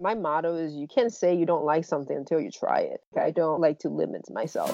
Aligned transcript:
My 0.00 0.14
motto 0.14 0.54
is 0.54 0.76
you 0.76 0.86
can't 0.86 1.12
say 1.12 1.34
you 1.34 1.44
don't 1.44 1.64
like 1.64 1.84
something 1.84 2.16
until 2.16 2.38
you 2.38 2.52
try 2.52 2.82
it. 2.82 3.00
I 3.20 3.32
don't 3.32 3.60
like 3.60 3.80
to 3.80 3.88
limit 3.88 4.30
myself. 4.30 4.70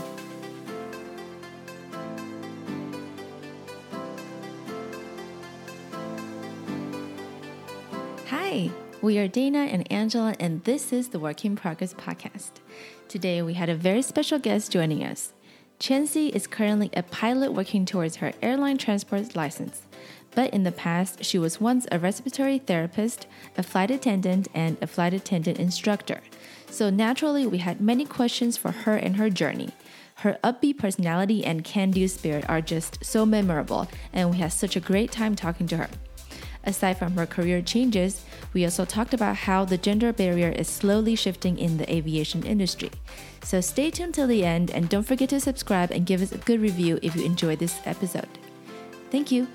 Hi, 8.28 8.70
we 9.00 9.16
are 9.16 9.26
Dana 9.26 9.60
and 9.60 9.90
Angela, 9.90 10.34
and 10.38 10.62
this 10.64 10.92
is 10.92 11.08
the 11.08 11.18
Work 11.18 11.46
in 11.46 11.56
Progress 11.56 11.94
podcast. 11.94 12.50
Today, 13.08 13.40
we 13.40 13.54
had 13.54 13.70
a 13.70 13.74
very 13.74 14.02
special 14.02 14.38
guest 14.38 14.70
joining 14.70 15.02
us. 15.02 15.32
Chancy 15.78 16.28
is 16.28 16.46
currently 16.46 16.90
a 16.94 17.02
pilot 17.02 17.54
working 17.54 17.86
towards 17.86 18.16
her 18.16 18.34
airline 18.42 18.76
transport 18.76 19.34
license. 19.34 19.86
But 20.34 20.52
in 20.52 20.64
the 20.64 20.72
past, 20.72 21.24
she 21.24 21.38
was 21.38 21.60
once 21.60 21.86
a 21.92 21.98
respiratory 21.98 22.58
therapist, 22.58 23.26
a 23.56 23.62
flight 23.62 23.90
attendant, 23.90 24.48
and 24.54 24.76
a 24.82 24.86
flight 24.86 25.14
attendant 25.14 25.58
instructor. 25.58 26.20
So 26.70 26.90
naturally, 26.90 27.46
we 27.46 27.58
had 27.58 27.80
many 27.80 28.04
questions 28.04 28.56
for 28.56 28.72
her 28.72 28.96
and 28.96 29.16
her 29.16 29.30
journey. 29.30 29.70
Her 30.16 30.38
upbeat 30.42 30.78
personality 30.78 31.44
and 31.44 31.64
can 31.64 31.90
do 31.90 32.08
spirit 32.08 32.44
are 32.48 32.60
just 32.60 33.04
so 33.04 33.24
memorable, 33.24 33.88
and 34.12 34.30
we 34.30 34.38
had 34.38 34.52
such 34.52 34.76
a 34.76 34.80
great 34.80 35.12
time 35.12 35.36
talking 35.36 35.66
to 35.68 35.76
her. 35.76 35.88
Aside 36.66 36.98
from 36.98 37.12
her 37.12 37.26
career 37.26 37.60
changes, 37.60 38.24
we 38.52 38.64
also 38.64 38.84
talked 38.84 39.12
about 39.12 39.36
how 39.36 39.64
the 39.64 39.76
gender 39.76 40.12
barrier 40.12 40.48
is 40.48 40.66
slowly 40.66 41.14
shifting 41.14 41.58
in 41.58 41.76
the 41.76 41.92
aviation 41.92 42.42
industry. 42.42 42.90
So 43.42 43.60
stay 43.60 43.90
tuned 43.90 44.14
till 44.14 44.26
the 44.26 44.44
end 44.44 44.70
and 44.70 44.88
don't 44.88 45.02
forget 45.02 45.28
to 45.28 45.40
subscribe 45.40 45.90
and 45.90 46.06
give 46.06 46.22
us 46.22 46.32
a 46.32 46.38
good 46.38 46.60
review 46.60 46.98
if 47.02 47.14
you 47.14 47.24
enjoyed 47.24 47.58
this 47.58 47.80
episode. 47.84 48.28
Thank 49.10 49.30
you. 49.30 49.46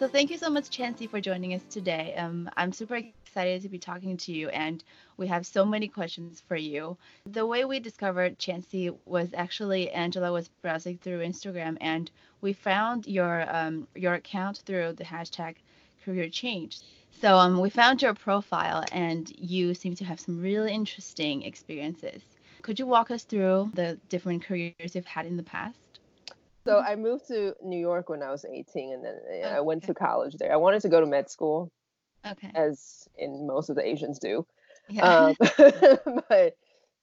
So 0.00 0.08
thank 0.08 0.30
you 0.30 0.38
so 0.38 0.48
much, 0.48 0.70
Chancy, 0.70 1.06
for 1.06 1.20
joining 1.20 1.52
us 1.52 1.62
today. 1.68 2.14
Um, 2.16 2.48
I'm 2.56 2.72
super 2.72 2.94
excited 2.96 3.60
to 3.60 3.68
be 3.68 3.78
talking 3.78 4.16
to 4.16 4.32
you, 4.32 4.48
and 4.48 4.82
we 5.18 5.26
have 5.26 5.46
so 5.46 5.62
many 5.62 5.88
questions 5.88 6.42
for 6.48 6.56
you. 6.56 6.96
The 7.26 7.44
way 7.44 7.66
we 7.66 7.80
discovered 7.80 8.38
Chancy 8.38 8.90
was 9.04 9.28
actually 9.34 9.90
Angela 9.90 10.32
was 10.32 10.48
browsing 10.62 10.96
through 10.96 11.18
Instagram, 11.18 11.76
and 11.82 12.10
we 12.40 12.54
found 12.54 13.06
your 13.06 13.44
um, 13.54 13.86
your 13.94 14.14
account 14.14 14.62
through 14.64 14.94
the 14.94 15.04
hashtag 15.04 15.56
career 16.02 16.30
change. 16.30 16.78
So 17.20 17.36
um, 17.36 17.60
we 17.60 17.68
found 17.68 18.00
your 18.00 18.14
profile, 18.14 18.82
and 18.92 19.30
you 19.38 19.74
seem 19.74 19.96
to 19.96 20.06
have 20.06 20.18
some 20.18 20.40
really 20.40 20.72
interesting 20.72 21.42
experiences. 21.42 22.22
Could 22.62 22.78
you 22.78 22.86
walk 22.86 23.10
us 23.10 23.24
through 23.24 23.72
the 23.74 23.98
different 24.08 24.44
careers 24.44 24.94
you've 24.94 25.04
had 25.04 25.26
in 25.26 25.36
the 25.36 25.42
past? 25.42 25.89
So 26.64 26.78
I 26.78 26.96
moved 26.96 27.28
to 27.28 27.54
New 27.62 27.78
York 27.78 28.08
when 28.08 28.22
I 28.22 28.30
was 28.30 28.44
18, 28.44 28.92
and 28.92 29.04
then 29.04 29.14
oh, 29.44 29.48
I 29.48 29.60
went 29.60 29.84
to 29.84 29.94
college 29.94 30.36
there. 30.38 30.52
I 30.52 30.56
wanted 30.56 30.82
to 30.82 30.88
go 30.88 31.00
to 31.00 31.06
med 31.06 31.30
school, 31.30 31.72
okay, 32.26 32.50
as 32.54 33.08
in 33.16 33.46
most 33.46 33.70
of 33.70 33.76
the 33.76 33.86
Asians 33.86 34.18
do. 34.18 34.46
Yeah. 34.88 35.04
Um, 35.04 35.36
but 36.28 36.56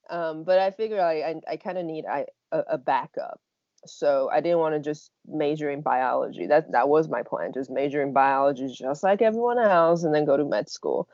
um, 0.09 0.43
but 0.43 0.59
I 0.59 0.71
figured 0.71 0.99
I 0.99 1.13
I, 1.47 1.53
I 1.53 1.57
kind 1.57 1.77
of 1.77 1.85
need 1.85 2.05
I, 2.05 2.25
a, 2.51 2.59
a 2.71 2.77
backup. 2.77 3.39
So 3.85 4.29
I 4.31 4.41
didn't 4.41 4.59
want 4.59 4.75
to 4.75 4.79
just 4.79 5.11
major 5.27 5.69
in 5.69 5.81
biology. 5.81 6.45
That 6.45 6.71
that 6.71 6.89
was 6.89 7.07
my 7.07 7.23
plan, 7.23 7.53
just 7.53 7.69
major 7.69 8.01
in 8.01 8.13
biology, 8.13 8.67
just 8.67 9.03
like 9.03 9.21
everyone 9.21 9.59
else, 9.59 10.03
and 10.03 10.13
then 10.13 10.25
go 10.25 10.37
to 10.37 10.45
med 10.45 10.69
school. 10.69 11.07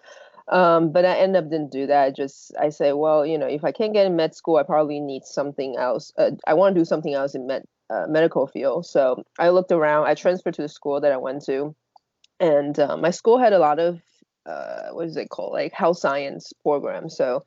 Um, 0.49 0.91
but 0.91 1.05
I 1.05 1.15
end 1.15 1.37
up 1.37 1.49
didn't 1.49 1.71
do 1.71 1.87
that. 1.87 2.03
I 2.03 2.11
just 2.11 2.53
I 2.59 2.69
say, 2.69 2.91
well, 2.91 3.25
you 3.25 3.37
know, 3.37 3.47
if 3.47 3.63
I 3.63 3.71
can't 3.71 3.93
get 3.93 4.05
in 4.05 4.15
med 4.15 4.35
school, 4.35 4.57
I 4.57 4.63
probably 4.63 4.99
need 4.99 5.23
something 5.23 5.77
else. 5.77 6.11
Uh, 6.17 6.31
I 6.45 6.53
want 6.55 6.75
to 6.75 6.81
do 6.81 6.85
something 6.85 7.13
else 7.13 7.35
in 7.35 7.47
med 7.47 7.63
uh, 7.89 8.05
medical 8.07 8.47
field. 8.47 8.85
So 8.85 9.23
I 9.39 9.49
looked 9.49 9.71
around. 9.71 10.07
I 10.07 10.15
transferred 10.15 10.55
to 10.55 10.61
the 10.61 10.69
school 10.69 11.01
that 11.01 11.11
I 11.11 11.17
went 11.17 11.45
to, 11.45 11.75
and 12.39 12.77
uh, 12.79 12.97
my 12.97 13.11
school 13.11 13.37
had 13.37 13.53
a 13.53 13.59
lot 13.59 13.79
of 13.79 13.99
uh, 14.45 14.89
what 14.91 15.07
is 15.07 15.17
it 15.17 15.29
called, 15.29 15.53
like 15.53 15.73
health 15.73 15.97
science 15.97 16.53
programs. 16.63 17.15
So 17.15 17.45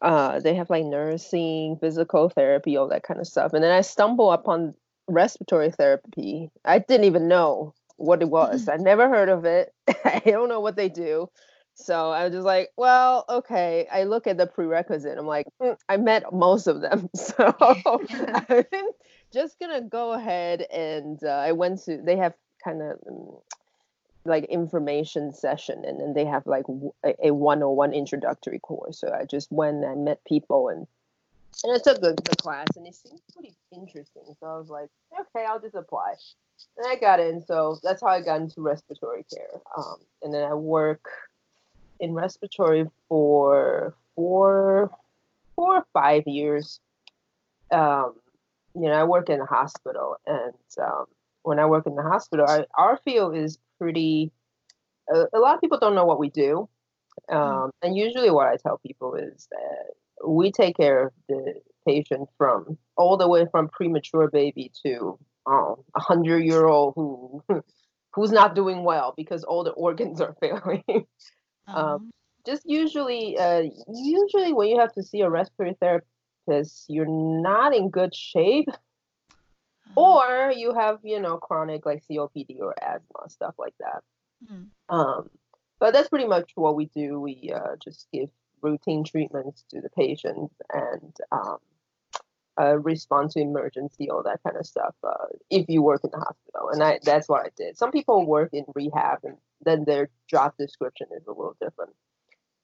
uh, 0.00 0.40
they 0.40 0.54
have 0.54 0.70
like 0.70 0.84
nursing, 0.84 1.76
physical 1.80 2.28
therapy, 2.28 2.76
all 2.76 2.88
that 2.88 3.02
kind 3.02 3.20
of 3.20 3.26
stuff. 3.26 3.52
And 3.52 3.62
then 3.62 3.72
I 3.72 3.80
stumbled 3.80 4.34
upon 4.34 4.74
respiratory 5.08 5.70
therapy. 5.70 6.50
I 6.64 6.78
didn't 6.78 7.06
even 7.06 7.28
know 7.28 7.74
what 7.96 8.22
it 8.22 8.30
was. 8.30 8.68
I 8.72 8.76
never 8.76 9.08
heard 9.08 9.28
of 9.28 9.44
it. 9.44 9.72
I 10.04 10.22
don't 10.24 10.48
know 10.48 10.60
what 10.60 10.76
they 10.76 10.88
do. 10.88 11.28
So 11.80 12.10
I 12.10 12.24
was 12.24 12.32
just 12.32 12.46
like, 12.46 12.70
well, 12.76 13.24
okay. 13.28 13.86
I 13.90 14.04
look 14.04 14.26
at 14.26 14.36
the 14.36 14.46
prerequisite. 14.46 15.18
I'm 15.18 15.26
like, 15.26 15.46
mm, 15.60 15.76
I 15.88 15.96
met 15.96 16.32
most 16.32 16.66
of 16.66 16.80
them. 16.80 17.08
So 17.16 17.54
I'm 17.60 18.64
just 19.32 19.58
gonna 19.58 19.82
go 19.82 20.12
ahead 20.12 20.62
and 20.72 21.22
uh, 21.22 21.28
I 21.28 21.52
went 21.52 21.82
to. 21.84 21.98
They 21.98 22.16
have 22.16 22.34
kind 22.62 22.82
of 22.82 22.98
um, 23.08 23.38
like 24.24 24.44
information 24.44 25.32
session, 25.32 25.84
and 25.84 26.00
then 26.00 26.12
they 26.14 26.24
have 26.24 26.46
like 26.46 26.64
a, 27.04 27.28
a 27.28 27.30
101 27.34 27.92
introductory 27.92 28.58
course. 28.58 29.00
So 29.00 29.12
I 29.12 29.24
just 29.24 29.50
went 29.50 29.84
and 29.84 30.04
met 30.04 30.24
people 30.24 30.68
and 30.68 30.86
and 31.64 31.74
I 31.74 31.78
took 31.78 32.00
the, 32.00 32.14
the 32.24 32.36
class, 32.36 32.68
and 32.76 32.86
it 32.86 32.94
seemed 32.94 33.20
pretty 33.32 33.54
interesting. 33.72 34.22
So 34.38 34.46
I 34.46 34.56
was 34.56 34.70
like, 34.70 34.88
okay, 35.20 35.44
I'll 35.46 35.60
just 35.60 35.74
apply. 35.74 36.14
And 36.76 36.86
I 36.86 36.96
got 36.96 37.20
in, 37.20 37.44
so 37.44 37.78
that's 37.82 38.02
how 38.02 38.08
I 38.08 38.20
got 38.20 38.40
into 38.40 38.60
respiratory 38.60 39.24
care. 39.32 39.60
Um, 39.76 39.96
and 40.22 40.32
then 40.32 40.44
I 40.44 40.54
work 40.54 41.06
in 42.00 42.14
respiratory 42.14 42.86
for 43.08 43.94
four, 44.14 44.90
four 45.54 45.76
or 45.76 45.86
five 45.92 46.24
years. 46.26 46.80
Um, 47.70 48.14
you 48.74 48.82
know, 48.82 48.92
I 48.92 49.04
work 49.04 49.28
in 49.28 49.40
a 49.40 49.46
hospital, 49.46 50.16
and 50.26 50.54
um, 50.80 51.04
when 51.42 51.58
I 51.58 51.66
work 51.66 51.86
in 51.86 51.94
the 51.94 52.02
hospital, 52.02 52.46
I, 52.48 52.64
our 52.76 52.98
field 53.04 53.36
is 53.36 53.58
pretty. 53.78 54.32
A, 55.12 55.24
a, 55.32 55.38
lot 55.38 55.54
of 55.54 55.60
people 55.60 55.78
don't 55.78 55.94
know 55.94 56.04
what 56.04 56.20
we 56.20 56.30
do, 56.30 56.68
mm. 57.30 57.34
um, 57.34 57.70
and 57.82 57.96
usually 57.96 58.30
what 58.30 58.46
I 58.48 58.56
tell 58.56 58.78
people 58.78 59.14
is 59.14 59.48
that 59.50 60.26
we 60.26 60.52
take 60.52 60.76
care 60.76 61.06
of 61.06 61.12
the 61.28 61.54
patient 61.86 62.28
from 62.36 62.78
all 62.96 63.16
the 63.16 63.28
way 63.28 63.46
from 63.50 63.68
premature 63.68 64.28
baby 64.28 64.70
to 64.84 65.18
um, 65.46 65.76
a 65.96 66.00
hundred 66.00 66.44
year 66.44 66.66
old 66.66 66.94
who 66.94 67.42
who's 68.12 68.32
not 68.32 68.54
doing 68.54 68.84
well 68.84 69.14
because 69.16 69.44
all 69.44 69.64
the 69.64 69.70
organs 69.70 70.20
are 70.20 70.36
failing. 70.40 71.06
Um, 71.74 71.86
um 71.86 72.10
just 72.46 72.62
usually, 72.64 73.38
uh, 73.38 73.62
usually 73.92 74.52
when 74.52 74.68
you 74.68 74.78
have 74.78 74.92
to 74.94 75.02
see 75.02 75.20
a 75.20 75.30
respiratory 75.30 75.76
therapist 75.78 76.86
you're 76.88 77.06
not 77.06 77.74
in 77.74 77.90
good 77.90 78.14
shape. 78.14 78.68
Uh-huh. 79.96 80.00
or 80.00 80.52
you 80.52 80.72
have 80.72 81.00
you 81.02 81.18
know 81.18 81.36
chronic 81.36 81.84
like 81.84 82.00
copd 82.08 82.60
or 82.60 82.74
asthma 82.80 83.28
stuff 83.28 83.54
like 83.58 83.74
that. 83.80 84.02
Mm. 84.48 84.66
um, 84.88 85.30
but 85.80 85.92
that's 85.92 86.08
pretty 86.08 86.26
much 86.26 86.52
what 86.54 86.76
we 86.76 86.86
do. 86.86 87.18
We 87.20 87.52
uh, 87.54 87.76
just 87.82 88.06
give 88.12 88.28
routine 88.62 89.02
treatments 89.04 89.64
to 89.70 89.80
the 89.80 89.88
patients 89.90 90.54
and 90.72 91.16
um, 91.32 91.56
uh, 92.60 92.78
respond 92.78 93.30
to 93.30 93.40
emergency 93.40 94.10
all 94.10 94.22
that 94.22 94.40
kind 94.44 94.56
of 94.56 94.66
stuff 94.66 94.94
uh, 95.02 95.26
if 95.50 95.68
you 95.68 95.82
work 95.82 96.02
in 96.04 96.10
the 96.10 96.18
hospital. 96.18 96.68
And 96.70 96.82
I, 96.82 97.00
that's 97.02 97.28
what 97.28 97.46
i 97.46 97.48
did. 97.56 97.78
Some 97.78 97.90
people 97.90 98.26
work 98.26 98.50
in 98.52 98.64
rehab 98.74 99.20
and 99.24 99.38
then 99.64 99.84
their 99.84 100.08
job 100.28 100.52
description 100.58 101.06
is 101.16 101.26
a 101.26 101.30
little 101.30 101.56
different 101.60 101.94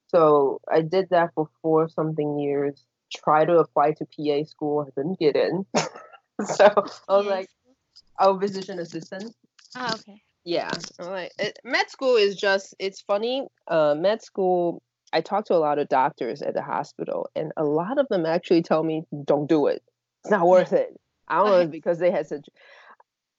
so 0.08 0.60
i 0.70 0.80
did 0.80 1.08
that 1.10 1.30
for 1.34 1.48
four 1.62 1.88
something 1.88 2.38
years 2.38 2.86
try 3.14 3.44
to 3.44 3.58
apply 3.58 3.92
to 3.92 4.04
PA 4.04 4.44
school. 4.44 4.86
I 4.86 5.00
didn't 5.00 5.18
get 5.18 5.36
in. 5.36 5.66
so 6.44 6.72
I 7.08 7.16
was 7.16 7.26
like, 7.26 7.48
oh, 8.18 8.38
physician 8.38 8.78
assistant. 8.78 9.34
Oh, 9.76 9.94
okay. 9.94 10.22
Yeah. 10.44 10.70
I'm 10.98 11.10
like, 11.10 11.32
it, 11.38 11.58
med 11.64 11.90
school 11.90 12.16
is 12.16 12.36
just, 12.36 12.74
it's 12.78 13.00
funny. 13.00 13.46
Uh, 13.68 13.94
med 13.96 14.22
school, 14.22 14.82
I 15.12 15.20
talk 15.20 15.46
to 15.46 15.54
a 15.54 15.58
lot 15.58 15.78
of 15.78 15.88
doctors 15.88 16.42
at 16.42 16.54
the 16.54 16.62
hospital, 16.62 17.28
and 17.34 17.52
a 17.56 17.64
lot 17.64 17.98
of 17.98 18.08
them 18.08 18.26
actually 18.26 18.62
tell 18.62 18.82
me, 18.82 19.04
don't 19.24 19.48
do 19.48 19.66
it. 19.66 19.82
It's 20.24 20.30
not 20.30 20.46
worth 20.46 20.72
it. 20.72 20.98
I 21.28 21.38
don't 21.38 21.50
know 21.50 21.66
because 21.70 21.98
they 21.98 22.10
had 22.10 22.26
such. 22.26 22.48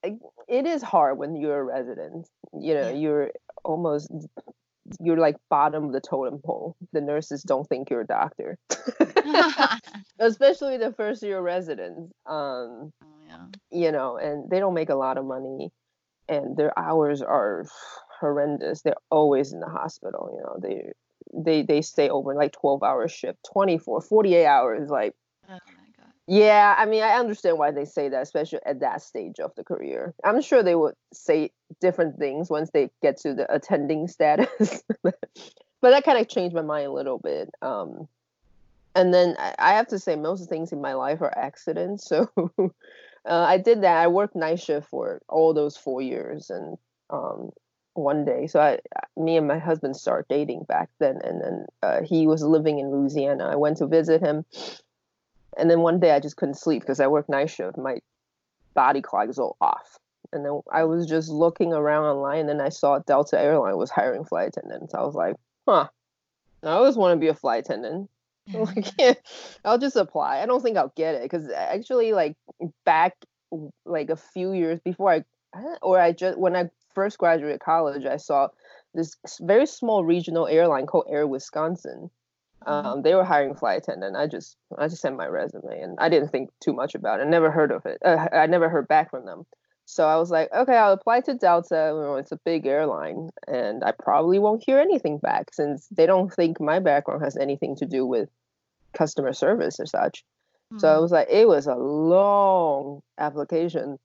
It 0.04 0.66
is 0.66 0.82
hard 0.82 1.18
when 1.18 1.36
you're 1.36 1.60
a 1.60 1.64
resident. 1.64 2.30
You 2.54 2.76
know, 2.76 2.90
yeah. 2.90 2.96
you're 2.96 3.32
almost 3.64 4.12
you're 5.00 5.18
like 5.18 5.36
bottom 5.50 5.86
of 5.86 5.92
the 5.92 6.02
totem 6.02 6.40
pole. 6.40 6.76
The 6.94 7.02
nurses 7.02 7.44
don't 7.44 7.68
think 7.68 7.90
you're 7.90 8.02
a 8.02 8.08
doctor, 8.08 8.58
especially 10.20 10.78
the 10.78 10.94
first 10.96 11.24
year 11.24 11.42
residents. 11.42 12.14
Um, 12.26 12.94
oh, 13.04 13.08
yeah. 13.28 13.46
You 13.72 13.92
know, 13.92 14.18
and 14.18 14.50
they 14.50 14.60
don't 14.60 14.74
make 14.74 14.90
a 14.90 14.96
lot 14.96 15.18
of 15.18 15.26
money, 15.26 15.72
and 16.30 16.56
their 16.56 16.78
hours 16.78 17.22
are 17.22 17.66
horrendous. 18.20 18.82
They're 18.82 18.96
always 19.12 19.54
in 19.54 19.60
the 19.60 19.68
hospital. 19.68 20.30
You 20.34 20.44
know, 20.44 20.60
they 20.62 20.92
they 21.34 21.62
they 21.64 21.82
stay 21.82 22.10
over 22.10 22.34
like 22.36 22.54
12 22.54 22.84
hour 22.84 23.08
shift, 23.08 23.40
24, 23.52 24.02
48 24.02 24.46
hours. 24.46 24.90
Like, 24.90 25.14
oh 25.50 25.58
yeah, 26.28 26.76
I 26.78 26.86
mean, 26.86 27.04
I 27.04 27.14
understand 27.14 27.58
why 27.58 27.72
they 27.72 27.86
say 27.86 28.10
that, 28.10 28.22
especially 28.22 28.60
at 28.66 28.82
that 28.82 29.02
stage 29.02 29.40
of 29.40 29.56
the 29.56 29.64
career. 29.64 30.14
I'm 30.26 30.42
sure 30.42 30.62
they 30.62 30.76
would 30.76 30.96
say 31.14 31.52
different 31.80 32.20
things 32.20 32.50
once 32.50 32.70
they 32.72 32.90
get 33.02 33.18
to 33.22 33.34
the 33.34 33.54
attending 33.54 34.10
status. 34.10 34.84
but 35.04 35.16
that 35.82 36.04
kind 36.04 36.20
of 36.20 36.28
changed 36.28 36.54
my 36.54 36.62
mind 36.62 36.88
a 36.88 36.92
little 36.92 37.18
bit. 37.18 37.50
Um, 37.62 38.10
and 38.94 39.14
then 39.14 39.38
I 39.58 39.74
have 39.74 39.88
to 39.90 40.00
say, 40.00 40.18
most 40.18 40.50
things 40.50 40.74
in 40.74 40.82
my 40.82 40.94
life 40.94 41.22
are 41.22 41.38
accidents. 41.38 42.06
So 42.08 42.30
uh, 42.60 42.72
I 43.26 43.58
did 43.58 43.84
that. 43.84 43.98
I 43.98 44.08
worked 44.08 44.36
night 44.36 44.60
shift 44.60 44.90
for 44.90 45.22
all 45.30 45.54
those 45.54 45.78
four 45.78 46.02
years, 46.02 46.50
and 46.50 46.78
um, 47.10 47.52
one 47.94 48.26
day, 48.26 48.48
so 48.48 48.60
I, 48.60 48.80
me 49.16 49.38
and 49.38 49.48
my 49.48 49.60
husband 49.60 49.96
started 49.96 50.28
dating 50.30 50.64
back 50.68 50.90
then, 51.00 51.20
and 51.24 51.42
then 51.42 51.66
uh, 51.84 52.02
he 52.02 52.28
was 52.28 52.44
living 52.44 52.80
in 52.80 52.92
Louisiana. 52.92 53.48
I 53.48 53.56
went 53.56 53.78
to 53.78 53.88
visit 53.88 54.22
him, 54.22 54.46
and 55.58 55.70
then 55.70 55.82
one 55.82 56.00
day 56.00 56.12
I 56.12 56.20
just 56.20 56.38
couldn't 56.38 56.56
sleep 56.56 56.82
because 56.82 57.00
I 57.00 57.08
worked 57.08 57.30
night 57.30 57.50
shift. 57.50 57.78
My 57.78 58.00
body 58.74 59.02
clock 59.02 59.30
is 59.30 59.40
all 59.40 59.58
off, 59.62 59.98
and 60.32 60.46
then 60.46 60.62
I 60.72 60.84
was 60.84 61.06
just 61.08 61.30
looking 61.30 61.74
around 61.74 62.06
online, 62.06 62.42
and 62.42 62.50
then 62.50 62.62
I 62.62 62.70
saw 62.70 63.00
Delta 63.00 63.40
Airline 63.40 63.78
was 63.78 63.90
hiring 63.90 64.26
flight 64.26 64.50
attendants. 64.50 64.94
I 64.94 65.02
was 65.02 65.16
like, 65.16 65.36
huh, 65.68 65.88
I 66.64 66.68
always 66.68 66.96
want 66.96 67.14
to 67.14 67.20
be 67.20 67.28
a 67.28 67.34
flight 67.34 67.66
attendant. 67.66 68.10
Mm-hmm. 68.48 69.02
like, 69.02 69.22
I'll 69.66 69.78
just 69.78 69.98
apply. 69.98 70.40
I 70.40 70.46
don't 70.46 70.64
think 70.64 70.78
I'll 70.78 70.94
get 70.96 71.16
it 71.16 71.24
because 71.24 71.50
actually, 71.50 72.14
like 72.14 72.38
back 72.86 73.14
like 73.86 74.10
a 74.10 74.16
few 74.16 74.54
years 74.54 74.80
before 74.80 75.12
I, 75.12 75.24
or 75.82 76.00
I 76.00 76.14
just 76.14 76.38
when 76.38 76.56
I 76.56 76.70
first 76.96 77.18
graduated 77.18 77.60
college, 77.60 78.06
I 78.06 78.16
saw 78.16 78.48
this 78.94 79.18
very 79.42 79.66
small 79.66 80.06
regional 80.06 80.48
airline 80.48 80.86
called 80.86 81.08
Air 81.10 81.28
Wisconsin. 81.28 82.10
Mm-hmm. 82.66 82.88
Um, 82.88 83.02
they 83.02 83.16
were 83.16 83.24
hiring 83.24 83.56
flight 83.56 83.80
attendant. 83.80 84.16
I 84.16 84.28
just 84.28 84.58
I 84.78 84.88
just 84.88 85.02
sent 85.02 85.18
my 85.18 85.28
resume 85.28 85.80
and 85.80 85.98
I 86.00 86.10
didn't 86.10 86.30
think 86.30 86.50
too 86.60 86.74
much 86.74 86.96
about 86.96 87.20
it. 87.20 87.24
I 87.24 87.30
never 87.30 87.52
heard 87.52 87.72
of 87.72 87.86
it. 87.86 88.00
Uh, 88.04 88.28
I 88.32 88.48
never 88.48 88.70
heard 88.70 88.88
back 88.88 89.12
from 89.12 89.26
them. 89.26 89.46
So 89.90 90.06
I 90.06 90.18
was 90.18 90.30
like, 90.30 90.52
okay, 90.54 90.76
I'll 90.76 90.92
apply 90.92 91.22
to 91.22 91.34
Delta. 91.34 91.94
You 91.96 92.02
know, 92.02 92.16
it's 92.16 92.34
a 92.34 92.40
big 92.44 92.66
airline, 92.66 93.30
and 93.48 93.86
I 93.86 93.92
probably 93.92 94.38
won't 94.38 94.64
hear 94.66 94.80
anything 94.80 95.18
back 95.18 95.54
since 95.54 95.88
they 95.88 96.06
don't 96.06 96.34
think 96.34 96.60
my 96.60 96.80
background 96.80 97.24
has 97.24 97.38
anything 97.38 97.78
to 97.78 97.86
do 97.86 98.06
with 98.06 98.30
customer 98.94 99.32
service 99.32 99.80
or 99.80 99.86
such. 99.86 100.26
Mm-hmm. 100.74 100.80
So 100.80 100.94
I 100.94 100.98
was 100.98 101.12
like, 101.12 101.30
it 101.30 101.48
was 101.48 101.68
a 101.68 101.76
long 101.76 103.02
application, 103.18 103.98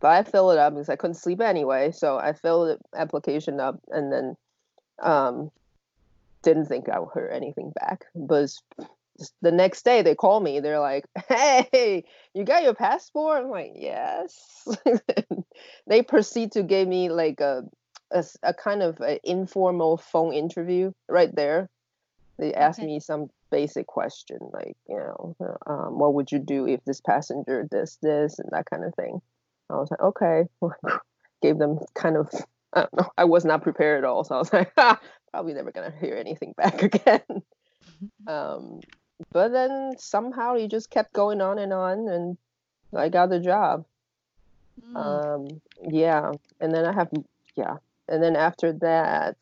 but 0.00 0.08
I 0.08 0.24
filled 0.24 0.52
it 0.52 0.58
up 0.58 0.74
because 0.74 0.88
I 0.88 0.96
couldn't 0.96 1.14
sleep 1.14 1.40
anyway. 1.40 1.92
So 1.92 2.18
I 2.18 2.32
filled 2.32 2.80
the 2.92 2.98
application 2.98 3.60
up 3.60 3.78
and 3.88 4.12
then 4.12 4.36
um, 5.00 5.52
didn't 6.42 6.66
think 6.66 6.88
I 6.88 6.98
would 6.98 7.10
hear 7.14 7.30
anything 7.32 7.72
back. 7.72 8.06
But 8.14 8.50
the 9.42 9.52
next 9.52 9.84
day 9.84 10.02
they 10.02 10.14
call 10.14 10.40
me. 10.40 10.60
They're 10.60 10.80
like, 10.80 11.04
"Hey, 11.28 12.04
you 12.34 12.44
got 12.44 12.62
your 12.62 12.74
passport?" 12.74 13.44
I'm 13.44 13.50
like, 13.50 13.72
"Yes." 13.76 14.66
they 15.86 16.02
proceed 16.02 16.52
to 16.52 16.62
give 16.62 16.88
me 16.88 17.10
like 17.10 17.40
a 17.40 17.64
a, 18.10 18.24
a 18.42 18.54
kind 18.54 18.82
of 18.82 19.00
an 19.00 19.18
informal 19.24 19.96
phone 19.96 20.32
interview 20.32 20.92
right 21.08 21.34
there. 21.34 21.68
They 22.38 22.54
asked 22.54 22.80
okay. 22.80 22.86
me 22.86 23.00
some 23.00 23.30
basic 23.50 23.86
question 23.86 24.38
like, 24.52 24.76
you 24.88 24.96
know, 24.96 25.36
um, 25.66 25.98
what 25.98 26.14
would 26.14 26.32
you 26.32 26.38
do 26.38 26.66
if 26.66 26.82
this 26.84 27.00
passenger 27.00 27.66
does 27.70 27.98
this 28.02 28.38
and 28.38 28.48
that 28.52 28.66
kind 28.66 28.84
of 28.84 28.94
thing. 28.94 29.20
I 29.68 29.74
was 29.74 29.90
like, 29.90 30.00
okay. 30.00 30.44
Gave 31.42 31.58
them 31.58 31.78
kind 31.94 32.16
of 32.16 32.30
I 32.72 32.80
don't 32.80 32.96
know. 32.96 33.10
I 33.18 33.24
was 33.24 33.44
not 33.44 33.62
prepared 33.62 33.98
at 33.98 34.08
all, 34.08 34.24
so 34.24 34.34
I 34.34 34.38
was 34.38 34.52
like, 34.52 34.72
ah, 34.76 35.00
probably 35.30 35.54
never 35.54 35.72
gonna 35.72 35.92
hear 36.00 36.16
anything 36.16 36.54
back 36.56 36.82
again. 36.82 37.42
um, 38.26 38.80
but 39.32 39.48
then 39.48 39.92
somehow 39.98 40.56
he 40.56 40.68
just 40.68 40.90
kept 40.90 41.12
going 41.12 41.40
on 41.40 41.58
and 41.58 41.72
on, 41.72 42.08
and 42.08 42.36
I 42.96 43.08
got 43.08 43.30
the 43.30 43.40
job. 43.40 43.84
Mm. 44.92 44.96
Um, 44.96 45.60
yeah, 45.90 46.32
and 46.60 46.74
then 46.74 46.84
I 46.84 46.92
have 46.92 47.10
yeah, 47.56 47.76
and 48.08 48.22
then 48.22 48.36
after 48.36 48.72
that, 48.74 49.36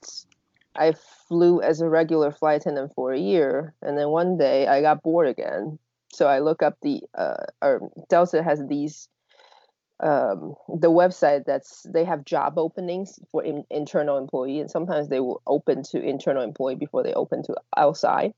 I 0.74 0.94
flew 1.28 1.60
as 1.60 1.80
a 1.80 1.88
regular 1.88 2.30
flight 2.30 2.62
attendant 2.62 2.94
for 2.94 3.12
a 3.12 3.18
year, 3.18 3.74
and 3.82 3.96
then 3.96 4.08
one 4.08 4.36
day 4.36 4.66
I 4.66 4.80
got 4.80 5.02
bored 5.02 5.28
again. 5.28 5.78
So 6.12 6.26
I 6.26 6.38
look 6.40 6.62
up 6.62 6.78
the 6.82 7.02
uh, 7.14 7.44
or 7.62 7.90
Delta 8.08 8.42
has 8.42 8.64
these 8.66 9.08
um, 10.00 10.54
the 10.68 10.90
website 10.90 11.44
that's 11.44 11.82
they 11.82 12.04
have 12.04 12.24
job 12.24 12.58
openings 12.58 13.18
for 13.30 13.42
in, 13.42 13.64
internal 13.70 14.18
employee, 14.18 14.60
and 14.60 14.70
sometimes 14.70 15.08
they 15.08 15.20
will 15.20 15.42
open 15.46 15.82
to 15.84 16.00
internal 16.00 16.42
employee 16.42 16.76
before 16.76 17.02
they 17.02 17.14
open 17.14 17.42
to 17.44 17.56
outside 17.76 18.32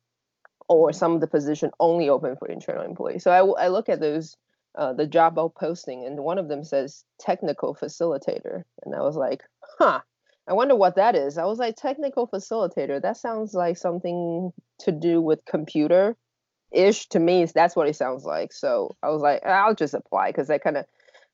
or 0.69 0.93
some 0.93 1.13
of 1.13 1.21
the 1.21 1.27
position 1.27 1.71
only 1.81 2.09
open 2.09 2.37
for 2.37 2.49
internal 2.49 2.85
employee 2.85 3.19
So 3.19 3.31
I, 3.33 3.65
I 3.65 3.69
look 3.69 3.89
at 3.89 4.01
those 4.01 4.37
uh, 4.77 4.93
the 4.93 5.07
job 5.07 5.37
posting, 5.57 6.05
and 6.07 6.21
one 6.21 6.39
of 6.39 6.49
them 6.49 6.65
says 6.65 7.05
technical 7.19 7.75
facilitator, 7.75 8.63
and 8.85 8.95
I 8.95 9.01
was 9.01 9.17
like, 9.17 9.43
huh. 9.79 10.01
I 10.49 10.53
wonder 10.53 10.75
what 10.75 10.97
that 10.97 11.15
is. 11.15 11.39
I 11.39 11.45
was 11.45 11.61
like, 11.61 11.77
technical 11.77 12.27
facilitator. 12.27 13.01
That 13.01 13.17
sounds 13.17 13.55
like 13.55 13.77
something 13.77 14.53
to 14.81 14.91
do 14.91 15.21
with 15.21 15.45
computer 15.45 16.17
ish 16.73 17.09
to 17.11 17.21
me. 17.21 17.45
That's 17.45 17.77
what 17.77 17.89
it 17.89 17.95
sounds 17.95 18.25
like. 18.25 18.53
So 18.53 18.97
I 19.01 19.11
was 19.11 19.23
like, 19.23 19.45
I'll 19.47 19.75
just 19.77 19.95
apply 19.95 20.31
because 20.31 20.51
I 20.51 20.59
kind 20.59 20.77
of, 20.77 20.87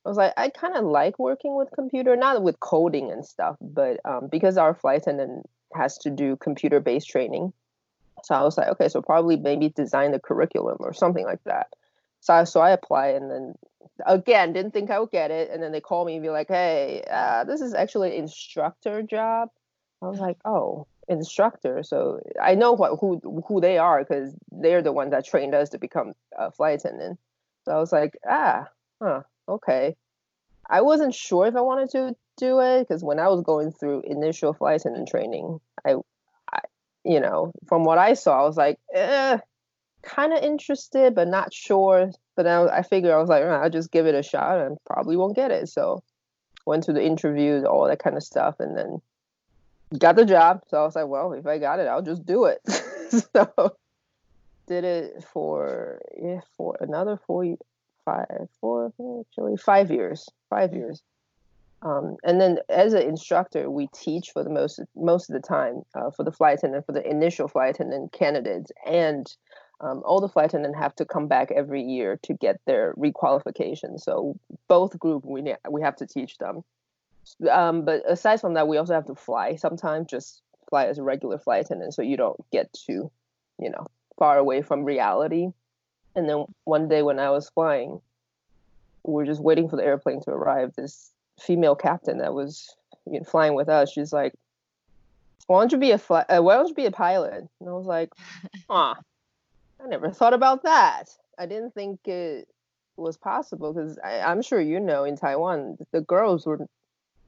I 0.07 0.09
was 0.09 0.17
like, 0.17 0.35
I 0.37 0.51
kind 0.51 0.77
of 0.77 0.85
like 0.85 1.19
working 1.19 1.57
with 1.57 1.69
computer, 1.75 2.15
not 2.15 2.41
with 2.41 2.61
coding 2.61 3.11
and 3.11 3.27
stuff, 3.27 3.57
but 3.61 3.99
um, 4.05 4.29
because 4.31 4.57
our 4.57 4.73
flight 4.73 5.03
attendant 5.03 5.51
has 5.75 5.99
to 5.99 6.11
do 6.11 6.37
computer 6.37 6.79
based 6.79 7.09
training. 7.09 7.53
So 8.23 8.37
I 8.37 8.43
was 8.43 8.57
like, 8.57 8.69
okay, 8.69 8.89
so 8.89 9.03
probably 9.03 9.37
maybe 9.37 9.69
design 9.71 10.13
the 10.13 10.21
curriculum 10.21 10.77
or 10.79 10.93
something 10.93 11.25
like 11.25 11.43
that. 11.43 11.75
So 12.21 12.35
I, 12.35 12.45
so 12.45 12.61
I 12.61 12.71
apply 12.71 13.09
and 13.09 13.29
then 13.29 13.55
again 14.07 14.53
didn't 14.53 14.73
think 14.73 14.91
I 14.91 15.01
would 15.01 15.11
get 15.11 15.33
it, 15.33 15.51
and 15.51 15.61
then 15.61 15.73
they 15.73 15.81
call 15.81 16.05
me 16.05 16.15
and 16.15 16.23
be 16.23 16.31
like, 16.31 16.49
hey, 16.49 17.03
uh, 17.11 17.43
this 17.43 17.61
is 17.61 17.75
actually 17.75 18.11
an 18.11 18.23
instructor 18.23 19.03
job. 19.03 19.49
I 20.03 20.07
was 20.07 20.21
like, 20.21 20.39
oh, 20.45 20.87
instructor. 21.09 21.83
So 21.83 22.21
I 22.41 22.55
know 22.55 22.73
what 22.73 22.99
who 23.01 23.21
who 23.49 23.61
they 23.61 23.77
are 23.77 24.05
because 24.05 24.37
they're 24.53 24.83
the 24.83 24.93
ones 24.93 25.11
that 25.11 25.27
trained 25.27 25.55
us 25.57 25.71
to 25.71 25.79
become 25.79 26.13
a 26.39 26.53
flight 26.53 26.79
attendant. 26.79 27.19
So 27.65 27.73
I 27.73 27.79
was 27.81 27.91
like, 27.91 28.17
ah, 28.29 28.69
huh, 29.03 29.23
okay. 29.49 29.97
I 30.69 30.83
wasn't 30.83 31.15
sure 31.15 31.47
if 31.47 31.55
I 31.55 31.61
wanted 31.61 31.91
to 31.91 32.17
do 32.37 32.61
it 32.61 32.89
because 32.89 33.05
when 33.05 33.21
I 33.21 33.29
was 33.29 33.43
going 33.43 33.73
through 33.73 34.03
initial 34.03 34.53
flight 34.53 34.81
attendant 34.81 35.09
training, 35.09 35.61
I 35.85 35.97
you 37.07 37.21
know, 37.21 37.53
from 37.67 37.85
what 37.85 37.99
I 37.99 38.15
saw, 38.15 38.41
I 38.41 38.43
was 38.43 38.57
like, 38.57 38.79
eh, 38.93 39.39
kind 40.03 40.33
of 40.33 40.43
interested, 40.43 41.15
but 41.15 41.29
not 41.29 41.55
sure. 41.55 42.11
But 42.35 42.43
then 42.43 42.69
I 42.69 42.83
figured 42.83 43.13
I 43.13 43.19
was 43.19 43.29
like, 43.29 43.45
I'll 43.45 43.71
just 43.71 43.93
give 43.93 44.07
it 44.07 44.15
a 44.15 44.23
shot 44.23 44.61
and 44.61 44.77
probably 44.85 45.17
won't 45.17 45.37
get 45.37 45.53
it. 45.53 45.69
So 45.69 46.03
went 46.67 46.83
to 46.85 46.93
the 46.93 47.03
interviews, 47.03 47.65
all 47.65 47.87
that 47.87 48.01
kind 48.01 48.17
of 48.17 48.25
stuff, 48.25 48.57
and 48.59 48.77
then 48.77 49.01
got 49.97 50.17
the 50.17 50.25
job. 50.25 50.63
So 50.69 50.79
I 50.79 50.85
was 50.85 50.97
like, 50.97 51.07
well, 51.07 51.33
if 51.33 51.47
I 51.47 51.59
got 51.59 51.79
it, 51.79 51.87
I'll 51.87 52.03
just 52.03 52.27
do 52.27 52.47
it. 52.47 52.61
so 53.33 53.77
did 54.67 54.83
it 54.83 55.25
for 55.33 56.01
yeah 56.21 56.41
for 56.57 56.77
another 56.81 57.17
four 57.25 57.57
five 58.07 58.49
four 58.61 58.93
actually 59.21 59.57
five 59.59 59.91
years 59.91 60.27
five 60.49 60.73
years 60.73 61.03
um, 61.83 62.17
and 62.25 62.41
then 62.41 62.59
as 62.69 62.95
an 62.95 63.03
instructor, 63.03 63.71
we 63.71 63.89
teach 63.89 64.31
for 64.33 64.43
the 64.43 64.51
most 64.51 64.81
most 64.97 65.29
of 65.29 65.35
the 65.35 65.47
time 65.47 65.83
uh, 65.95 66.11
for 66.11 66.25
the 66.25 66.33
flight 66.33 66.59
attendant, 66.59 66.87
for 66.87 66.93
the 66.93 67.09
initial 67.09 67.49
flight 67.49 67.75
attendant 67.75 68.13
candidates, 68.13 68.73
and 68.87 69.27
um, 69.81 70.03
all 70.05 70.21
the 70.21 70.29
flight 70.29 70.47
attendants 70.47 70.79
have 70.79 70.97
to 70.97 71.05
come 71.05 71.29
back 71.29 71.53
every 71.53 71.83
year 71.83 72.19
to 72.23 72.35
get 72.35 72.61
their 72.67 72.95
requalification. 72.95 74.01
So 74.01 74.39
both 74.69 74.99
group 74.99 75.25
we 75.25 75.55
we 75.71 75.83
have 75.83 75.97
to 75.97 76.07
teach 76.07 76.39
them. 76.39 76.65
Um, 77.51 77.85
but 77.85 78.03
aside 78.11 78.41
from 78.41 78.55
that, 78.55 78.69
we 78.69 78.79
also 78.79 78.95
have 78.95 79.07
to 79.07 79.15
fly 79.15 79.57
sometimes, 79.57 80.09
just 80.09 80.43
fly 80.71 80.87
as 80.87 80.99
a 80.99 81.03
regular 81.03 81.39
flight 81.39 81.67
attendant, 81.67 81.95
so 81.95 82.03
you 82.03 82.17
don't 82.17 82.43
get 82.51 82.73
too, 82.73 83.11
you 83.61 83.71
know, 83.71 83.87
far 84.19 84.39
away 84.39 84.63
from 84.63 84.85
reality. 84.85 85.49
And 86.17 86.29
then 86.29 86.47
one 86.65 86.89
day 86.89 87.03
when 87.03 87.19
I 87.19 87.31
was 87.31 87.51
flying, 87.51 88.01
we 89.05 89.13
we're 89.13 89.27
just 89.27 89.43
waiting 89.43 89.69
for 89.69 89.77
the 89.77 89.85
airplane 89.85 90.21
to 90.23 90.31
arrive. 90.31 90.75
This 90.75 91.13
female 91.39 91.77
captain 91.77 92.19
that 92.19 92.35
was 92.35 92.75
you 93.07 93.21
know, 93.21 93.25
flying 93.25 93.55
with 93.55 93.69
us, 93.69 93.93
she's 93.93 94.13
like, 94.13 94.35
"Why 95.47 95.61
don't 95.61 95.73
you 95.73 95.79
be 95.79 95.93
a 95.93 95.99
fly- 95.99 96.25
uh, 96.29 96.43
Why 96.43 96.57
don't 96.57 96.69
you 96.69 96.75
be 96.75 96.87
a 96.87 96.91
pilot?" 96.91 97.47
And 97.61 97.69
I 97.69 97.73
was 97.73 97.87
like, 97.87 98.11
"Huh, 98.71 98.95
I 99.81 99.87
never 99.87 100.11
thought 100.11 100.35
about 100.35 100.63
that. 100.65 101.11
I 101.39 101.47
didn't 101.47 101.75
think 101.75 102.09
it 102.09 102.49
was 102.97 103.19
possible 103.19 103.75
because 103.75 103.99
I'm 104.03 104.41
sure 104.41 104.61
you 104.61 104.81
know 104.81 105.05
in 105.05 105.17
Taiwan 105.17 105.77
the 105.93 106.01
girls 106.01 106.47
were 106.47 106.67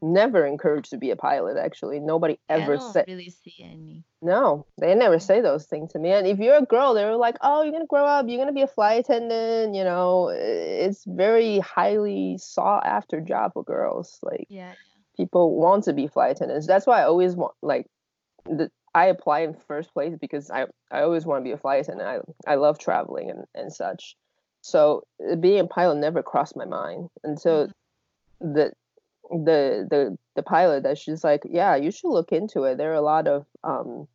never 0.00 0.46
encouraged 0.46 0.90
to 0.90 0.96
be 0.96 1.10
a 1.10 1.16
pilot. 1.16 1.56
Actually, 1.56 2.00
nobody 2.00 2.38
ever 2.48 2.74
I 2.74 2.76
don't 2.76 2.92
said. 2.92 3.04
Really 3.08 3.30
see 3.30 3.54
any? 3.60 4.04
No, 4.22 4.66
they 4.78 4.94
never 4.94 5.18
say 5.18 5.40
those 5.40 5.66
things 5.66 5.92
to 5.92 5.98
me. 5.98 6.10
And 6.10 6.26
if 6.26 6.38
you're 6.38 6.56
a 6.56 6.64
girl, 6.64 6.94
they 6.94 7.04
were 7.04 7.16
like, 7.16 7.36
"Oh, 7.40 7.62
you're 7.62 7.72
gonna 7.72 7.86
grow 7.86 8.04
up. 8.04 8.26
You're 8.28 8.38
gonna 8.38 8.52
be 8.52 8.62
a 8.62 8.68
flight 8.68 9.00
attendant." 9.00 9.74
You 9.74 9.84
know, 9.84 10.28
it's 10.28 11.04
very 11.04 11.58
highly 11.60 12.38
sought 12.38 12.84
after 12.86 13.20
job 13.20 13.52
for 13.54 13.64
girls. 13.64 14.18
Like, 14.22 14.46
yeah, 14.48 14.72
people 15.16 15.56
want 15.56 15.84
to 15.84 15.92
be 15.92 16.06
flight 16.06 16.36
attendants. 16.36 16.66
That's 16.66 16.86
why 16.86 17.00
I 17.00 17.04
always 17.04 17.34
want 17.36 17.54
like 17.62 17.86
the. 18.44 18.70
I 18.94 19.06
apply 19.06 19.40
in 19.40 19.54
first 19.54 19.92
place 19.92 20.16
because 20.18 20.50
I, 20.50 20.66
I 20.90 21.02
always 21.02 21.26
want 21.26 21.40
to 21.40 21.44
be 21.44 21.52
a 21.52 21.58
flight 21.58 21.82
attendant. 21.82 22.08
I, 22.46 22.52
I 22.52 22.54
love 22.56 22.78
traveling 22.78 23.30
and, 23.30 23.44
and 23.54 23.72
such. 23.72 24.16
So 24.62 25.04
being 25.40 25.60
a 25.60 25.66
pilot 25.66 25.96
never 25.96 26.22
crossed 26.22 26.56
my 26.56 26.64
mind 26.64 27.08
until 27.22 27.66
mm-hmm. 27.66 28.54
the 28.54 28.72
the 29.30 29.86
the 29.88 30.18
the 30.34 30.42
pilot 30.42 30.82
that 30.84 30.98
she's 30.98 31.24
like, 31.24 31.42
yeah, 31.44 31.76
you 31.76 31.90
should 31.90 32.10
look 32.10 32.32
into 32.32 32.64
it. 32.64 32.78
There 32.78 32.92
are 32.92 32.94
a 32.94 33.00
lot 33.00 33.26
of 33.26 33.46
um, 33.64 34.08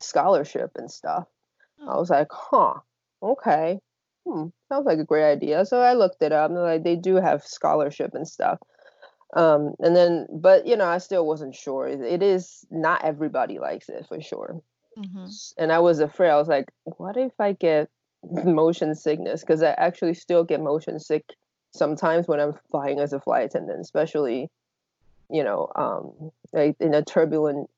scholarship 0.00 0.72
and 0.76 0.90
stuff. 0.90 1.26
I 1.80 1.92
oh. 1.92 2.00
was 2.00 2.10
like, 2.10 2.28
huh, 2.30 2.74
okay. 3.22 3.80
hmm, 4.26 4.46
sounds 4.68 4.86
like 4.86 4.98
a 4.98 5.04
great 5.04 5.30
idea. 5.30 5.64
So 5.66 5.80
I 5.80 5.94
looked 5.94 6.22
it 6.22 6.32
up. 6.32 6.50
And 6.50 6.60
like 6.60 6.82
they 6.82 6.96
do 6.96 7.16
have 7.16 7.44
scholarship 7.44 8.14
and 8.14 8.26
stuff. 8.26 8.58
Um, 9.34 9.74
and 9.80 9.96
then, 9.96 10.26
but 10.30 10.66
you 10.66 10.76
know, 10.76 10.86
I 10.86 10.98
still 10.98 11.26
wasn't 11.26 11.54
sure. 11.54 11.86
It 11.88 12.22
is 12.22 12.64
not 12.70 13.04
everybody 13.04 13.58
likes 13.58 13.88
it 13.88 14.06
for 14.08 14.20
sure. 14.20 14.60
Mm-hmm. 14.96 15.26
And 15.58 15.72
I 15.72 15.80
was 15.80 15.98
afraid. 15.98 16.30
I 16.30 16.36
was 16.36 16.48
like, 16.48 16.70
what 16.84 17.16
if 17.16 17.32
I 17.40 17.52
get 17.52 17.90
motion 18.44 18.94
sickness? 18.94 19.40
Because 19.40 19.62
I 19.62 19.70
actually 19.72 20.14
still 20.14 20.44
get 20.44 20.60
motion 20.60 21.00
sick 21.00 21.24
sometimes 21.74 22.28
when 22.28 22.40
I'm 22.40 22.54
flying 22.70 23.00
as 23.00 23.12
a 23.12 23.20
flight 23.20 23.46
attendant, 23.46 23.80
especially, 23.80 24.48
you 25.30 25.44
know, 25.44 25.68
um, 25.74 26.30
like 26.52 26.76
in 26.80 26.94
a 26.94 27.02
turbulent, 27.02 27.68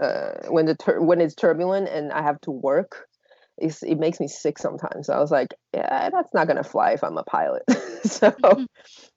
uh, 0.00 0.32
when 0.48 0.66
the 0.66 0.74
tur- 0.74 1.00
when 1.00 1.20
it's 1.20 1.34
turbulent 1.34 1.88
and 1.88 2.12
I 2.12 2.22
have 2.22 2.40
to 2.42 2.50
work, 2.50 3.08
it's, 3.56 3.82
it 3.82 3.98
makes 3.98 4.20
me 4.20 4.28
sick 4.28 4.58
sometimes. 4.58 5.06
So 5.06 5.14
I 5.14 5.20
was 5.20 5.30
like, 5.30 5.54
yeah, 5.72 6.10
that's 6.10 6.34
not 6.34 6.46
gonna 6.46 6.64
fly 6.64 6.92
if 6.92 7.02
I'm 7.02 7.16
a 7.16 7.24
pilot. 7.24 7.62
so 8.04 8.30
mm-hmm. 8.30 8.64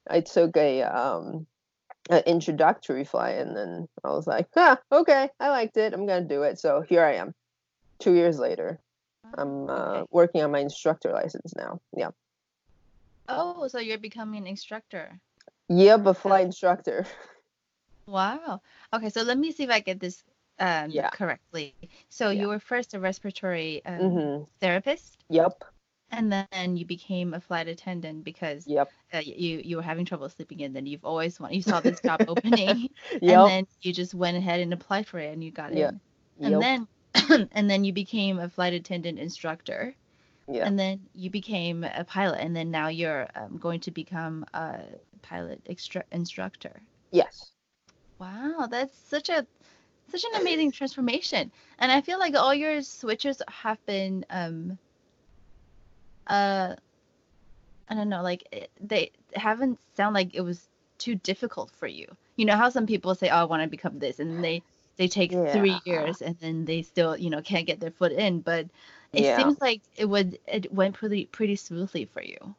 I 0.08 0.20
took 0.20 0.56
a 0.56 0.82
um 0.82 1.46
an 2.08 2.22
introductory 2.26 3.04
flight 3.04 3.36
and 3.38 3.56
then 3.56 3.88
I 4.02 4.10
was 4.10 4.26
like, 4.26 4.48
ah, 4.56 4.78
okay, 4.90 5.28
I 5.38 5.50
liked 5.50 5.76
it. 5.76 5.92
I'm 5.92 6.06
gonna 6.06 6.26
do 6.26 6.42
it. 6.42 6.58
So 6.58 6.82
here 6.88 7.04
I 7.04 7.16
am. 7.16 7.34
Two 7.98 8.14
years 8.14 8.38
later. 8.38 8.80
I'm 9.36 9.68
uh, 9.68 9.72
okay. 9.72 10.06
working 10.10 10.42
on 10.42 10.50
my 10.50 10.58
instructor 10.58 11.12
license 11.12 11.54
now. 11.54 11.80
Yeah. 11.96 12.10
Oh, 13.30 13.68
so 13.68 13.78
you're 13.78 13.98
becoming 13.98 14.42
an 14.42 14.46
instructor. 14.46 15.18
Yep, 15.68 16.06
a 16.06 16.14
flight 16.14 16.46
instructor. 16.46 17.06
Wow. 18.06 18.60
Okay, 18.92 19.08
so 19.08 19.22
let 19.22 19.38
me 19.38 19.52
see 19.52 19.62
if 19.62 19.70
I 19.70 19.78
get 19.78 20.00
this 20.00 20.24
um, 20.58 20.90
yeah. 20.90 21.10
correctly. 21.10 21.74
So 22.08 22.30
yeah. 22.30 22.42
you 22.42 22.48
were 22.48 22.58
first 22.58 22.94
a 22.94 22.98
respiratory 22.98 23.82
um, 23.86 24.00
mm-hmm. 24.00 24.44
therapist. 24.60 25.16
Yep. 25.28 25.64
And 26.10 26.32
then 26.32 26.76
you 26.76 26.84
became 26.84 27.34
a 27.34 27.40
flight 27.40 27.68
attendant 27.68 28.24
because 28.24 28.66
yep. 28.66 28.90
Uh, 29.14 29.18
you 29.24 29.60
you 29.64 29.76
were 29.76 29.82
having 29.82 30.04
trouble 30.04 30.28
sleeping, 30.28 30.62
and 30.62 30.74
then 30.74 30.86
you've 30.86 31.04
always 31.04 31.38
wanted 31.38 31.54
you 31.54 31.62
saw 31.62 31.78
this 31.80 32.00
job 32.00 32.24
opening, 32.28 32.90
yep. 33.12 33.22
and 33.22 33.48
then 33.48 33.66
you 33.80 33.92
just 33.92 34.12
went 34.12 34.36
ahead 34.36 34.58
and 34.58 34.72
applied 34.72 35.06
for 35.06 35.20
it, 35.20 35.32
and 35.32 35.44
you 35.44 35.52
got 35.52 35.72
yep. 35.72 35.94
in. 36.40 36.52
And 36.52 36.60
then 36.60 36.88
and 37.52 37.70
then 37.70 37.84
you 37.84 37.92
became 37.92 38.40
a 38.40 38.48
flight 38.48 38.72
attendant 38.72 39.20
instructor. 39.20 39.94
Yeah. 40.50 40.66
And 40.66 40.78
then 40.78 41.00
you 41.14 41.30
became 41.30 41.84
a 41.84 42.04
pilot, 42.04 42.40
and 42.40 42.54
then 42.54 42.70
now 42.70 42.88
you're 42.88 43.28
um, 43.36 43.56
going 43.58 43.80
to 43.80 43.90
become 43.90 44.44
a 44.52 44.80
pilot 45.22 45.60
extra- 45.68 46.04
instructor. 46.10 46.80
Yes. 47.12 47.52
Wow, 48.18 48.68
that's 48.70 48.96
such 48.96 49.28
a 49.28 49.46
such 50.08 50.24
an 50.24 50.40
amazing 50.40 50.72
transformation, 50.72 51.52
and 51.78 51.92
I 51.92 52.00
feel 52.00 52.18
like 52.18 52.34
all 52.34 52.52
your 52.52 52.82
switches 52.82 53.40
have 53.48 53.84
been 53.86 54.24
um 54.30 54.76
uh 56.26 56.74
I 57.88 57.94
don't 57.94 58.08
know, 58.08 58.22
like 58.22 58.70
they 58.80 59.10
haven't 59.34 59.78
sound 59.96 60.14
like 60.14 60.34
it 60.34 60.42
was 60.42 60.68
too 60.98 61.14
difficult 61.16 61.70
for 61.70 61.86
you. 61.86 62.06
You 62.36 62.44
know 62.44 62.56
how 62.56 62.68
some 62.68 62.86
people 62.86 63.14
say, 63.14 63.28
"Oh, 63.30 63.36
I 63.36 63.44
want 63.44 63.62
to 63.62 63.68
become 63.68 63.98
this," 63.98 64.20
and 64.20 64.44
they 64.44 64.62
they 64.96 65.08
take 65.08 65.32
yeah. 65.32 65.52
three 65.52 65.80
years 65.84 66.20
and 66.20 66.36
then 66.40 66.64
they 66.66 66.82
still 66.82 67.16
you 67.16 67.30
know 67.30 67.40
can't 67.40 67.66
get 67.66 67.80
their 67.80 67.90
foot 67.90 68.12
in, 68.12 68.40
but 68.40 68.66
it 69.12 69.22
yeah. 69.22 69.36
seems 69.36 69.60
like 69.60 69.82
it 69.96 70.06
would 70.06 70.38
it 70.46 70.72
went 70.72 70.94
pretty 70.94 71.26
pretty 71.26 71.56
smoothly 71.56 72.04
for 72.04 72.22
you. 72.22 72.54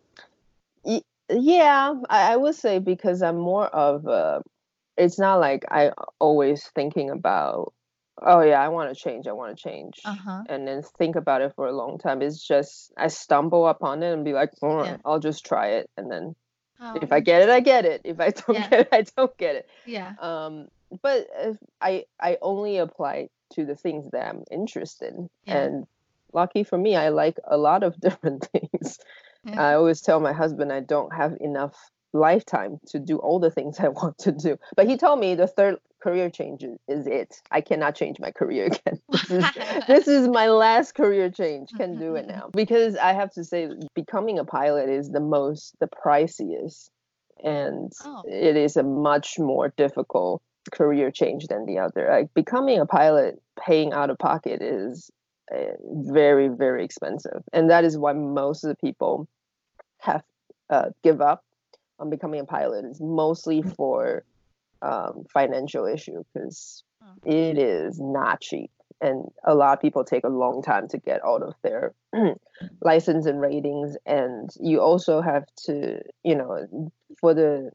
Yeah, 1.30 1.96
I, 2.10 2.34
I 2.34 2.36
would 2.36 2.56
say 2.56 2.80
because 2.80 3.22
I'm 3.22 3.38
more 3.38 3.68
of 3.68 4.06
a. 4.06 4.42
It's 4.98 5.18
not 5.18 5.40
like 5.40 5.64
I 5.72 5.92
always 6.20 6.70
thinking 6.76 7.10
about. 7.10 7.74
Oh 8.22 8.42
yeah, 8.42 8.62
I 8.62 8.68
want 8.68 8.94
to 8.94 9.02
change. 9.02 9.28
I 9.28 9.32
want 9.32 9.58
to 9.58 9.64
change, 9.64 10.00
uh-huh. 10.04 10.44
and 10.50 10.68
then 10.68 10.84
think 10.98 11.16
about 11.16 11.42
it 11.42 11.54
for 11.56 11.68
a 11.68 11.72
long 11.72 11.98
time. 11.98 12.22
It's 12.22 12.46
just 12.46 12.92
I 12.98 13.08
stumble 13.08 13.68
upon 13.68 14.04
it 14.04 14.12
and 14.12 14.26
be 14.26 14.34
like, 14.34 14.52
oh, 14.62 14.84
yeah. 14.84 14.98
I'll 15.06 15.20
just 15.20 15.46
try 15.46 15.70
it, 15.70 15.90
and 15.98 16.12
then 16.12 16.36
oh. 16.82 17.00
if 17.02 17.12
I 17.12 17.22
get 17.22 17.42
it, 17.42 17.50
I 17.50 17.62
get 17.62 17.86
it. 17.86 18.02
If 18.04 18.20
I 18.20 18.30
don't 18.48 18.56
yeah. 18.56 18.70
get 18.70 18.80
it, 18.82 18.90
I 18.92 19.06
don't 19.16 19.38
get 19.38 19.56
it. 19.56 19.70
Yeah. 19.86 20.14
Um, 20.20 20.68
but 21.02 21.28
I 21.80 22.04
I 22.20 22.38
only 22.42 22.78
apply 22.78 23.30
to 23.54 23.66
the 23.66 23.76
things 23.76 24.12
that 24.12 24.28
I'm 24.28 24.44
interested 24.52 25.14
in, 25.14 25.30
yeah. 25.46 25.58
and 25.58 25.88
lucky 26.34 26.64
for 26.64 26.78
me, 26.78 26.96
I 26.96 27.10
like 27.10 27.38
a 27.48 27.58
lot 27.58 27.84
of 27.84 28.00
different 28.00 28.48
things. 28.52 29.00
Yeah. 29.44 29.62
I 29.62 29.74
always 29.76 30.02
tell 30.02 30.20
my 30.20 30.34
husband 30.34 30.72
I 30.72 30.82
don't 30.82 31.14
have 31.14 31.38
enough 31.40 31.76
lifetime 32.14 32.80
to 32.88 33.00
do 33.00 33.18
all 33.18 33.40
the 33.40 33.52
things 33.52 33.80
I 33.80 33.90
want 33.90 34.18
to 34.20 34.32
do. 34.32 34.58
But 34.76 34.88
he 34.88 34.98
told 34.98 35.20
me 35.20 35.36
the 35.36 35.48
third 35.48 35.78
career 36.02 36.30
change 36.30 36.64
is 36.88 37.08
it. 37.08 37.36
I 37.52 37.62
cannot 37.62 37.96
change 37.96 38.20
my 38.20 38.32
career 38.32 38.66
again. 38.72 39.00
This 39.10 39.30
is, 39.32 39.46
this 39.88 40.08
is 40.08 40.28
my 40.28 40.48
last 40.48 40.96
career 40.96 41.30
change. 41.30 41.70
Can 41.78 41.98
do 41.98 42.16
it 42.16 42.28
mm-hmm. 42.28 42.40
now. 42.40 42.50
Because 42.54 42.96
I 42.96 43.14
have 43.14 43.32
to 43.34 43.44
say 43.44 43.70
becoming 43.94 44.40
a 44.40 44.46
pilot 44.46 44.90
is 44.90 45.10
the 45.10 45.20
most 45.20 45.76
the 45.80 45.88
priciest 45.88 46.90
and 47.44 47.92
oh. 48.06 48.24
it 48.28 48.56
is 48.56 48.78
a 48.78 48.84
much 48.84 49.40
more 49.40 49.74
difficult 49.76 50.42
career 50.72 51.12
change 51.12 51.48
than 51.48 51.66
the 51.66 51.80
other. 51.80 52.08
Like 52.10 52.34
becoming 52.34 52.80
a 52.80 52.86
pilot 52.86 53.42
paying 53.60 53.94
out 53.94 54.10
of 54.10 54.18
pocket 54.20 54.62
is 54.62 55.10
very 55.84 56.48
very 56.48 56.84
expensive. 56.84 57.44
And 57.54 57.70
that 57.70 57.84
is 57.84 57.98
why 57.98 58.14
most 58.14 58.64
of 58.64 58.70
the 58.70 58.76
people 58.76 59.28
have 60.00 60.24
uh, 60.70 60.90
give 61.04 61.22
up 61.22 61.44
on 62.00 62.10
becoming 62.10 62.40
a 62.40 62.46
pilot. 62.46 62.86
Is 62.86 63.02
mostly 63.02 63.62
for 63.62 64.24
um, 64.82 65.26
financial 65.32 65.86
issue 65.86 66.24
because 66.34 66.84
it 67.26 67.58
is 67.58 68.00
not 68.00 68.42
cheap. 68.42 68.72
And 69.00 69.26
a 69.44 69.56
lot 69.56 69.74
of 69.74 69.82
people 69.82 70.04
take 70.04 70.24
a 70.24 70.30
long 70.30 70.62
time 70.62 70.88
to 70.90 70.98
get 71.00 71.26
out 71.26 71.42
of 71.42 71.56
their 71.64 71.94
license 72.82 73.26
and 73.26 73.42
ratings. 73.42 73.98
And 74.06 74.50
you 74.60 74.80
also 74.82 75.22
have 75.22 75.46
to 75.66 76.02
you 76.24 76.36
know 76.36 76.90
for 77.20 77.34
the 77.34 77.72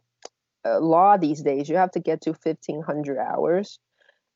uh, 0.65 0.81
law 0.81 1.17
these 1.17 1.43
days 1.43 1.69
you 1.69 1.77
have 1.77 1.93
to 1.93 2.01
get 2.01 2.23
to 2.23 2.31
1500 2.31 3.19
hours 3.19 3.79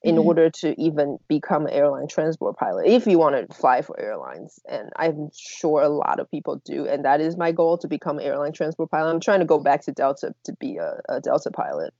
in 0.02 0.14
mm-hmm. 0.14 0.26
order 0.26 0.50
to 0.50 0.80
even 0.80 1.19
become 1.28 1.66
an 1.66 1.73
airline 1.73 2.09
transport 2.09 2.57
pilot 2.57 2.87
if 2.87 3.07
you 3.07 3.19
want 3.19 3.35
to 3.37 3.54
fly 3.54 3.83
for 3.83 3.99
airlines 4.00 4.59
and 4.69 4.90
i'm 4.97 5.28
sure 5.37 5.83
a 5.83 5.88
lot 5.88 6.19
of 6.19 6.30
people 6.30 6.61
do 6.64 6.87
and 6.87 7.04
that 7.04 7.21
is 7.21 7.37
my 7.37 7.52
goal 7.52 7.78
to 7.78 7.88
become 7.88 8.19
an 8.19 8.25
airline 8.25 8.52
transport 8.52 8.90
pilot. 8.90 9.11
I'm 9.11 9.21
trying 9.21 9.40
to 9.40 9.47
go 9.47 9.59
back 9.59 9.83
to 9.83 9.92
delta 9.92 10.35
to 10.45 10.52
be 10.54 10.76
a, 10.76 11.00
a 11.09 11.21
delta 11.21 11.50
pilot. 11.50 11.92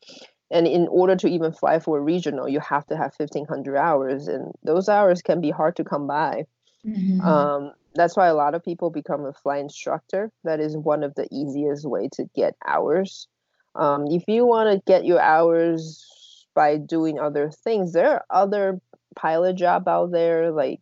And 0.51 0.67
in 0.67 0.89
order 0.89 1.15
to 1.17 1.29
even 1.29 1.53
fly 1.53 1.79
for 1.79 1.99
a 1.99 2.01
regional 2.01 2.49
you 2.49 2.61
have 2.61 2.87
to 2.87 2.97
have 2.97 3.15
1500 3.17 3.77
hours 3.77 4.29
and 4.29 4.53
those 4.63 4.89
hours 4.89 5.23
can 5.23 5.41
be 5.41 5.51
hard 5.51 5.77
to 5.77 5.85
come 5.85 6.07
by. 6.07 6.47
Mm-hmm. 6.87 7.21
um, 7.21 7.73
that's 7.95 8.17
why 8.17 8.29
a 8.29 8.35
lot 8.35 8.55
of 8.55 8.65
people 8.65 8.89
become 8.91 9.27
a 9.27 9.33
flight 9.33 9.61
instructor. 9.61 10.31
That 10.45 10.61
is 10.61 10.77
one 10.77 11.03
of 11.03 11.15
the 11.15 11.27
easiest 11.33 11.85
way 11.85 12.09
to 12.13 12.25
get 12.37 12.55
hours. 12.65 13.27
Um, 13.75 14.07
if 14.07 14.25
you 14.29 14.47
want 14.47 14.71
to 14.71 14.83
get 14.91 15.05
your 15.05 15.21
hours 15.21 16.07
by 16.55 16.77
doing 16.77 17.19
other 17.19 17.51
things. 17.51 17.93
There 17.93 18.11
are 18.11 18.25
other 18.31 18.81
pilot 19.17 19.57
job 19.57 19.89
out 19.89 20.13
there, 20.13 20.51
like 20.51 20.81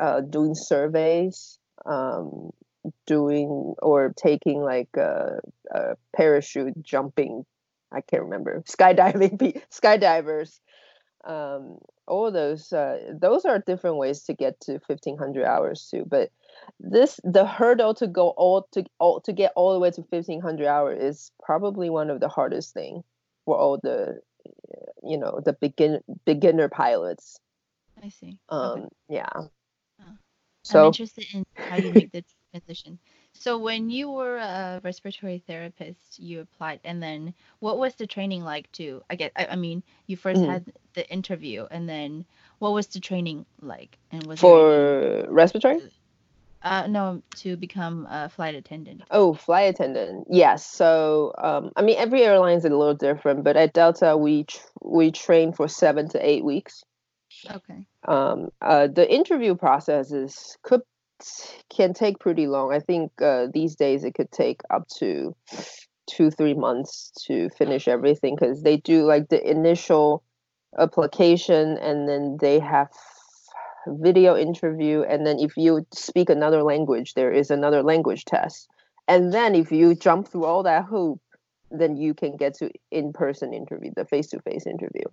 uh, 0.00 0.20
doing 0.20 0.54
surveys, 0.54 1.58
um, 1.86 2.50
doing 3.06 3.74
or 3.80 4.12
taking 4.16 4.60
like 4.60 4.88
a, 4.96 5.40
a, 5.70 5.96
parachute 6.14 6.82
jumping. 6.82 7.44
I 7.92 8.00
can't 8.00 8.24
remember 8.24 8.62
skydiving 8.68 9.60
skydivers. 9.70 10.60
Um, 11.24 11.78
all 12.06 12.30
those 12.30 12.72
uh, 12.72 12.98
those 13.18 13.44
are 13.44 13.58
different 13.58 13.96
ways 13.96 14.22
to 14.24 14.34
get 14.34 14.60
to 14.60 14.72
1500 14.86 15.44
hours 15.44 15.88
too 15.90 16.04
but 16.06 16.30
this 16.78 17.18
the 17.24 17.46
hurdle 17.46 17.94
to 17.94 18.06
go 18.06 18.28
all 18.30 18.68
to 18.72 18.84
all 18.98 19.20
to 19.20 19.32
get 19.32 19.52
all 19.56 19.72
the 19.72 19.78
way 19.78 19.90
to 19.90 20.02
1500 20.02 20.66
hours 20.66 21.02
is 21.02 21.32
probably 21.42 21.88
one 21.88 22.10
of 22.10 22.20
the 22.20 22.28
hardest 22.28 22.74
thing 22.74 23.02
for 23.44 23.56
all 23.56 23.78
the 23.82 24.20
you 25.02 25.18
know 25.18 25.40
the 25.44 25.52
begin 25.52 26.00
beginner 26.24 26.68
pilots. 26.68 27.38
I 28.02 28.08
see. 28.08 28.38
Um, 28.48 28.60
okay. 28.60 28.88
yeah. 29.08 29.28
Oh. 29.34 29.46
So 30.64 30.80
I'm 30.80 30.86
interested 30.86 31.26
in 31.32 31.44
how 31.54 31.76
you 31.76 31.92
make 31.92 32.12
the 32.12 32.24
transition. 32.52 32.98
So 33.32 33.58
when 33.58 33.90
you 33.90 34.10
were 34.10 34.36
a 34.36 34.80
respiratory 34.84 35.42
therapist, 35.46 36.18
you 36.18 36.40
applied, 36.40 36.80
and 36.84 37.02
then 37.02 37.34
what 37.58 37.78
was 37.78 37.94
the 37.96 38.06
training 38.06 38.44
like? 38.44 38.70
To 38.72 39.02
I 39.10 39.16
get, 39.16 39.32
I, 39.36 39.46
I 39.46 39.56
mean, 39.56 39.82
you 40.06 40.16
1st 40.16 40.36
mm-hmm. 40.36 40.50
had 40.50 40.72
the 40.94 41.10
interview, 41.10 41.66
and 41.70 41.88
then 41.88 42.24
what 42.60 42.72
was 42.72 42.86
the 42.86 43.00
training 43.00 43.44
like? 43.60 43.98
And 44.12 44.26
was 44.26 44.40
for 44.40 45.26
respiratory? 45.28 45.80
Uh, 46.64 46.86
no, 46.86 47.22
to 47.36 47.56
become 47.58 48.08
a 48.10 48.28
flight 48.30 48.54
attendant. 48.54 49.02
Oh, 49.10 49.34
flight 49.34 49.74
attendant. 49.74 50.26
Yes. 50.30 50.66
So, 50.66 51.34
um, 51.36 51.70
I 51.76 51.82
mean, 51.82 51.96
every 51.98 52.22
airline 52.22 52.56
is 52.56 52.64
a 52.64 52.70
little 52.70 52.94
different, 52.94 53.44
but 53.44 53.56
at 53.58 53.74
Delta, 53.74 54.16
we 54.16 54.44
tr- 54.44 54.58
we 54.82 55.10
train 55.10 55.52
for 55.52 55.68
seven 55.68 56.08
to 56.08 56.26
eight 56.26 56.42
weeks. 56.42 56.82
Okay. 57.50 57.86
Um, 58.08 58.48
uh, 58.62 58.86
the 58.86 59.12
interview 59.12 59.54
process 59.54 60.10
is 60.10 60.56
could 60.62 60.80
can 61.68 61.92
take 61.92 62.18
pretty 62.18 62.46
long. 62.46 62.72
I 62.72 62.80
think 62.80 63.12
uh, 63.20 63.48
these 63.52 63.76
days 63.76 64.02
it 64.02 64.14
could 64.14 64.32
take 64.32 64.62
up 64.70 64.88
to 64.98 65.36
two 66.08 66.30
three 66.30 66.54
months 66.54 67.12
to 67.26 67.50
finish 67.50 67.88
everything 67.88 68.36
because 68.36 68.62
they 68.62 68.78
do 68.78 69.04
like 69.04 69.28
the 69.28 69.50
initial 69.50 70.22
application 70.78 71.76
and 71.78 72.08
then 72.08 72.38
they 72.40 72.58
have 72.58 72.88
video 73.86 74.36
interview, 74.36 75.02
and 75.02 75.26
then 75.26 75.38
if 75.38 75.56
you 75.56 75.86
speak 75.92 76.30
another 76.30 76.62
language, 76.62 77.14
there 77.14 77.32
is 77.32 77.50
another 77.50 77.82
language 77.82 78.24
test. 78.24 78.68
And 79.06 79.32
then 79.32 79.54
if 79.54 79.70
you 79.70 79.94
jump 79.94 80.28
through 80.28 80.44
all 80.44 80.62
that 80.62 80.84
hoop, 80.86 81.20
then 81.70 81.96
you 81.96 82.14
can 82.14 82.36
get 82.36 82.54
to 82.54 82.70
in-person 82.90 83.52
interview, 83.52 83.92
the 83.94 84.04
face-to-face 84.04 84.66
interview. 84.66 85.04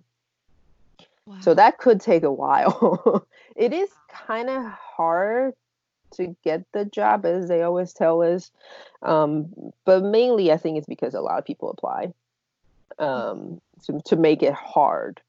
Wow. 1.26 1.40
So 1.40 1.54
that 1.54 1.78
could 1.78 2.00
take 2.00 2.22
a 2.22 2.32
while. 2.32 3.26
it 3.56 3.72
is 3.72 3.90
kind 4.26 4.48
of 4.48 4.64
hard 4.64 5.54
to 6.14 6.36
get 6.44 6.64
the 6.72 6.84
job, 6.84 7.24
as 7.24 7.48
they 7.48 7.62
always 7.62 7.92
tell 7.92 8.22
us. 8.22 8.50
Um, 9.02 9.72
but 9.84 10.02
mainly, 10.02 10.52
I 10.52 10.56
think 10.56 10.78
it's 10.78 10.86
because 10.86 11.14
a 11.14 11.20
lot 11.20 11.38
of 11.38 11.44
people 11.44 11.70
apply 11.70 12.12
um, 12.98 13.60
to, 13.84 14.00
to 14.06 14.16
make 14.16 14.42
it 14.42 14.54
hard. 14.54 15.20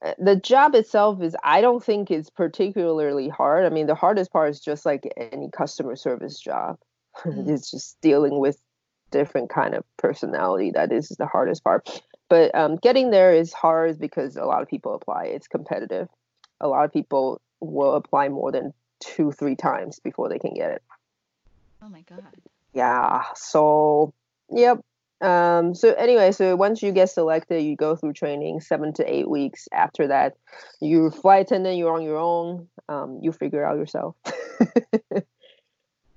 Uh, 0.00 0.14
the 0.18 0.36
job 0.36 0.74
itself 0.74 1.20
is, 1.22 1.36
I 1.44 1.60
don't 1.60 1.82
think 1.82 2.10
it's 2.10 2.30
particularly 2.30 3.28
hard. 3.28 3.64
I 3.64 3.70
mean, 3.70 3.86
the 3.86 3.94
hardest 3.94 4.32
part 4.32 4.50
is 4.50 4.60
just 4.60 4.86
like 4.86 5.12
any 5.16 5.50
customer 5.50 5.96
service 5.96 6.38
job. 6.38 6.78
Mm. 7.26 7.46
it's 7.46 7.70
just 7.70 8.00
dealing 8.00 8.38
with 8.40 8.58
different 9.10 9.50
kind 9.50 9.74
of 9.74 9.84
personality 9.98 10.70
that 10.70 10.90
is 10.90 11.10
the 11.10 11.26
hardest 11.26 11.62
part. 11.62 12.02
But 12.30 12.54
um, 12.54 12.76
getting 12.76 13.10
there 13.10 13.34
is 13.34 13.52
hard 13.52 13.98
because 13.98 14.36
a 14.36 14.46
lot 14.46 14.62
of 14.62 14.68
people 14.68 14.94
apply. 14.94 15.24
It's 15.26 15.46
competitive. 15.46 16.08
A 16.62 16.68
lot 16.68 16.86
of 16.86 16.92
people 16.92 17.42
will 17.60 17.94
apply 17.94 18.30
more 18.30 18.50
than 18.50 18.72
two, 19.00 19.30
three 19.30 19.56
times 19.56 20.00
before 20.00 20.30
they 20.30 20.38
can 20.38 20.54
get 20.54 20.70
it. 20.70 20.82
Oh 21.82 21.90
my 21.90 22.00
god. 22.00 22.24
Yeah. 22.72 23.24
So, 23.34 24.14
yep. 24.50 24.80
Um, 25.22 25.74
so 25.74 25.92
anyway, 25.94 26.32
so 26.32 26.56
once 26.56 26.82
you 26.82 26.90
get 26.90 27.08
selected, 27.08 27.62
you 27.62 27.76
go 27.76 27.94
through 27.94 28.14
training 28.14 28.60
seven 28.60 28.92
to 28.94 29.04
eight 29.12 29.30
weeks. 29.30 29.68
After 29.72 30.08
that, 30.08 30.34
you 30.80 31.10
flight 31.10 31.46
attendant. 31.46 31.78
You're 31.78 31.94
on 31.94 32.02
your 32.02 32.18
own. 32.18 32.66
Um, 32.88 33.20
you 33.22 33.30
figure 33.30 33.64
out 33.64 33.76
yourself. 33.76 34.16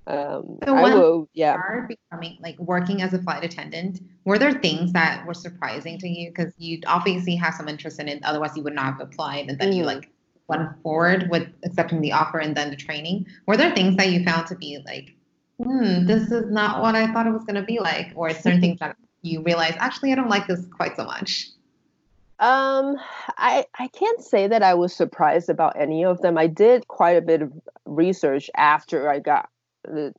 um, 0.08 0.58
so 0.64 0.74
I 0.74 0.82
will. 0.82 1.28
Yeah. 1.34 1.56
Becoming 1.88 2.38
like 2.42 2.58
working 2.58 3.00
as 3.00 3.14
a 3.14 3.22
flight 3.22 3.44
attendant, 3.44 4.00
were 4.24 4.38
there 4.38 4.52
things 4.52 4.92
that 4.92 5.24
were 5.24 5.34
surprising 5.34 5.98
to 5.98 6.08
you 6.08 6.30
because 6.30 6.52
you 6.58 6.80
obviously 6.88 7.36
have 7.36 7.54
some 7.54 7.68
interest 7.68 8.00
in 8.00 8.08
it? 8.08 8.24
Otherwise, 8.24 8.56
you 8.56 8.64
would 8.64 8.74
not 8.74 8.86
have 8.86 9.00
applied, 9.00 9.48
and 9.48 9.58
then 9.60 9.70
mm. 9.70 9.76
you 9.76 9.84
like 9.84 10.10
went 10.48 10.68
forward 10.82 11.28
with 11.30 11.48
accepting 11.64 12.00
the 12.00 12.12
offer 12.12 12.38
and 12.38 12.56
then 12.56 12.70
the 12.70 12.76
training. 12.76 13.26
Were 13.46 13.56
there 13.56 13.74
things 13.74 13.96
that 13.96 14.10
you 14.10 14.24
found 14.24 14.46
to 14.48 14.56
be 14.56 14.78
like, 14.84 15.15
hmm, 15.62 16.06
this 16.06 16.30
is 16.30 16.50
not 16.50 16.82
what 16.82 16.94
I 16.94 17.12
thought 17.12 17.26
it 17.26 17.32
was 17.32 17.44
going 17.44 17.56
to 17.56 17.62
be 17.62 17.78
like, 17.80 18.12
or 18.14 18.30
certain 18.30 18.60
things 18.60 18.78
that 18.80 18.96
you 19.22 19.42
realize 19.42 19.74
actually 19.78 20.12
I 20.12 20.14
don't 20.14 20.28
like 20.28 20.46
this 20.46 20.64
quite 20.66 20.96
so 20.96 21.04
much? 21.04 21.48
Um, 22.38 22.96
I 23.38 23.64
I 23.78 23.88
can't 23.88 24.20
say 24.20 24.46
that 24.46 24.62
I 24.62 24.74
was 24.74 24.94
surprised 24.94 25.48
about 25.48 25.78
any 25.78 26.04
of 26.04 26.20
them. 26.20 26.36
I 26.36 26.46
did 26.46 26.86
quite 26.88 27.16
a 27.16 27.22
bit 27.22 27.42
of 27.42 27.52
research 27.86 28.50
after 28.56 29.08
I 29.08 29.20
got 29.20 29.48
the 29.84 30.12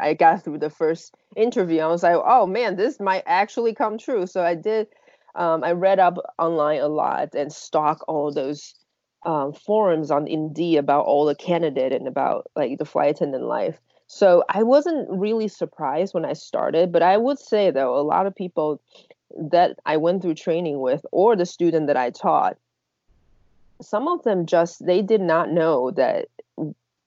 I 0.00 0.14
got 0.14 0.42
through 0.42 0.58
the 0.58 0.70
first 0.70 1.14
interview. 1.36 1.80
I 1.80 1.88
was 1.88 2.02
like, 2.02 2.16
oh 2.16 2.46
man, 2.46 2.76
this 2.76 2.98
might 2.98 3.24
actually 3.26 3.74
come 3.74 3.98
true. 3.98 4.26
So 4.26 4.42
I 4.42 4.54
did. 4.54 4.88
Um, 5.34 5.62
I 5.62 5.72
read 5.72 6.00
up 6.00 6.16
online 6.38 6.80
a 6.80 6.88
lot 6.88 7.34
and 7.34 7.52
stalk 7.52 8.02
all 8.08 8.32
those 8.32 8.74
um, 9.24 9.52
forums 9.52 10.10
on 10.10 10.26
Indeed 10.26 10.78
about 10.78 11.04
all 11.04 11.24
the 11.24 11.36
candidate 11.36 11.92
and 11.92 12.08
about 12.08 12.50
like 12.56 12.78
the 12.78 12.84
flight 12.84 13.16
attendant 13.16 13.44
life. 13.44 13.78
So 14.12 14.42
I 14.48 14.64
wasn't 14.64 15.08
really 15.08 15.46
surprised 15.46 16.14
when 16.14 16.24
I 16.24 16.32
started, 16.32 16.90
but 16.90 17.00
I 17.00 17.16
would 17.16 17.38
say 17.38 17.70
though 17.70 17.96
a 17.96 18.02
lot 18.02 18.26
of 18.26 18.34
people 18.34 18.82
that 19.38 19.78
I 19.86 19.98
went 19.98 20.20
through 20.20 20.34
training 20.34 20.80
with 20.80 21.06
or 21.12 21.36
the 21.36 21.46
student 21.46 21.86
that 21.86 21.96
I 21.96 22.10
taught, 22.10 22.56
some 23.80 24.08
of 24.08 24.24
them 24.24 24.46
just 24.46 24.84
they 24.84 25.00
did 25.00 25.20
not 25.20 25.52
know 25.52 25.92
that 25.92 26.26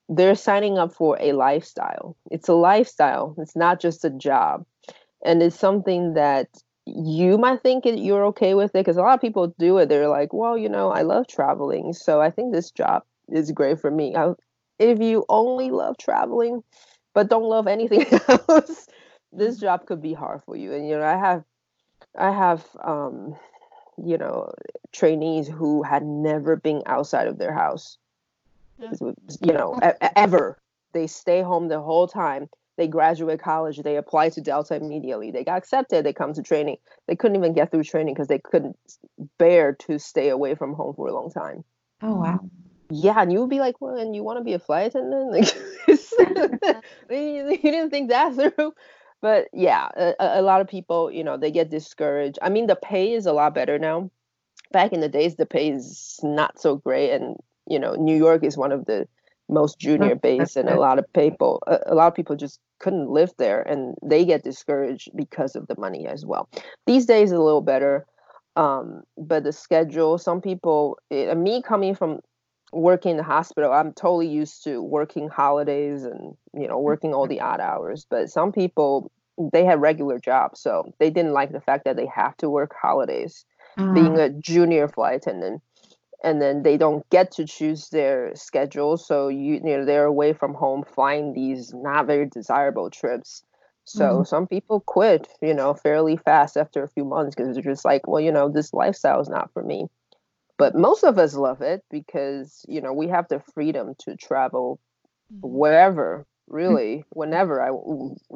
they're 0.07 0.33
signing 0.33 0.77
up 0.77 0.93
for 0.93 1.17
a 1.19 1.33
lifestyle. 1.33 2.15
It's 2.31 2.47
a 2.47 2.53
lifestyle. 2.53 3.35
It's 3.37 3.55
not 3.55 3.81
just 3.81 4.05
a 4.05 4.09
job. 4.09 4.65
And 5.25 5.43
it's 5.43 5.59
something 5.59 6.13
that 6.13 6.47
you 6.85 7.37
might 7.37 7.61
think 7.61 7.83
you're 7.85 8.27
okay 8.27 8.53
with 8.53 8.71
it 8.75 8.79
because 8.79 8.95
a 8.95 9.01
lot 9.01 9.15
of 9.15 9.21
people 9.21 9.53
do 9.59 9.77
it. 9.77 9.89
They're 9.89 10.07
like, 10.07 10.31
well, 10.31 10.57
you 10.57 10.69
know, 10.69 10.89
I 10.89 11.01
love 11.01 11.27
traveling, 11.27 11.91
so 11.91 12.21
I 12.21 12.29
think 12.29 12.53
this 12.53 12.71
job 12.71 13.03
is 13.29 13.51
great 13.51 13.81
for 13.81 13.91
me. 13.91 14.15
I, 14.15 14.31
if 14.79 14.99
you 14.99 15.25
only 15.29 15.69
love 15.69 15.97
traveling, 15.97 16.63
but 17.13 17.29
don't 17.29 17.43
love 17.43 17.67
anything 17.67 18.05
else, 18.27 18.87
this 19.31 19.57
job 19.57 19.85
could 19.85 20.01
be 20.01 20.13
hard 20.13 20.41
for 20.43 20.55
you. 20.55 20.73
And 20.73 20.87
you 20.87 20.97
know, 20.97 21.05
I 21.05 21.17
have, 21.17 21.43
I 22.17 22.31
have, 22.31 22.65
um, 22.83 23.35
you 24.03 24.17
know, 24.17 24.53
trainees 24.91 25.47
who 25.47 25.83
had 25.83 26.03
never 26.03 26.55
been 26.55 26.83
outside 26.85 27.27
of 27.27 27.37
their 27.37 27.53
house, 27.53 27.97
yeah. 28.79 28.91
you 29.41 29.53
know, 29.53 29.79
ever. 30.15 30.57
They 30.93 31.07
stay 31.07 31.41
home 31.41 31.69
the 31.69 31.81
whole 31.81 32.07
time 32.07 32.49
they 32.77 32.87
graduate 32.87 33.39
college, 33.39 33.77
they 33.77 33.97
apply 33.97 34.29
to 34.29 34.41
Delta 34.41 34.75
immediately. 34.75 35.31
They 35.31 35.43
got 35.43 35.57
accepted, 35.57 36.05
they 36.05 36.13
come 36.13 36.33
to 36.33 36.41
training. 36.41 36.77
They 37.07 37.15
couldn't 37.15 37.37
even 37.37 37.53
get 37.53 37.71
through 37.71 37.83
training 37.83 38.15
because 38.15 38.27
they 38.27 38.39
couldn't 38.39 38.77
bear 39.37 39.73
to 39.87 39.99
stay 39.99 40.29
away 40.29 40.55
from 40.55 40.73
home 40.73 40.95
for 40.95 41.07
a 41.07 41.13
long 41.13 41.29
time. 41.29 41.63
Oh 42.01 42.15
wow. 42.15 42.39
Yeah, 42.89 43.19
and 43.21 43.31
you 43.31 43.39
would 43.39 43.49
be 43.49 43.59
like, 43.59 43.79
well, 43.79 43.95
and 43.95 44.15
you 44.15 44.23
want 44.23 44.39
to 44.39 44.43
be 44.43 44.53
a 44.53 44.59
flight 44.59 44.87
attendant? 44.87 45.31
Like, 45.31 45.55
you 47.09 47.57
didn't 47.57 47.89
think 47.89 48.09
that 48.09 48.35
through. 48.35 48.73
But 49.21 49.47
yeah, 49.53 49.87
a, 49.95 50.15
a 50.19 50.41
lot 50.41 50.61
of 50.61 50.67
people, 50.67 51.11
you 51.11 51.23
know, 51.23 51.37
they 51.37 51.51
get 51.51 51.69
discouraged. 51.69 52.39
I 52.41 52.49
mean, 52.49 52.67
the 52.67 52.75
pay 52.75 53.13
is 53.13 53.25
a 53.25 53.33
lot 53.33 53.55
better 53.55 53.79
now. 53.79 54.11
Back 54.71 54.93
in 54.93 54.99
the 54.99 55.09
days, 55.09 55.35
the 55.35 55.45
pay 55.45 55.69
is 55.69 56.19
not 56.23 56.59
so 56.59 56.75
great, 56.75 57.11
and 57.11 57.37
you 57.67 57.79
know, 57.79 57.95
New 57.95 58.15
York 58.15 58.43
is 58.43 58.57
one 58.57 58.71
of 58.71 58.85
the 58.85 59.07
most 59.49 59.79
junior 59.79 60.15
base 60.15 60.55
and 60.55 60.69
a 60.69 60.79
lot 60.79 60.99
of 60.99 61.13
people 61.13 61.61
a, 61.67 61.79
a, 61.87 61.95
lot 61.95 62.07
of 62.07 62.15
people 62.15 62.35
just 62.35 62.59
couldn't 62.79 63.09
live 63.09 63.31
there 63.37 63.61
and 63.61 63.95
they 64.01 64.25
get 64.25 64.43
discouraged 64.43 65.09
because 65.15 65.55
of 65.55 65.67
the 65.67 65.75
money 65.77 66.07
as 66.07 66.25
well 66.25 66.49
these 66.87 67.05
days 67.05 67.31
a 67.31 67.39
little 67.39 67.61
better 67.61 68.05
um, 68.55 69.03
but 69.17 69.43
the 69.43 69.51
schedule 69.51 70.17
some 70.17 70.39
people 70.39 70.97
it, 71.09 71.29
eh, 71.29 71.33
me 71.33 71.61
coming 71.61 71.93
from 71.93 72.19
working 72.73 73.11
in 73.11 73.17
the 73.17 73.23
hospital 73.23 73.71
i'm 73.71 73.93
totally 73.93 74.27
used 74.27 74.63
to 74.63 74.81
working 74.81 75.29
holidays 75.29 76.03
and 76.03 76.35
you 76.53 76.67
know 76.67 76.79
working 76.79 77.13
all 77.13 77.27
the 77.27 77.41
odd 77.41 77.59
hours 77.59 78.05
but 78.09 78.29
some 78.29 78.51
people 78.51 79.11
they 79.51 79.65
had 79.65 79.81
regular 79.81 80.19
jobs 80.19 80.59
so 80.59 80.93
they 80.99 81.09
didn't 81.09 81.33
like 81.33 81.51
the 81.51 81.61
fact 81.61 81.85
that 81.85 81.95
they 81.95 82.05
have 82.05 82.35
to 82.37 82.49
work 82.49 82.73
holidays 82.79 83.45
mm-hmm. 83.77 83.93
being 83.93 84.19
a 84.19 84.29
junior 84.29 84.87
flight 84.87 85.17
attendant 85.17 85.61
and 86.23 86.41
then 86.41 86.63
they 86.63 86.77
don't 86.77 87.07
get 87.09 87.31
to 87.31 87.45
choose 87.45 87.89
their 87.89 88.33
schedule 88.35 88.97
so 88.97 89.27
you, 89.27 89.55
you 89.55 89.77
know 89.77 89.85
they're 89.85 90.05
away 90.05 90.33
from 90.33 90.53
home 90.53 90.83
flying 90.83 91.33
these 91.33 91.73
not 91.73 92.07
very 92.07 92.25
desirable 92.25 92.89
trips 92.89 93.43
so 93.85 94.05
mm-hmm. 94.05 94.23
some 94.23 94.47
people 94.47 94.79
quit 94.79 95.27
you 95.41 95.53
know 95.53 95.73
fairly 95.73 96.17
fast 96.17 96.57
after 96.57 96.83
a 96.83 96.89
few 96.89 97.05
months 97.05 97.35
because 97.35 97.53
they're 97.53 97.63
just 97.63 97.85
like 97.85 98.07
well 98.07 98.21
you 98.21 98.31
know 98.31 98.49
this 98.49 98.73
lifestyle 98.73 99.19
is 99.19 99.29
not 99.29 99.51
for 99.53 99.63
me 99.63 99.87
but 100.57 100.75
most 100.75 101.03
of 101.03 101.17
us 101.17 101.35
love 101.35 101.61
it 101.61 101.83
because 101.89 102.65
you 102.67 102.81
know 102.81 102.93
we 102.93 103.07
have 103.07 103.27
the 103.27 103.41
freedom 103.53 103.93
to 103.99 104.15
travel 104.15 104.79
mm-hmm. 105.33 105.47
wherever 105.47 106.25
really 106.47 107.05
whenever 107.11 107.61
i 107.61 107.69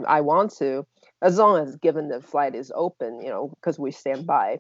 i 0.08 0.22
want 0.22 0.52
to 0.52 0.86
as 1.22 1.38
long 1.38 1.62
as 1.62 1.76
given 1.76 2.08
the 2.08 2.22
flight 2.22 2.56
is 2.56 2.72
open 2.74 3.22
you 3.22 3.30
know 3.30 3.50
because 3.50 3.78
we 3.78 3.92
stand 3.92 4.26
by 4.26 4.58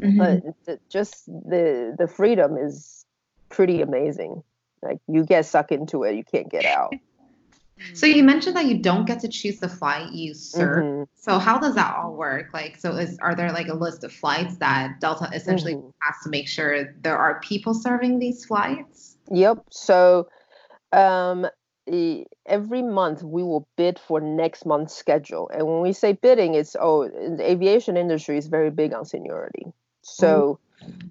Mm-hmm. 0.00 0.48
But 0.66 0.88
just 0.90 1.26
the 1.26 1.94
the 1.98 2.06
freedom 2.06 2.56
is 2.56 3.04
pretty 3.48 3.80
amazing. 3.80 4.42
Like 4.82 4.98
you 5.08 5.24
get 5.24 5.46
sucked 5.46 5.72
into 5.72 6.04
it, 6.04 6.16
you 6.16 6.24
can't 6.24 6.50
get 6.50 6.64
out. 6.64 6.92
So 7.94 8.06
you 8.06 8.22
mentioned 8.22 8.56
that 8.56 8.66
you 8.66 8.78
don't 8.78 9.06
get 9.06 9.20
to 9.20 9.28
choose 9.28 9.58
the 9.60 9.68
flight 9.68 10.12
you 10.12 10.34
serve. 10.34 10.84
Mm-hmm. 10.84 11.02
So 11.14 11.38
how 11.38 11.58
does 11.58 11.74
that 11.74 11.94
all 11.96 12.14
work? 12.14 12.48
Like, 12.54 12.76
so 12.76 12.92
is 12.92 13.18
are 13.20 13.34
there 13.34 13.52
like 13.52 13.68
a 13.68 13.74
list 13.74 14.02
of 14.04 14.12
flights 14.12 14.56
that 14.56 15.00
Delta 15.00 15.28
essentially 15.32 15.74
mm-hmm. 15.74 15.88
has 16.00 16.16
to 16.24 16.30
make 16.30 16.48
sure 16.48 16.94
there 17.02 17.18
are 17.18 17.40
people 17.40 17.74
serving 17.74 18.18
these 18.18 18.44
flights? 18.44 19.16
Yep. 19.30 19.64
So 19.70 20.28
um, 20.92 21.46
every 22.46 22.82
month 22.82 23.22
we 23.22 23.42
will 23.42 23.68
bid 23.76 23.98
for 23.98 24.20
next 24.20 24.64
month's 24.64 24.94
schedule, 24.94 25.50
and 25.52 25.66
when 25.66 25.80
we 25.80 25.92
say 25.92 26.12
bidding, 26.12 26.54
it's 26.54 26.76
oh, 26.80 27.08
the 27.08 27.50
aviation 27.50 27.96
industry 27.96 28.38
is 28.38 28.46
very 28.46 28.70
big 28.70 28.94
on 28.94 29.04
seniority. 29.04 29.66
So, 30.02 30.60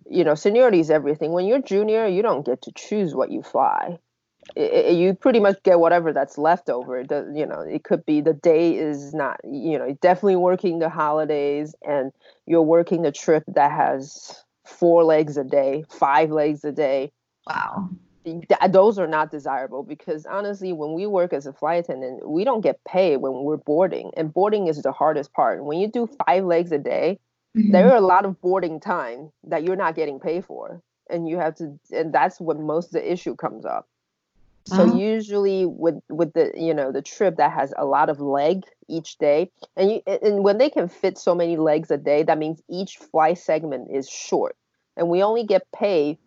you 0.10 0.24
know, 0.24 0.36
seniority 0.36 0.80
is 0.80 0.90
everything. 0.90 1.34
When 1.34 1.46
you're 1.46 1.62
junior, 1.62 2.08
you 2.08 2.22
don't 2.22 2.46
get 2.46 2.62
to 2.64 2.72
choose 2.72 3.14
what 3.14 3.30
you 3.30 3.44
fly. 3.44 4.00
It, 4.56 4.72
it, 4.74 4.94
you 4.94 5.14
pretty 5.14 5.40
much 5.40 5.62
get 5.64 5.80
whatever 5.80 6.14
that's 6.14 6.38
left 6.38 6.70
over. 6.70 7.04
The, 7.04 7.32
you 7.36 7.46
know, 7.46 7.62
it 7.62 7.84
could 7.84 8.06
be 8.06 8.22
the 8.22 8.34
day 8.34 8.76
is 8.76 9.14
not, 9.14 9.40
you 9.44 9.78
know, 9.78 9.98
definitely 10.02 10.38
working 10.38 10.80
the 10.80 10.90
holidays 10.90 11.76
and 11.86 12.12
you're 12.46 12.62
working 12.62 13.02
the 13.02 13.12
trip 13.12 13.44
that 13.48 13.72
has 13.72 14.44
four 14.64 15.04
legs 15.04 15.38
a 15.38 15.44
day, 15.44 15.84
five 15.90 16.32
legs 16.32 16.64
a 16.64 16.72
day. 16.72 17.12
Wow. 17.48 17.90
Those 18.70 18.98
are 18.98 19.08
not 19.08 19.30
desirable 19.30 19.84
because 19.84 20.26
honestly, 20.26 20.74
when 20.74 20.94
we 20.94 21.06
work 21.06 21.32
as 21.32 21.46
a 21.46 21.54
flight 21.54 21.84
attendant, 21.84 22.28
we 22.28 22.44
don't 22.44 22.62
get 22.62 22.84
paid 22.84 23.18
when 23.18 23.44
we're 23.44 23.58
boarding, 23.58 24.10
and 24.18 24.34
boarding 24.34 24.68
is 24.68 24.82
the 24.82 24.92
hardest 24.92 25.32
part. 25.32 25.64
When 25.64 25.78
you 25.78 25.88
do 25.88 26.10
five 26.26 26.44
legs 26.44 26.72
a 26.72 26.80
day, 26.80 27.20
mm-hmm. 27.56 27.72
there 27.72 27.88
are 27.92 27.96
a 27.96 28.02
lot 28.02 28.26
of 28.26 28.42
boarding 28.42 28.80
time 28.80 29.30
that 29.44 29.64
you're 29.64 29.76
not 29.76 29.94
getting 29.94 30.20
paid 30.20 30.44
for 30.44 30.82
and 31.10 31.28
you 31.28 31.38
have 31.38 31.56
to 31.56 31.78
and 31.92 32.14
that's 32.14 32.40
when 32.40 32.64
most 32.64 32.88
of 32.88 32.94
the 32.94 33.12
issue 33.12 33.36
comes 33.36 33.66
up 33.66 33.88
so 34.68 34.82
uh-huh. 34.82 34.96
usually 34.96 35.66
with 35.66 35.96
with 36.10 36.34
the 36.34 36.52
you 36.56 36.74
know 36.74 36.92
the 36.92 37.02
trip 37.02 37.38
that 37.38 37.52
has 37.52 37.74
a 37.78 37.86
lot 37.86 38.10
of 38.10 38.20
leg 38.20 38.64
each 38.88 39.18
day 39.20 39.52
and 39.78 39.92
you 39.92 40.02
and 40.08 40.44
when 40.44 40.58
they 40.58 40.70
can 40.70 40.88
fit 40.88 41.18
so 41.18 41.36
many 41.36 41.56
legs 41.56 41.92
a 41.92 41.98
day 41.98 42.24
that 42.24 42.38
means 42.38 42.62
each 42.70 42.98
flight 42.98 43.38
segment 43.38 43.90
is 43.94 44.10
short. 44.10 44.56
And 44.98 45.10
we 45.10 45.22
only 45.22 45.44
get 45.44 45.68
paid 45.74 46.18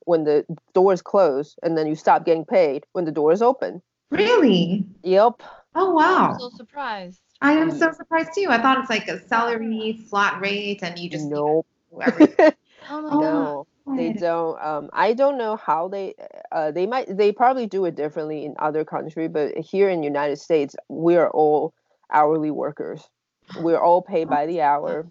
when 0.00 0.24
the 0.24 0.44
doors 0.74 1.02
close 1.02 1.56
and 1.62 1.78
then 1.78 1.86
you 1.86 1.94
stop 1.94 2.24
getting 2.24 2.44
paid 2.44 2.84
when 2.92 3.04
the 3.04 3.12
doors 3.12 3.40
open. 3.40 3.80
Really? 4.10 4.84
Yep. 5.02 5.42
Oh 5.74 5.94
wow. 5.94 6.32
I'm 6.32 6.40
so 6.40 6.50
surprised. 6.50 7.20
I 7.40 7.52
am 7.52 7.70
so 7.70 7.92
surprised 7.92 8.30
too. 8.34 8.46
I 8.48 8.60
thought 8.60 8.78
it's 8.78 8.90
like 8.90 9.08
a 9.08 9.26
salary 9.28 10.04
flat 10.10 10.40
rate 10.40 10.80
and 10.82 10.98
you 10.98 11.08
just 11.08 11.26
nope. 11.26 11.66
oh 11.92 12.54
my 12.90 13.08
no 13.08 13.67
they 13.96 14.12
don't 14.12 14.60
um 14.62 14.90
i 14.92 15.12
don't 15.12 15.38
know 15.38 15.56
how 15.56 15.88
they 15.88 16.14
uh 16.52 16.70
they 16.70 16.86
might 16.86 17.16
they 17.16 17.32
probably 17.32 17.66
do 17.66 17.84
it 17.84 17.94
differently 17.94 18.44
in 18.44 18.54
other 18.58 18.84
countries 18.84 19.28
but 19.32 19.56
here 19.56 19.88
in 19.88 20.02
united 20.02 20.36
states 20.36 20.76
we're 20.88 21.28
all 21.28 21.72
hourly 22.12 22.50
workers. 22.50 23.08
We're 23.56 23.80
all 23.80 24.02
paid 24.02 24.28
by 24.28 24.46
the 24.46 24.62
hour. 24.62 25.06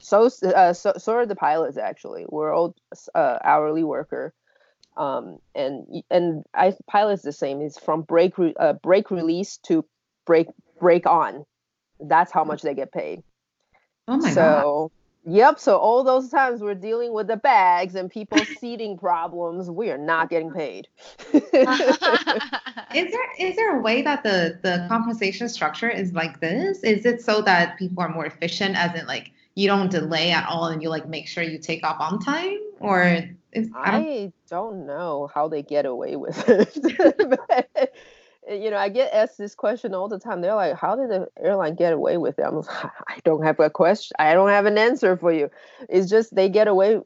So 0.00 0.28
uh, 0.42 0.72
so, 0.72 0.94
so 0.96 1.12
are 1.14 1.26
the 1.26 1.36
pilots 1.36 1.76
actually. 1.76 2.26
We're 2.28 2.54
all 2.54 2.74
uh, 3.14 3.38
hourly 3.44 3.84
worker. 3.84 4.34
Um 4.96 5.38
and 5.54 6.02
and 6.10 6.44
i 6.54 6.74
pilots 6.86 7.22
the 7.22 7.32
same. 7.32 7.62
It's 7.62 7.78
from 7.78 8.02
break 8.02 8.36
re- 8.36 8.54
uh, 8.60 8.74
brake 8.74 9.10
release 9.10 9.58
to 9.68 9.86
break 10.26 10.48
break 10.80 11.06
on. 11.06 11.46
That's 11.98 12.30
how 12.30 12.44
much 12.44 12.60
they 12.60 12.74
get 12.74 12.92
paid. 12.92 13.22
Oh 14.06 14.18
my 14.18 14.34
so 14.34 14.40
God 14.40 14.90
Yep. 15.24 15.60
So 15.60 15.76
all 15.76 16.02
those 16.02 16.28
times 16.28 16.60
we're 16.60 16.74
dealing 16.74 17.12
with 17.12 17.28
the 17.28 17.36
bags 17.36 17.94
and 17.94 18.10
people 18.10 18.38
seating 18.58 18.98
problems, 18.98 19.70
we 19.70 19.90
are 19.90 19.98
not 19.98 20.30
getting 20.30 20.50
paid. 20.50 20.88
is 21.32 21.42
there 21.52 23.32
is 23.38 23.56
there 23.56 23.78
a 23.78 23.80
way 23.80 24.02
that 24.02 24.22
the 24.22 24.58
the 24.62 24.86
compensation 24.88 25.48
structure 25.48 25.88
is 25.88 26.12
like 26.12 26.40
this? 26.40 26.82
Is 26.82 27.06
it 27.06 27.22
so 27.22 27.40
that 27.42 27.78
people 27.78 28.02
are 28.02 28.08
more 28.08 28.26
efficient, 28.26 28.76
as 28.76 28.98
in 28.98 29.06
like 29.06 29.30
you 29.54 29.68
don't 29.68 29.90
delay 29.90 30.32
at 30.32 30.48
all 30.48 30.66
and 30.66 30.82
you 30.82 30.88
like 30.88 31.08
make 31.08 31.28
sure 31.28 31.44
you 31.44 31.58
take 31.58 31.84
off 31.84 32.00
on 32.00 32.18
time, 32.18 32.58
or 32.80 33.22
is, 33.52 33.68
I, 33.76 33.90
don't... 33.90 34.06
I 34.06 34.32
don't 34.48 34.86
know 34.86 35.30
how 35.32 35.46
they 35.46 35.62
get 35.62 35.86
away 35.86 36.16
with 36.16 36.42
it. 36.48 37.94
You 38.48 38.70
know, 38.70 38.76
I 38.76 38.88
get 38.88 39.12
asked 39.12 39.38
this 39.38 39.54
question 39.54 39.94
all 39.94 40.08
the 40.08 40.18
time. 40.18 40.40
They're 40.40 40.54
like, 40.54 40.76
"How 40.76 40.96
did 40.96 41.10
the 41.10 41.28
airline 41.40 41.74
get 41.74 41.92
away 41.92 42.16
with 42.16 42.38
it?" 42.38 42.42
I'm 42.42 42.56
like, 42.56 42.68
"I 43.08 43.18
don't 43.24 43.44
have 43.44 43.60
a 43.60 43.70
question. 43.70 44.14
I 44.18 44.34
don't 44.34 44.48
have 44.48 44.66
an 44.66 44.78
answer 44.78 45.16
for 45.16 45.32
you. 45.32 45.50
It's 45.88 46.10
just 46.10 46.34
they 46.34 46.48
get 46.48 46.68
away 46.68 47.00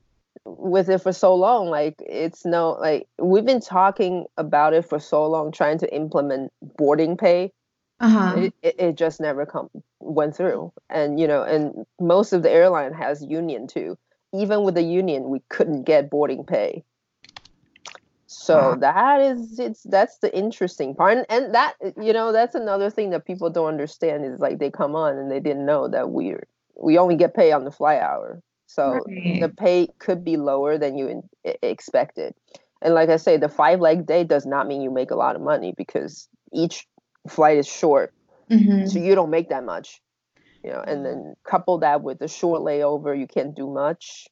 with 0.44 0.88
it 0.88 0.98
for 0.98 1.12
so 1.12 1.34
long. 1.34 1.68
Like 1.68 1.96
it's 2.00 2.44
no 2.44 2.72
like 2.72 3.08
we've 3.18 3.44
been 3.44 3.60
talking 3.60 4.26
about 4.36 4.72
it 4.72 4.88
for 4.88 4.98
so 4.98 5.26
long, 5.26 5.52
trying 5.52 5.78
to 5.78 5.94
implement 5.94 6.52
boarding 6.62 7.16
pay. 7.16 7.52
Uh-huh. 7.98 8.34
It, 8.36 8.54
it, 8.62 8.74
it 8.78 8.94
just 8.96 9.20
never 9.20 9.46
come 9.46 9.70
went 10.00 10.36
through, 10.36 10.72
and 10.90 11.18
you 11.18 11.26
know, 11.26 11.42
and 11.42 11.86
most 12.00 12.32
of 12.32 12.42
the 12.42 12.50
airline 12.50 12.92
has 12.92 13.22
union 13.22 13.66
too. 13.66 13.98
Even 14.34 14.64
with 14.64 14.74
the 14.74 14.82
union, 14.82 15.30
we 15.30 15.40
couldn't 15.48 15.84
get 15.84 16.10
boarding 16.10 16.44
pay. 16.44 16.84
So 18.38 18.76
that 18.80 19.20
is 19.20 19.58
it's 19.58 19.82
that's 19.84 20.18
the 20.18 20.36
interesting 20.36 20.94
part. 20.94 21.16
And, 21.16 21.26
and 21.28 21.54
that 21.54 21.74
you 22.00 22.12
know, 22.12 22.32
that's 22.32 22.54
another 22.54 22.90
thing 22.90 23.10
that 23.10 23.24
people 23.24 23.50
don't 23.50 23.68
understand 23.68 24.24
is 24.24 24.38
like 24.40 24.58
they 24.58 24.70
come 24.70 24.94
on 24.94 25.16
and 25.16 25.30
they 25.30 25.40
didn't 25.40 25.64
know 25.64 25.88
that 25.88 26.10
we're 26.10 26.46
we 26.80 26.98
only 26.98 27.16
get 27.16 27.34
paid 27.34 27.52
on 27.52 27.64
the 27.64 27.70
fly 27.70 27.98
hour. 27.98 28.40
So 28.66 29.00
right. 29.06 29.40
the 29.40 29.48
pay 29.48 29.88
could 29.98 30.24
be 30.24 30.36
lower 30.36 30.76
than 30.76 30.98
you 30.98 31.08
in, 31.08 31.22
expected. 31.62 32.34
And 32.82 32.94
like 32.94 33.08
I 33.08 33.16
say, 33.16 33.36
the 33.36 33.48
five 33.48 33.80
leg 33.80 34.06
day 34.06 34.22
does 34.22 34.44
not 34.44 34.66
mean 34.66 34.82
you 34.82 34.90
make 34.90 35.10
a 35.10 35.16
lot 35.16 35.34
of 35.34 35.42
money 35.42 35.72
because 35.76 36.28
each 36.52 36.86
flight 37.28 37.58
is 37.58 37.66
short. 37.66 38.12
Mm-hmm. 38.50 38.86
So 38.86 38.98
you 38.98 39.14
don't 39.14 39.30
make 39.30 39.48
that 39.48 39.64
much. 39.64 40.00
You 40.62 40.72
know, 40.72 40.82
and 40.86 41.06
then 41.06 41.36
couple 41.44 41.78
that 41.78 42.02
with 42.02 42.18
the 42.18 42.28
short 42.28 42.60
layover, 42.62 43.18
you 43.18 43.26
can't 43.26 43.54
do 43.54 43.68
much. 43.68 44.26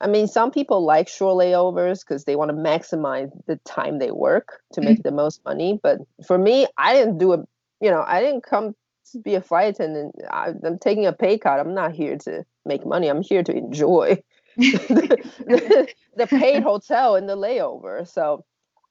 I 0.00 0.06
mean, 0.06 0.28
some 0.28 0.50
people 0.50 0.84
like 0.84 1.08
short 1.08 1.36
layovers 1.36 2.00
because 2.00 2.24
they 2.24 2.36
want 2.36 2.50
to 2.50 2.56
maximize 2.56 3.30
the 3.46 3.56
time 3.64 3.98
they 3.98 4.12
work 4.12 4.60
to 4.72 4.80
make 4.80 4.98
mm-hmm. 4.98 5.08
the 5.08 5.12
most 5.12 5.44
money. 5.44 5.80
But 5.82 5.98
for 6.24 6.38
me, 6.38 6.66
I 6.76 6.94
didn't 6.94 7.18
do 7.18 7.32
a, 7.32 7.38
you 7.80 7.90
know, 7.90 8.04
I 8.06 8.20
didn't 8.20 8.42
come 8.42 8.74
to 9.12 9.18
be 9.18 9.34
a 9.34 9.40
flight 9.40 9.74
attendant. 9.74 10.14
I, 10.30 10.52
am 10.64 10.78
taking 10.78 11.06
a 11.06 11.12
pay 11.12 11.38
cut. 11.38 11.58
I'm 11.58 11.74
not 11.74 11.92
here 11.92 12.16
to 12.18 12.44
make 12.64 12.86
money. 12.86 13.08
I'm 13.08 13.22
here 13.22 13.42
to 13.42 13.56
enjoy 13.56 14.22
the, 14.56 15.18
the, 16.16 16.26
paid 16.26 16.62
hotel 16.62 17.16
and 17.16 17.28
the 17.28 17.36
layover. 17.36 18.06
So, 18.06 18.44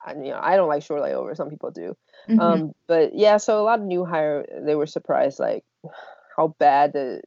I, 0.04 0.12
you 0.12 0.30
know, 0.30 0.40
I 0.42 0.56
don't 0.56 0.68
like 0.68 0.82
short 0.82 1.02
layovers. 1.02 1.36
Some 1.36 1.48
people 1.48 1.70
do. 1.70 1.96
Mm-hmm. 2.28 2.40
Um, 2.40 2.72
but 2.86 3.14
yeah, 3.14 3.38
so 3.38 3.60
a 3.60 3.64
lot 3.64 3.80
of 3.80 3.86
new 3.86 4.04
hire, 4.04 4.44
they 4.62 4.74
were 4.74 4.86
surprised 4.86 5.38
like 5.38 5.64
how 6.36 6.54
bad 6.58 6.92
the 6.92 7.22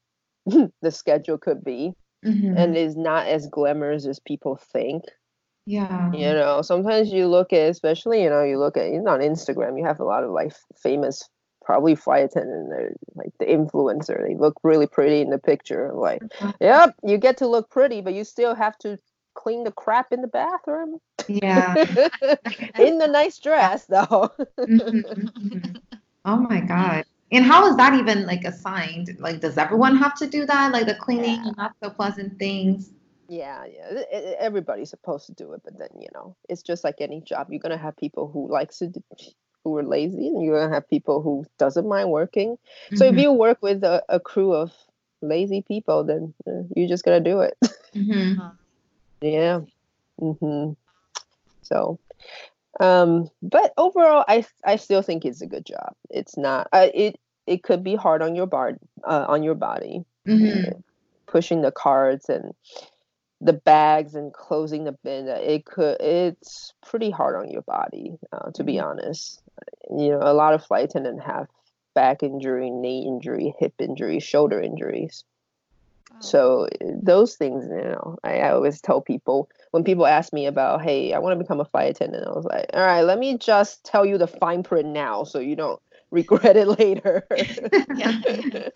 the 0.82 0.91
schedule 0.91 1.38
could 1.38 1.63
be 1.63 1.94
mm-hmm. 2.25 2.57
and 2.57 2.77
is 2.77 2.95
not 2.95 3.27
as 3.27 3.47
glamorous 3.47 4.05
as 4.05 4.19
people 4.19 4.55
think. 4.55 5.03
Yeah. 5.65 6.12
You 6.12 6.34
know, 6.34 6.62
sometimes 6.62 7.12
you 7.12 7.27
look 7.27 7.53
at, 7.53 7.69
especially, 7.69 8.23
you 8.23 8.29
know, 8.29 8.43
you 8.43 8.57
look 8.57 8.77
at, 8.77 8.88
you 8.91 9.01
know, 9.01 9.12
on 9.12 9.19
Instagram, 9.19 9.77
you 9.77 9.86
have 9.86 9.99
a 9.99 10.05
lot 10.05 10.23
of 10.23 10.31
like 10.31 10.53
famous, 10.81 11.27
probably 11.63 11.95
flight 11.95 12.25
attendant, 12.25 12.69
they're 12.69 12.95
like 13.15 13.31
the 13.39 13.45
influencer. 13.45 14.27
They 14.27 14.36
look 14.36 14.55
really 14.63 14.88
pretty 14.88 15.21
in 15.21 15.29
the 15.29 15.38
picture. 15.38 15.91
Like, 15.93 16.23
uh-huh. 16.41 16.53
yep, 16.60 16.95
you 17.03 17.17
get 17.17 17.38
to 17.38 17.47
look 17.47 17.69
pretty, 17.69 18.01
but 18.01 18.13
you 18.13 18.23
still 18.23 18.55
have 18.55 18.77
to 18.79 18.97
clean 19.36 19.63
the 19.63 19.71
crap 19.71 20.12
in 20.12 20.21
the 20.21 20.27
bathroom. 20.27 20.99
Yeah. 21.27 21.75
in 22.79 22.97
the 22.97 23.07
nice 23.07 23.38
dress, 23.38 23.86
though. 23.86 24.31
mm-hmm, 24.57 24.99
mm-hmm. 24.99 25.77
Oh 26.25 26.38
my 26.38 26.60
God. 26.67 27.05
And 27.32 27.46
how 27.46 27.65
is 27.67 27.78
that 27.78 27.94
even 27.94 28.26
like 28.26 28.44
assigned? 28.44 29.15
Like, 29.20 29.39
does 29.39 29.58
everyone 29.58 29.96
have 29.98 30.15
to 30.15 30.28
do 30.28 30.46
that? 30.46 30.72
Like 30.72 30.86
the 30.86 30.96
cleaning 30.96 31.36
yeah. 31.36 31.48
and 31.48 31.58
not 31.58 31.76
so 31.82 31.89
pleasant 31.89 32.38
things? 32.38 32.91
Yeah, 33.30 33.63
yeah. 33.65 34.02
everybody's 34.39 34.89
supposed 34.89 35.28
to 35.28 35.34
do 35.34 35.54
it, 35.54 35.62
but 35.63 35.80
then 35.80 35.88
you 35.98 36.10
know, 36.13 36.36
it's 36.50 36.62
just 36.62 36.84
like 36.84 36.96
any 37.00 37.22
job. 37.22 37.48
You're 37.50 37.62
gonna 37.62 37.78
have 37.78 37.96
people 37.96 38.30
who 38.30 38.52
likes 38.52 38.80
to, 38.80 38.88
do, 38.88 39.02
who 39.63 39.78
are 39.78 39.84
lazy, 39.84 40.28
and 40.28 40.44
you're 40.44 40.60
gonna 40.60 40.74
have 40.74 40.89
people 40.89 41.22
who 41.22 41.46
doesn't 41.58 41.88
mind 41.88 42.10
working. 42.10 42.58
Mm-hmm. 42.58 42.98
So 42.98 43.06
if 43.06 43.12
mm-hmm. 43.12 43.20
you 43.20 43.32
work 43.32 43.60
with 43.62 43.86
a, 43.86 44.04
a, 44.10 44.20
crew 44.20 44.54
of 44.54 44.74
lazy 45.22 45.62
people, 45.62 46.04
then 46.04 46.34
uh, 46.46 46.63
you're 46.76 46.89
just 46.89 47.06
gonna 47.06 47.22
do 47.22 47.39
it. 47.39 47.58
Mm-hmm. 47.96 48.41
yeah. 49.22 49.62
Mm-hmm. 50.20 50.74
So, 51.62 52.00
um, 52.82 53.30
but 53.44 53.74
overall, 53.78 54.26
I 54.28 54.44
I 54.65 54.76
still 54.76 55.04
think 55.04 55.24
it's 55.24 55.41
a 55.41 55.48
good 55.48 55.65
job. 55.65 55.94
It's 56.10 56.36
not. 56.36 56.67
Uh, 56.74 56.88
it 56.94 57.20
it 57.46 57.63
could 57.63 57.84
be 57.84 57.96
hard 57.96 58.22
on 58.22 58.36
your 58.36 58.48
bar 58.48 58.78
uh, 59.04 59.26
on 59.28 59.44
your 59.44 59.56
body, 59.56 60.04
mm-hmm. 60.28 60.80
pushing 61.28 61.62
the 61.62 61.72
carts 61.72 62.28
and 62.28 62.54
the 63.39 63.54
bags 63.54 64.15
and 64.15 64.34
closing 64.34 64.84
the 64.84 64.94
bin. 65.04 65.28
It 65.28 65.65
could. 65.65 65.98
It's 66.02 66.74
pretty 66.84 67.12
hard 67.12 67.36
on 67.36 67.52
your 67.52 67.62
body, 67.62 68.17
uh, 68.34 68.50
to 68.56 68.63
be 68.63 68.76
mm-hmm. 68.76 68.88
honest. 68.88 69.44
You 69.91 70.10
know, 70.10 70.20
a 70.22 70.34
lot 70.34 70.56
of 70.56 70.65
flight 70.65 70.86
attendants 70.86 71.24
have 71.24 71.48
back 71.94 72.24
injury, 72.24 72.72
knee 72.72 73.06
injury, 73.06 73.54
hip 73.60 73.74
injury, 73.80 74.20
shoulder 74.20 74.60
injuries. 74.60 75.24
So 76.20 76.67
those 76.82 77.36
things, 77.36 77.65
you 77.65 77.84
know, 77.84 78.17
I, 78.24 78.39
I, 78.39 78.52
always 78.52 78.82
tell 78.82 79.02
people 79.02 79.50
when 79.71 79.84
people 79.84 80.05
ask 80.05 80.31
me 80.34 80.45
about, 80.45 80.81
hey, 80.81 81.13
I 81.13 81.19
want 81.19 81.38
to 81.38 81.43
become 81.43 81.60
a 81.60 81.65
flight 81.65 81.91
attendant, 81.91 82.27
I 82.27 82.31
was 82.31 82.45
like, 82.45 82.69
all 82.73 82.81
right, 82.86 83.01
let 83.01 83.17
me 83.19 83.38
just 83.38 83.84
tell 83.86 84.05
you 84.05 84.17
the 84.17 84.27
fine 84.27 84.63
print 84.63 84.89
now, 84.89 85.23
so 85.23 85.39
you 85.39 85.55
don't 85.55 85.81
regret 86.12 86.57
it 86.57 86.67
later. 86.67 87.25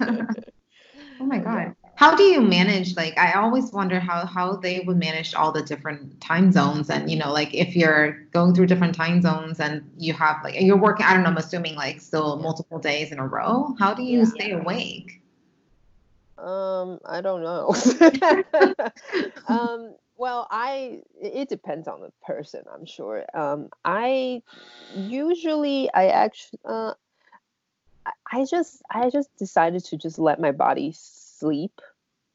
oh 1.20 1.26
my 1.26 1.38
god. 1.38 1.76
How 1.98 2.14
do 2.14 2.24
you 2.24 2.42
manage 2.42 2.98
like 2.98 3.18
I 3.18 3.34
always 3.34 3.72
wonder 3.72 4.02
how 4.02 4.26
how 4.26 4.58
they 4.58 4.82
would 4.82 4.98
manage 4.98 5.34
all 5.34 5.54
the 5.54 5.64
different 5.64 6.20
time 6.20 6.52
zones 6.52 6.90
and 6.90 7.10
you 7.10 7.18
know 7.18 7.32
like 7.32 7.54
if 7.54 7.74
you're 7.74 8.20
going 8.34 8.54
through 8.54 8.68
different 8.68 8.94
time 8.94 9.22
zones 9.22 9.62
and 9.62 9.90
you 9.98 10.12
have 10.14 10.44
like 10.44 10.60
you're 10.60 10.76
working 10.76 11.06
I 11.06 11.14
don't 11.14 11.24
know 11.24 11.30
I'm 11.30 11.38
assuming 11.38 11.76
like 11.76 12.02
still 12.02 12.36
multiple 12.42 12.80
days 12.80 13.14
in 13.14 13.20
a 13.20 13.26
row 13.26 13.74
how 13.80 13.94
do 13.94 14.04
you 14.04 14.20
yeah. 14.20 14.26
stay 14.26 14.52
awake? 14.52 15.22
Um, 16.38 17.00
I 17.06 17.22
don't 17.22 17.42
know. 17.42 17.74
um, 19.48 19.96
well, 20.18 20.48
I 20.50 21.02
it 21.22 21.50
depends 21.50 21.88
on 21.88 22.02
the 22.02 22.12
person, 22.26 22.64
I'm 22.74 22.86
sure. 22.86 23.26
Um, 23.34 23.70
I 23.84 24.42
usually 24.96 25.90
I 25.94 26.08
actually 26.08 26.60
uh, 26.66 26.94
I 28.32 28.46
just 28.46 28.82
I 28.90 29.10
just 29.10 29.30
decided 29.38 29.84
to 29.86 29.98
just 29.98 30.20
let 30.20 30.40
my 30.40 30.52
body 30.52 30.94
sleep 30.96 31.82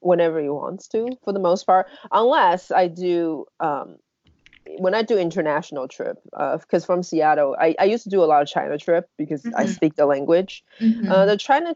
whenever 0.01 0.41
he 0.41 0.49
wants 0.49 0.89
to 0.89 1.11
for 1.25 1.33
the 1.33 1.39
most 1.39 1.65
part, 1.65 1.87
unless 2.13 2.71
I 2.71 2.89
do 2.89 3.47
um 3.61 3.97
when 4.79 4.95
I 4.95 5.03
do 5.03 5.19
international 5.19 5.89
trip, 5.89 6.19
because 6.25 6.85
uh, 6.85 6.87
from 6.87 7.03
Seattle, 7.03 7.57
I, 7.59 7.75
I 7.79 7.85
used 7.85 8.05
to 8.05 8.11
do 8.11 8.23
a 8.23 8.27
lot 8.27 8.43
of 8.43 8.49
China 8.49 8.79
trip 8.79 9.09
because 9.17 9.43
mm-hmm. 9.43 9.57
I 9.57 9.67
speak 9.67 9.97
the 9.97 10.07
language. 10.07 10.65
Mm-hmm. 10.81 11.11
Uh, 11.11 11.27
the 11.27 11.37
China 11.37 11.75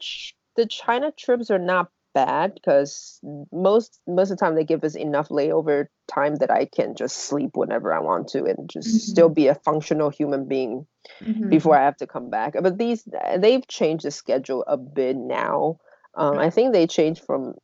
the 0.56 0.66
China 0.66 1.10
trips 1.12 1.50
are 1.50 1.58
not 1.58 1.90
bad 2.14 2.54
because 2.54 3.18
most 3.52 4.00
most 4.06 4.30
of 4.30 4.38
the 4.38 4.44
time 4.44 4.54
they 4.54 4.64
give 4.64 4.84
us 4.84 4.94
enough 4.94 5.28
layover 5.28 5.86
time 6.08 6.36
that 6.36 6.50
I 6.50 6.64
can 6.64 6.94
just 6.94 7.16
sleep 7.16 7.50
whenever 7.54 7.92
I 7.92 8.00
want 8.00 8.28
to 8.28 8.44
and 8.44 8.70
just 8.70 8.88
mm-hmm. 8.88 8.98
still 8.98 9.28
be 9.28 9.48
a 9.48 9.54
functional 9.54 10.10
human 10.10 10.46
being 10.46 10.86
mm-hmm. 11.20 11.50
before 11.50 11.76
I 11.76 11.84
have 11.84 11.96
to 11.98 12.06
come 12.06 12.30
back. 12.30 12.54
But 12.60 12.78
these 12.78 13.06
they've 13.36 13.66
changed 13.66 14.04
the 14.04 14.10
schedule 14.10 14.64
a 14.66 14.76
bit 14.76 15.16
now. 15.16 15.78
Um, 16.14 16.38
I 16.38 16.50
think 16.50 16.72
they 16.72 16.86
changed 16.86 17.24
from 17.24 17.54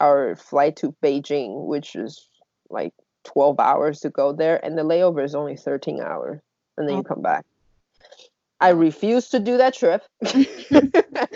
our 0.00 0.34
flight 0.36 0.76
to 0.76 0.94
Beijing, 1.02 1.66
which 1.66 1.94
is 1.94 2.26
like 2.68 2.92
12 3.24 3.60
hours 3.60 4.00
to 4.00 4.10
go 4.10 4.32
there, 4.32 4.62
and 4.64 4.76
the 4.76 4.82
layover 4.82 5.24
is 5.24 5.34
only 5.34 5.56
13 5.56 6.00
hours, 6.00 6.40
and 6.76 6.88
then 6.88 6.96
oh. 6.96 6.98
you 6.98 7.04
come 7.04 7.22
back. 7.22 7.44
I 8.60 8.70
refuse 8.70 9.30
to 9.30 9.40
do 9.40 9.56
that 9.56 9.74
trip 9.74 10.02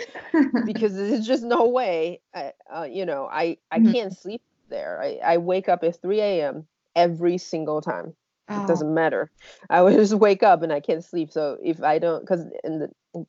because 0.65 0.95
there's 0.95 1.25
just 1.25 1.43
no 1.43 1.67
way. 1.67 2.21
I, 2.33 2.53
uh, 2.73 2.83
you 2.83 3.05
know, 3.05 3.27
I 3.31 3.57
I 3.71 3.79
mm-hmm. 3.79 3.91
can't 3.91 4.17
sleep 4.17 4.41
there. 4.69 5.01
I, 5.01 5.19
I 5.23 5.37
wake 5.37 5.69
up 5.69 5.83
at 5.83 6.01
3 6.01 6.19
a.m. 6.21 6.67
every 6.95 7.37
single 7.37 7.81
time. 7.81 8.15
Oh. 8.49 8.63
It 8.63 8.67
doesn't 8.67 8.93
matter. 8.93 9.31
I 9.69 9.81
would 9.81 9.93
just 9.97 10.13
wake 10.13 10.43
up 10.43 10.61
and 10.61 10.71
I 10.71 10.79
can't 10.79 11.03
sleep. 11.03 11.31
So 11.31 11.57
if 11.63 11.81
I 11.81 11.99
don't, 11.99 12.21
because 12.21 12.45
in 12.63 12.79
the 12.79 13.25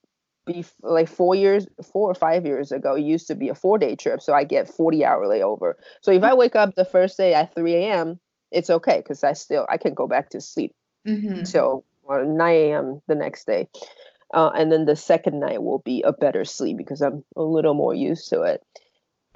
be 0.47 0.64
like 0.83 1.09
four 1.09 1.35
years, 1.35 1.66
four 1.92 2.11
or 2.11 2.14
five 2.14 2.47
years 2.47 2.71
ago, 2.71 2.95
it 2.95 3.03
used 3.03 3.27
to 3.27 3.35
be 3.35 3.49
a 3.49 3.55
four 3.55 3.79
day 3.79 3.97
trip. 3.97 4.23
So 4.23 4.33
I 4.33 4.45
get 4.45 4.69
40 4.69 5.05
hour 5.05 5.27
layover. 5.27 5.75
So 6.01 6.12
if 6.12 6.23
I 6.23 6.35
wake 6.35 6.57
up 6.57 6.75
the 6.75 6.85
first 6.85 7.16
day 7.16 7.35
at 7.35 7.55
3 7.55 7.75
a.m., 7.75 8.21
it's 8.53 8.71
okay 8.71 8.99
because 8.99 9.25
I 9.25 9.33
still 9.33 9.66
I 9.69 9.77
can 9.77 9.92
go 9.92 10.07
back 10.07 10.31
to 10.31 10.40
sleep. 10.40 10.73
Mm-hmm. 11.07 11.45
So 11.45 11.85
9 12.09 12.40
a.m. 12.40 13.03
the 13.09 13.16
next 13.16 13.47
day. 13.47 13.69
Uh, 14.35 14.51
and 14.55 14.73
then 14.73 14.85
the 14.85 14.97
second 14.97 15.41
night 15.41 15.62
will 15.62 15.79
be 15.79 16.03
a 16.03 16.12
better 16.12 16.45
sleep 16.45 16.77
because 16.77 17.01
I'm 17.01 17.25
a 17.37 17.43
little 17.43 17.75
more 17.75 17.95
used 17.95 18.29
to 18.31 18.43
it. 18.43 18.62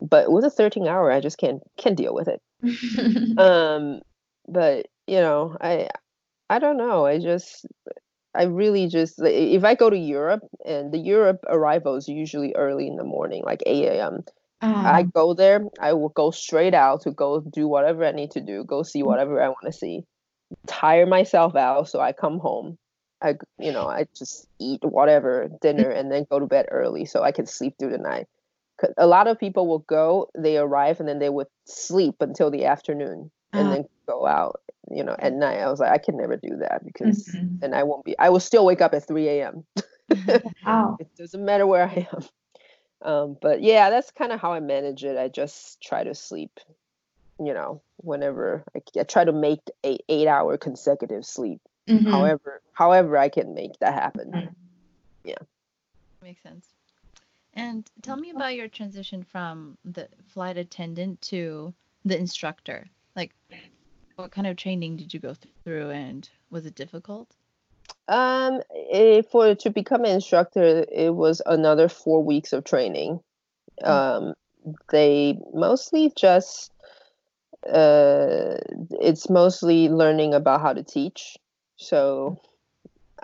But 0.01 0.33
with 0.33 0.45
a 0.45 0.51
13 0.51 0.87
hour, 0.87 1.13
I 1.13 1.21
just 1.21 1.39
can't 1.39 1.63
can't 1.77 1.97
deal 1.97 2.15
with 2.15 2.29
it. 2.29 2.41
um, 3.39 4.01
but 4.49 4.87
you 5.07 5.21
know, 5.21 5.57
I 5.61 5.89
I 6.49 6.59
don't 6.59 6.79
know. 6.79 7.07
I 7.07 7.19
just 7.19 7.67
I 8.35 8.45
really 8.45 8.89
just 8.89 9.21
if 9.23 9.65
I 9.65 9.75
go 9.75 9.91
to 9.91 9.99
Europe 9.99 10.43
and 10.65 10.93
the 10.93 10.99
Europe 10.99 11.41
arrival 11.49 11.97
is 11.97 12.09
usually 12.09 12.55
early 12.57 12.87
in 12.87 12.97
the 12.97 13.05
morning, 13.05 13.43
like 13.45 13.63
8 13.67 13.85
a.m. 13.87 14.21
Uh-huh. 14.63 14.89
I 14.89 15.03
go 15.05 15.33
there, 15.33 15.65
I 15.81 15.95
will 15.95 16.11
go 16.11 16.31
straight 16.31 16.75
out 16.75 17.03
to 17.03 17.13
go 17.13 17.41
do 17.41 17.67
whatever 17.67 18.05
I 18.05 18.13
need 18.13 18.33
to 18.33 18.43
do, 18.43 18.63
go 18.65 18.83
see 18.83 19.03
mm. 19.03 19.07
whatever 19.07 19.41
I 19.41 19.49
want 19.49 19.65
to 19.65 19.73
see 19.73 20.05
tire 20.67 21.07
myself 21.07 21.55
out 21.55 21.89
so 21.89 22.01
i 22.01 22.13
come 22.13 22.39
home 22.39 22.77
i 23.23 23.35
you 23.59 23.73
know 23.73 23.87
i 23.87 24.07
just 24.17 24.47
eat 24.59 24.81
whatever 24.83 25.49
dinner 25.61 25.91
and 25.91 26.11
then 26.11 26.27
go 26.31 26.39
to 26.39 26.47
bed 26.47 26.67
early 26.71 27.05
so 27.05 27.23
i 27.23 27.33
can 27.33 27.47
sleep 27.47 27.75
through 27.79 27.91
the 27.91 27.99
night 27.99 28.27
a 28.97 29.07
lot 29.07 29.27
of 29.27 29.39
people 29.39 29.67
will 29.67 29.81
go 29.81 30.29
they 30.37 30.57
arrive 30.57 31.01
and 31.01 31.09
then 31.09 31.19
they 31.19 31.29
would 31.29 31.47
sleep 31.67 32.17
until 32.21 32.51
the 32.51 32.65
afternoon 32.65 33.31
and 33.53 33.67
uh-huh. 33.67 33.75
then 33.75 33.85
go 34.07 34.27
out 34.27 34.61
you 34.91 35.05
know 35.05 35.15
at 35.19 35.33
night 35.33 35.59
i 35.59 35.71
was 35.71 35.81
like 35.81 35.93
i 35.93 35.99
can 35.99 36.17
never 36.17 36.37
do 36.37 36.57
that 36.57 36.85
because 36.85 37.29
mm-hmm. 37.29 37.59
then 37.59 37.75
i 37.75 37.83
won't 37.83 38.05
be 38.05 38.19
i 38.19 38.29
will 38.29 38.41
still 38.41 38.65
wake 38.65 38.81
up 38.81 38.95
at 38.95 39.07
3 39.07 39.29
a.m 39.29 39.65
wow. 40.65 40.97
it 41.01 41.15
doesn't 41.17 41.45
matter 41.45 41.67
where 41.67 41.87
i 41.87 42.09
am 42.13 42.25
um, 43.03 43.37
but 43.41 43.63
yeah 43.63 43.89
that's 43.91 44.11
kind 44.11 44.33
of 44.33 44.41
how 44.41 44.53
i 44.53 44.61
manage 44.61 45.05
it 45.05 45.17
i 45.17 45.29
just 45.29 45.81
try 45.81 46.03
to 46.03 46.15
sleep 46.15 46.61
you 47.41 47.55
know, 47.55 47.83
whenever 47.97 48.65
I, 48.77 49.01
I 49.01 49.03
try 49.05 49.25
to 49.25 49.33
make 49.33 49.61
a 49.85 49.99
eight 50.09 50.29
hour 50.29 50.57
consecutive 50.59 51.25
sleep. 51.25 51.61
Mm-hmm. 51.89 52.11
However, 52.11 52.63
however 52.73 53.17
I 53.17 53.29
can 53.29 53.55
make 53.55 53.79
that 53.81 53.95
happen. 53.95 54.33
Mm-hmm. 54.33 54.55
Yeah. 55.25 55.39
Makes 56.23 56.43
sense. 56.43 56.69
And 57.55 57.91
tell 58.03 58.17
me 58.17 58.31
about 58.31 58.55
your 58.55 58.69
transition 58.69 59.25
from 59.25 59.77
the 59.85 60.09
flight 60.29 60.57
attendant 60.57 61.21
to 61.23 61.75
the 62.05 62.19
instructor. 62.19 62.87
Like, 63.17 63.33
what 64.17 64.31
kind 64.31 64.47
of 64.47 64.57
training 64.57 64.97
did 64.97 65.13
you 65.13 65.21
go 65.21 65.35
through, 65.65 65.91
and 65.91 66.29
was 66.51 66.65
it 66.65 66.75
difficult? 66.75 67.35
Um, 68.09 68.61
it, 68.71 69.29
for 69.31 69.55
to 69.55 69.71
become 69.71 70.05
an 70.05 70.13
instructor, 70.13 70.85
it 70.93 71.15
was 71.15 71.43
another 71.45 71.89
four 71.89 72.23
weeks 72.23 72.53
of 72.53 72.65
training. 72.65 73.21
Mm-hmm. 73.83 73.91
Um, 73.91 74.35
they 74.91 75.39
mostly 75.53 76.13
just 76.17 76.71
uh, 77.69 78.57
it's 79.01 79.29
mostly 79.29 79.89
learning 79.89 80.35
about 80.35 80.61
how 80.61 80.73
to 80.73 80.83
teach. 80.83 81.37
So, 81.81 82.39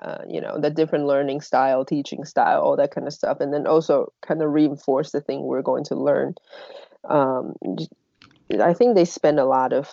uh, 0.01 0.25
you 0.27 0.41
know, 0.41 0.59
the 0.59 0.71
different 0.71 1.07
learning 1.07 1.43
style, 1.43 1.85
teaching 1.85 2.25
style, 2.25 2.61
all 2.63 2.77
that 2.77 2.91
kind 2.91 3.07
of 3.07 3.13
stuff, 3.13 3.39
and 3.41 3.53
then 3.53 3.67
also 3.67 4.13
kind 4.27 4.43
of 4.43 4.51
reinforce 4.51 5.13
the 5.13 5.21
thing 5.21 5.43
we're 5.43 5.63
going 5.63 5.85
to 5.85 5.95
learn. 5.95 6.35
Um, 7.05 7.55
I 8.59 8.73
think 8.73 8.95
they 8.95 9.05
spend 9.05 9.39
a 9.39 9.45
lot 9.45 9.73
of 9.73 9.91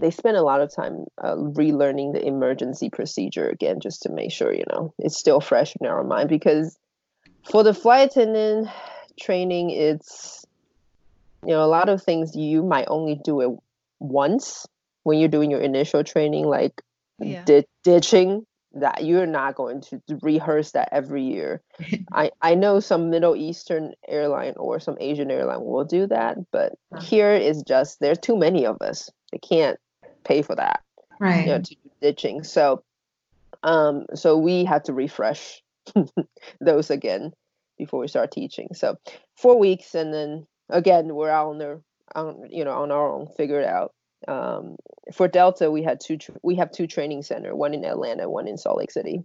they 0.00 0.10
spend 0.10 0.36
a 0.36 0.42
lot 0.42 0.60
of 0.60 0.74
time 0.74 1.04
uh, 1.22 1.36
relearning 1.36 2.12
the 2.12 2.26
emergency 2.26 2.90
procedure 2.90 3.48
again, 3.48 3.78
just 3.78 4.02
to 4.02 4.08
make 4.10 4.32
sure 4.32 4.52
you 4.52 4.64
know 4.70 4.92
it's 4.98 5.16
still 5.16 5.40
fresh 5.40 5.74
in 5.80 5.86
our 5.86 6.02
mind. 6.02 6.28
Because 6.28 6.76
for 7.48 7.62
the 7.62 7.72
flight 7.72 8.10
attendant 8.10 8.68
training, 9.18 9.70
it's 9.70 10.44
you 11.46 11.52
know 11.52 11.62
a 11.62 11.70
lot 11.70 11.88
of 11.88 12.02
things 12.02 12.34
you 12.34 12.64
might 12.64 12.86
only 12.88 13.14
do 13.14 13.40
it 13.42 13.50
once 14.00 14.66
when 15.04 15.20
you're 15.20 15.28
doing 15.28 15.52
your 15.52 15.60
initial 15.60 16.02
training 16.02 16.46
like 16.46 16.82
yeah. 17.18 17.44
di- 17.44 17.66
ditching 17.82 18.46
that 18.72 19.04
you're 19.04 19.26
not 19.26 19.54
going 19.54 19.80
to 19.80 20.00
rehearse 20.20 20.72
that 20.72 20.88
every 20.90 21.22
year 21.22 21.62
i 22.12 22.30
i 22.42 22.54
know 22.54 22.80
some 22.80 23.10
middle 23.10 23.36
eastern 23.36 23.92
airline 24.08 24.54
or 24.56 24.80
some 24.80 24.96
asian 25.00 25.30
airline 25.30 25.64
will 25.64 25.84
do 25.84 26.06
that 26.06 26.36
but 26.50 26.72
uh-huh. 26.92 27.00
here 27.00 27.32
is 27.32 27.62
just 27.62 28.00
there's 28.00 28.18
too 28.18 28.36
many 28.36 28.66
of 28.66 28.76
us 28.80 29.10
they 29.30 29.38
can't 29.38 29.78
pay 30.24 30.42
for 30.42 30.56
that 30.56 30.82
right 31.20 31.46
you 31.46 31.52
know, 31.52 31.60
to 31.60 31.74
do 31.74 31.90
ditching 32.00 32.42
so 32.42 32.82
um 33.62 34.06
so 34.14 34.36
we 34.36 34.64
had 34.64 34.84
to 34.84 34.92
refresh 34.92 35.62
those 36.60 36.90
again 36.90 37.32
before 37.78 38.00
we 38.00 38.08
start 38.08 38.32
teaching 38.32 38.68
so 38.74 38.96
four 39.36 39.56
weeks 39.58 39.94
and 39.94 40.12
then 40.12 40.46
again, 40.68 41.14
we're 41.14 41.30
out 41.30 41.48
on 41.48 41.58
the 41.58 41.82
on 42.14 42.48
you 42.50 42.64
know 42.64 42.72
on 42.72 42.90
our 42.90 43.12
own, 43.12 43.26
figure 43.36 43.60
it 43.60 43.68
out. 43.68 43.92
Um, 44.26 44.76
for 45.12 45.28
Delta, 45.28 45.70
we 45.70 45.82
had 45.82 46.00
two. 46.00 46.18
We 46.42 46.56
have 46.56 46.70
two 46.70 46.86
training 46.86 47.22
center, 47.22 47.54
one 47.54 47.74
in 47.74 47.84
Atlanta, 47.84 48.28
one 48.28 48.48
in 48.48 48.56
Salt 48.56 48.78
Lake 48.78 48.90
City. 48.90 49.24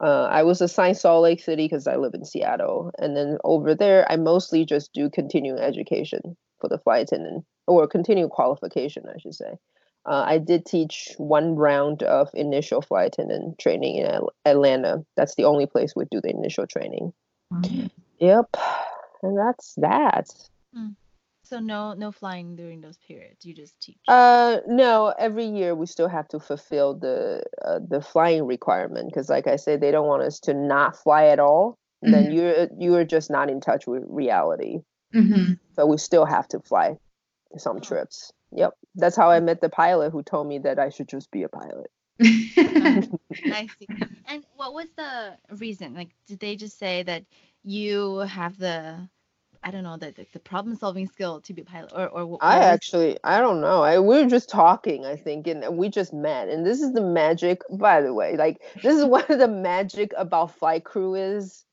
Uh, 0.00 0.28
I 0.30 0.44
was 0.44 0.60
assigned 0.60 0.96
Salt 0.96 1.22
Lake 1.22 1.42
City 1.42 1.64
because 1.64 1.86
I 1.86 1.96
live 1.96 2.14
in 2.14 2.24
Seattle, 2.24 2.90
and 2.98 3.16
then 3.16 3.38
over 3.44 3.74
there, 3.74 4.10
I 4.10 4.16
mostly 4.16 4.64
just 4.64 4.92
do 4.92 5.10
continuing 5.10 5.58
education 5.58 6.36
for 6.60 6.68
the 6.68 6.78
flight 6.78 7.02
attendant 7.02 7.44
or 7.66 7.86
continuing 7.86 8.30
qualification, 8.30 9.04
I 9.08 9.18
should 9.18 9.34
say. 9.34 9.58
Uh, 10.06 10.24
I 10.26 10.38
did 10.38 10.64
teach 10.64 11.12
one 11.18 11.56
round 11.56 12.02
of 12.02 12.30
initial 12.32 12.80
flight 12.80 13.08
attendant 13.08 13.58
training 13.58 13.96
in 13.96 14.20
Atlanta. 14.46 15.04
That's 15.16 15.34
the 15.34 15.44
only 15.44 15.66
place 15.66 15.94
we 15.94 16.06
do 16.10 16.20
the 16.22 16.30
initial 16.30 16.66
training. 16.66 17.12
Mm-hmm. 17.52 17.86
Yep, 18.18 18.56
and 19.22 19.38
that's 19.38 19.74
that. 19.76 20.28
Mm. 20.76 20.94
So 21.50 21.58
no 21.58 21.94
no 21.94 22.12
flying 22.12 22.54
during 22.54 22.80
those 22.80 22.96
periods. 22.96 23.44
You 23.44 23.54
just 23.54 23.74
teach. 23.80 23.98
Uh 24.06 24.58
no, 24.68 25.12
every 25.18 25.46
year 25.46 25.74
we 25.74 25.86
still 25.86 26.06
have 26.06 26.28
to 26.28 26.38
fulfill 26.38 26.94
the 26.94 27.42
uh, 27.64 27.80
the 27.86 28.00
flying 28.00 28.46
requirement 28.46 29.08
because 29.08 29.28
like 29.28 29.48
I 29.48 29.56
said 29.56 29.80
they 29.80 29.90
don't 29.90 30.06
want 30.06 30.22
us 30.22 30.38
to 30.40 30.54
not 30.54 30.96
fly 30.96 31.26
at 31.26 31.40
all. 31.40 31.76
Mm-hmm. 32.04 32.12
Then 32.12 32.32
you're 32.32 32.68
you're 32.78 33.04
just 33.04 33.32
not 33.32 33.50
in 33.50 33.60
touch 33.60 33.88
with 33.88 34.04
reality. 34.06 34.78
Mm-hmm. 35.12 35.54
So 35.74 35.86
we 35.86 35.98
still 35.98 36.24
have 36.24 36.46
to 36.48 36.60
fly 36.60 36.98
some 37.58 37.78
oh. 37.78 37.80
trips. 37.80 38.32
Yep. 38.52 38.74
That's 38.94 39.16
how 39.16 39.28
I 39.28 39.40
met 39.40 39.60
the 39.60 39.70
pilot 39.70 40.10
who 40.10 40.22
told 40.22 40.46
me 40.46 40.58
that 40.60 40.78
I 40.78 40.90
should 40.90 41.08
just 41.08 41.32
be 41.32 41.42
a 41.42 41.48
pilot. 41.48 41.90
I 42.20 43.68
see. 43.76 43.88
And 44.28 44.44
what 44.54 44.72
was 44.72 44.86
the 44.96 45.36
reason? 45.56 45.94
Like 45.94 46.10
did 46.28 46.38
they 46.38 46.54
just 46.54 46.78
say 46.78 47.02
that 47.02 47.24
you 47.64 48.18
have 48.18 48.56
the 48.56 49.08
I 49.62 49.70
don't 49.70 49.84
know 49.84 49.96
the 49.96 50.10
the, 50.10 50.26
the 50.32 50.38
problem 50.38 50.76
solving 50.76 51.06
skill 51.06 51.40
to 51.42 51.52
be 51.52 51.62
a 51.62 51.64
pilot 51.64 51.92
or 51.94 52.08
or 52.08 52.38
I 52.40 52.58
actually 52.58 53.18
I 53.24 53.40
don't 53.40 53.60
know. 53.60 53.82
I 53.82 53.98
we 53.98 54.22
were 54.22 54.28
just 54.28 54.48
talking 54.48 55.04
I 55.04 55.16
think 55.16 55.46
and 55.46 55.76
we 55.76 55.88
just 55.88 56.12
met 56.12 56.48
and 56.48 56.66
this 56.66 56.80
is 56.80 56.92
the 56.92 57.02
magic 57.02 57.62
by 57.70 58.00
the 58.00 58.14
way 58.14 58.36
like 58.36 58.62
this 58.82 58.96
is 58.96 59.04
one 59.16 59.24
of 59.28 59.38
the 59.38 59.48
magic 59.48 60.12
about 60.16 60.56
flight 60.56 60.84
crew 60.84 61.14
is 61.14 61.64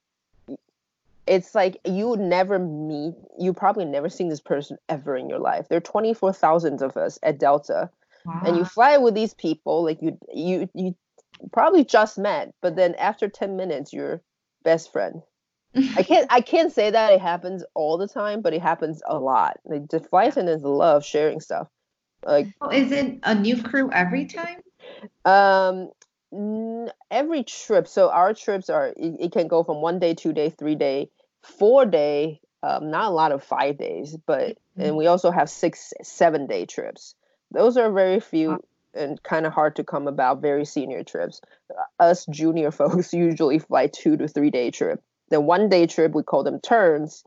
it's 1.26 1.54
like 1.56 1.78
you 1.86 2.16
never 2.18 2.60
meet 2.60 3.16
you 3.40 3.54
probably 3.54 3.86
never 3.86 4.10
seen 4.10 4.30
this 4.30 4.42
person 4.42 4.78
ever 4.90 5.16
in 5.16 5.30
your 5.30 5.40
life. 5.40 5.68
There 5.68 5.78
are 5.78 5.82
24,000 5.82 6.82
of 6.82 6.98
us 6.98 7.20
at 7.24 7.38
Delta 7.38 7.90
wow. 8.26 8.42
and 8.46 8.58
you 8.58 8.66
fly 8.66 8.98
with 8.98 9.14
these 9.14 9.34
people 9.34 9.84
like 9.84 10.02
you 10.02 10.18
you 10.34 10.70
you 10.74 10.96
probably 11.54 11.86
just 11.86 12.18
met 12.18 12.54
but 12.62 12.76
then 12.76 12.96
after 12.96 13.30
10 13.30 13.56
minutes 13.56 13.94
you're 13.94 14.22
best 14.64 14.92
friend 14.92 15.22
I 15.96 16.04
can't 16.04 16.28
I 16.30 16.42
can't 16.42 16.72
say 16.72 16.92
that 16.92 17.14
it 17.14 17.22
happens 17.22 17.64
all 17.74 17.98
the 17.98 18.08
time, 18.08 18.42
but 18.42 18.54
it 18.54 18.62
happens 18.62 19.02
a 19.06 19.18
lot. 19.18 19.60
Like 19.66 19.90
the 19.90 20.00
flight 20.00 20.30
attendants 20.30 20.64
love 20.64 21.06
sharing 21.06 21.40
stuff. 21.40 21.68
Like 22.26 22.48
oh, 22.62 22.70
is 22.70 22.92
it 22.92 23.20
a 23.24 23.36
new 23.36 23.62
crew 23.62 23.90
every 23.92 24.26
time? 24.26 24.62
Um 25.26 25.90
every 27.12 27.44
trip. 27.44 27.88
So 27.88 28.10
our 28.10 28.34
trips 28.34 28.70
are 28.70 28.88
it, 28.88 29.16
it, 29.20 29.32
can 29.32 29.48
go 29.48 29.64
from 29.64 29.82
one 29.82 30.00
day, 30.00 30.14
two 30.14 30.34
day, 30.34 30.50
three 30.50 30.76
day, 30.76 31.10
four 31.42 31.86
day, 31.86 32.42
um, 32.64 32.92
not 32.92 33.06
a 33.06 33.14
lot 33.14 33.32
of 33.32 33.44
five 33.44 33.78
days, 33.78 34.18
but 34.26 34.50
mm-hmm. 34.50 34.82
and 34.82 34.98
we 34.98 35.08
also 35.08 35.32
have 35.32 35.50
six, 35.50 35.94
seven 36.04 36.48
day 36.48 36.66
trips. 36.66 37.16
Those 37.52 37.78
are 37.78 37.92
very 37.92 38.20
few 38.20 38.62
and 38.94 39.22
kind 39.24 39.46
of 39.46 39.54
hard 39.54 39.76
to 39.78 39.84
come 39.84 40.08
about. 40.08 40.42
Very 40.42 40.66
senior 40.66 41.04
trips. 41.04 41.42
Us 42.00 42.26
junior 42.26 42.72
folks 42.80 43.14
usually 43.14 43.60
fly 43.60 43.88
two 43.88 44.18
to 44.18 44.28
three 44.28 44.52
day 44.52 44.72
trip. 44.72 45.02
The 45.30 45.42
one 45.42 45.70
day 45.70 45.88
trip 45.88 46.14
we 46.14 46.24
call 46.24 46.44
them 46.44 46.60
turns 46.62 47.24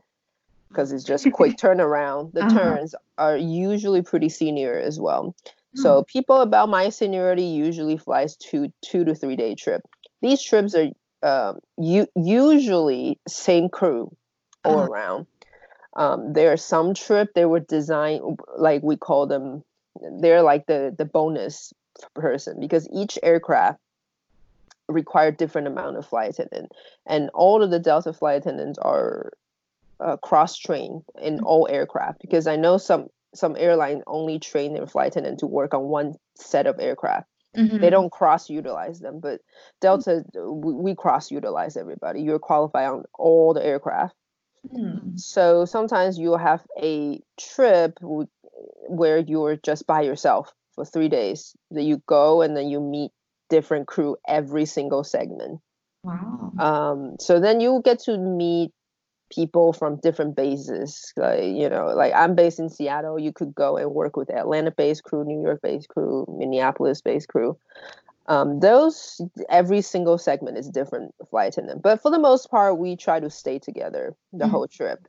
because 0.69 0.91
it's 0.91 1.03
just 1.03 1.29
quick 1.33 1.57
turnaround. 1.57 2.33
The 2.33 2.45
uh-huh. 2.45 2.57
turns 2.57 2.95
are 3.17 3.37
usually 3.37 4.01
pretty 4.01 4.29
senior 4.29 4.77
as 4.77 4.99
well. 4.99 5.35
So 5.75 5.99
hmm. 5.99 6.03
people 6.03 6.41
about 6.41 6.69
my 6.69 6.89
seniority 6.89 7.45
usually 7.45 7.97
flies 7.97 8.35
two 8.35 8.71
two 8.81 9.05
to 9.05 9.15
three 9.15 9.35
day 9.35 9.55
trip. 9.55 9.81
These 10.21 10.41
trips 10.43 10.75
are 10.75 10.89
um, 11.23 11.59
u- 11.77 12.07
usually 12.15 13.19
same 13.27 13.69
crew 13.69 14.15
all 14.65 14.79
uh-huh. 14.79 14.91
around. 14.91 15.27
Um, 15.95 16.33
there 16.33 16.51
are 16.51 16.57
some 16.57 16.93
trip 16.93 17.33
they 17.33 17.45
were 17.45 17.59
designed 17.59 18.39
like 18.57 18.81
we 18.83 18.97
call 18.97 19.27
them. 19.27 19.63
They're 20.19 20.41
like 20.41 20.65
the 20.67 20.93
the 20.97 21.05
bonus 21.05 21.73
person 22.15 22.59
because 22.59 22.87
each 22.93 23.19
aircraft 23.21 23.79
require 24.91 25.31
different 25.31 25.67
amount 25.67 25.97
of 25.97 26.05
flight 26.05 26.31
attendant, 26.31 26.71
and 27.05 27.29
all 27.33 27.63
of 27.63 27.71
the 27.71 27.79
Delta 27.79 28.13
flight 28.13 28.37
attendants 28.37 28.79
are 28.79 29.31
uh, 29.99 30.17
cross 30.17 30.57
trained 30.57 31.03
in 31.21 31.37
mm-hmm. 31.37 31.45
all 31.45 31.67
aircraft 31.69 32.21
because 32.21 32.47
I 32.47 32.55
know 32.55 32.77
some 32.77 33.07
some 33.33 33.55
airline 33.57 34.03
only 34.07 34.39
train 34.39 34.73
their 34.73 34.87
flight 34.87 35.11
attendant 35.11 35.39
to 35.39 35.47
work 35.47 35.73
on 35.73 35.83
one 35.83 36.15
set 36.35 36.67
of 36.67 36.79
aircraft. 36.79 37.27
Mm-hmm. 37.55 37.79
They 37.79 37.89
don't 37.89 38.11
cross 38.11 38.49
utilize 38.49 38.99
them, 38.99 39.19
but 39.19 39.41
Delta 39.79 40.23
we, 40.33 40.73
we 40.73 40.95
cross 40.95 41.31
utilize 41.31 41.77
everybody. 41.77 42.21
You're 42.21 42.39
qualified 42.39 42.87
on 42.87 43.03
all 43.17 43.53
the 43.53 43.65
aircraft. 43.65 44.15
Mm. 44.73 45.19
So 45.19 45.65
sometimes 45.65 46.17
you'll 46.17 46.37
have 46.37 46.65
a 46.81 47.21
trip 47.39 47.95
w- 47.99 48.27
where 48.87 49.17
you're 49.17 49.55
just 49.55 49.87
by 49.87 50.01
yourself 50.01 50.53
for 50.75 50.85
three 50.85 51.09
days. 51.09 51.55
That 51.71 51.83
you 51.83 52.01
go 52.05 52.41
and 52.41 52.55
then 52.55 52.69
you 52.69 52.79
meet 52.79 53.11
different 53.51 53.85
crew 53.85 54.17
every 54.27 54.65
single 54.65 55.03
segment. 55.03 55.59
Wow. 56.03 56.53
Um, 56.57 57.15
so 57.19 57.39
then 57.39 57.59
you 57.59 57.81
get 57.85 57.99
to 58.05 58.17
meet 58.17 58.71
people 59.29 59.73
from 59.73 59.97
different 59.97 60.35
bases. 60.35 61.13
Like, 61.15 61.43
you 61.43 61.69
know, 61.69 61.87
like 61.95 62.13
I'm 62.13 62.33
based 62.33 62.59
in 62.59 62.69
Seattle, 62.69 63.19
you 63.19 63.31
could 63.31 63.53
go 63.53 63.77
and 63.77 63.91
work 63.91 64.17
with 64.17 64.31
Atlanta 64.31 64.71
based 64.71 65.03
crew, 65.03 65.23
New 65.23 65.41
York 65.41 65.61
based 65.61 65.89
crew, 65.89 66.25
Minneapolis 66.27 67.01
based 67.01 67.27
crew. 67.27 67.57
Um, 68.27 68.59
those 68.59 69.21
every 69.49 69.81
single 69.81 70.17
segment 70.17 70.57
is 70.57 70.69
different 70.69 71.13
flight 71.29 71.49
attendant, 71.49 71.81
but 71.81 72.01
for 72.01 72.09
the 72.09 72.19
most 72.19 72.49
part, 72.49 72.77
we 72.77 72.95
try 72.95 73.19
to 73.19 73.29
stay 73.29 73.59
together 73.59 74.15
the 74.31 74.45
mm-hmm. 74.45 74.51
whole 74.51 74.67
trip. 74.67 75.07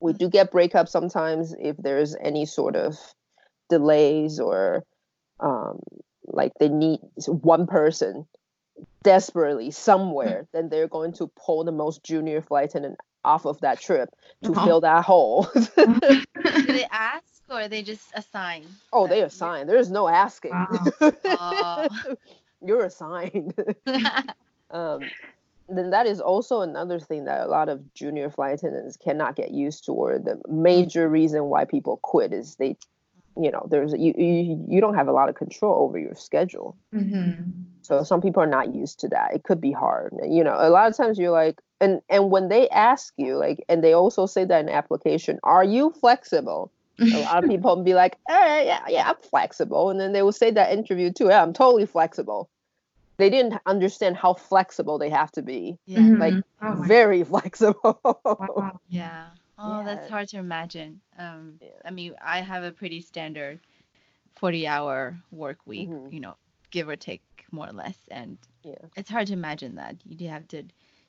We 0.00 0.12
do 0.12 0.28
get 0.28 0.52
breakups 0.52 0.88
sometimes 0.88 1.54
if 1.58 1.76
there's 1.78 2.14
any 2.20 2.44
sort 2.44 2.76
of 2.76 2.98
delays 3.70 4.40
or 4.40 4.84
um, 5.40 5.80
like 6.26 6.52
they 6.58 6.68
need 6.68 7.00
one 7.26 7.66
person 7.66 8.26
desperately 9.02 9.70
somewhere, 9.70 10.46
then 10.52 10.68
they're 10.68 10.88
going 10.88 11.12
to 11.14 11.30
pull 11.36 11.64
the 11.64 11.72
most 11.72 12.02
junior 12.02 12.40
flight 12.40 12.70
attendant 12.70 12.98
off 13.24 13.46
of 13.46 13.60
that 13.60 13.80
trip 13.80 14.10
to 14.42 14.52
uh-huh. 14.52 14.66
fill 14.66 14.80
that 14.80 15.04
hole. 15.04 15.48
Do 15.76 16.66
they 16.66 16.86
ask 16.90 17.42
or 17.50 17.68
they 17.68 17.82
just 17.82 18.10
assign? 18.14 18.64
Oh, 18.92 19.06
they 19.06 19.22
assign. 19.22 19.66
There's 19.66 19.90
no 19.90 20.08
asking. 20.08 20.52
Wow. 20.52 20.92
oh. 21.24 21.88
You're 22.66 22.84
assigned. 22.84 23.54
um, 24.70 25.00
then 25.68 25.90
that 25.90 26.06
is 26.06 26.20
also 26.20 26.60
another 26.60 26.98
thing 26.98 27.24
that 27.24 27.46
a 27.46 27.48
lot 27.48 27.68
of 27.68 27.94
junior 27.94 28.30
flight 28.30 28.54
attendants 28.54 28.96
cannot 28.96 29.36
get 29.36 29.50
used 29.50 29.84
to, 29.86 29.92
or 29.92 30.18
the 30.18 30.40
major 30.48 31.08
reason 31.08 31.44
why 31.44 31.64
people 31.64 31.98
quit 32.02 32.32
is 32.32 32.56
they 32.56 32.76
you 33.40 33.50
know 33.50 33.66
there's 33.70 33.92
you 33.92 34.14
you, 34.16 34.64
you 34.68 34.80
don't 34.80 34.94
have 34.94 35.08
a 35.08 35.12
lot 35.12 35.28
of 35.28 35.34
control 35.34 35.84
over 35.84 35.98
your 35.98 36.14
schedule. 36.14 36.76
Mm-hmm. 36.94 37.50
so 37.82 38.02
some 38.02 38.20
people 38.20 38.42
are 38.42 38.46
not 38.46 38.74
used 38.74 39.00
to 39.00 39.08
that. 39.08 39.34
It 39.34 39.42
could 39.44 39.60
be 39.60 39.72
hard. 39.72 40.14
You 40.26 40.44
know 40.44 40.56
a 40.58 40.70
lot 40.70 40.88
of 40.88 40.96
times 40.96 41.18
you're 41.18 41.30
like 41.30 41.60
and 41.80 42.00
and 42.08 42.30
when 42.30 42.48
they 42.48 42.68
ask 42.68 43.12
you 43.16 43.36
like 43.36 43.64
and 43.68 43.82
they 43.82 43.92
also 43.92 44.26
say 44.26 44.44
that 44.44 44.60
in 44.60 44.68
application 44.68 45.38
are 45.42 45.64
you 45.64 45.90
flexible? 46.00 46.70
A 47.00 47.20
lot 47.22 47.42
of 47.42 47.50
people 47.54 47.82
be 47.82 47.94
like 47.94 48.16
eh, 48.28 48.62
yeah 48.64 48.84
yeah 48.88 49.08
i'm 49.08 49.16
flexible. 49.28 49.90
And 49.90 50.00
then 50.00 50.12
they 50.12 50.22
will 50.22 50.32
say 50.32 50.50
that 50.52 50.72
interview 50.72 51.12
too 51.12 51.26
yeah 51.26 51.42
i'm 51.42 51.52
totally 51.52 51.86
flexible. 51.86 52.48
They 53.16 53.30
didn't 53.30 53.60
understand 53.64 54.16
how 54.16 54.34
flexible 54.34 54.98
they 54.98 55.08
have 55.10 55.30
to 55.32 55.42
be. 55.42 55.78
Yeah. 55.86 56.16
like 56.18 56.34
oh 56.62 56.82
very 56.86 57.22
flexible. 57.32 58.00
Wow. 58.24 58.80
yeah 58.88 59.26
Oh, 59.58 59.78
yeah. 59.78 59.84
that's 59.84 60.10
hard 60.10 60.28
to 60.28 60.38
imagine. 60.38 61.00
Um, 61.18 61.58
yeah. 61.60 61.68
I 61.84 61.90
mean, 61.90 62.14
I 62.24 62.40
have 62.40 62.64
a 62.64 62.72
pretty 62.72 63.00
standard 63.00 63.60
40 64.36 64.66
hour 64.66 65.16
work 65.30 65.58
week, 65.64 65.88
mm-hmm. 65.88 66.12
you 66.12 66.20
know, 66.20 66.36
give 66.70 66.88
or 66.88 66.96
take 66.96 67.22
more 67.50 67.68
or 67.68 67.72
less. 67.72 67.98
And 68.10 68.38
yeah. 68.62 68.74
it's 68.96 69.10
hard 69.10 69.28
to 69.28 69.32
imagine 69.32 69.76
that. 69.76 69.96
You 70.04 70.28
have 70.28 70.48
to 70.48 70.64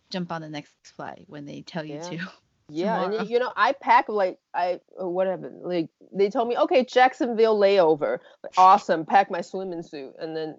jump 0.09 0.31
on 0.31 0.41
the 0.41 0.49
next 0.49 0.73
flight 0.83 1.25
when 1.27 1.45
they 1.45 1.61
tell 1.61 1.83
you 1.83 1.99
to. 2.01 2.19
Yeah, 2.67 3.11
and 3.11 3.29
you 3.29 3.37
know, 3.37 3.53
I 3.55 3.73
pack 3.73 4.09
like 4.09 4.39
I 4.53 4.79
uh, 4.99 5.07
whatever. 5.07 5.51
Like 5.61 5.89
they 6.11 6.31
told 6.31 6.47
me, 6.47 6.57
okay, 6.57 6.83
Jacksonville 6.83 7.59
layover, 7.59 8.17
awesome. 8.57 9.05
Pack 9.05 9.29
my 9.29 9.41
swimming 9.41 9.83
suit, 9.83 10.13
and 10.17 10.35
then 10.35 10.55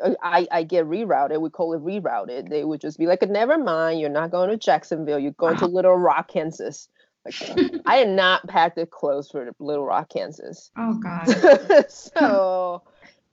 uh, 0.00 0.14
I 0.22 0.46
I 0.52 0.62
get 0.62 0.86
rerouted. 0.86 1.40
We 1.40 1.50
call 1.50 1.72
it 1.72 1.82
rerouted. 1.82 2.48
They 2.50 2.64
would 2.64 2.80
just 2.80 2.98
be 2.98 3.06
like, 3.06 3.22
never 3.28 3.58
mind, 3.58 3.98
you're 3.98 4.10
not 4.10 4.30
going 4.30 4.50
to 4.50 4.56
Jacksonville. 4.56 5.18
You're 5.18 5.32
going 5.32 5.56
to 5.56 5.66
Little 5.66 5.96
Rock, 5.96 6.28
Kansas. 6.28 6.88
Like, 7.24 7.82
I 7.86 7.96
had 7.96 8.08
not 8.08 8.46
packed 8.46 8.76
the 8.76 8.86
clothes 8.86 9.30
for 9.30 9.50
Little 9.58 9.84
Rock, 9.84 10.10
Kansas. 10.10 10.70
Oh 10.76 10.94
God. 10.94 11.88
so, 11.90 12.82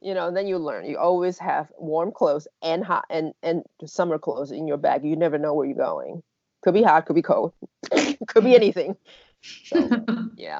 you 0.02 0.14
know, 0.14 0.32
then 0.32 0.48
you 0.48 0.58
learn. 0.58 0.86
You 0.86 0.98
always 0.98 1.38
have 1.40 1.72
warm 1.78 2.12
clothes 2.12 2.48
and 2.62 2.84
hot 2.84 3.06
and 3.10 3.34
and 3.44 3.64
summer 3.86 4.18
clothes 4.20 4.52
in 4.52 4.68
your 4.68 4.78
bag. 4.78 5.04
You 5.04 5.16
never 5.16 5.38
know 5.38 5.54
where 5.54 5.66
you're 5.66 5.76
going. 5.76 6.22
Could 6.62 6.74
be 6.74 6.84
hot, 6.84 7.06
could 7.06 7.16
be 7.16 7.22
cold, 7.22 7.54
could 8.28 8.44
be 8.44 8.56
anything. 8.56 8.98
So, 9.42 10.04
yeah. 10.36 10.60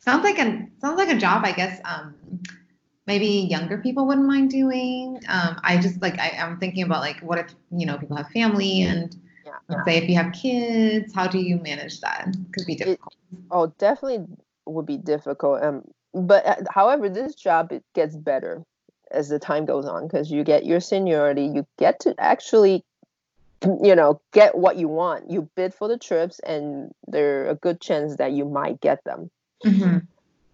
sounds 0.00 0.22
like 0.22 0.38
a 0.38 0.66
sounds 0.80 0.98
like 0.98 1.08
a 1.08 1.16
job. 1.16 1.44
I 1.44 1.52
guess 1.52 1.80
um, 1.84 2.14
maybe 3.06 3.26
younger 3.26 3.78
people 3.78 4.06
wouldn't 4.06 4.26
mind 4.26 4.50
doing. 4.50 5.20
Um, 5.28 5.58
I 5.64 5.78
just 5.78 6.00
like 6.00 6.18
I, 6.18 6.36
I'm 6.38 6.58
thinking 6.58 6.84
about 6.84 7.00
like 7.00 7.20
what 7.20 7.38
if 7.38 7.54
you 7.72 7.86
know 7.86 7.98
people 7.98 8.16
have 8.16 8.28
family 8.28 8.82
and 8.82 9.16
yeah. 9.70 9.84
say 9.84 9.96
if 9.98 10.08
you 10.08 10.16
have 10.16 10.32
kids, 10.32 11.12
how 11.14 11.26
do 11.26 11.38
you 11.38 11.56
manage 11.58 12.00
that? 12.00 12.34
Could 12.52 12.66
be 12.66 12.74
difficult. 12.74 13.14
It, 13.32 13.38
oh, 13.50 13.72
definitely 13.78 14.26
would 14.66 14.86
be 14.86 14.96
difficult. 14.96 15.62
Um, 15.62 15.84
but 16.14 16.46
uh, 16.46 16.56
however, 16.70 17.08
this 17.08 17.34
job 17.34 17.72
it 17.72 17.84
gets 17.94 18.16
better 18.16 18.64
as 19.10 19.28
the 19.28 19.38
time 19.38 19.64
goes 19.64 19.86
on 19.86 20.06
because 20.06 20.30
you 20.30 20.44
get 20.44 20.66
your 20.66 20.80
seniority. 20.80 21.44
You 21.46 21.66
get 21.78 22.00
to 22.00 22.14
actually, 22.18 22.84
you 23.62 23.94
know, 23.94 24.20
get 24.32 24.56
what 24.56 24.76
you 24.76 24.88
want. 24.88 25.30
You 25.30 25.48
bid 25.54 25.74
for 25.74 25.88
the 25.88 25.98
trips, 25.98 26.38
and 26.40 26.92
there 27.06 27.48
a 27.48 27.54
good 27.54 27.80
chance 27.80 28.16
that 28.16 28.32
you 28.32 28.44
might 28.44 28.80
get 28.80 29.02
them. 29.04 29.30
Mm-hmm. 29.64 29.98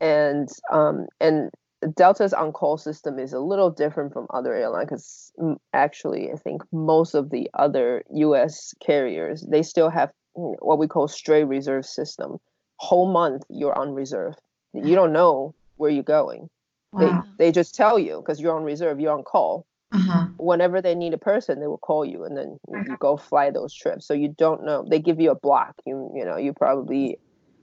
And 0.00 0.48
um, 0.70 1.07
and 1.20 1.50
Delta's 1.88 2.33
on-call 2.33 2.79
system 2.79 3.18
is 3.18 3.33
a 3.33 3.40
little 3.40 3.70
different 3.70 4.12
from 4.12 4.27
other 4.31 4.55
airlines 4.55 4.87
because 4.88 5.33
actually, 5.73 6.31
I 6.33 6.37
think 6.37 6.62
most 6.73 7.14
of 7.14 7.31
the 7.31 7.51
other 7.55 8.03
U.S. 8.12 8.75
carriers 8.81 9.42
they 9.42 9.62
still 9.62 9.90
have 9.90 10.11
what 10.35 10.79
we 10.79 10.88
call 10.88 11.09
straight 11.09 11.44
reserve 11.44 11.87
system. 11.87 12.38
Whole 12.77 13.11
month 13.11 13.44
you're 13.49 13.77
on 13.77 13.94
reserve. 13.94 14.35
You 14.73 14.94
don't 14.94 15.12
know 15.12 15.55
where 15.77 15.90
you're 15.90 16.03
going. 16.03 16.49
Wow. 16.92 17.25
They 17.38 17.47
they 17.47 17.53
just 17.53 17.75
tell 17.75 17.99
you 17.99 18.23
because 18.25 18.40
you're 18.40 18.57
on 18.57 18.64
reserve. 18.64 19.01
You're 19.01 19.16
on 19.16 19.25
call. 19.25 19.66
Uh-huh. 19.92 20.27
Whenever 20.38 20.83
they 20.83 20.94
need 20.94 21.14
a 21.14 21.18
person, 21.18 21.61
they 21.61 21.68
will 21.68 21.79
call 21.79 22.05
you, 22.05 22.25
and 22.25 22.37
then 22.37 22.59
you 22.68 22.79
uh-huh. 22.79 22.97
go 22.99 23.16
fly 23.16 23.51
those 23.51 23.73
trips. 23.73 24.07
So 24.07 24.14
you 24.14 24.35
don't 24.37 24.64
know. 24.64 24.85
They 24.88 24.99
give 24.99 25.20
you 25.20 25.31
a 25.31 25.38
block. 25.38 25.75
You 25.87 26.11
you 26.14 26.25
know 26.25 26.37
you 26.37 26.53
probably 26.53 27.18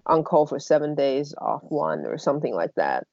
on 0.05 0.23
call 0.23 0.47
for 0.47 0.59
seven 0.59 0.95
days 0.95 1.35
off 1.37 1.61
one 1.63 2.05
or 2.05 2.17
something 2.17 2.55
like 2.55 2.73
that 2.75 3.05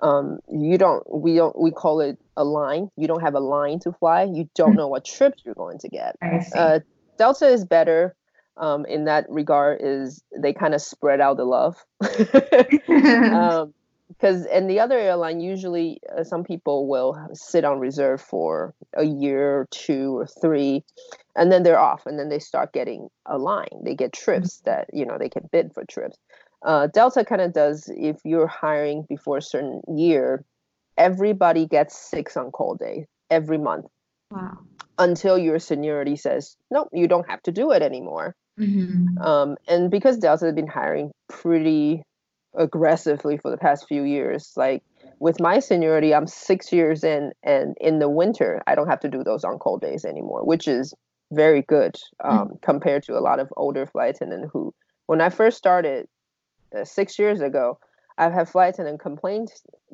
um, 0.00 0.38
you 0.50 0.78
don't 0.78 1.02
we 1.12 1.34
don't 1.34 1.58
we 1.58 1.70
call 1.70 2.00
it 2.00 2.18
a 2.36 2.44
line. 2.44 2.90
You 2.96 3.08
don't 3.08 3.20
have 3.20 3.34
a 3.34 3.40
line 3.40 3.80
to 3.80 3.92
fly. 3.92 4.24
You 4.24 4.48
don't 4.54 4.74
know 4.74 4.88
what 4.88 5.04
trips 5.04 5.42
you're 5.44 5.54
going 5.54 5.78
to 5.80 5.88
get. 5.88 6.16
Uh, 6.54 6.80
delta 7.16 7.46
is 7.46 7.64
better 7.64 8.14
um, 8.56 8.84
in 8.86 9.04
that 9.04 9.26
regard 9.28 9.80
is 9.82 10.22
they 10.36 10.52
kind 10.52 10.74
of 10.74 10.82
spread 10.82 11.20
out 11.20 11.36
the 11.36 11.44
love. 11.44 11.76
Um, 12.88 13.74
because 14.08 14.46
and 14.46 14.70
the 14.70 14.80
other 14.80 14.98
airline 14.98 15.40
usually 15.40 16.00
uh, 16.16 16.24
some 16.24 16.42
people 16.42 16.88
will 16.88 17.28
sit 17.34 17.64
on 17.64 17.78
reserve 17.78 18.22
for 18.22 18.74
a 18.94 19.04
year 19.04 19.60
or 19.60 19.68
two 19.70 20.16
or 20.16 20.26
three 20.26 20.82
and 21.36 21.52
then 21.52 21.62
they're 21.62 21.78
off 21.78 22.06
and 22.06 22.18
then 22.18 22.30
they 22.30 22.38
start 22.38 22.72
getting 22.72 23.08
a 23.26 23.36
line. 23.36 23.82
They 23.84 23.94
get 23.94 24.14
trips 24.14 24.56
mm-hmm. 24.56 24.70
that 24.70 24.90
you 24.92 25.04
know 25.04 25.18
they 25.18 25.28
can 25.28 25.48
bid 25.52 25.74
for 25.74 25.84
trips 25.84 26.16
uh, 26.64 26.88
Delta 26.88 27.24
kind 27.24 27.40
of 27.40 27.52
does 27.52 27.90
if 27.96 28.16
you're 28.24 28.46
hiring 28.46 29.04
before 29.08 29.38
a 29.38 29.42
certain 29.42 29.80
year, 29.96 30.44
everybody 30.96 31.66
gets 31.66 31.96
six 31.96 32.36
on 32.36 32.50
call 32.50 32.74
day 32.74 33.06
every 33.30 33.58
month. 33.58 33.86
Wow. 34.30 34.58
Until 34.98 35.38
your 35.38 35.58
seniority 35.58 36.16
says, 36.16 36.56
nope, 36.70 36.88
you 36.92 37.06
don't 37.06 37.28
have 37.30 37.42
to 37.44 37.52
do 37.52 37.70
it 37.70 37.82
anymore. 37.82 38.34
Mm-hmm. 38.58 39.18
Um, 39.18 39.56
and 39.68 39.90
because 39.90 40.18
Delta 40.18 40.46
has 40.46 40.54
been 40.54 40.66
hiring 40.66 41.12
pretty 41.28 42.02
aggressively 42.56 43.38
for 43.38 43.50
the 43.52 43.56
past 43.56 43.86
few 43.86 44.02
years, 44.02 44.52
like 44.56 44.82
with 45.20 45.40
my 45.40 45.60
seniority, 45.60 46.12
I'm 46.12 46.26
six 46.26 46.72
years 46.72 47.04
in, 47.04 47.32
and 47.44 47.76
in 47.80 48.00
the 48.00 48.08
winter, 48.08 48.60
I 48.66 48.74
don't 48.74 48.88
have 48.88 49.00
to 49.00 49.08
do 49.08 49.22
those 49.22 49.44
on 49.44 49.58
call 49.58 49.78
days 49.78 50.04
anymore, 50.04 50.44
which 50.44 50.66
is 50.66 50.92
very 51.32 51.62
good 51.62 51.96
um, 52.24 52.38
mm-hmm. 52.38 52.54
compared 52.62 53.04
to 53.04 53.16
a 53.16 53.20
lot 53.20 53.38
of 53.38 53.52
older 53.56 53.86
flight 53.86 54.16
attendants 54.16 54.50
who, 54.52 54.74
when 55.06 55.20
I 55.20 55.28
first 55.28 55.56
started 55.56 56.08
six 56.84 57.18
years 57.18 57.40
ago, 57.40 57.78
I've 58.18 58.32
had 58.32 58.48
flight 58.48 58.74
attendant 58.74 59.00
complain 59.00 59.46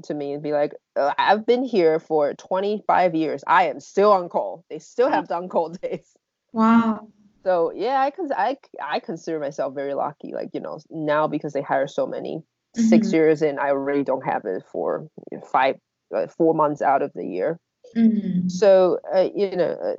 to 0.05 0.15
me 0.15 0.33
and 0.33 0.43
be 0.43 0.53
like, 0.53 0.73
uh, 0.97 1.13
I've 1.19 1.47
been 1.47 1.63
here 1.63 1.99
for 1.99 2.35
25 2.35 3.15
years. 3.15 3.45
I 3.47 3.65
am 3.69 3.81
still 3.81 4.13
on 4.13 4.29
call. 4.29 4.65
They 4.71 4.79
still 4.79 5.11
have 5.11 5.29
done 5.29 5.49
call 5.49 5.69
days. 5.83 6.17
Wow. 6.53 7.09
So 7.45 7.73
yeah, 7.75 8.01
I 8.01 8.11
cons- 8.11 8.33
I 8.35 8.57
I 8.83 9.01
consider 9.01 9.39
myself 9.39 9.75
very 9.75 9.93
lucky. 9.93 10.33
Like 10.33 10.49
you 10.55 10.61
know 10.61 10.79
now 10.91 11.29
because 11.29 11.53
they 11.53 11.61
hire 11.61 11.87
so 11.87 12.07
many. 12.07 12.39
Mm-hmm. 12.39 12.89
Six 12.89 13.13
years 13.13 13.43
in, 13.43 13.59
I 13.59 13.69
already 13.69 14.03
don't 14.03 14.25
have 14.25 14.45
it 14.47 14.65
for 14.73 15.07
five, 15.53 15.77
uh, 16.17 16.27
four 16.27 16.55
months 16.55 16.83
out 16.83 17.03
of 17.03 17.13
the 17.15 17.25
year. 17.25 17.61
Mm-hmm. 17.95 18.49
So 18.49 18.99
uh, 19.15 19.29
you 19.35 19.55
know, 19.55 19.77
uh, 19.85 19.95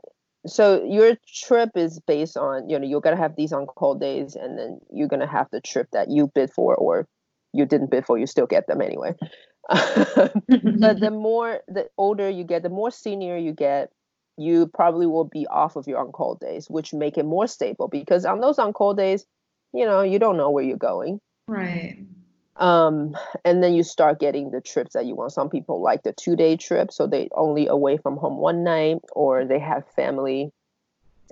so 0.47 0.83
your 0.83 1.17
trip 1.27 1.71
is 1.75 1.99
based 1.99 2.37
on 2.37 2.69
you 2.69 2.77
know 2.79 2.87
you're 2.87 3.01
gonna 3.01 3.15
have 3.15 3.35
these 3.35 3.51
on 3.51 3.65
call 3.65 3.95
days, 3.95 4.35
and 4.35 4.57
then 4.57 4.79
you're 4.91 5.07
gonna 5.07 5.27
have 5.27 5.47
the 5.51 5.61
trip 5.61 5.87
that 5.91 6.09
you 6.09 6.31
bid 6.33 6.51
for 6.51 6.75
or 6.75 7.07
you 7.53 7.65
didn't 7.65 7.89
bid 7.89 8.05
for, 8.05 8.17
you 8.17 8.27
still 8.27 8.45
get 8.45 8.67
them 8.67 8.81
anyway. 8.81 9.15
but 9.69 10.99
the 10.99 11.11
more 11.11 11.61
the 11.67 11.87
older 11.97 12.29
you 12.29 12.43
get, 12.43 12.63
the 12.63 12.69
more 12.69 12.91
senior 12.91 13.37
you 13.37 13.53
get, 13.53 13.91
you 14.37 14.67
probably 14.67 15.07
will 15.07 15.25
be 15.25 15.47
off 15.47 15.75
of 15.75 15.87
your 15.87 15.99
on 15.99 16.11
call 16.11 16.35
days, 16.35 16.69
which 16.69 16.93
make 16.93 17.17
it 17.17 17.25
more 17.25 17.47
stable 17.47 17.87
because 17.87 18.25
on 18.25 18.41
those 18.41 18.59
on 18.59 18.73
call 18.73 18.93
days, 18.93 19.25
you 19.73 19.85
know, 19.85 20.01
you 20.01 20.19
don't 20.19 20.37
know 20.37 20.51
where 20.51 20.63
you're 20.63 20.77
going. 20.77 21.19
Right. 21.47 21.97
Um, 22.57 23.17
and 23.43 23.61
then 23.61 23.73
you 23.73 23.83
start 23.83 24.19
getting 24.19 24.51
the 24.51 24.61
trips 24.61 24.93
that 24.93 25.05
you 25.05 25.15
want. 25.15 25.33
Some 25.33 25.49
people 25.49 25.81
like 25.81 26.03
the 26.03 26.13
two 26.13 26.35
day 26.35 26.55
trip, 26.55 26.91
so 26.91 27.05
they 27.05 27.27
only 27.33 27.67
away 27.67 27.97
from 27.97 28.17
home 28.17 28.37
one 28.37 28.63
night, 28.63 28.99
or 29.11 29.45
they 29.45 29.59
have 29.59 29.85
family. 29.95 30.51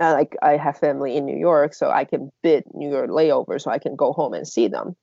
Uh, 0.02 0.14
like 0.14 0.36
I 0.42 0.58
have 0.58 0.78
family 0.78 1.16
in 1.16 1.26
New 1.26 1.38
York, 1.38 1.74
so 1.74 1.90
I 1.90 2.04
can 2.04 2.32
bid 2.42 2.64
New 2.74 2.90
York 2.90 3.10
layover, 3.10 3.62
so 3.62 3.72
I 3.72 3.78
can 3.80 3.96
go 3.96 4.12
home 4.12 4.34
and 4.34 4.48
see 4.48 4.68
them. 4.68 4.96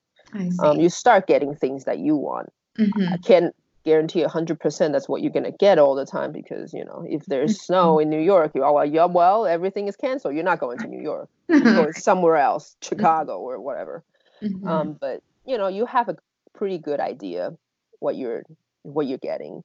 Um, 0.60 0.78
you 0.78 0.88
start 0.88 1.26
getting 1.26 1.54
things 1.54 1.84
that 1.84 1.98
you 1.98 2.16
want. 2.16 2.52
Mm-hmm. 2.78 3.12
I 3.12 3.16
can't 3.18 3.54
guarantee 3.84 4.22
100% 4.22 4.92
that's 4.92 5.08
what 5.08 5.22
you're 5.22 5.32
going 5.32 5.44
to 5.44 5.50
get 5.52 5.78
all 5.78 5.94
the 5.94 6.04
time 6.04 6.32
because 6.32 6.74
you 6.74 6.84
know 6.84 7.04
if 7.08 7.24
there's 7.26 7.52
mm-hmm. 7.52 7.62
snow 7.62 7.98
in 7.98 8.10
new 8.10 8.20
york 8.20 8.52
you 8.54 8.62
are 8.62 8.84
yeah 8.84 9.06
well 9.06 9.46
everything 9.46 9.88
is 9.88 9.96
canceled 9.96 10.34
you're 10.34 10.44
not 10.44 10.60
going 10.60 10.78
to 10.78 10.86
new 10.86 11.00
york 11.00 11.30
you're 11.48 11.60
going 11.60 11.92
somewhere 11.94 12.36
else 12.36 12.76
chicago 12.82 13.38
or 13.38 13.58
whatever 13.58 14.04
mm-hmm. 14.42 14.68
um, 14.68 14.92
but 15.00 15.22
you 15.50 15.58
know 15.58 15.68
you 15.68 15.84
have 15.84 16.08
a 16.08 16.16
pretty 16.54 16.78
good 16.78 17.00
idea 17.00 17.50
what 17.98 18.16
you're 18.16 18.44
what 18.82 19.06
you're 19.06 19.18
getting 19.18 19.62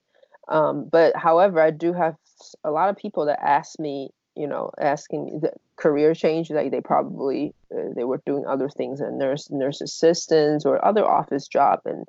um, 0.48 0.90
but 0.92 1.16
however 1.16 1.62
i 1.62 1.70
do 1.70 1.94
have 1.94 2.16
a 2.64 2.72
lot 2.72 2.90
of 2.90 2.98
people 2.98 3.26
that 3.26 3.40
ask 3.42 3.80
me 3.80 4.10
you 4.36 4.48
know 4.48 4.72
asking 4.80 5.40
the 5.42 5.52
career 5.78 6.14
change 6.14 6.50
like 6.50 6.72
they 6.72 6.82
probably 6.82 7.54
uh, 7.74 7.94
they 7.96 8.04
were 8.04 8.22
doing 8.26 8.46
other 8.48 8.70
things 8.70 9.00
and 9.00 9.20
nurse 9.20 9.50
nurse 9.52 9.80
assistants 9.80 10.66
or 10.66 10.84
other 10.84 11.06
office 11.06 11.48
job 11.48 11.80
and 11.86 12.06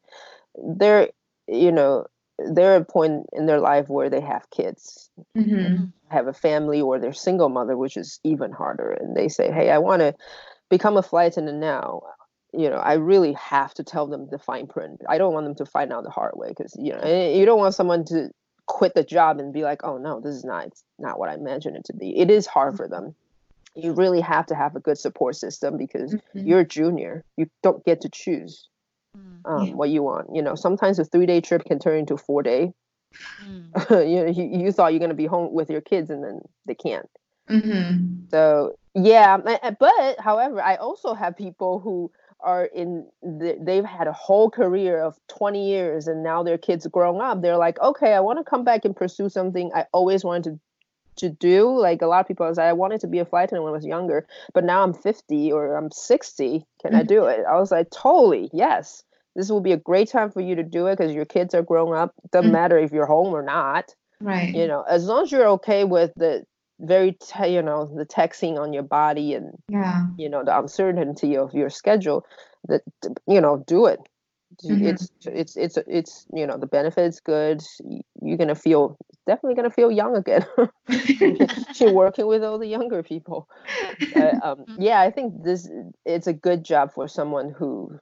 they're 0.79 1.09
you 1.47 1.71
know 1.71 2.07
they're 2.53 2.77
at 2.77 2.83
a 2.83 2.85
point 2.85 3.27
in 3.33 3.47
their 3.47 3.61
life 3.61 3.89
where 3.89 4.11
they 4.11 4.21
have 4.21 4.51
kids 4.51 5.11
mm-hmm. 5.37 5.85
have 6.09 6.27
a 6.27 6.33
family 6.33 6.81
or 6.81 6.99
they're 6.99 7.13
single 7.13 7.49
mother 7.49 7.77
which 7.77 7.97
is 7.97 8.21
even 8.25 8.53
harder 8.53 8.91
and 8.91 9.17
they 9.17 9.29
say 9.29 9.51
hey 9.53 9.71
i 9.71 9.79
want 9.79 10.01
to 10.01 10.15
become 10.69 10.97
a 10.97 11.03
flight 11.03 11.33
attendant 11.33 11.59
now 11.59 12.03
you 12.57 12.71
know 12.71 12.77
i 12.77 12.95
really 12.95 13.33
have 13.35 13.75
to 13.75 13.85
tell 13.85 14.07
them 14.07 14.29
the 14.31 14.39
fine 14.39 14.67
print 14.67 15.03
i 15.09 15.19
don't 15.19 15.33
want 15.33 15.47
them 15.47 15.55
to 15.55 15.67
find 15.67 15.93
out 15.93 16.05
the 16.05 16.11
hard 16.11 16.33
way 16.35 16.49
because 16.49 16.75
you 16.79 16.93
know 16.93 17.33
you 17.33 17.45
don't 17.45 17.59
want 17.59 17.75
someone 17.75 18.05
to 18.05 18.31
quit 18.67 18.95
the 18.95 19.05
job 19.05 19.39
and 19.39 19.53
be 19.53 19.63
like 19.63 19.81
oh 19.85 19.97
no 19.99 20.21
this 20.21 20.35
is 20.35 20.45
not 20.45 20.69
not 20.99 21.19
what 21.19 21.29
i 21.29 21.35
imagined 21.35 21.77
it 21.77 21.85
to 21.85 21.93
be 21.93 22.19
it 22.19 22.31
is 22.31 22.47
hard 22.47 22.77
for 22.77 22.89
them 22.89 23.15
you 23.75 23.93
really 23.93 24.21
have 24.21 24.47
to 24.47 24.55
have 24.55 24.75
a 24.75 24.81
good 24.81 24.99
support 24.99 25.37
system 25.37 25.77
because 25.77 26.15
mm-hmm. 26.15 26.47
you're 26.47 26.61
a 26.61 26.67
junior 26.67 27.25
you 27.37 27.49
don't 27.63 27.85
get 27.85 28.01
to 28.01 28.09
choose 28.09 28.69
Mm. 29.17 29.41
um, 29.45 29.67
yeah. 29.69 29.75
what 29.75 29.91
you 29.91 30.03
want. 30.03 30.35
You 30.35 30.43
know, 30.43 30.55
sometimes 30.55 30.99
a 30.99 31.05
three 31.05 31.27
day 31.27 31.41
trip 31.41 31.65
can 31.65 31.79
turn 31.79 31.99
into 31.99 32.15
a 32.15 32.19
four 32.19 32.43
day. 32.43 32.73
Mm. 33.45 33.91
you, 34.37 34.45
you, 34.45 34.65
you 34.65 34.73
thought 34.73 34.93
you're 34.93 34.99
going 34.99 35.11
to 35.11 35.15
be 35.15 35.27
home 35.27 35.53
with 35.53 35.71
your 35.71 35.81
kids 35.81 36.11
and 36.11 36.23
then 36.23 36.41
they 36.67 36.75
can't. 36.75 37.09
Mm-hmm. 37.49 38.27
So 38.31 38.79
yeah, 38.95 39.37
but 39.39 40.17
however, 40.19 40.61
I 40.61 40.77
also 40.77 41.15
have 41.15 41.37
people 41.37 41.79
who 41.81 42.11
are 42.41 42.67
in 42.67 43.07
the, 43.23 43.59
they've 43.61 43.85
had 43.85 44.07
a 44.07 44.13
whole 44.13 44.51
career 44.51 45.01
of 45.01 45.19
20 45.29 45.69
years 45.69 46.07
and 46.07 46.23
now 46.23 46.43
their 46.43 46.59
kids 46.59 46.87
grown 46.87 47.21
up 47.21 47.41
they're 47.41 47.57
like 47.57 47.81
okay 47.81 48.13
i 48.13 48.21
want 48.21 48.39
to 48.39 48.45
come 48.45 48.63
back 48.63 48.85
and 48.85 48.95
pursue 48.95 49.29
something 49.29 49.71
i 49.75 49.85
always 49.93 50.25
wanted 50.25 50.45
to 50.45 50.61
to 51.17 51.31
do. 51.31 51.75
Like 51.75 52.03
a 52.03 52.07
lot 52.07 52.21
of 52.21 52.29
people 52.29 52.55
say, 52.55 52.65
I 52.65 52.75
wanted 52.75 53.01
to 53.01 53.07
be 53.07 53.21
a 53.21 53.25
flight 53.25 53.45
attendant 53.45 53.65
when 53.65 53.71
I 53.71 53.77
was 53.77 53.87
younger, 53.87 54.27
but 54.53 54.65
now 54.65 54.83
I'm 54.83 54.93
50 54.93 55.51
or 55.51 55.75
I'm 55.75 55.91
60. 55.91 56.67
Can 56.83 56.95
I 56.95 57.05
do 57.05 57.25
it? 57.25 57.47
I 57.51 57.59
was 57.59 57.71
like, 57.71 57.89
totally, 57.91 58.51
yes 58.53 59.03
this 59.37 59.51
will 59.51 59.61
be 59.61 59.73
a 59.73 59.77
great 59.77 60.09
time 60.09 60.31
for 60.31 60.41
you 60.41 60.55
to 60.55 60.63
do 60.63 60.87
it 60.87 60.97
because 60.97 61.15
your 61.15 61.27
kids 61.27 61.55
are 61.55 61.63
grown 61.63 61.95
up. 61.95 62.15
Doesn't 62.33 62.47
mm-hmm. 62.47 62.55
matter 62.55 62.79
if 62.79 62.91
you're 62.91 63.07
home 63.07 63.35
or 63.35 63.43
not. 63.43 63.95
Right. 64.19 64.55
You 64.55 64.67
know, 64.67 64.83
as 64.83 65.05
long 65.05 65.25
as 65.25 65.31
you're 65.31 65.49
okay 65.49 65.85
with 65.85 66.13
the 66.17 66.45
very, 66.81 67.13
te- 67.13 67.55
you 67.55 67.63
know, 67.63 67.87
the 67.97 68.05
taxing 68.05 68.59
on 68.59 68.73
your 68.73 68.83
body 68.83 69.35
and, 69.35 69.53
yeah, 69.69 70.07
you 70.17 70.29
know, 70.29 70.45
the 70.45 70.57
uncertainty 70.59 71.37
of 71.37 71.55
your 71.55 71.71
schedule, 71.71 72.27
that 72.69 72.83
you 73.27 73.41
know, 73.41 73.65
do 73.67 73.87
it. 73.87 74.01
Mm-hmm. 74.65 74.87
It's 74.87 75.11
it's 75.27 75.57
it's 75.57 75.79
it's 75.87 76.27
you 76.33 76.47
know 76.47 76.57
the 76.57 76.67
benefits 76.67 77.21
good. 77.21 77.63
You're 78.23 78.39
gonna 78.39 78.55
feel 78.55 78.97
definitely 79.27 79.55
gonna 79.55 79.71
feel 79.71 79.91
young 79.91 80.17
again. 80.17 80.47
you're 81.75 81.93
working 81.93 82.27
with 82.27 82.43
all 82.43 82.59
the 82.59 82.67
younger 82.67 83.03
people. 83.03 83.49
um, 84.15 84.59
mm-hmm. 84.59 84.81
yeah, 84.81 85.01
I 85.01 85.11
think 85.11 85.43
this 85.43 85.69
it's 86.05 86.27
a 86.27 86.33
good 86.33 86.65
job 86.65 86.93
for 86.95 87.09
someone 87.09 87.51
who 87.51 87.99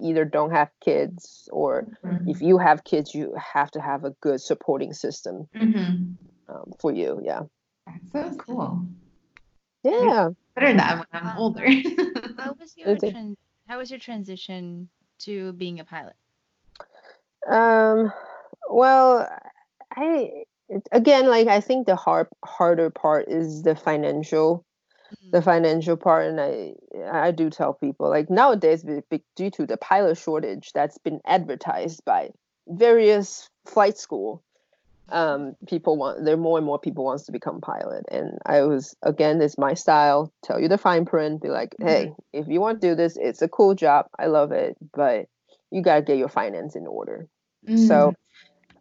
either 0.00 0.24
don't 0.24 0.50
have 0.50 0.70
kids 0.80 1.48
or 1.52 1.86
mm-hmm. 2.04 2.28
if 2.28 2.40
you 2.40 2.58
have 2.58 2.84
kids 2.84 3.14
you 3.14 3.34
have 3.36 3.70
to 3.70 3.80
have 3.80 4.04
a 4.04 4.10
good 4.20 4.40
supporting 4.40 4.92
system 4.92 5.48
mm-hmm. 5.56 6.12
um, 6.48 6.72
for 6.78 6.92
you 6.92 7.20
yeah 7.24 7.42
that's 8.12 8.12
so 8.12 8.36
cool. 8.36 8.86
Yeah. 9.84 10.30
Better 10.54 10.74
that 10.76 10.98
when 10.98 11.22
i'm 11.22 11.38
older. 11.38 11.66
how 12.38 12.52
was 12.60 12.76
your 12.76 12.96
trans- 12.96 13.36
how 13.66 13.78
was 13.78 13.90
your 13.90 14.00
transition 14.00 14.88
to 15.20 15.52
being 15.52 15.80
a 15.80 15.84
pilot? 15.84 16.14
Um 17.48 18.12
well 18.70 19.28
i 19.96 20.30
again 20.92 21.26
like 21.28 21.48
i 21.48 21.60
think 21.60 21.86
the 21.86 21.96
hard 21.96 22.26
harder 22.44 22.90
part 22.90 23.26
is 23.28 23.62
the 23.62 23.74
financial 23.74 24.64
the 25.32 25.40
financial 25.40 25.96
part 25.96 26.26
and 26.26 26.40
i 26.40 26.74
i 27.10 27.30
do 27.30 27.48
tell 27.48 27.72
people 27.72 28.10
like 28.10 28.28
nowadays 28.28 28.84
due 29.36 29.50
to 29.50 29.66
the 29.66 29.78
pilot 29.78 30.18
shortage 30.18 30.70
that's 30.74 30.98
been 30.98 31.20
advertised 31.24 32.04
by 32.04 32.28
various 32.66 33.48
flight 33.66 33.96
school 33.96 34.42
um, 35.10 35.56
people 35.66 35.96
want 35.96 36.24
there 36.24 36.36
more 36.36 36.58
and 36.58 36.66
more 36.66 36.78
people 36.78 37.04
wants 37.04 37.24
to 37.24 37.32
become 37.32 37.60
pilot 37.60 38.04
and 38.10 38.38
i 38.46 38.62
was 38.62 38.94
again 39.02 39.40
it's 39.40 39.58
my 39.58 39.74
style 39.74 40.32
tell 40.44 40.60
you 40.60 40.68
the 40.68 40.78
fine 40.78 41.04
print 41.04 41.40
be 41.42 41.48
like 41.48 41.74
hey 41.80 42.06
mm-hmm. 42.06 42.38
if 42.40 42.48
you 42.48 42.60
want 42.60 42.80
to 42.80 42.88
do 42.88 42.94
this 42.94 43.16
it's 43.16 43.42
a 43.42 43.48
cool 43.48 43.74
job 43.74 44.06
i 44.18 44.26
love 44.26 44.52
it 44.52 44.76
but 44.94 45.26
you 45.70 45.82
got 45.82 45.96
to 45.96 46.02
get 46.02 46.18
your 46.18 46.28
finance 46.28 46.76
in 46.76 46.86
order 46.86 47.26
mm-hmm. 47.66 47.86
so 47.86 48.14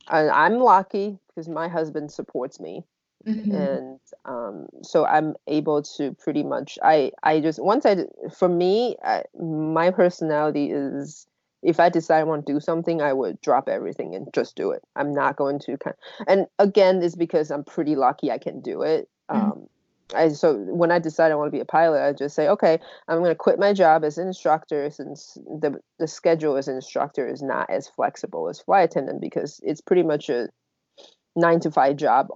I, 0.07 0.27
i'm 0.29 0.59
lucky 0.59 1.17
because 1.29 1.47
my 1.47 1.67
husband 1.67 2.11
supports 2.11 2.59
me 2.59 2.83
Mm-hmm. 3.25 3.55
and 3.55 3.99
um, 4.23 4.67
so 4.83 5.05
i'm 5.05 5.35
able 5.47 5.81
to 5.97 6.13
pretty 6.13 6.43
much 6.43 6.77
i 6.81 7.11
i 7.23 7.41
just 7.41 7.61
once 7.61 7.85
i 7.85 8.05
for 8.33 8.47
me 8.47 8.95
I, 9.03 9.23
my 9.37 9.91
personality 9.91 10.71
is 10.71 11.27
if 11.63 11.79
i 11.79 11.89
decide 11.89 12.19
i 12.19 12.23
want 12.23 12.45
to 12.45 12.53
do 12.53 12.59
something 12.59 13.01
i 13.01 13.13
would 13.13 13.39
drop 13.41 13.67
everything 13.67 14.15
and 14.15 14.27
just 14.33 14.55
do 14.55 14.71
it 14.71 14.81
i'm 14.95 15.13
not 15.13 15.35
going 15.35 15.59
to 15.59 15.77
kind 15.77 15.95
of, 16.19 16.25
and 16.27 16.47
again 16.59 17.01
it's 17.01 17.15
because 17.15 17.51
i'm 17.51 17.63
pretty 17.63 17.95
lucky 17.95 18.31
i 18.31 18.37
can 18.37 18.61
do 18.61 18.81
it 18.81 19.09
mm-hmm. 19.29 19.51
um, 19.51 19.67
I, 20.15 20.29
so 20.29 20.55
when 20.55 20.91
I 20.91 20.99
decide 20.99 21.31
I 21.31 21.35
want 21.35 21.47
to 21.47 21.55
be 21.55 21.59
a 21.59 21.65
pilot, 21.65 22.01
I 22.01 22.13
just 22.13 22.35
say, 22.35 22.47
okay, 22.47 22.79
I'm 23.07 23.19
going 23.19 23.31
to 23.31 23.35
quit 23.35 23.59
my 23.59 23.73
job 23.73 24.05
as 24.05 24.17
an 24.17 24.27
instructor 24.27 24.89
since 24.89 25.37
the 25.45 25.79
the 25.99 26.07
schedule 26.07 26.55
as 26.55 26.67
an 26.67 26.75
instructor 26.75 27.27
is 27.27 27.41
not 27.41 27.69
as 27.69 27.89
flexible 27.89 28.47
as 28.47 28.61
flight 28.61 28.85
attendant 28.85 29.19
because 29.19 29.59
it's 29.63 29.81
pretty 29.81 30.03
much 30.03 30.29
a 30.29 30.47
nine 31.35 31.59
to 31.61 31.71
five 31.71 31.97
job 31.97 32.27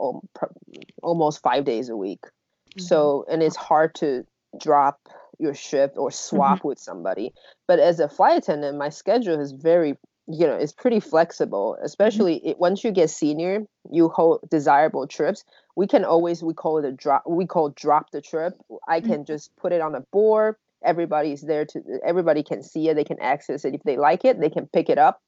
almost 1.01 1.41
five 1.41 1.65
days 1.65 1.89
a 1.89 1.95
week. 1.95 2.23
Mm-hmm. 2.23 2.81
So, 2.81 3.25
and 3.29 3.41
it's 3.41 3.55
hard 3.55 3.95
to 3.95 4.25
drop 4.59 4.99
your 5.41 5.53
shift 5.53 5.97
or 5.97 6.11
swap 6.11 6.59
mm-hmm. 6.59 6.69
with 6.69 6.79
somebody. 6.79 7.33
But 7.67 7.79
as 7.79 7.99
a 7.99 8.07
flight 8.07 8.37
attendant, 8.37 8.77
my 8.77 8.89
schedule 8.89 9.39
is 9.39 9.51
very, 9.51 9.97
you 10.27 10.47
know, 10.47 10.55
it's 10.55 10.71
pretty 10.71 10.99
flexible, 10.99 11.73
mm-hmm. 11.75 11.85
especially 11.85 12.35
mm-hmm. 12.37 12.49
it, 12.49 12.59
once 12.59 12.83
you 12.83 12.91
get 12.91 13.09
senior, 13.09 13.65
you 13.91 14.09
hold 14.09 14.47
desirable 14.49 15.07
trips. 15.07 15.43
we 15.75 15.87
can 15.87 16.05
always 16.05 16.43
we 16.43 16.53
call 16.53 16.77
it 16.77 16.85
a 16.85 16.91
drop 16.91 17.23
we 17.27 17.45
call 17.45 17.69
drop 17.69 18.11
the 18.11 18.21
trip 18.21 18.53
i 18.87 18.99
can 18.99 19.11
mm-hmm. 19.11 19.23
just 19.23 19.55
put 19.57 19.71
it 19.71 19.81
on 19.81 19.95
a 19.95 20.01
board 20.11 20.55
everybody's 20.83 21.41
there 21.41 21.65
to 21.65 21.81
everybody 22.05 22.43
can 22.43 22.61
see 22.63 22.89
it 22.89 22.95
they 22.95 23.03
can 23.03 23.19
access 23.19 23.65
it 23.65 23.73
if 23.73 23.83
they 23.83 23.97
like 23.97 24.25
it 24.25 24.39
they 24.39 24.49
can 24.49 24.67
pick 24.67 24.89
it 24.89 24.97
up 24.97 25.21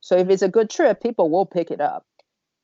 so 0.00 0.16
if 0.16 0.28
it's 0.28 0.42
a 0.42 0.48
good 0.48 0.70
trip 0.70 1.02
people 1.02 1.30
will 1.30 1.46
pick 1.46 1.70
it 1.70 1.80
up 1.80 2.04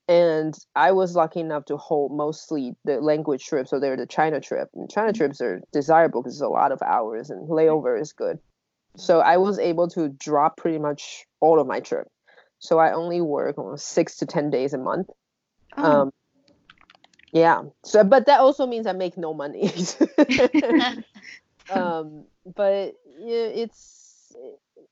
and 0.09 0.59
i 0.75 0.91
was 0.91 1.15
lucky 1.15 1.41
enough 1.41 1.65
to 1.65 1.77
hold 1.77 2.13
mostly 2.13 2.75
the 2.85 3.01
language 3.01 3.45
trips 3.45 3.71
so 3.71 3.79
they're 3.79 3.97
the 3.97 4.07
china 4.07 4.41
trip. 4.41 4.69
And 4.75 4.91
china 4.91 5.09
mm-hmm. 5.09 5.19
trips 5.19 5.41
are 5.41 5.63
desirable 5.73 6.23
because 6.23 6.35
it's 6.35 6.43
a 6.43 6.49
lot 6.49 6.73
of 6.73 6.83
hours 6.83 7.31
and 7.31 7.49
layover 7.49 8.01
is 8.01 8.13
good. 8.13 8.39
So 8.97 9.21
i 9.21 9.37
was 9.37 9.59
able 9.59 9.89
to 9.91 10.09
drop 10.09 10.57
pretty 10.57 10.79
much 10.79 11.25
all 11.41 11.61
of 11.61 11.67
my 11.67 11.81
trip. 11.81 12.09
So 12.59 12.79
i 12.79 12.93
only 12.93 13.21
work 13.21 13.59
on 13.59 13.79
six 13.79 14.17
to 14.17 14.27
ten 14.27 14.51
days 14.51 14.73
a 14.75 14.79
month. 14.79 15.09
Oh. 15.77 16.03
um, 16.03 16.11
yeah. 17.33 17.63
So 17.85 18.05
but 18.05 18.27
that 18.27 18.41
also 18.41 18.67
means 18.67 18.87
i 18.87 18.93
make 18.93 19.17
no 19.17 19.35
money. 19.35 19.73
Um 21.71 22.25
but 22.57 22.95
yeah, 23.21 23.47
it's 23.55 24.35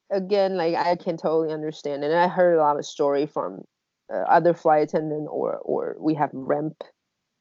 again 0.08 0.56
like 0.56 0.76
i 0.76 0.94
can 0.94 1.16
totally 1.16 1.52
understand. 1.52 2.04
And 2.04 2.14
i 2.14 2.28
heard 2.28 2.54
a 2.54 2.62
lot 2.62 2.78
of 2.78 2.86
story 2.86 3.26
from 3.26 3.64
uh, 4.12 4.18
other 4.28 4.54
flight 4.54 4.84
attendant 4.84 5.28
or 5.30 5.56
or 5.58 5.96
we 5.98 6.14
have 6.14 6.30
ramp 6.32 6.82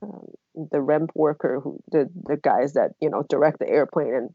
um, 0.01 0.27
the 0.71 0.81
ramp 0.81 1.11
worker 1.15 1.59
who 1.59 1.79
the 1.91 2.09
the 2.25 2.37
guys 2.37 2.73
that 2.73 2.91
you 3.01 3.09
know 3.09 3.23
direct 3.29 3.59
the 3.59 3.69
airplane 3.69 4.13
and 4.13 4.29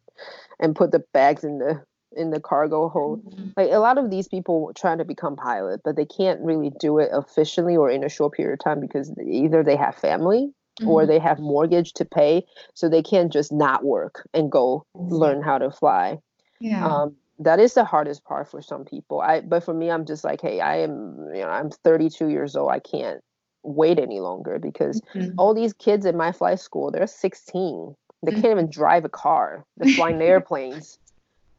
and 0.61 0.77
put 0.77 0.91
the 0.91 1.03
bags 1.13 1.45
in 1.45 1.59
the 1.59 1.83
in 2.17 2.31
the 2.31 2.41
cargo 2.41 2.89
hold 2.89 3.25
mm-hmm. 3.25 3.49
like 3.57 3.71
a 3.73 3.79
lot 3.79 3.99
of 3.99 4.11
these 4.11 4.29
people 4.29 4.73
trying 4.77 4.99
to 4.99 5.05
become 5.05 5.37
pilot 5.37 5.81
but 5.85 5.97
they 5.97 6.07
can't 6.07 6.41
really 6.41 6.71
do 6.79 6.99
it 6.99 7.11
efficiently 7.13 7.77
or 7.77 7.91
in 7.91 8.05
a 8.05 8.09
short 8.09 8.35
period 8.35 8.53
of 8.53 8.59
time 8.61 8.81
because 8.81 9.13
either 9.27 9.63
they 9.63 9.77
have 9.77 9.97
family 9.97 10.53
mm-hmm. 10.81 10.89
or 10.89 11.07
they 11.07 11.19
have 11.19 11.39
mortgage 11.39 11.93
to 11.93 12.05
pay 12.05 12.45
so 12.75 12.89
they 12.89 13.03
can't 13.03 13.33
just 13.33 13.53
not 13.53 13.85
work 13.85 14.29
and 14.33 14.51
go 14.51 14.87
mm-hmm. 14.97 15.13
learn 15.13 15.43
how 15.43 15.59
to 15.59 15.71
fly 15.71 16.19
yeah 16.61 16.87
um, 16.87 17.17
that 17.39 17.59
is 17.59 17.75
the 17.75 17.85
hardest 17.85 18.25
part 18.25 18.49
for 18.51 18.63
some 18.63 18.85
people 18.85 19.21
i 19.21 19.41
but 19.41 19.63
for 19.63 19.75
me 19.75 19.91
i'm 19.91 20.05
just 20.05 20.25
like 20.25 20.41
hey 20.41 20.61
i 20.61 20.77
am 20.77 21.17
you 21.35 21.41
know 21.41 21.49
i'm 21.49 21.71
32 21.71 22.29
years 22.29 22.57
old 22.57 22.71
i 22.71 22.79
can't 22.79 23.23
wait 23.63 23.99
any 23.99 24.21
longer 24.21 24.59
because 24.59 25.01
mm-hmm. 25.15 25.31
all 25.39 25.55
these 25.55 25.73
kids 25.73 26.05
in 26.07 26.17
my 26.17 26.31
flight 26.31 26.61
school 26.61 26.91
they're 26.91 27.07
16 27.07 27.97
they 28.23 28.31
mm-hmm. 28.31 28.41
can't 28.41 28.53
even 28.53 28.71
drive 28.71 29.05
a 29.05 29.09
car 29.09 29.65
they're 29.77 29.95
flying 29.95 30.21
airplanes 30.23 30.99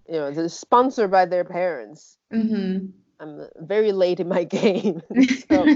you 0.07 0.15
know 0.15 0.31
they're 0.31 0.47
sponsored 0.47 1.11
by 1.11 1.25
their 1.25 1.43
parents 1.43 2.17
mm-hmm. 2.33 2.85
I'm 3.19 3.47
very 3.59 3.91
late 3.91 4.19
in 4.19 4.27
my 4.27 4.43
game. 4.61 5.01
so 5.47 5.67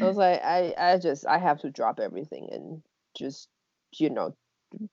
I 0.00 0.04
was 0.04 0.16
like, 0.16 0.42
I, 0.42 0.74
I 0.78 0.98
just 0.98 1.26
I 1.26 1.38
have 1.38 1.60
to 1.60 1.70
drop 1.70 2.00
everything 2.00 2.48
and 2.52 2.82
just 3.16 3.48
you 3.92 4.10
know 4.10 4.34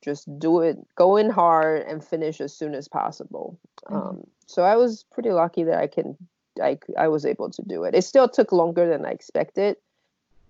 just 0.04 0.28
do 0.40 0.62
it, 0.62 0.78
go 0.96 1.18
in 1.18 1.30
hard 1.30 1.84
and 1.88 2.04
finish 2.04 2.42
as 2.42 2.56
soon 2.56 2.74
as 2.74 2.88
possible. 2.88 3.60
Mm-hmm. 3.86 3.96
Um, 3.96 4.28
so 4.46 4.64
I 4.64 4.76
was 4.76 5.06
pretty 5.12 5.32
lucky 5.32 5.64
that 5.64 5.80
I 5.80 5.88
can 5.88 6.18
I 6.62 6.80
I 6.98 7.08
was 7.08 7.26
able 7.26 7.50
to 7.52 7.62
do 7.62 7.84
it. 7.84 7.96
It 7.96 8.04
still 8.04 8.30
took 8.30 8.52
longer 8.52 8.88
than 8.90 9.06
I 9.06 9.12
expected 9.12 9.78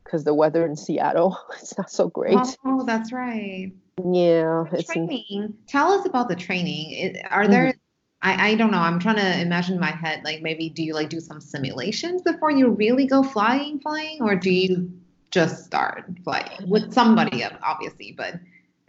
because 0.03 0.23
the 0.23 0.33
weather 0.33 0.65
in 0.65 0.75
Seattle 0.75 1.37
it's 1.61 1.77
not 1.77 1.91
so 1.91 2.07
great. 2.07 2.37
Oh, 2.63 2.83
that's 2.85 3.11
right. 3.11 3.71
Yeah, 4.03 4.65
it's 4.71 4.91
training. 4.91 5.55
Tell 5.67 5.91
us 5.91 6.05
about 6.05 6.29
the 6.29 6.35
training. 6.35 7.17
Are 7.29 7.47
there 7.47 7.69
mm-hmm. 7.69 7.77
I, 8.21 8.49
I 8.49 8.55
don't 8.55 8.71
know. 8.71 8.79
I'm 8.79 8.99
trying 8.99 9.17
to 9.17 9.41
imagine 9.41 9.75
in 9.75 9.79
my 9.79 9.91
head, 9.91 10.23
like 10.23 10.41
maybe 10.41 10.69
do 10.69 10.83
you 10.83 10.93
like 10.93 11.09
do 11.09 11.19
some 11.19 11.39
simulations 11.39 12.21
before 12.21 12.51
you 12.51 12.69
really 12.69 13.05
go 13.05 13.21
flying, 13.21 13.79
flying, 13.79 14.21
or 14.21 14.35
do 14.35 14.51
you 14.51 14.91
just 15.29 15.65
start 15.65 16.05
flying 16.23 16.67
with 16.67 16.93
somebody, 16.93 17.43
obviously? 17.43 18.13
But 18.17 18.35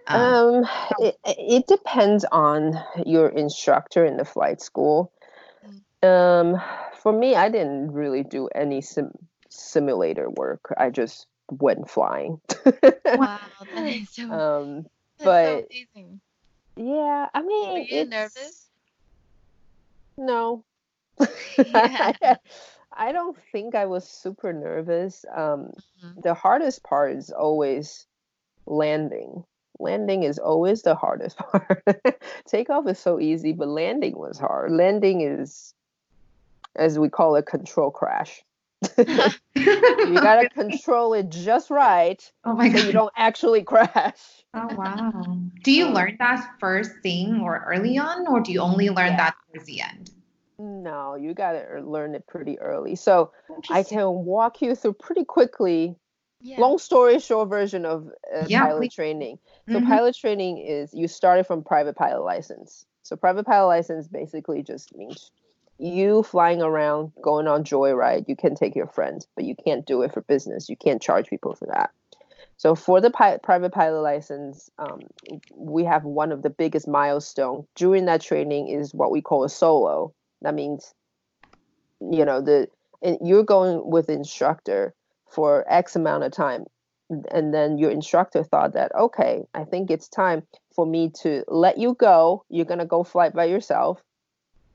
um, 0.08 0.64
um 0.64 0.68
it, 1.00 1.16
it 1.24 1.66
depends 1.66 2.24
on 2.30 2.74
your 3.06 3.28
instructor 3.28 4.04
in 4.04 4.16
the 4.16 4.24
flight 4.24 4.60
school. 4.60 5.12
Um, 6.02 6.60
for 7.02 7.12
me, 7.12 7.34
I 7.34 7.48
didn't 7.48 7.92
really 7.92 8.22
do 8.22 8.48
any 8.54 8.80
sim- 8.80 9.18
simulator 9.48 10.30
work. 10.30 10.72
I 10.76 10.90
just 10.90 11.26
went 11.50 11.90
flying. 11.90 12.40
wow, 12.64 13.40
that 13.74 13.88
is 13.88 14.10
so. 14.10 14.30
Um, 14.32 14.86
but 15.22 15.66
so 15.70 16.12
yeah, 16.76 17.28
I 17.34 17.42
mean, 17.42 17.72
were 17.72 17.78
you 17.78 18.04
nervous? 18.04 18.68
No. 20.16 20.64
Yeah. 21.66 22.12
I 22.92 23.12
don't 23.12 23.36
think 23.52 23.74
I 23.76 23.86
was 23.86 24.08
super 24.08 24.52
nervous. 24.52 25.24
Um, 25.30 25.70
mm-hmm. 26.02 26.20
The 26.22 26.34
hardest 26.34 26.82
part 26.82 27.12
is 27.12 27.30
always 27.30 28.06
landing. 28.66 29.44
Landing 29.80 30.24
is 30.24 30.38
always 30.38 30.82
the 30.82 30.94
hardest 30.94 31.36
part. 31.38 31.84
Takeoff 32.46 32.88
is 32.88 32.98
so 32.98 33.20
easy, 33.20 33.52
but 33.52 33.68
landing 33.68 34.16
was 34.16 34.38
hard. 34.38 34.72
Landing 34.72 35.20
is, 35.20 35.74
as 36.76 36.98
we 36.98 37.08
call 37.08 37.36
it, 37.36 37.46
control 37.46 37.90
crash. 37.90 38.42
you 38.96 39.04
gotta 39.54 40.48
control 40.50 41.14
it 41.14 41.28
just 41.30 41.70
right. 41.70 42.30
Oh 42.44 42.54
my 42.54 42.68
god! 42.68 42.78
So 42.78 42.86
you 42.86 42.92
don't 42.92 43.12
actually 43.16 43.62
crash. 43.64 44.44
Oh 44.54 44.68
wow! 44.74 45.36
Do 45.64 45.72
you 45.72 45.86
learn 45.88 46.16
that 46.20 46.48
first 46.60 46.92
thing 47.02 47.40
or 47.40 47.64
early 47.66 47.98
on, 47.98 48.26
or 48.28 48.40
do 48.40 48.52
you 48.52 48.60
only 48.60 48.88
learn 48.88 49.12
yeah. 49.12 49.16
that 49.16 49.34
towards 49.50 49.66
the 49.66 49.80
end? 49.80 50.10
No, 50.58 51.14
you 51.14 51.34
gotta 51.34 51.64
er, 51.70 51.82
learn 51.82 52.14
it 52.14 52.26
pretty 52.26 52.58
early. 52.58 52.96
So 52.96 53.32
I 53.70 53.82
can 53.82 54.06
walk 54.24 54.60
you 54.60 54.74
through 54.74 54.94
pretty 54.94 55.24
quickly. 55.24 55.96
Yeah. 56.40 56.60
Long 56.60 56.78
story 56.78 57.18
short 57.18 57.48
version 57.48 57.84
of 57.84 58.08
uh, 58.34 58.44
yeah, 58.46 58.66
pilot 58.66 58.80
please. 58.80 58.94
training. 58.94 59.38
So 59.68 59.74
mm-hmm. 59.74 59.88
pilot 59.88 60.16
training 60.16 60.58
is 60.58 60.94
you 60.94 61.08
started 61.08 61.46
from 61.46 61.64
private 61.64 61.96
pilot 61.96 62.22
license. 62.22 62.86
So 63.02 63.16
private 63.16 63.44
pilot 63.44 63.66
license 63.66 64.06
basically 64.06 64.62
just 64.62 64.94
means 64.96 65.30
you 65.78 66.22
flying 66.24 66.60
around, 66.60 67.12
going 67.22 67.46
on 67.46 67.64
joyride, 67.64 68.28
you 68.28 68.36
can 68.36 68.54
take 68.54 68.74
your 68.74 68.88
friends, 68.88 69.26
but 69.34 69.44
you 69.44 69.54
can't 69.54 69.86
do 69.86 70.02
it 70.02 70.12
for 70.12 70.22
business. 70.22 70.68
You 70.68 70.76
can't 70.76 71.00
charge 71.00 71.28
people 71.28 71.54
for 71.54 71.66
that. 71.66 71.90
So 72.56 72.74
for 72.74 73.00
the 73.00 73.10
pi- 73.10 73.38
private 73.38 73.72
pilot 73.72 74.00
license, 74.00 74.68
um, 74.78 75.02
we 75.54 75.84
have 75.84 76.02
one 76.02 76.32
of 76.32 76.42
the 76.42 76.50
biggest 76.50 76.88
milestone 76.88 77.66
during 77.76 78.06
that 78.06 78.20
training 78.20 78.68
is 78.68 78.92
what 78.92 79.12
we 79.12 79.22
call 79.22 79.44
a 79.44 79.48
solo. 79.48 80.12
That 80.42 80.54
means, 80.54 80.92
you 82.00 82.24
know, 82.24 82.40
the 82.40 82.68
you're 83.20 83.44
going 83.44 83.88
with 83.88 84.10
instructor 84.10 84.92
for 85.28 85.64
X 85.68 85.96
amount 85.96 86.24
of 86.24 86.32
time, 86.32 86.64
and 87.30 87.52
then 87.54 87.78
your 87.78 87.90
instructor 87.90 88.42
thought 88.42 88.74
that 88.74 88.94
okay, 88.94 89.44
I 89.54 89.64
think 89.64 89.90
it's 89.90 90.08
time 90.08 90.42
for 90.74 90.86
me 90.86 91.10
to 91.22 91.44
let 91.48 91.78
you 91.78 91.94
go. 91.94 92.44
You're 92.48 92.64
gonna 92.64 92.86
go 92.86 93.04
fly 93.04 93.30
by 93.30 93.44
yourself 93.44 94.02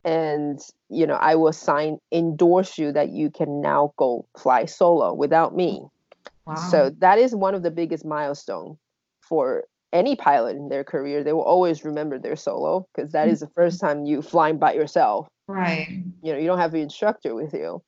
and 0.06 0.60
you 0.90 1.08
know 1.08 1.16
i 1.16 1.36
will 1.36 1.54
sign 1.54 1.98
endorse 2.12 2.78
you 2.78 2.92
that 2.92 3.10
you 3.10 3.30
can 3.30 3.62
now 3.62 3.94
go 3.98 4.26
fly 4.38 4.66
solo 4.66 5.14
without 5.14 5.56
me 5.56 5.82
wow. 6.46 6.56
so 6.56 6.92
that 7.00 7.18
is 7.18 7.34
one 7.34 7.56
of 7.56 7.64
the 7.64 7.72
biggest 7.72 8.06
milestone 8.06 8.78
for 9.22 9.64
any 9.94 10.16
pilot 10.16 10.58
in 10.58 10.70
their 10.70 10.84
career 10.84 11.24
they 11.24 11.34
will 11.34 11.44
always 11.44 11.86
remember 11.86 12.20
their 12.20 12.36
solo 12.36 12.86
because 12.94 13.12
that 13.12 13.28
is 13.28 13.40
the 13.40 13.48
first 13.56 13.78
mm-hmm. 13.78 13.88
time 13.88 14.06
you 14.06 14.22
flying 14.22 14.58
by 14.58 14.74
yourself 14.74 15.28
right 15.48 15.88
you 16.22 16.34
know 16.34 16.40
you 16.40 16.48
don't 16.48 16.60
have 16.60 16.74
an 16.74 16.82
instructor 16.82 17.34
with 17.34 17.54
you 17.54 17.82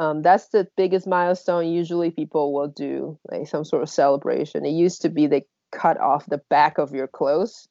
um, 0.00 0.22
that's 0.22 0.48
the 0.48 0.66
biggest 0.76 1.06
milestone 1.06 1.68
usually 1.68 2.10
people 2.10 2.52
will 2.52 2.68
do 2.68 3.18
like 3.30 3.46
some 3.46 3.64
sort 3.64 3.82
of 3.82 3.88
celebration 3.88 4.64
it 4.64 4.70
used 4.70 5.02
to 5.02 5.08
be 5.08 5.26
they 5.26 5.44
cut 5.72 6.00
off 6.00 6.26
the 6.26 6.40
back 6.48 6.78
of 6.78 6.92
your 6.94 7.06
clothes 7.06 7.68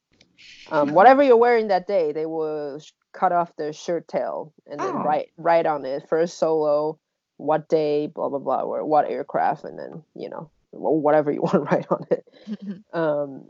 um, 0.71 0.93
whatever 0.93 1.23
you're 1.23 1.37
wearing 1.37 1.67
that 1.67 1.87
day 1.87 2.11
they 2.11 2.25
will 2.25 2.79
cut 3.13 3.31
off 3.31 3.55
the 3.57 3.73
shirt 3.73 4.07
tail 4.07 4.53
and 4.67 4.79
then 4.79 4.89
oh. 4.95 5.03
write 5.03 5.29
write 5.37 5.65
on 5.65 5.85
it 5.85 6.07
first 6.07 6.37
solo, 6.37 6.99
what 7.37 7.67
day, 7.69 8.07
blah 8.07 8.29
blah 8.29 8.39
blah, 8.39 8.61
or 8.61 8.85
what 8.85 9.09
aircraft, 9.09 9.63
and 9.63 9.77
then 9.79 10.03
you 10.15 10.29
know 10.29 10.49
whatever 10.71 11.31
you 11.31 11.41
want 11.41 11.53
to 11.53 11.59
write 11.59 11.87
on 11.89 12.05
it. 12.11 12.25
um, 12.93 13.45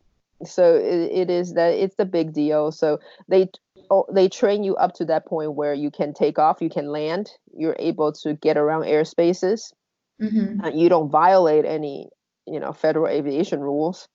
so 0.46 0.76
it, 0.76 1.12
it 1.12 1.30
is 1.30 1.54
that 1.54 1.74
it's 1.74 1.96
the 1.96 2.06
big 2.06 2.34
deal. 2.34 2.72
So 2.72 3.00
they 3.28 3.50
oh, 3.90 4.06
they 4.12 4.30
train 4.30 4.64
you 4.64 4.76
up 4.76 4.94
to 4.96 5.06
that 5.06 5.26
point 5.26 5.54
where 5.54 5.74
you 5.74 5.92
can 5.92 6.14
take 6.14 6.40
off, 6.40 6.62
you 6.62 6.70
can 6.70 6.88
land, 6.88 7.32
you're 7.54 7.76
able 7.80 8.12
to 8.14 8.34
get 8.36 8.58
around 8.58 8.84
airspaces. 8.84 9.74
Mm-hmm. 10.22 10.62
Uh, 10.62 10.70
you 10.70 10.90
don't 10.90 11.10
violate 11.10 11.66
any 11.66 12.10
you 12.46 12.60
know 12.60 12.74
federal 12.74 13.08
aviation 13.08 13.62
rules 13.62 14.08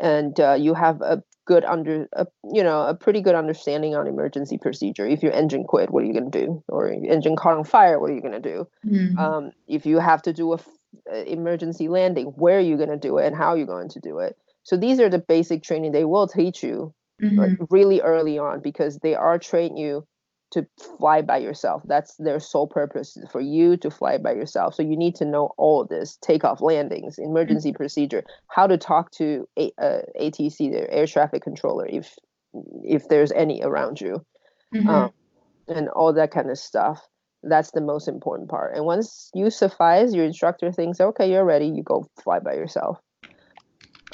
and 0.00 0.38
uh, 0.40 0.54
you 0.54 0.74
have 0.74 1.00
a 1.00 1.22
good 1.44 1.64
under 1.64 2.06
a, 2.12 2.26
you 2.52 2.62
know 2.62 2.82
a 2.82 2.94
pretty 2.94 3.20
good 3.20 3.34
understanding 3.34 3.96
on 3.96 4.06
emergency 4.06 4.58
procedure 4.58 5.06
if 5.06 5.22
your 5.22 5.32
engine 5.32 5.64
quit 5.64 5.90
what 5.90 6.02
are 6.02 6.06
you 6.06 6.12
going 6.12 6.30
to 6.30 6.46
do 6.46 6.62
or 6.68 6.88
engine 6.88 7.34
caught 7.34 7.56
on 7.56 7.64
fire 7.64 7.98
what 7.98 8.10
are 8.10 8.14
you 8.14 8.20
going 8.20 8.40
to 8.40 8.40
do 8.40 8.68
mm-hmm. 8.86 9.18
um, 9.18 9.50
if 9.66 9.84
you 9.84 9.98
have 9.98 10.22
to 10.22 10.32
do 10.32 10.52
a, 10.52 10.56
f- 10.56 10.68
a 11.12 11.32
emergency 11.32 11.88
landing 11.88 12.26
where 12.36 12.58
are 12.58 12.60
you 12.60 12.76
going 12.76 12.88
to 12.88 12.96
do 12.96 13.18
it 13.18 13.26
and 13.26 13.36
how 13.36 13.48
are 13.48 13.58
you 13.58 13.66
going 13.66 13.88
to 13.88 14.00
do 14.00 14.18
it 14.20 14.36
so 14.62 14.76
these 14.76 15.00
are 15.00 15.08
the 15.08 15.18
basic 15.18 15.62
training 15.62 15.92
they 15.92 16.04
will 16.04 16.28
teach 16.28 16.62
you 16.62 16.94
mm-hmm. 17.22 17.38
like 17.38 17.58
really 17.70 18.00
early 18.00 18.38
on 18.38 18.60
because 18.60 18.98
they 18.98 19.14
are 19.14 19.38
train 19.38 19.76
you 19.76 20.06
to 20.52 20.66
fly 20.98 21.22
by 21.22 21.38
yourself. 21.38 21.82
That's 21.86 22.14
their 22.16 22.38
sole 22.38 22.66
purpose 22.66 23.16
for 23.30 23.40
you 23.40 23.76
to 23.78 23.90
fly 23.90 24.18
by 24.18 24.32
yourself. 24.32 24.74
So 24.74 24.82
you 24.82 24.96
need 24.96 25.14
to 25.16 25.24
know 25.24 25.52
all 25.56 25.84
this 25.84 26.18
takeoff, 26.20 26.60
landings, 26.60 27.18
emergency 27.18 27.70
mm-hmm. 27.70 27.76
procedure, 27.76 28.22
how 28.48 28.66
to 28.66 28.76
talk 28.76 29.10
to 29.12 29.48
a, 29.58 29.72
uh, 29.78 30.02
ATC, 30.20 30.70
the 30.70 30.92
air 30.92 31.06
traffic 31.06 31.42
controller, 31.42 31.86
if 31.86 32.14
if 32.84 33.08
there's 33.08 33.32
any 33.32 33.62
around 33.62 33.98
you, 33.98 34.24
mm-hmm. 34.74 34.88
um, 34.88 35.10
and 35.68 35.88
all 35.88 36.12
that 36.12 36.30
kind 36.30 36.50
of 36.50 36.58
stuff. 36.58 37.00
That's 37.42 37.72
the 37.72 37.80
most 37.80 38.06
important 38.06 38.50
part. 38.50 38.76
And 38.76 38.84
once 38.84 39.30
you 39.34 39.50
suffice, 39.50 40.12
your 40.14 40.26
instructor 40.26 40.70
thinks, 40.70 41.00
okay, 41.00 41.30
you're 41.30 41.44
ready. 41.44 41.66
You 41.66 41.82
go 41.82 42.06
fly 42.22 42.38
by 42.38 42.54
yourself. 42.54 42.98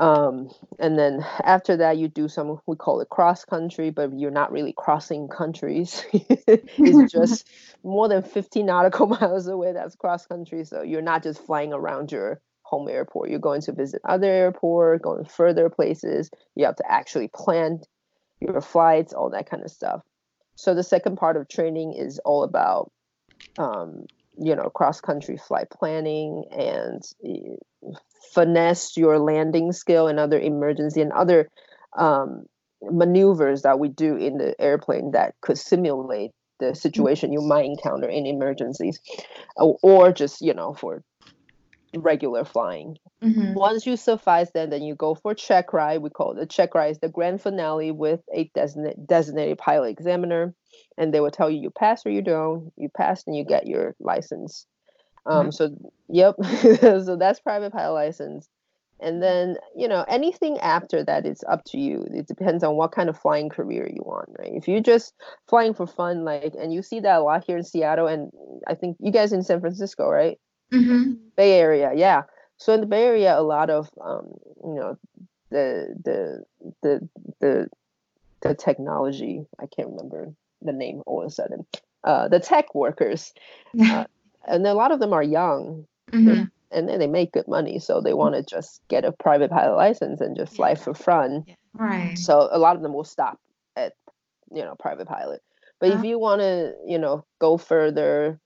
Um, 0.01 0.51
and 0.79 0.99
then 0.99 1.27
after 1.43 1.77
that, 1.79 1.99
you 1.99 2.09
do 2.09 2.29
some, 2.29 2.61
we 2.67 2.77
call 2.77 3.01
it 3.01 3.09
cross 3.09 3.45
country, 3.45 3.91
but 3.91 4.17
you're 4.19 4.31
not 4.31 4.53
really 4.53 4.73
crossing 4.77 5.29
countries. 5.29 6.05
it's 6.13 7.13
just 7.13 7.49
more 7.83 8.09
than 8.09 8.23
50 8.23 8.63
nautical 8.63 9.07
miles 9.21 9.49
away. 9.49 9.73
That's 9.73 9.97
cross 9.97 10.27
country. 10.27 10.65
So 10.65 10.83
you're 10.83 11.03
not 11.03 11.23
just 11.23 11.45
flying 11.45 11.73
around 11.73 12.13
your 12.13 12.41
home 12.63 12.89
airport. 12.89 13.31
You're 13.31 13.39
going 13.39 13.63
to 13.63 13.73
visit 13.73 14.01
other 14.05 14.31
airport, 14.31 15.03
going 15.03 15.25
further 15.25 15.69
places. 15.71 16.31
You 16.55 16.67
have 16.67 16.77
to 16.77 16.91
actually 16.91 17.29
plan 17.29 17.81
your 18.41 18.61
flights, 18.61 19.13
all 19.13 19.31
that 19.31 19.51
kind 19.51 19.65
of 19.65 19.71
stuff. 19.71 20.03
So 20.55 20.75
the 20.75 20.83
second 20.83 21.17
part 21.17 21.37
of 21.37 21.49
training 21.49 21.95
is 21.95 22.19
all 22.25 22.43
about, 22.43 22.93
um, 23.59 24.07
you 24.37 24.55
know, 24.55 24.71
cross 24.71 25.01
country 25.01 25.37
flight 25.37 25.71
planning 25.71 26.45
and 26.51 27.03
eh, 27.25 27.57
finesse 28.33 28.97
your 28.97 29.19
landing 29.19 29.73
skill 29.73 30.09
and 30.09 30.19
other 30.19 30.39
emergency 30.39 31.01
and 31.01 31.13
other 31.13 31.49
um, 31.97 32.45
maneuvers 32.83 33.63
that 33.63 33.79
we 33.79 33.89
do 33.89 34.17
in 34.17 34.39
the 34.39 34.55
airplane 34.61 35.13
that 35.13 35.35
could 35.41 35.59
simulate 35.59 36.31
the 36.61 36.75
situation 36.75 37.33
you 37.33 37.41
might 37.41 37.65
encounter 37.65 38.09
in 38.09 38.27
emergencies 38.27 39.01
or, 39.57 39.79
or 39.83 40.13
just 40.13 40.41
you 40.41 40.55
know 40.55 40.75
for 40.75 41.03
regular 41.97 42.45
flying. 42.45 42.97
Mm-hmm. 43.23 43.55
once 43.55 43.85
you 43.85 43.97
suffice 43.97 44.51
that 44.55 44.71
then 44.71 44.83
you 44.83 44.95
go 44.95 45.15
for 45.17 45.35
check 45.35 45.73
ride. 45.73 46.03
We 46.03 46.11
call 46.11 46.33
it 46.33 46.41
the 46.41 46.47
check 46.47 46.75
ride 46.75 46.93
is 46.93 47.01
the 47.01 47.09
grand 47.09 47.43
finale 47.43 47.91
with 47.91 48.21
a 48.33 48.51
designated, 48.55 49.07
designated 49.07 49.59
pilot 49.59 49.89
examiner 49.89 50.55
and 50.97 51.13
they 51.13 51.21
will 51.21 51.31
tell 51.31 51.51
you 51.51 51.61
you 51.61 51.71
pass 51.71 52.07
or 52.07 52.11
you 52.11 52.23
don't. 52.23 52.73
You 52.77 52.89
pass 52.97 53.25
and 53.27 53.37
you 53.37 53.45
get 53.45 53.67
your 53.67 53.97
license 53.99 54.67
um, 55.29 55.53
so 55.53 55.71
yep, 56.09 56.35
so 56.81 57.17
that's 57.17 57.41
private 57.41 57.73
pilot 57.73 57.95
license. 57.95 58.49
And 59.01 59.23
then, 59.23 59.57
you 59.77 59.87
know, 59.87 60.05
anything 60.09 60.59
after 60.59 61.05
that 61.05 61.25
is 61.25 61.45
up 61.49 61.63
to 61.67 61.79
you. 61.79 62.05
It 62.11 62.27
depends 62.27 62.65
on 62.65 62.75
what 62.75 62.91
kind 62.91 63.09
of 63.09 63.17
flying 63.17 63.49
career 63.49 63.89
you 63.89 64.03
want, 64.05 64.31
right? 64.37 64.51
If 64.53 64.67
you're 64.67 64.81
just 64.81 65.15
flying 65.49 65.73
for 65.73 65.87
fun, 65.87 66.25
like, 66.25 66.55
and 66.59 66.73
you 66.73 66.83
see 66.83 66.99
that 67.01 67.21
a 67.21 67.23
lot 67.23 67.45
here 67.47 67.57
in 67.57 67.63
Seattle, 67.63 68.09
and 68.09 68.33
I 68.67 68.75
think 68.75 68.97
you 68.99 69.13
guys 69.13 69.33
in 69.33 69.45
San 69.45 69.61
Francisco, 69.61 70.09
right? 70.09 70.39
Mm-hmm. 70.73 71.13
Bay 71.37 71.61
Area, 71.61 71.93
yeah. 71.95 72.23
So 72.57 72.73
in 72.73 72.81
the 72.81 72.87
Bay 72.87 73.05
Area, 73.05 73.39
a 73.39 73.43
lot 73.43 73.71
of, 73.71 73.89
um, 74.05 74.33
you 74.65 74.75
know, 74.75 74.99
the 75.51 75.95
the 76.05 76.45
the 76.83 77.09
the 77.41 77.69
the 78.41 78.55
technology. 78.55 79.47
I 79.61 79.67
can't 79.67 79.89
remember 79.89 80.35
the 80.61 80.73
name 80.73 81.03
all 81.07 81.23
of 81.23 81.29
a 81.29 81.31
sudden. 81.31 81.67
Uh, 82.05 82.29
the 82.29 82.41
tech 82.41 82.75
workers. 82.75 83.33
Uh, 83.81 84.05
and 84.49 84.67
a 84.67 84.75
lot 84.75 84.93
of 84.93 85.01
them 85.01 85.13
are 85.13 85.23
young 85.23 85.87
mm-hmm. 86.11 86.45
and 86.71 86.89
they 86.89 87.07
make 87.07 87.33
good 87.33 87.49
money 87.49 87.79
so 87.79 88.01
they 88.01 88.15
want 88.15 88.35
to 88.35 88.43
just 88.43 88.81
get 88.89 89.05
a 89.05 89.13
private 89.13 89.51
pilot 89.51 89.77
license 89.77 90.21
and 90.21 90.37
just 90.37 90.57
fly 90.57 90.71
yeah. 90.71 90.75
for 90.75 90.95
fun 90.95 91.45
yeah. 91.47 91.55
right 91.75 92.19
so 92.19 92.49
a 92.51 92.59
lot 92.59 92.77
of 92.77 92.83
them 92.83 92.93
will 92.93 93.05
stop 93.05 93.39
at 93.77 93.93
you 94.53 94.63
know 94.63 94.75
private 94.79 95.07
pilot 95.07 95.41
but 95.81 95.91
uh-huh. 95.91 95.99
if 95.99 96.05
you 96.05 96.19
want 96.19 96.41
to 96.41 96.73
you 96.87 96.99
know 96.99 97.25
go 97.41 97.57
further 97.57 98.41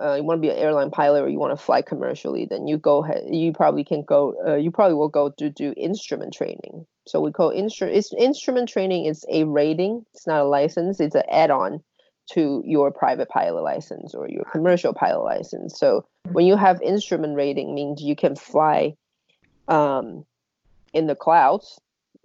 uh, 0.00 0.14
you 0.14 0.22
want 0.22 0.38
to 0.38 0.46
be 0.46 0.50
an 0.50 0.56
airline 0.58 0.90
pilot 0.90 1.22
or 1.22 1.28
you 1.28 1.40
want 1.40 1.56
to 1.56 1.64
fly 1.64 1.82
commercially 1.82 2.46
then 2.48 2.68
you 2.68 2.78
go 2.78 3.04
ahead 3.04 3.24
you 3.30 3.52
probably 3.52 3.84
can 3.84 4.02
go 4.02 4.34
uh, 4.46 4.54
you 4.54 4.70
probably 4.70 4.94
will 4.94 5.08
go 5.08 5.30
to 5.30 5.50
do 5.50 5.74
instrument 5.76 6.32
training 6.32 6.86
so 7.06 7.20
we 7.20 7.32
call 7.32 7.50
instrument 7.50 8.06
instrument 8.18 8.68
training 8.68 9.06
is 9.06 9.24
a 9.30 9.44
rating 9.44 10.04
it's 10.14 10.26
not 10.26 10.42
a 10.42 10.44
license 10.44 11.00
it's 11.00 11.16
an 11.16 11.22
add-on 11.30 11.82
to 12.32 12.62
your 12.66 12.90
private 12.90 13.28
pilot 13.28 13.62
license 13.62 14.14
or 14.14 14.28
your 14.28 14.44
commercial 14.44 14.92
pilot 14.92 15.24
license. 15.24 15.78
So 15.78 16.04
when 16.32 16.46
you 16.46 16.56
have 16.56 16.80
instrument 16.82 17.36
rating, 17.36 17.74
means 17.74 18.02
you 18.02 18.14
can 18.14 18.36
fly 18.36 18.94
um, 19.68 20.24
in 20.92 21.06
the 21.06 21.14
clouds. 21.14 21.80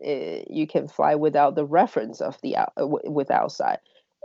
Uh, 0.05 0.43
you 0.49 0.67
can 0.67 0.87
fly 0.87 1.15
without 1.15 1.55
the 1.55 1.65
reference 1.65 2.19
of 2.19 2.37
the 2.41 2.57
out, 2.57 2.73
uh, 2.81 2.87
with 2.87 3.31
outside, 3.31 3.77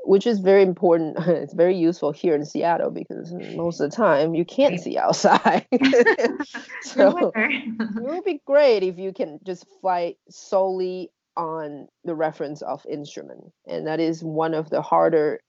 which 0.04 0.26
is 0.26 0.40
very 0.40 0.62
important. 0.62 1.16
it's 1.26 1.54
very 1.54 1.76
useful 1.76 2.10
here 2.10 2.34
in 2.34 2.44
Seattle 2.44 2.90
because 2.90 3.32
most 3.54 3.80
of 3.80 3.90
the 3.90 3.96
time 3.96 4.34
you 4.34 4.44
can't 4.44 4.80
see 4.80 4.98
outside. 4.98 5.66
so 6.82 7.32
it 7.34 7.94
would 7.94 8.24
be 8.24 8.40
great 8.46 8.82
if 8.82 8.98
you 8.98 9.12
can 9.12 9.38
just 9.44 9.66
fly 9.80 10.14
solely 10.28 11.10
on 11.36 11.86
the 12.04 12.16
reference 12.16 12.62
of 12.62 12.84
instrument, 12.88 13.52
and 13.68 13.86
that 13.86 14.00
is 14.00 14.24
one 14.24 14.54
of 14.54 14.70
the 14.70 14.82
harder 14.82 15.40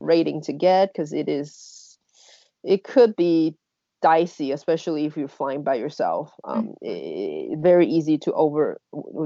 rating 0.00 0.42
to 0.42 0.52
get 0.52 0.92
because 0.92 1.12
it 1.12 1.28
is 1.28 1.98
it 2.62 2.84
could 2.84 3.16
be 3.16 3.54
dicey 4.02 4.52
especially 4.52 5.06
if 5.06 5.16
you're 5.16 5.28
flying 5.28 5.62
by 5.62 5.74
yourself. 5.74 6.32
Um, 6.44 6.74
mm-hmm. 6.82 7.52
it, 7.54 7.58
very 7.58 7.86
easy 7.86 8.18
to 8.18 8.32
over 8.32 8.80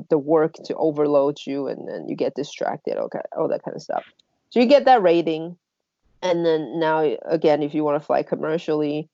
the 0.09 0.19
work 0.19 0.55
to 0.65 0.75
overload 0.77 1.39
you 1.47 1.67
and 1.67 1.89
then 1.89 2.09
you 2.09 2.17
get 2.17 2.35
distracted 2.35 2.97
okay 2.97 3.21
all 3.37 3.49
that 3.49 3.63
kind 3.65 3.77
of 3.77 3.83
stuff. 3.83 4.05
So 4.51 4.61
you 4.61 4.67
get 4.67 4.85
that 4.85 5.03
rating 5.03 5.57
and 6.23 6.45
then 6.47 6.79
now 6.79 7.17
again 7.25 7.63
if 7.63 7.75
you 7.75 7.85
want 7.85 8.01
to 8.01 8.07
fly 8.07 8.23
commercially 8.23 9.09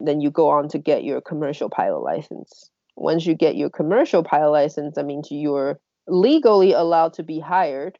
then 0.00 0.20
you 0.20 0.30
go 0.30 0.48
on 0.48 0.68
to 0.68 0.78
get 0.78 1.04
your 1.04 1.20
commercial 1.20 1.70
pilot 1.70 2.00
license. 2.00 2.70
Once 2.96 3.24
you 3.24 3.34
get 3.34 3.56
your 3.56 3.70
commercial 3.70 4.24
pilot 4.24 4.50
license 4.50 4.96
that 4.96 5.06
means 5.06 5.28
you're 5.30 5.78
legally 6.08 6.72
allowed 6.72 7.12
to 7.14 7.22
be 7.22 7.38
hired 7.40 7.98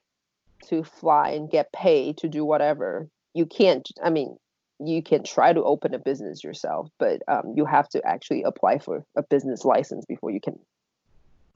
to 0.68 0.84
fly 0.84 1.30
and 1.30 1.50
get 1.50 1.72
paid 1.72 2.18
to 2.18 2.28
do 2.28 2.44
whatever. 2.44 3.08
You 3.34 3.46
can't, 3.46 3.86
I 4.02 4.10
mean, 4.10 4.36
you 4.78 5.02
can 5.02 5.22
try 5.22 5.52
to 5.52 5.62
open 5.62 5.94
a 5.94 5.98
business 5.98 6.44
yourself, 6.44 6.90
but 6.98 7.22
um, 7.28 7.54
you 7.56 7.64
have 7.64 7.88
to 7.90 8.04
actually 8.06 8.42
apply 8.42 8.78
for 8.78 9.04
a 9.16 9.22
business 9.22 9.64
license 9.64 10.04
before 10.04 10.30
you 10.30 10.40
can 10.40 10.58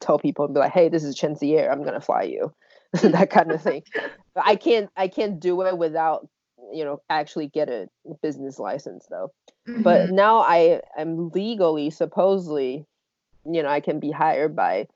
tell 0.01 0.19
people 0.19 0.45
and 0.45 0.55
be 0.55 0.61
like, 0.61 0.73
hey, 0.73 0.89
this 0.89 1.05
is 1.05 1.15
Chen 1.15 1.37
Air, 1.43 1.71
I'm 1.71 1.85
gonna 1.85 2.01
fly 2.01 2.23
you. 2.23 2.53
that 3.03 3.31
kind 3.31 3.53
of 3.53 3.63
thing. 3.63 3.83
But 4.35 4.45
I 4.47 4.57
can't 4.57 4.91
I 4.97 5.09
can't 5.09 5.39
do 5.39 5.63
it 5.63 5.79
without 5.79 6.29
you 6.73 6.85
know 6.85 7.01
actually 7.09 7.49
get 7.49 7.69
a 7.69 7.89
business 8.23 8.59
license 8.59 9.07
though. 9.09 9.33
Mm-hmm. 9.69 9.83
But 9.83 10.11
now 10.11 10.39
I 10.39 10.81
am 10.97 11.31
legally 11.31 11.91
supposedly, 11.91 12.87
you 13.45 13.63
know, 13.63 13.69
I 13.69 13.81
can 13.81 14.01
be 14.01 14.11
hired 14.11 14.57
by 14.57 14.89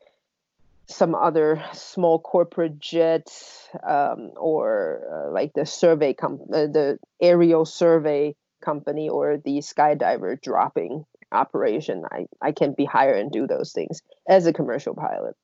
some 0.87 1.15
other 1.15 1.63
small 1.73 2.19
corporate 2.19 2.79
jets 2.79 3.69
um, 3.87 4.31
or 4.37 5.03
uh, 5.13 5.33
like 5.33 5.53
the 5.55 5.67
survey 5.67 6.13
com- 6.13 6.41
uh, 6.53 6.67
the 6.67 6.99
aerial 7.21 7.65
survey 7.65 8.35
company 8.63 9.09
or 9.09 9.39
the 9.39 9.59
skydiver 9.59 10.41
dropping 10.41 11.05
operation. 11.33 12.05
I, 12.11 12.27
I 12.41 12.53
can 12.53 12.73
be 12.73 12.85
hired 12.85 13.19
and 13.19 13.33
do 13.33 13.47
those 13.47 13.73
things 13.73 14.03
as 14.29 14.47
a 14.47 14.53
commercial 14.53 14.95
pilot. 14.95 15.35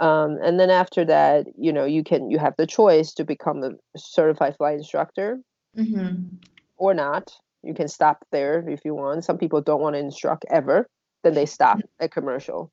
Um, 0.00 0.38
and 0.42 0.60
then 0.60 0.70
after 0.70 1.04
that 1.06 1.46
you 1.56 1.72
know 1.72 1.84
you 1.84 2.04
can 2.04 2.30
you 2.30 2.38
have 2.38 2.54
the 2.56 2.66
choice 2.66 3.14
to 3.14 3.24
become 3.24 3.64
a 3.64 3.72
certified 3.96 4.56
flight 4.56 4.78
instructor 4.78 5.40
mm-hmm. 5.76 6.36
or 6.76 6.94
not. 6.94 7.32
You 7.64 7.74
can 7.74 7.88
stop 7.88 8.24
there 8.30 8.68
if 8.68 8.84
you 8.84 8.94
want. 8.94 9.24
Some 9.24 9.38
people 9.38 9.60
don't 9.60 9.80
want 9.80 9.96
to 9.96 10.00
instruct 10.00 10.44
ever 10.48 10.88
then 11.22 11.34
they 11.34 11.46
stop 11.46 11.80
at 12.00 12.12
commercial 12.12 12.70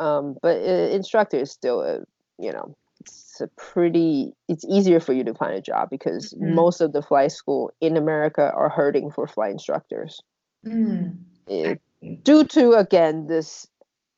um, 0.00 0.36
but 0.42 0.56
uh, 0.56 0.88
instructor 0.90 1.36
is 1.36 1.50
still 1.50 1.82
a 1.82 2.00
you 2.38 2.50
know 2.50 2.74
it's 3.00 3.40
a 3.40 3.46
pretty 3.48 4.34
it's 4.48 4.64
easier 4.64 4.98
for 4.98 5.12
you 5.12 5.22
to 5.22 5.34
find 5.34 5.54
a 5.54 5.60
job 5.60 5.88
because 5.90 6.32
mm-hmm. 6.32 6.54
most 6.54 6.80
of 6.80 6.92
the 6.92 7.02
flight 7.02 7.30
school 7.30 7.70
in 7.80 7.96
america 7.96 8.50
are 8.54 8.68
hurting 8.68 9.10
for 9.10 9.26
flight 9.26 9.52
instructors 9.52 10.20
mm. 10.66 11.14
it, 11.46 11.80
due 12.22 12.44
to 12.44 12.72
again 12.72 13.26
this 13.26 13.66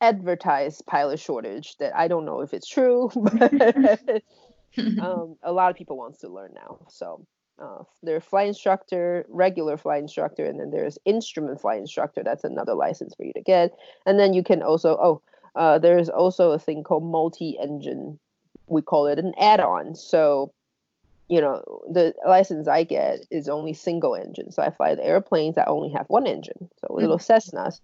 advertised 0.01 0.85
pilot 0.85 1.19
shortage 1.19 1.75
that 1.77 1.95
i 1.95 2.07
don't 2.07 2.25
know 2.25 2.41
if 2.41 2.53
it's 2.53 2.67
true 2.67 3.09
but 3.15 4.23
um, 5.01 5.35
a 5.43 5.51
lot 5.51 5.69
of 5.69 5.77
people 5.77 5.97
wants 5.97 6.19
to 6.19 6.29
learn 6.29 6.51
now 6.55 6.79
so 6.89 7.25
uh, 7.59 7.83
there's 8.01 8.23
flight 8.23 8.47
instructor, 8.47 9.25
regular 9.29 9.77
flight 9.77 10.01
instructor, 10.01 10.45
and 10.45 10.59
then 10.59 10.71
there's 10.71 10.97
instrument 11.05 11.61
flight 11.61 11.79
instructor. 11.79 12.23
That's 12.23 12.43
another 12.43 12.73
license 12.73 13.13
for 13.13 13.23
you 13.23 13.33
to 13.33 13.41
get. 13.41 13.77
And 14.05 14.19
then 14.19 14.33
you 14.33 14.43
can 14.43 14.63
also, 14.63 14.97
oh, 15.01 15.21
uh, 15.55 15.79
there's 15.79 16.09
also 16.09 16.51
a 16.51 16.59
thing 16.59 16.83
called 16.83 17.03
multi-engine. 17.03 18.19
We 18.67 18.81
call 18.81 19.07
it 19.07 19.19
an 19.19 19.33
add-on. 19.39 19.95
So, 19.95 20.53
you 21.27 21.41
know, 21.41 21.63
the 21.91 22.13
license 22.25 22.67
I 22.67 22.83
get 22.83 23.25
is 23.31 23.49
only 23.49 23.73
single 23.73 24.15
engine. 24.15 24.51
So 24.51 24.61
I 24.61 24.71
fly 24.71 24.95
the 24.95 25.05
airplanes 25.05 25.55
that 25.55 25.67
only 25.67 25.91
have 25.91 26.05
one 26.07 26.27
engine. 26.27 26.69
So 26.79 26.93
little 26.93 27.17
mm-hmm. 27.17 27.57
Cessnas. 27.57 27.79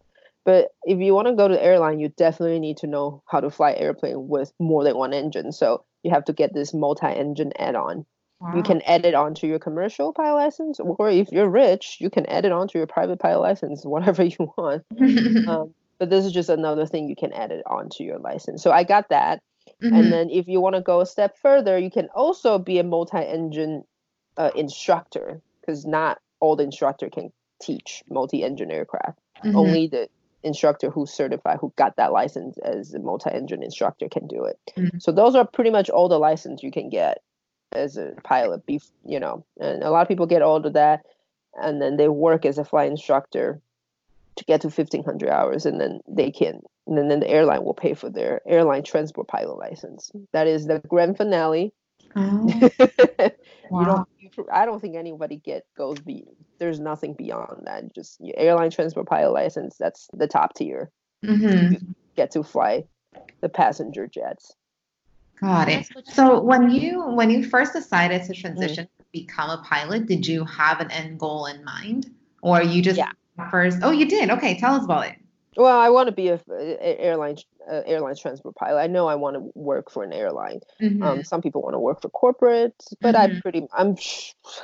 But 0.45 0.69
if 0.83 0.99
you 0.99 1.13
want 1.13 1.27
to 1.27 1.35
go 1.35 1.47
to 1.47 1.53
the 1.53 1.63
airline, 1.63 1.99
you 1.99 2.09
definitely 2.09 2.59
need 2.59 2.77
to 2.77 2.87
know 2.87 3.21
how 3.27 3.39
to 3.39 3.51
fly 3.51 3.73
airplane 3.73 4.27
with 4.29 4.51
more 4.59 4.83
than 4.83 4.97
one 4.97 5.13
engine. 5.13 5.51
So 5.51 5.83
you 6.03 6.11
have 6.11 6.25
to 6.25 6.33
get 6.33 6.53
this 6.53 6.73
multi-engine 6.73 7.53
add-on. 7.59 8.05
Wow. 8.39 8.55
You 8.55 8.63
can 8.63 8.81
add 8.83 9.05
it 9.05 9.13
onto 9.13 9.47
your 9.47 9.59
commercial 9.59 10.13
pilot 10.13 10.37
license, 10.37 10.79
or 10.79 11.09
if 11.09 11.29
you're 11.31 11.49
rich, 11.49 11.97
you 11.99 12.09
can 12.09 12.25
add 12.27 12.45
it 12.45 12.53
onto 12.53 12.77
your 12.77 12.87
private 12.87 13.19
pilot 13.19 13.41
license, 13.41 13.85
whatever 13.85 14.23
you 14.23 14.53
want. 14.57 14.83
um, 15.47 15.73
but 15.99 16.09
this 16.09 16.25
is 16.25 16.31
just 16.31 16.49
another 16.49 16.85
thing 16.85 17.07
you 17.07 17.15
can 17.15 17.33
add 17.33 17.51
it 17.51 17.63
onto 17.65 18.03
your 18.03 18.19
license. 18.19 18.63
So 18.63 18.71
I 18.71 18.83
got 18.83 19.09
that. 19.09 19.41
Mm-hmm. 19.83 19.95
And 19.95 20.11
then 20.11 20.29
if 20.29 20.47
you 20.47 20.61
want 20.61 20.75
to 20.75 20.81
go 20.81 21.01
a 21.01 21.05
step 21.05 21.37
further, 21.37 21.77
you 21.77 21.91
can 21.91 22.07
also 22.15 22.57
be 22.57 22.79
a 22.79 22.83
multi-engine 22.83 23.83
uh, 24.37 24.51
instructor 24.55 25.41
because 25.61 25.85
not 25.85 26.19
all 26.39 26.55
the 26.55 26.63
instructor 26.63 27.09
can 27.09 27.31
teach 27.61 28.03
multi-engine 28.09 28.71
aircraft. 28.71 29.19
Mm-hmm. 29.43 29.55
Only 29.55 29.87
the 29.87 30.07
instructor 30.43 30.89
who's 30.89 31.11
certified 31.11 31.57
who 31.59 31.73
got 31.75 31.97
that 31.97 32.13
license 32.13 32.57
as 32.59 32.93
a 32.93 32.99
multi-engine 32.99 33.61
instructor 33.61 34.07
can 34.09 34.27
do 34.27 34.45
it. 34.45 34.57
Mm-hmm. 34.77 34.99
So 34.99 35.11
those 35.11 35.35
are 35.35 35.45
pretty 35.45 35.69
much 35.69 35.89
all 35.89 36.07
the 36.07 36.19
license 36.19 36.63
you 36.63 36.71
can 36.71 36.89
get 36.89 37.19
as 37.73 37.97
a 37.97 38.13
pilot. 38.23 38.65
Be 38.65 38.81
you 39.05 39.19
know, 39.19 39.45
and 39.59 39.83
a 39.83 39.91
lot 39.91 40.01
of 40.01 40.07
people 40.07 40.25
get 40.25 40.41
all 40.41 40.65
of 40.65 40.73
that, 40.73 41.05
and 41.61 41.81
then 41.81 41.97
they 41.97 42.07
work 42.07 42.45
as 42.45 42.57
a 42.57 42.65
flight 42.65 42.89
instructor 42.89 43.61
to 44.39 44.45
get 44.45 44.61
to 44.61 44.67
1500 44.67 45.29
hours, 45.29 45.65
and 45.65 45.79
then 45.79 45.99
they 46.07 46.31
can. 46.31 46.61
And 46.87 46.97
then, 46.97 47.19
the 47.19 47.29
airline 47.29 47.63
will 47.63 47.75
pay 47.75 47.93
for 47.93 48.09
their 48.09 48.41
airline 48.47 48.83
transport 48.83 49.27
pilot 49.27 49.57
license. 49.57 50.11
That 50.33 50.47
is 50.47 50.65
the 50.65 50.79
grand 50.87 51.17
finale. 51.17 51.73
Oh. 52.15 52.69
wow. 53.69 53.79
you 53.79 53.85
don't 53.85 54.07
I 54.51 54.65
don't 54.65 54.79
think 54.79 54.95
anybody 54.95 55.37
get 55.37 55.65
goes 55.77 55.99
be 55.99 56.25
there's 56.57 56.79
nothing 56.79 57.13
beyond 57.13 57.63
that. 57.65 57.93
Just 57.93 58.17
your 58.19 58.33
airline 58.37 58.71
transport 58.71 59.07
pilot 59.07 59.31
license, 59.31 59.75
that's 59.77 60.07
the 60.13 60.27
top 60.27 60.55
tier. 60.55 60.89
Mm-hmm. 61.23 61.91
get 62.15 62.31
to 62.31 62.43
fly 62.43 62.85
the 63.41 63.49
passenger 63.49 64.07
jets. 64.07 64.55
Got 65.41 65.69
it. 65.69 65.87
So 66.05 66.41
when 66.41 66.69
you 66.69 67.01
when 67.11 67.29
you 67.29 67.47
first 67.47 67.73
decided 67.73 68.23
to 68.23 68.33
transition 68.33 68.85
mm. 68.85 68.97
to 68.97 69.05
become 69.11 69.49
a 69.49 69.61
pilot, 69.63 70.05
did 70.05 70.25
you 70.25 70.43
have 70.45 70.79
an 70.79 70.91
end 70.91 71.19
goal 71.19 71.45
in 71.45 71.63
mind, 71.63 72.09
or 72.41 72.61
you 72.61 72.81
just 72.81 72.97
yeah. 72.97 73.11
First? 73.49 73.79
Oh, 73.81 73.91
you 73.91 74.05
did. 74.05 74.29
Okay, 74.29 74.57
tell 74.59 74.75
us 74.75 74.83
about 74.83 75.07
it. 75.07 75.15
Well, 75.57 75.77
I 75.77 75.89
want 75.89 76.07
to 76.07 76.13
be 76.13 76.29
a, 76.29 76.39
a 76.49 76.99
airline 77.01 77.37
uh, 77.69 77.81
airline 77.85 78.15
transport 78.15 78.55
pilot. 78.55 78.79
I 78.79 78.87
know 78.87 79.07
I 79.07 79.15
want 79.15 79.35
to 79.35 79.51
work 79.55 79.91
for 79.91 80.03
an 80.03 80.13
airline. 80.13 80.61
Mm-hmm. 80.81 81.03
Um, 81.03 81.23
some 81.23 81.41
people 81.41 81.61
want 81.61 81.73
to 81.73 81.79
work 81.79 82.01
for 82.01 82.09
corporate, 82.09 82.73
but 83.01 83.15
mm-hmm. 83.15 83.35
I'm 83.35 83.41
pretty. 83.41 83.67
I'm. 83.73 83.97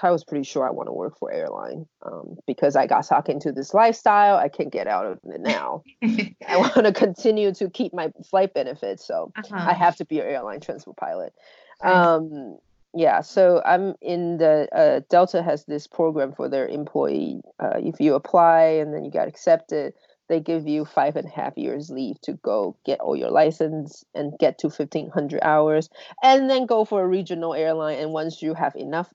I 0.02 0.12
was 0.12 0.24
pretty 0.24 0.44
sure 0.44 0.66
I 0.66 0.72
want 0.72 0.88
to 0.88 0.94
work 0.94 1.18
for 1.18 1.32
airline 1.32 1.86
um, 2.04 2.38
because 2.48 2.76
I 2.76 2.88
got 2.88 3.06
sucked 3.06 3.30
into 3.30 3.52
this 3.52 3.74
lifestyle. 3.74 4.38
I 4.38 4.48
can't 4.48 4.72
get 4.72 4.88
out 4.88 5.06
of 5.06 5.20
it 5.26 5.42
now. 5.42 5.84
I 6.48 6.58
want 6.58 6.86
to 6.86 6.94
continue 6.94 7.54
to 7.56 7.70
keep 7.70 7.94
my 7.94 8.12
flight 8.30 8.54
benefits, 8.54 9.06
so 9.06 9.32
uh-huh. 9.36 9.56
I 9.56 9.74
have 9.74 9.98
to 9.98 10.06
be 10.06 10.20
an 10.20 10.28
airline 10.28 10.62
transport 10.62 10.98
pilot. 10.98 11.34
Um, 11.82 12.58
yeah, 12.96 13.22
so 13.22 13.62
I'm 13.66 13.96
in 14.02 14.38
the 14.38 14.68
uh, 14.74 15.02
Delta 15.10 15.44
has 15.44 15.66
this 15.66 15.86
program 15.86 16.34
for 16.34 16.48
their 16.48 16.68
employee. 16.68 17.42
Uh, 17.60 17.78
if 17.78 18.00
you 18.00 18.16
apply 18.16 18.62
and 18.80 18.94
then 18.94 19.04
you 19.04 19.12
get 19.12 19.28
accepted 19.28 19.94
they 20.28 20.40
give 20.40 20.68
you 20.68 20.86
five 20.86 21.16
and 21.16 21.28
a 21.28 21.32
half 21.32 21.58
years 21.58 21.90
leave 21.90 22.20
to 22.22 22.34
go 22.34 22.76
get 22.86 23.00
all 23.00 23.16
your 23.16 23.30
license 23.30 24.04
and 24.14 24.38
get 24.40 24.58
to 24.60 24.68
1500 24.68 25.40
hours 25.44 25.90
and 26.24 26.50
then 26.50 26.66
go 26.66 26.86
for 26.86 27.04
a 27.04 27.08
regional 27.08 27.54
airline 27.54 28.00
and 28.00 28.12
once 28.12 28.42
you 28.42 28.54
have 28.54 28.76
enough 28.76 29.14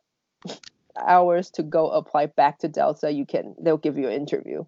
hours 0.96 1.50
to 1.50 1.62
go 1.62 1.90
apply 1.90 2.26
back 2.26 2.58
to 2.58 2.68
delta 2.68 3.10
you 3.10 3.24
can 3.24 3.54
they'll 3.60 3.76
give 3.76 3.96
you 3.96 4.06
an 4.08 4.14
interview 4.14 4.64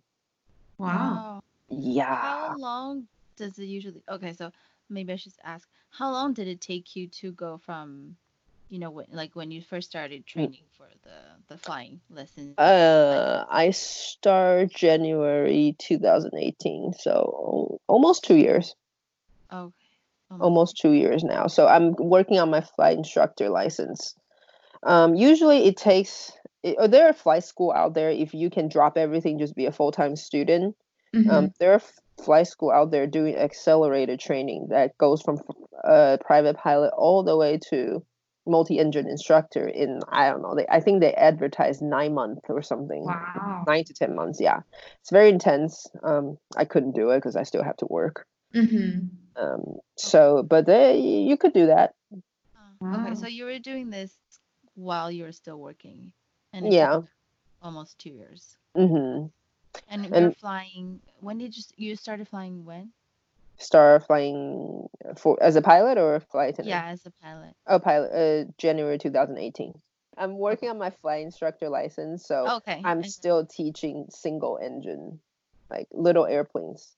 wow 0.78 1.42
yeah 1.68 2.16
how 2.16 2.56
long 2.58 3.06
does 3.36 3.58
it 3.58 3.64
usually 3.64 4.02
okay 4.08 4.32
so 4.32 4.50
maybe 4.88 5.12
i 5.12 5.16
should 5.16 5.32
ask 5.44 5.68
how 5.90 6.10
long 6.10 6.32
did 6.32 6.48
it 6.48 6.60
take 6.60 6.96
you 6.96 7.06
to 7.08 7.32
go 7.32 7.58
from 7.58 8.16
you 8.72 8.78
know 8.78 8.90
when, 8.90 9.06
like 9.12 9.36
when 9.36 9.50
you 9.50 9.60
first 9.60 9.90
started 9.90 10.22
mm. 10.22 10.26
training 10.26 10.64
for 10.76 10.88
the 11.04 11.54
the 11.54 11.58
flying 11.58 12.00
lessons 12.10 12.56
uh 12.58 13.44
i 13.50 13.70
start 13.70 14.70
january 14.70 15.76
2018 15.78 16.94
so 16.98 17.78
almost 17.86 18.24
two 18.24 18.36
years 18.36 18.74
okay 19.52 19.72
almost. 20.30 20.42
almost 20.42 20.76
two 20.78 20.92
years 20.92 21.22
now 21.22 21.46
so 21.46 21.68
i'm 21.68 21.94
working 21.98 22.38
on 22.38 22.50
my 22.50 22.62
flight 22.62 22.96
instructor 22.96 23.50
license 23.50 24.14
um 24.84 25.14
usually 25.14 25.66
it 25.66 25.76
takes 25.76 26.32
it, 26.62 26.76
or 26.78 26.88
there 26.88 27.06
are 27.06 27.12
flight 27.12 27.44
school 27.44 27.72
out 27.72 27.92
there 27.92 28.10
if 28.10 28.32
you 28.32 28.48
can 28.48 28.68
drop 28.68 28.96
everything 28.96 29.38
just 29.38 29.54
be 29.54 29.66
a 29.66 29.72
full-time 29.72 30.16
student 30.16 30.74
mm-hmm. 31.14 31.30
um 31.30 31.52
there 31.60 31.74
are 31.74 31.82
flight 32.24 32.46
school 32.46 32.70
out 32.70 32.90
there 32.90 33.06
doing 33.06 33.36
accelerated 33.36 34.18
training 34.18 34.68
that 34.70 34.96
goes 34.96 35.20
from 35.20 35.38
a 35.84 35.88
uh, 35.88 36.16
private 36.18 36.56
pilot 36.56 36.92
all 36.96 37.22
the 37.22 37.36
way 37.36 37.58
to 37.58 38.02
multi-engine 38.46 39.08
instructor 39.08 39.66
in 39.68 40.00
I 40.08 40.30
don't 40.30 40.42
know. 40.42 40.54
They, 40.54 40.66
I 40.68 40.80
think 40.80 41.00
they 41.00 41.14
advertise 41.14 41.80
nine 41.80 42.14
months 42.14 42.42
or 42.48 42.62
something. 42.62 43.04
Wow. 43.04 43.64
Nine 43.66 43.84
to 43.84 43.94
ten 43.94 44.14
months. 44.14 44.40
Yeah, 44.40 44.60
it's 45.00 45.10
very 45.10 45.28
intense. 45.28 45.86
Um, 46.02 46.38
I 46.56 46.64
couldn't 46.64 46.94
do 46.94 47.10
it 47.10 47.18
because 47.18 47.36
I 47.36 47.44
still 47.44 47.62
have 47.62 47.76
to 47.78 47.86
work. 47.86 48.26
Mm-hmm. 48.54 49.42
Um, 49.42 49.76
so, 49.96 50.42
but 50.42 50.66
they, 50.66 50.98
you 50.98 51.36
could 51.36 51.52
do 51.52 51.66
that. 51.66 51.94
Wow. 52.80 53.06
Okay, 53.06 53.14
so 53.14 53.26
you 53.26 53.44
were 53.44 53.58
doing 53.58 53.90
this 53.90 54.12
while 54.74 55.10
you 55.10 55.24
were 55.24 55.32
still 55.32 55.58
working, 55.58 56.12
and 56.52 56.72
yeah, 56.72 57.00
almost 57.62 57.98
two 57.98 58.10
years. 58.10 58.56
Mm-hmm. 58.76 59.26
And, 59.88 60.04
and 60.06 60.14
you're 60.14 60.32
flying. 60.32 61.00
When 61.20 61.38
did 61.38 61.56
you 61.56 61.62
you 61.76 61.96
started 61.96 62.28
flying? 62.28 62.64
When? 62.64 62.90
Start 63.62 64.06
flying 64.06 64.88
for 65.16 65.42
as 65.42 65.56
a 65.56 65.62
pilot 65.62 65.98
or 65.98 66.16
a 66.16 66.20
flight 66.20 66.50
attendant? 66.50 66.68
Yeah, 66.68 66.86
as 66.86 67.06
a 67.06 67.10
pilot. 67.22 67.54
Oh, 67.66 67.78
pilot. 67.78 68.10
Uh, 68.12 68.50
January 68.58 68.98
2018. 68.98 69.74
I'm 70.18 70.36
working 70.36 70.68
on 70.68 70.78
my 70.78 70.90
flight 70.90 71.24
instructor 71.24 71.68
license, 71.68 72.26
so 72.26 72.56
okay. 72.56 72.82
I'm 72.84 73.02
still 73.02 73.46
teaching 73.46 74.06
single 74.10 74.58
engine, 74.62 75.20
like 75.70 75.88
little 75.90 76.26
airplanes. 76.26 76.94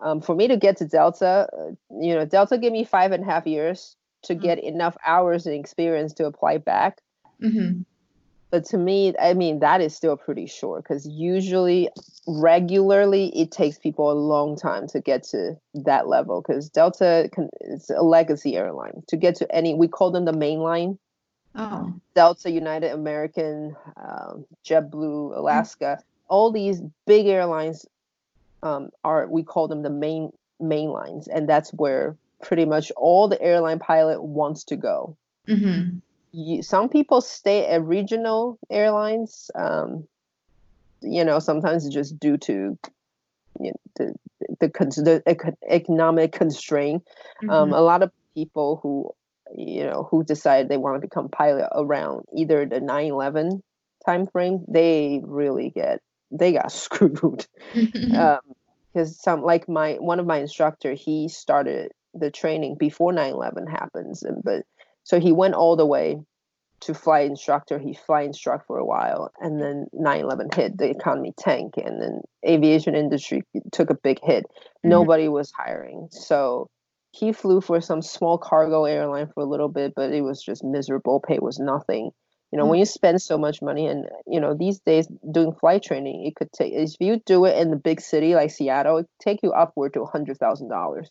Um, 0.00 0.20
for 0.20 0.34
me 0.34 0.48
to 0.48 0.56
get 0.56 0.78
to 0.78 0.84
Delta, 0.84 1.48
uh, 1.56 1.70
you 2.00 2.14
know, 2.14 2.24
Delta 2.24 2.58
gave 2.58 2.72
me 2.72 2.84
five 2.84 3.12
and 3.12 3.22
a 3.22 3.26
half 3.26 3.46
years 3.46 3.96
to 4.22 4.34
mm-hmm. 4.34 4.42
get 4.42 4.62
enough 4.62 4.96
hours 5.06 5.46
and 5.46 5.54
experience 5.54 6.14
to 6.14 6.26
apply 6.26 6.58
back. 6.58 7.00
Mm-hmm 7.42 7.82
but 8.50 8.64
to 8.64 8.78
me 8.78 9.14
i 9.20 9.34
mean 9.34 9.60
that 9.60 9.80
is 9.80 9.94
still 9.94 10.16
pretty 10.16 10.46
short 10.46 10.82
because 10.82 11.06
usually 11.06 11.88
regularly 12.26 13.28
it 13.38 13.50
takes 13.50 13.78
people 13.78 14.10
a 14.10 14.14
long 14.14 14.56
time 14.56 14.86
to 14.86 15.00
get 15.00 15.22
to 15.22 15.56
that 15.74 16.08
level 16.08 16.42
because 16.42 16.68
delta 16.68 17.28
can, 17.32 17.48
it's 17.60 17.90
a 17.90 18.02
legacy 18.02 18.56
airline. 18.56 19.02
To 19.08 19.16
get 19.16 19.36
to 19.36 19.54
any 19.54 19.74
we 19.74 19.88
call 19.88 20.10
them 20.10 20.24
the 20.24 20.32
main 20.32 20.58
line 20.58 20.98
oh. 21.54 21.94
delta 22.14 22.50
united 22.50 22.92
american 22.92 23.76
um, 23.96 24.44
jetblue 24.64 25.36
alaska 25.36 25.98
all 26.28 26.52
these 26.52 26.82
big 27.06 27.26
airlines 27.26 27.86
um, 28.62 28.90
are 29.04 29.26
we 29.28 29.42
call 29.42 29.68
them 29.68 29.82
the 29.82 29.90
main 29.90 30.32
main 30.60 30.90
lines 30.90 31.28
and 31.28 31.48
that's 31.48 31.70
where 31.70 32.16
pretty 32.42 32.64
much 32.64 32.90
all 32.96 33.28
the 33.28 33.40
airline 33.40 33.78
pilot 33.78 34.22
wants 34.22 34.64
to 34.64 34.76
go. 34.76 35.16
Mm-hmm 35.48 35.98
you, 36.32 36.62
some 36.62 36.88
people 36.88 37.20
stay 37.20 37.66
at 37.66 37.84
regional 37.84 38.58
airlines. 38.70 39.50
Um, 39.54 40.06
you 41.00 41.24
know, 41.24 41.38
sometimes 41.38 41.88
just 41.88 42.18
due 42.18 42.36
to 42.38 42.78
you 43.60 43.72
know, 43.72 43.80
the, 43.96 44.14
the, 44.60 45.22
the 45.24 45.56
economic 45.68 46.32
constraint. 46.32 47.06
Um, 47.42 47.48
mm-hmm. 47.48 47.50
Um, 47.50 47.72
a 47.72 47.80
lot 47.80 48.02
of 48.02 48.10
people 48.34 48.80
who 48.82 49.12
you 49.56 49.84
know 49.84 50.06
who 50.10 50.24
decide 50.24 50.68
they 50.68 50.76
want 50.76 50.96
to 50.96 51.00
become 51.00 51.28
pilot 51.28 51.68
around 51.74 52.24
either 52.36 52.66
the 52.66 52.80
9-11 52.80 53.62
time 54.04 54.26
frame 54.26 54.64
they 54.68 55.20
really 55.24 55.70
get 55.70 56.00
they 56.30 56.52
got 56.52 56.70
screwed 56.84 57.46
because 57.74 58.14
um, 58.14 59.06
some 59.06 59.42
like 59.42 59.68
my 59.68 59.94
one 59.94 60.20
of 60.20 60.26
my 60.26 60.38
instructor 60.38 60.92
he 60.92 61.28
started 61.28 61.92
the 62.14 62.30
training 62.30 62.76
before 62.76 63.12
9-11 63.12 63.70
happens 63.70 64.22
and 64.22 64.42
but 64.42 64.64
so 65.08 65.18
he 65.18 65.32
went 65.32 65.54
all 65.54 65.74
the 65.74 65.86
way 65.86 66.18
to 66.80 66.92
fly 66.92 67.20
instructor. 67.20 67.78
He 67.78 67.94
fly 67.94 68.22
instruct 68.22 68.66
for 68.66 68.76
a 68.76 68.84
while, 68.84 69.32
and 69.40 69.58
then 69.58 69.86
9/11 69.94 70.54
hit. 70.54 70.76
The 70.76 70.90
economy 70.90 71.32
tanked, 71.34 71.78
and 71.78 72.02
then 72.02 72.20
aviation 72.46 72.94
industry 72.94 73.42
took 73.72 73.88
a 73.88 73.94
big 73.94 74.18
hit. 74.22 74.44
Mm-hmm. 74.44 74.90
Nobody 74.90 75.28
was 75.28 75.50
hiring, 75.50 76.08
so 76.10 76.68
he 77.12 77.32
flew 77.32 77.62
for 77.62 77.80
some 77.80 78.02
small 78.02 78.36
cargo 78.36 78.84
airline 78.84 79.28
for 79.28 79.42
a 79.42 79.46
little 79.46 79.70
bit, 79.70 79.94
but 79.96 80.12
it 80.12 80.20
was 80.20 80.42
just 80.42 80.62
miserable. 80.62 81.20
Pay 81.26 81.38
was 81.40 81.58
nothing. 81.58 82.10
You 82.52 82.58
know, 82.58 82.64
mm-hmm. 82.64 82.70
when 82.70 82.78
you 82.80 82.84
spend 82.84 83.22
so 83.22 83.38
much 83.38 83.62
money, 83.62 83.86
and 83.86 84.04
you 84.26 84.40
know 84.40 84.54
these 84.54 84.78
days 84.80 85.08
doing 85.32 85.54
flight 85.54 85.82
training, 85.82 86.26
it 86.26 86.36
could 86.36 86.52
take 86.52 86.74
if 86.74 86.96
you 87.00 87.22
do 87.24 87.46
it 87.46 87.56
in 87.56 87.70
the 87.70 87.76
big 87.76 88.02
city 88.02 88.34
like 88.34 88.50
Seattle, 88.50 88.98
it 88.98 89.06
take 89.22 89.40
you 89.42 89.52
upward 89.52 89.94
to 89.94 90.02
a 90.02 90.06
hundred 90.06 90.36
thousand 90.36 90.68
dollars. 90.68 91.08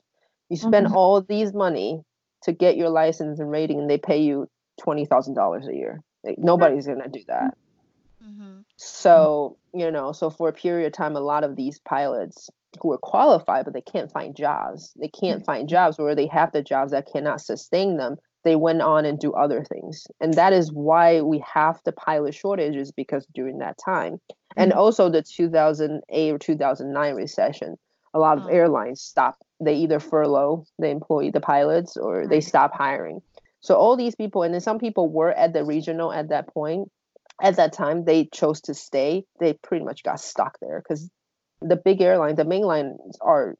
You 0.50 0.58
spend 0.58 0.86
mm-hmm. 0.86 0.95
all 0.95 1.22
these 1.22 1.52
money 1.52 2.04
to 2.44 2.52
get 2.52 2.78
your 2.78 2.90
license 2.90 3.40
and 3.40 3.50
rating 3.50 3.80
and 3.80 3.90
they 3.90 3.98
pay 3.98 4.18
you 4.18 4.50
$20,000 4.82 5.68
a 5.68 5.76
year. 5.76 6.02
Like, 6.24 6.38
nobody's 6.38 6.86
going 6.86 7.02
to 7.02 7.10
do 7.10 7.24
that. 7.28 7.58
Mm-hmm. 8.24 8.60
So, 8.78 9.58
you 9.74 9.92
know, 9.92 10.12
so 10.12 10.30
for 10.30 10.50
a 10.50 10.54
period 10.54 10.88
of 10.88 10.94
time, 10.94 11.16
a 11.16 11.22
lot 11.22 11.44
of 11.44 11.56
these 11.56 11.80
pilots 11.80 12.50
who 12.82 12.92
are 12.92 12.98
qualified, 12.98 13.66
but 13.66 13.74
they 13.74 13.82
can't 13.82 14.12
find 14.12 14.36
jobs. 14.36 14.94
They 15.00 15.08
can't 15.08 15.46
find 15.46 15.70
jobs 15.70 15.98
where 15.98 16.16
they 16.16 16.28
have 16.28 16.52
the 16.52 16.62
jobs 16.62 16.92
that 16.92 17.10
cannot 17.12 17.42
sustain 17.42 17.98
them. 17.98 18.18
they 18.44 18.56
went 18.56 18.82
on 18.82 19.06
and 19.06 19.20
do 19.20 19.34
other 19.34 19.64
things 19.64 20.08
and 20.22 20.34
that 20.36 20.54
is 20.54 20.72
why 20.72 21.20
we 21.22 21.44
have 21.54 21.82
the 21.84 21.92
pilot 21.92 22.34
shortages 22.34 22.92
because 22.92 23.28
during 23.34 23.58
that 23.58 23.78
time 23.84 24.14
mm-hmm. 24.14 24.62
and 24.62 24.72
also 24.72 25.10
the 25.10 25.22
2008 25.22 26.32
or 26.32 26.38
2009 26.38 27.16
recession 27.16 27.76
a 28.14 28.20
lot 28.20 28.38
of 28.38 28.46
oh. 28.46 28.50
airlines 28.50 29.02
stopped 29.02 29.44
they 29.60 29.76
either 29.76 29.99
furlough 29.99 30.66
the 30.78 30.88
employee 30.88 31.32
the 31.32 31.41
pilots 31.41 31.97
or 31.97 32.28
they 32.28 32.41
stop 32.41 32.74
hiring. 32.74 33.22
So 33.62 33.76
all 33.76 33.95
these 33.95 34.16
people 34.16 34.43
and 34.43 34.53
then 34.53 34.62
some 34.62 34.80
people 34.80 35.10
were 35.10 35.32
at 35.32 35.53
the 35.53 35.64
regional 35.64 36.12
at 36.14 36.30
that 36.30 36.53
point. 36.53 36.91
At 37.41 37.58
that 37.58 37.74
time 37.74 38.05
they 38.05 38.26
chose 38.26 38.62
to 38.62 38.74
stay. 38.74 39.26
They 39.39 39.53
pretty 39.53 39.84
much 39.84 40.03
got 40.03 40.20
stuck 40.20 40.58
there 40.60 40.82
because 40.82 41.10
the 41.62 41.76
big 41.76 42.01
airlines 42.01 42.38
the 42.38 42.43
mainlines 42.43 42.97
are 43.22 43.55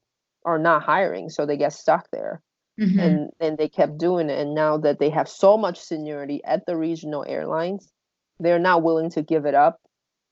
are 0.45 0.60
not 0.60 0.84
hiring 0.84 1.30
so 1.30 1.45
they 1.45 1.58
get 1.58 1.74
stuck 1.74 2.08
there. 2.12 2.41
Mm-hmm. 2.80 3.00
And 3.00 3.30
and 3.39 3.58
they 3.58 3.70
kept 3.70 3.98
doing 3.98 4.30
it. 4.30 4.39
And 4.39 4.54
now 4.54 4.78
that 4.78 5.00
they 5.00 5.10
have 5.10 5.28
so 5.28 5.58
much 5.58 5.80
seniority 5.80 6.43
at 6.43 6.66
the 6.68 6.78
regional 6.78 7.26
airlines, 7.28 7.91
they're 8.39 8.60
not 8.60 8.84
willing 8.84 9.10
to 9.12 9.24
give 9.24 9.45
it 9.45 9.56
up 9.56 9.80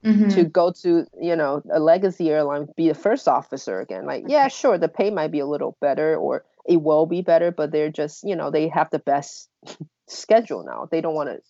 mm-hmm. 0.05 0.29
to 0.29 0.43
go 0.43 0.71
to, 0.71 1.05
you 1.19 1.35
know, 1.35 1.61
a 1.73 1.79
legacy 1.79 2.29
airline, 2.29 2.67
be 2.77 2.89
a 2.89 2.93
first 2.93 3.27
officer 3.27 3.79
again. 3.79 4.05
Like, 4.05 4.23
okay. 4.23 4.33
yeah, 4.33 4.47
sure, 4.47 4.77
the 4.77 4.87
pay 4.87 5.09
might 5.09 5.31
be 5.31 5.39
a 5.39 5.45
little 5.45 5.75
better 5.81 6.15
or 6.15 6.45
it 6.65 6.81
will 6.81 7.05
be 7.05 7.21
better, 7.21 7.51
but 7.51 7.71
they're 7.71 7.91
just, 7.91 8.23
you 8.23 8.35
know, 8.35 8.51
they 8.51 8.67
have 8.69 8.89
the 8.91 8.99
best 8.99 9.49
schedule 10.07 10.63
now. 10.63 10.87
They 10.89 11.01
don't 11.01 11.15
want 11.15 11.29
to, 11.29 11.41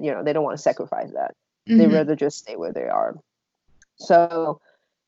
you 0.00 0.12
know, 0.12 0.22
they 0.22 0.32
don't 0.32 0.44
want 0.44 0.56
to 0.56 0.62
sacrifice 0.62 1.10
that. 1.12 1.34
Mm-hmm. 1.68 1.78
They 1.78 1.86
rather 1.86 2.16
just 2.16 2.38
stay 2.38 2.56
where 2.56 2.72
they 2.72 2.88
are. 2.88 3.16
So 3.96 4.60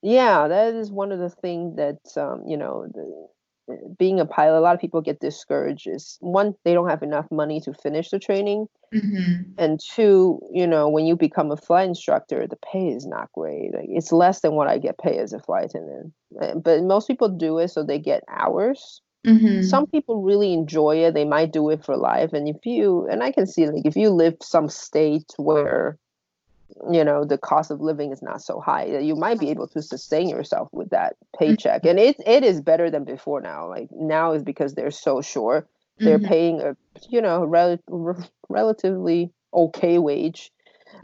yeah, 0.02 0.48
that 0.48 0.74
is 0.74 0.90
one 0.90 1.12
of 1.12 1.18
the 1.18 1.30
things 1.30 1.76
that 1.76 2.00
um, 2.16 2.44
you 2.46 2.56
know, 2.56 2.86
the, 2.92 3.28
being 3.98 4.20
a 4.20 4.26
pilot, 4.26 4.58
a 4.58 4.60
lot 4.60 4.74
of 4.74 4.80
people 4.80 5.00
get 5.00 5.20
discouraged. 5.20 5.86
Is 5.86 6.18
one, 6.20 6.54
they 6.64 6.74
don't 6.74 6.88
have 6.88 7.02
enough 7.02 7.30
money 7.30 7.60
to 7.62 7.72
finish 7.72 8.10
the 8.10 8.18
training, 8.18 8.66
mm-hmm. 8.94 9.42
and 9.58 9.80
two, 9.80 10.40
you 10.52 10.66
know, 10.66 10.88
when 10.88 11.06
you 11.06 11.16
become 11.16 11.50
a 11.50 11.56
flight 11.56 11.88
instructor, 11.88 12.46
the 12.46 12.56
pay 12.56 12.88
is 12.88 13.06
not 13.06 13.32
great. 13.32 13.74
Like 13.74 13.86
it's 13.88 14.12
less 14.12 14.40
than 14.40 14.52
what 14.54 14.68
I 14.68 14.78
get 14.78 14.98
paid 14.98 15.18
as 15.18 15.32
a 15.32 15.38
flight 15.38 15.66
attendant. 15.66 16.12
But 16.62 16.82
most 16.82 17.06
people 17.06 17.28
do 17.28 17.58
it 17.58 17.68
so 17.68 17.84
they 17.84 17.98
get 17.98 18.22
hours. 18.28 19.00
Mm-hmm. 19.26 19.62
Some 19.62 19.86
people 19.86 20.22
really 20.22 20.52
enjoy 20.52 20.96
it. 21.04 21.14
They 21.14 21.24
might 21.24 21.52
do 21.52 21.70
it 21.70 21.82
for 21.84 21.96
life. 21.96 22.34
And 22.34 22.46
if 22.46 22.66
you, 22.66 23.08
and 23.10 23.22
I 23.22 23.32
can 23.32 23.46
see 23.46 23.66
like 23.66 23.86
if 23.86 23.96
you 23.96 24.10
live 24.10 24.34
some 24.42 24.68
state 24.68 25.32
where 25.38 25.96
you 26.90 27.04
know 27.04 27.24
the 27.24 27.38
cost 27.38 27.70
of 27.70 27.80
living 27.80 28.12
is 28.12 28.22
not 28.22 28.42
so 28.42 28.60
high 28.60 28.90
that 28.90 29.04
you 29.04 29.14
might 29.14 29.38
be 29.38 29.50
able 29.50 29.68
to 29.68 29.80
sustain 29.80 30.28
yourself 30.28 30.68
with 30.72 30.90
that 30.90 31.16
paycheck 31.38 31.82
mm-hmm. 31.82 31.90
and 31.90 31.98
it 31.98 32.16
it 32.26 32.42
is 32.42 32.60
better 32.60 32.90
than 32.90 33.04
before 33.04 33.40
now 33.40 33.68
like 33.68 33.88
now 33.92 34.32
is 34.32 34.42
because 34.42 34.74
they're 34.74 34.90
so 34.90 35.20
sure 35.20 35.66
they're 35.98 36.18
mm-hmm. 36.18 36.28
paying 36.28 36.60
a 36.60 36.76
you 37.08 37.20
know 37.20 37.44
rel- 37.44 37.78
relatively 38.48 39.30
okay 39.52 39.98
wage 39.98 40.50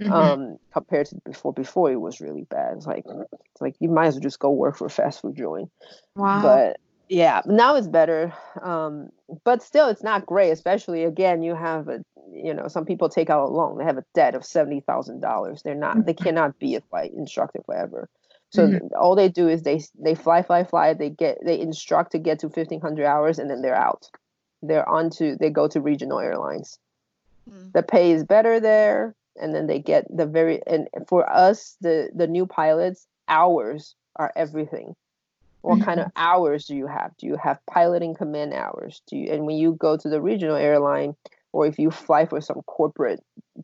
mm-hmm. 0.00 0.12
um 0.12 0.58
compared 0.72 1.06
to 1.06 1.16
before 1.24 1.52
before 1.52 1.90
it 1.90 2.00
was 2.00 2.20
really 2.20 2.44
bad 2.50 2.76
it's 2.76 2.86
like 2.86 3.04
it's 3.06 3.60
like 3.60 3.76
you 3.78 3.88
might 3.88 4.06
as 4.06 4.14
well 4.14 4.22
just 4.22 4.38
go 4.40 4.50
work 4.50 4.76
for 4.76 4.86
a 4.86 4.90
fast 4.90 5.22
food 5.22 5.36
joint 5.36 5.70
wow 6.16 6.42
but 6.42 6.80
yeah 7.08 7.42
now 7.46 7.76
it's 7.76 7.88
better 7.88 8.32
um 8.62 9.08
but 9.44 9.62
still 9.62 9.88
it's 9.88 10.02
not 10.02 10.26
great 10.26 10.50
especially 10.50 11.04
again 11.04 11.42
you 11.42 11.54
have 11.54 11.88
a 11.88 12.02
you 12.42 12.54
know 12.54 12.68
some 12.68 12.84
people 12.84 13.08
take 13.08 13.30
out 13.30 13.48
a 13.48 13.52
loan 13.52 13.78
they 13.78 13.84
have 13.84 13.98
a 13.98 14.04
debt 14.14 14.34
of 14.34 14.42
$70000 14.42 15.62
they're 15.62 15.74
not 15.74 16.04
they 16.04 16.12
mm-hmm. 16.12 16.24
cannot 16.24 16.58
be 16.58 16.74
a 16.74 16.80
flight 16.80 17.12
instructor 17.12 17.60
forever 17.64 18.08
so 18.50 18.66
mm-hmm. 18.66 18.86
all 18.98 19.14
they 19.14 19.28
do 19.28 19.48
is 19.48 19.62
they 19.62 19.82
they 19.98 20.14
fly 20.14 20.42
fly 20.42 20.64
fly 20.64 20.94
they 20.94 21.10
get 21.10 21.38
they 21.44 21.58
instruct 21.58 22.12
to 22.12 22.18
get 22.18 22.40
to 22.40 22.46
1500 22.46 23.04
hours 23.04 23.38
and 23.38 23.50
then 23.50 23.62
they're 23.62 23.74
out 23.74 24.10
they're 24.62 24.88
on 24.88 25.10
to 25.10 25.36
they 25.36 25.50
go 25.50 25.68
to 25.68 25.80
regional 25.80 26.18
airlines 26.18 26.78
mm-hmm. 27.48 27.68
the 27.72 27.82
pay 27.82 28.12
is 28.12 28.24
better 28.24 28.60
there 28.60 29.14
and 29.40 29.54
then 29.54 29.66
they 29.66 29.78
get 29.78 30.04
the 30.14 30.26
very 30.26 30.60
and 30.66 30.88
for 31.08 31.28
us 31.30 31.76
the 31.80 32.10
the 32.14 32.26
new 32.26 32.46
pilots 32.46 33.06
hours 33.28 33.94
are 34.16 34.32
everything 34.36 34.94
what 35.62 35.76
mm-hmm. 35.76 35.84
kind 35.84 36.00
of 36.00 36.10
hours 36.16 36.66
do 36.66 36.74
you 36.74 36.86
have 36.86 37.16
do 37.18 37.26
you 37.26 37.36
have 37.36 37.64
pilot 37.66 38.02
in 38.02 38.14
command 38.14 38.52
hours 38.52 39.02
do 39.06 39.16
you 39.16 39.32
and 39.32 39.46
when 39.46 39.56
you 39.56 39.72
go 39.74 39.96
to 39.96 40.08
the 40.08 40.20
regional 40.20 40.56
airline 40.56 41.14
or 41.52 41.66
if 41.66 41.78
you 41.78 41.90
fly 41.90 42.26
for 42.26 42.40
some 42.40 42.62
corporate 42.66 43.20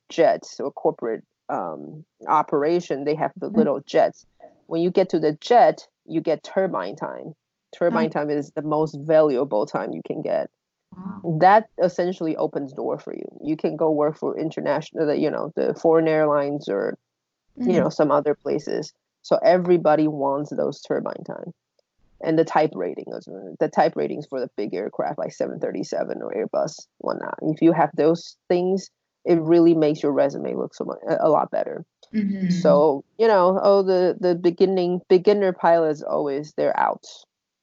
jets 0.08 0.58
or 0.60 0.72
corporate 0.72 1.24
um, 1.48 2.04
operation, 2.26 3.04
they 3.04 3.14
have 3.14 3.32
the 3.36 3.50
mm. 3.50 3.56
little 3.56 3.80
jets. 3.86 4.26
When 4.66 4.82
you 4.82 4.90
get 4.90 5.08
to 5.10 5.20
the 5.20 5.32
jet, 5.40 5.86
you 6.06 6.20
get 6.20 6.42
turbine 6.42 6.96
time. 6.96 7.34
Turbine 7.76 8.10
time 8.10 8.30
is 8.30 8.52
the 8.52 8.62
most 8.62 8.96
valuable 9.00 9.66
time 9.66 9.92
you 9.92 10.02
can 10.06 10.22
get. 10.22 10.50
Wow. 10.96 11.38
That 11.40 11.68
essentially 11.82 12.36
opens 12.36 12.72
door 12.72 12.98
for 12.98 13.14
you. 13.14 13.26
You 13.42 13.56
can 13.56 13.76
go 13.76 13.90
work 13.90 14.16
for 14.16 14.38
international, 14.38 15.14
you 15.14 15.30
know, 15.30 15.52
the 15.56 15.74
foreign 15.74 16.08
airlines 16.08 16.68
or, 16.68 16.96
mm-hmm. 17.58 17.70
you 17.70 17.80
know, 17.80 17.90
some 17.90 18.10
other 18.10 18.34
places. 18.34 18.92
So 19.22 19.38
everybody 19.44 20.08
wants 20.08 20.50
those 20.50 20.80
turbine 20.80 21.24
time 21.26 21.52
and 22.22 22.38
the 22.38 22.44
type 22.44 22.70
rating 22.74 23.06
the 23.60 23.68
type 23.68 23.94
ratings 23.96 24.26
for 24.26 24.40
the 24.40 24.50
big 24.56 24.74
aircraft 24.74 25.18
like 25.18 25.32
737 25.32 26.22
or 26.22 26.32
airbus 26.32 26.86
whatnot 26.98 27.38
if 27.42 27.62
you 27.62 27.72
have 27.72 27.90
those 27.96 28.36
things 28.48 28.90
it 29.24 29.40
really 29.40 29.74
makes 29.74 30.02
your 30.02 30.12
resume 30.12 30.54
look 30.54 30.74
so 30.74 30.84
much 30.84 30.98
a 31.20 31.28
lot 31.28 31.50
better 31.50 31.84
mm-hmm. 32.14 32.48
so 32.50 33.04
you 33.18 33.26
know 33.26 33.58
oh 33.62 33.82
the 33.82 34.16
the 34.20 34.34
beginning 34.34 35.00
beginner 35.08 35.52
pilots 35.52 36.02
always 36.02 36.52
they're 36.56 36.78
out 36.78 37.04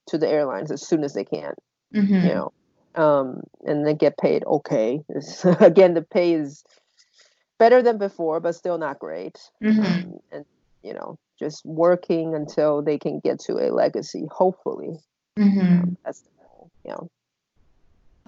to 0.08 0.18
the 0.18 0.28
airlines 0.28 0.72
as 0.72 0.86
soon 0.86 1.04
as 1.04 1.14
they 1.14 1.24
can 1.24 1.54
mm-hmm. 1.94 2.14
you 2.14 2.34
know 2.34 2.54
um 2.96 3.42
and 3.66 3.88
they 3.88 3.94
get 3.94 4.18
paid 4.18 4.44
okay 4.46 5.02
again 5.60 5.94
the 5.94 6.02
pay 6.02 6.34
is 6.34 6.64
better 7.58 7.82
than 7.82 7.98
before 7.98 8.40
but 8.40 8.56
still 8.56 8.78
not 8.78 9.00
great 9.00 9.40
mm-hmm. 9.64 9.82
um, 9.82 10.20
and 10.32 10.46
you 10.84 10.94
know 10.94 11.18
just 11.44 11.66
working 11.66 12.36
until 12.36 12.82
they 12.82 12.98
can 12.98 13.20
get 13.20 13.40
to 13.40 13.54
a 13.54 13.68
legacy 13.72 14.26
hopefully. 14.32 15.00
Mm-hmm. 15.38 15.60
um, 15.60 15.98
that's 16.06 16.22
the 16.22 16.30
goal 16.40 16.70
yeah. 16.86 16.96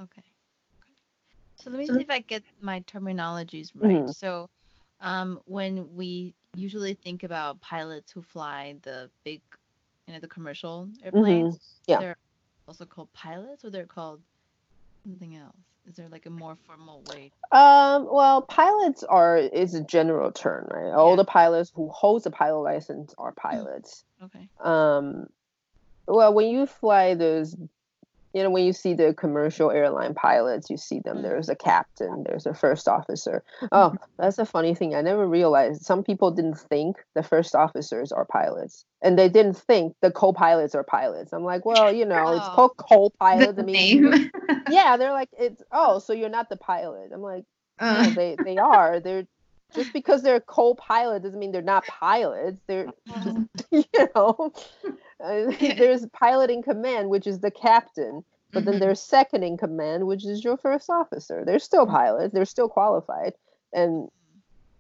Okay. 0.04 0.24
So 1.56 1.70
let 1.70 1.80
me 1.80 1.88
see 1.88 2.02
if 2.02 2.10
i 2.10 2.20
get 2.20 2.44
my 2.62 2.82
terminologies 2.82 3.72
right. 3.76 3.92
Mm-hmm. 3.92 4.12
so 4.12 4.50
um, 5.02 5.40
when 5.46 5.96
we 5.96 6.34
usually 6.56 6.94
think 6.94 7.24
about 7.24 7.62
pilots 7.62 8.12
who 8.12 8.22
fly 8.22 8.76
the 8.84 9.10
big 9.24 9.42
you 10.08 10.14
know 10.14 10.20
the 10.20 10.28
commercial 10.28 10.88
airplanes 11.04 11.56
mm-hmm. 11.56 11.92
yeah. 11.92 12.00
they're 12.00 12.18
also 12.68 12.86
called 12.86 13.12
pilots 13.14 13.64
or 13.66 13.70
they're 13.70 13.86
called 13.86 14.22
something 15.04 15.36
else 15.36 15.56
is 15.88 15.96
there 15.96 16.10
like 16.10 16.26
a 16.26 16.30
more 16.30 16.58
formal 16.66 17.04
way? 17.10 17.32
Um, 17.52 18.08
well, 18.12 18.42
pilots 18.42 19.04
are 19.04 19.38
is 19.38 19.76
a 19.76 19.84
general 19.84 20.32
term, 20.32 20.68
right? 20.72 20.88
Yeah. 20.88 20.96
All 20.96 21.16
the 21.16 21.26
pilots 21.26 21.72
who 21.76 21.90
holds 21.90 22.26
a 22.26 22.32
pilot 22.32 22.62
license 22.62 23.14
are 23.18 23.32
mm. 23.32 23.36
pilots. 23.36 24.04
Okay. 24.24 24.50
Um, 24.64 25.28
well, 26.08 26.34
when 26.34 26.48
you 26.48 26.66
fly 26.66 27.16
those 27.16 27.56
you 28.36 28.44
know, 28.44 28.50
when 28.50 28.66
you 28.66 28.74
see 28.74 28.94
the 28.94 29.14
commercial 29.14 29.72
airline 29.72 30.14
pilots, 30.14 30.70
you 30.70 30.76
see 30.76 31.00
them. 31.00 31.20
Mm. 31.20 31.22
There's 31.22 31.48
a 31.48 31.56
captain, 31.56 32.26
there's 32.28 32.46
a 32.46 32.54
first 32.54 32.86
officer. 32.86 33.44
Oh, 33.72 33.92
mm-hmm. 33.92 33.96
that's 34.20 34.38
a 34.38 34.46
funny 34.46 34.76
thing. 34.76 34.94
I 34.94 35.00
never 35.00 35.26
realized 35.26 35.84
some 35.84 36.04
people 36.04 36.32
didn't 36.32 36.60
think 36.60 36.98
the 37.14 37.24
first 37.24 37.56
officers 37.56 38.12
are 38.12 38.26
pilots, 38.26 38.84
and 39.02 39.18
they 39.18 39.30
didn't 39.30 39.56
think 39.56 39.96
the 40.02 40.12
co-pilots 40.12 40.76
are 40.76 40.84
pilots. 40.84 41.32
I'm 41.32 41.46
like, 41.46 41.66
well, 41.66 41.96
you 41.96 42.04
know, 42.04 42.26
oh. 42.28 42.36
it's 42.36 42.48
called 42.50 42.76
co-pilot. 42.76 43.58
I 43.58 43.62
mean, 43.62 44.30
yeah, 44.70 44.98
they're 44.98 45.14
like, 45.14 45.30
it's 45.40 45.64
oh, 45.72 46.00
so 46.00 46.12
you're 46.12 46.28
not 46.28 46.50
the 46.50 46.58
pilot. 46.58 47.12
I'm 47.14 47.22
like, 47.22 47.46
uh. 47.80 48.04
no, 48.04 48.10
they 48.10 48.36
they 48.44 48.58
are. 48.58 49.00
They're 49.00 49.26
just 49.74 49.94
because 49.94 50.24
they're 50.24 50.42
co-pilot 50.42 51.24
doesn't 51.24 51.40
mean 51.40 51.54
they're 51.54 51.62
not 51.62 51.86
pilots. 51.86 52.60
They're 52.68 52.88
just, 53.08 53.38
you 53.72 54.10
know, 54.14 54.52
uh, 55.24 55.52
there's 55.78 56.06
pilot 56.08 56.50
in 56.50 56.62
command, 56.62 57.10
which 57.10 57.28
is 57.28 57.40
the 57.40 57.52
captain, 57.52 58.24
but 58.52 58.62
mm-hmm. 58.62 58.72
then 58.72 58.80
there's 58.80 59.02
second 59.02 59.44
in 59.44 59.58
command, 59.58 60.08
which 60.08 60.26
is 60.26 60.44
your 60.44 60.58
first 60.58 60.90
officer. 60.90 61.44
They're 61.46 61.60
still 61.60 61.86
mm-hmm. 61.86 61.96
pilots. 61.96 62.34
They're 62.34 62.46
still 62.46 62.70
qualified, 62.70 63.34
and 63.74 64.10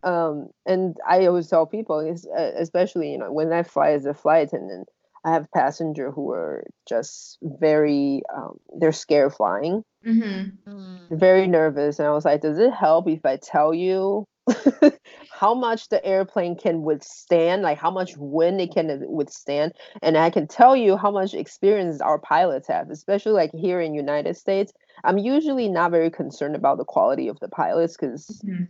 um, 0.03 0.49
and 0.65 0.97
I 1.07 1.25
always 1.25 1.47
tell 1.47 1.65
people, 1.65 1.99
uh, 1.99 2.51
especially 2.57 3.11
you 3.11 3.17
know 3.17 3.31
when 3.31 3.51
I 3.51 3.63
fly 3.63 3.91
as 3.91 4.05
a 4.05 4.13
flight 4.13 4.47
attendant, 4.47 4.89
I 5.23 5.31
have 5.31 5.51
passenger 5.51 6.11
who 6.11 6.31
are 6.31 6.65
just 6.87 7.37
very 7.41 8.21
um, 8.33 8.59
they're 8.77 8.91
scared 8.91 9.33
flying, 9.33 9.83
mm-hmm. 10.05 10.69
Mm. 10.69 10.99
very 11.11 11.47
nervous, 11.47 11.99
and 11.99 12.07
I 12.07 12.11
was 12.11 12.25
like, 12.25 12.41
does 12.41 12.59
it 12.59 12.73
help 12.73 13.07
if 13.07 13.25
I 13.25 13.37
tell 13.37 13.73
you 13.73 14.27
how 15.31 15.53
much 15.53 15.89
the 15.89 16.03
airplane 16.05 16.55
can 16.55 16.83
withstand, 16.83 17.61
like 17.61 17.77
how 17.77 17.91
much 17.91 18.15
wind 18.17 18.61
it 18.61 18.73
can 18.73 19.03
withstand. 19.09 19.73
And 20.01 20.17
I 20.17 20.29
can 20.29 20.47
tell 20.47 20.75
you 20.75 20.97
how 20.97 21.11
much 21.11 21.33
experience 21.33 22.01
our 22.01 22.19
pilots 22.19 22.67
have, 22.67 22.89
especially 22.89 23.33
like 23.33 23.51
here 23.53 23.81
in 23.81 23.93
United 23.93 24.37
States. 24.37 24.73
I'm 25.03 25.17
usually 25.17 25.67
not 25.67 25.91
very 25.91 26.09
concerned 26.09 26.55
about 26.55 26.77
the 26.77 26.85
quality 26.85 27.27
of 27.27 27.39
the 27.39 27.49
pilots 27.49 27.97
because, 27.97 28.41
mm-hmm. 28.45 28.63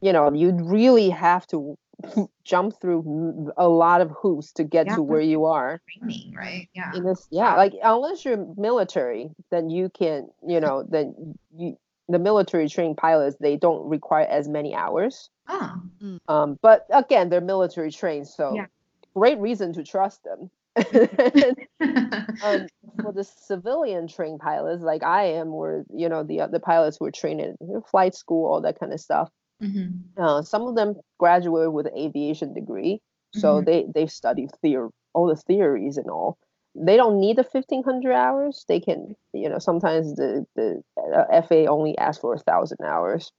you 0.00 0.12
know, 0.12 0.32
you'd 0.32 0.60
really 0.60 1.10
have 1.10 1.46
to 1.48 1.76
jump 2.44 2.80
through 2.80 3.52
a 3.56 3.68
lot 3.68 4.00
of 4.00 4.10
hoops 4.10 4.52
to 4.52 4.64
get 4.64 4.86
yeah, 4.86 4.96
to 4.96 5.02
where 5.02 5.20
you 5.20 5.44
are. 5.44 5.80
Training, 5.98 6.34
right? 6.34 6.68
Yeah. 6.74 6.92
This, 7.02 7.26
yeah, 7.30 7.54
like 7.56 7.74
unless 7.82 8.24
you're 8.24 8.44
military, 8.56 9.30
then 9.50 9.70
you 9.70 9.88
can, 9.88 10.28
you 10.46 10.60
know, 10.60 10.84
then 10.88 11.34
you 11.56 11.76
the 12.08 12.18
military 12.18 12.68
trained 12.68 12.96
pilots 12.96 13.36
they 13.40 13.56
don't 13.56 13.88
require 13.88 14.26
as 14.26 14.48
many 14.48 14.74
hours. 14.74 15.30
Oh. 15.48 15.82
Um, 16.28 16.58
but 16.62 16.86
again, 16.90 17.28
they're 17.28 17.40
military 17.40 17.90
trained, 17.90 18.28
so 18.28 18.54
Yeah. 18.56 18.66
great 19.14 19.38
reason 19.38 19.72
to 19.74 19.82
trust 19.84 20.22
them. 20.24 20.50
um, 22.42 22.66
for 23.00 23.12
the 23.12 23.24
civilian 23.24 24.08
trained 24.08 24.40
pilots, 24.40 24.82
like 24.82 25.02
I 25.02 25.24
am, 25.24 25.52
where 25.52 25.84
you 25.94 26.08
know 26.08 26.22
the 26.22 26.46
the 26.50 26.60
pilots 26.60 27.00
were 27.00 27.10
trained 27.10 27.40
in 27.40 27.56
flight 27.90 28.14
school, 28.14 28.46
all 28.50 28.60
that 28.62 28.78
kind 28.78 28.92
of 28.92 29.00
stuff. 29.00 29.30
Mhm. 29.62 30.00
Uh, 30.16 30.42
some 30.42 30.62
of 30.62 30.74
them 30.74 30.96
graduated 31.18 31.72
with 31.72 31.86
an 31.86 31.96
aviation 31.96 32.54
degree, 32.54 33.00
so 33.32 33.60
Mhm. 33.60 33.64
they 33.66 33.86
they've 33.94 34.12
studied 34.12 34.50
theory, 34.62 34.90
all 35.14 35.26
the 35.26 35.36
theories 35.36 35.96
and 35.98 36.10
all. 36.10 36.38
They 36.74 36.96
don't 36.96 37.20
need 37.20 37.36
the 37.36 37.44
fifteen 37.44 37.82
hundred 37.82 38.14
hours. 38.14 38.64
They 38.68 38.80
can, 38.80 39.14
you 39.32 39.48
know, 39.48 39.58
sometimes 39.58 40.14
the 40.14 40.46
the 40.56 40.82
uh, 40.96 41.42
FAA 41.42 41.66
only 41.70 41.96
asks 41.98 42.20
for 42.20 42.34
a 42.34 42.38
thousand 42.38 42.78
hours 42.84 43.30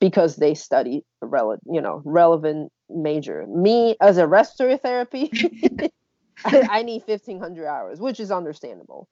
because 0.00 0.36
they 0.36 0.54
study 0.54 1.04
relevant, 1.20 1.62
you 1.70 1.80
know, 1.80 2.02
relevant 2.04 2.72
major. 2.88 3.46
Me 3.48 3.96
as 4.00 4.18
a 4.18 4.26
respiratory 4.26 4.78
therapy, 4.78 5.32
I, 6.44 6.64
I 6.68 6.82
need 6.82 7.02
fifteen 7.04 7.40
hundred 7.40 7.66
hours, 7.66 8.00
which 8.00 8.20
is 8.20 8.30
understandable. 8.30 9.08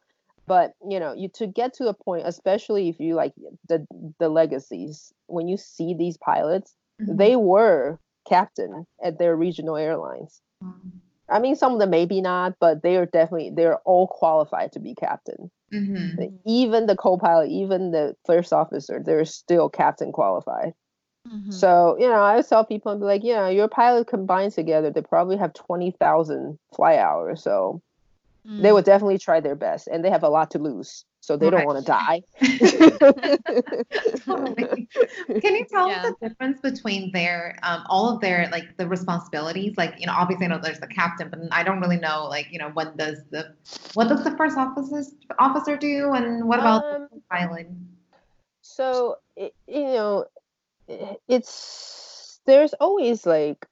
But 0.46 0.72
you 0.88 0.98
know, 1.00 1.12
you 1.12 1.28
to 1.34 1.46
get 1.46 1.74
to 1.74 1.88
a 1.88 1.94
point, 1.94 2.26
especially 2.26 2.88
if 2.88 3.00
you 3.00 3.14
like 3.14 3.32
the 3.68 3.86
the 4.18 4.28
legacies, 4.28 5.12
when 5.26 5.48
you 5.48 5.56
see 5.56 5.94
these 5.94 6.16
pilots, 6.16 6.74
Mhm. 7.00 7.16
they 7.18 7.36
were 7.36 7.98
captain 8.28 8.86
at 9.02 9.18
their 9.18 9.36
regional 9.36 9.76
airlines. 9.76 10.40
I 11.30 11.38
mean, 11.40 11.56
some 11.56 11.72
of 11.74 11.78
them 11.78 11.90
maybe 11.90 12.20
not, 12.20 12.56
but 12.60 12.82
they 12.82 12.96
are 12.96 13.06
definitely 13.06 13.50
they're 13.50 13.78
all 13.80 14.06
qualified 14.08 14.72
to 14.72 14.80
be 14.80 14.94
captain. 14.94 15.50
Mhm. 15.72 16.38
Even 16.46 16.86
the 16.86 16.96
co-pilot, 16.96 17.50
even 17.50 17.90
the 17.92 18.16
first 18.26 18.52
officer, 18.52 19.00
they're 19.04 19.24
still 19.24 19.68
captain 19.68 20.12
qualified. 20.12 20.74
Mhm. 21.26 21.52
So 21.52 21.96
you 21.98 22.08
know, 22.08 22.14
I 22.16 22.30
always 22.32 22.48
tell 22.48 22.64
people 22.64 22.92
and 22.92 23.00
be 23.00 23.06
like, 23.06 23.24
you 23.24 23.34
know, 23.34 23.48
your 23.48 23.68
pilot 23.68 24.06
combined 24.08 24.52
together, 24.52 24.90
they 24.90 25.02
probably 25.02 25.36
have 25.38 25.54
twenty 25.54 25.92
thousand 25.92 26.58
flight 26.74 26.98
hours. 26.98 27.42
So 27.42 27.82
they 28.56 28.70
Mm. 28.70 28.72
would 28.72 28.84
definitely 28.84 29.18
try 29.18 29.40
their 29.40 29.56
best, 29.56 29.88
and 29.88 30.04
they 30.04 30.10
have 30.10 30.22
a 30.22 30.28
lot 30.28 30.50
to 30.52 30.58
lose, 30.58 31.04
so 31.20 31.36
they 31.36 31.50
don't 31.50 31.64
want 31.64 31.78
to 31.78 31.84
die. 31.84 32.22
Totally. 34.26 34.88
Can 35.40 35.54
you 35.54 35.64
tell 35.70 35.88
Yeah. 35.88 36.02
us 36.02 36.14
the 36.20 36.28
difference 36.28 36.60
between 36.60 37.12
their 37.12 37.58
um, 37.62 37.84
all 37.88 38.14
of 38.14 38.20
their 38.20 38.48
like 38.50 38.76
the 38.76 38.86
responsibilities? 38.88 39.74
Like 39.76 39.94
you 39.98 40.06
know, 40.06 40.14
obviously 40.16 40.46
I 40.46 40.48
know 40.50 40.58
there's 40.62 40.80
the 40.80 40.86
captain, 40.86 41.28
but 41.30 41.40
I 41.52 41.62
don't 41.62 41.80
really 41.80 41.98
know 41.98 42.26
like 42.28 42.48
you 42.50 42.58
know 42.58 42.70
what 42.70 42.96
does 42.96 43.24
the 43.30 43.54
what 43.94 44.08
does 44.08 44.24
the 44.24 44.32
first 44.36 44.56
officer 44.56 45.02
officer 45.38 45.76
do, 45.76 46.12
and 46.12 46.48
what 46.48 46.60
about 46.60 46.82
Um, 46.84 47.08
the 47.12 47.20
pilot? 47.30 47.68
so 48.62 49.16
it, 49.36 49.54
you 49.66 49.84
know 49.84 50.26
it's 51.28 52.40
there's 52.46 52.74
always 52.74 53.26
like 53.26 53.66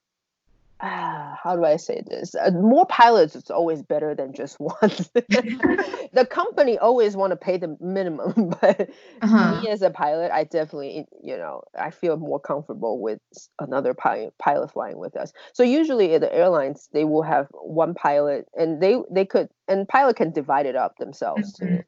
ah, 0.80 1.38
how 1.42 1.56
do 1.56 1.64
i 1.64 1.76
say 1.76 2.02
this 2.06 2.34
uh, 2.34 2.50
more 2.50 2.86
pilots 2.86 3.34
is 3.34 3.50
always 3.50 3.82
better 3.82 4.14
than 4.14 4.32
just 4.34 4.56
one 4.60 4.76
the 6.12 6.26
company 6.30 6.78
always 6.78 7.16
want 7.16 7.30
to 7.30 7.36
pay 7.36 7.56
the 7.56 7.76
minimum 7.80 8.50
but 8.60 8.90
Uh-huh. 9.22 9.62
me 9.62 9.68
as 9.70 9.82
a 9.82 9.90
pilot 9.90 10.30
i 10.32 10.44
definitely 10.44 11.06
you 11.22 11.36
know 11.36 11.62
i 11.78 11.90
feel 11.90 12.16
more 12.16 12.40
comfortable 12.40 13.00
with 13.00 13.20
another 13.60 13.94
pilot 13.94 14.34
pilot 14.38 14.70
flying 14.72 14.98
with 14.98 15.16
us 15.16 15.32
so 15.52 15.62
usually 15.62 16.16
the 16.18 16.32
airlines 16.34 16.88
they 16.92 17.04
will 17.04 17.22
have 17.22 17.46
one 17.52 17.94
pilot 17.94 18.46
and 18.54 18.82
they 18.82 18.96
they 19.10 19.24
could 19.24 19.48
and 19.68 19.88
pilot 19.88 20.16
can 20.16 20.30
divide 20.30 20.66
it 20.66 20.76
up 20.76 20.96
themselves 20.98 21.52
too 21.52 21.66
Mhm. 21.68 21.84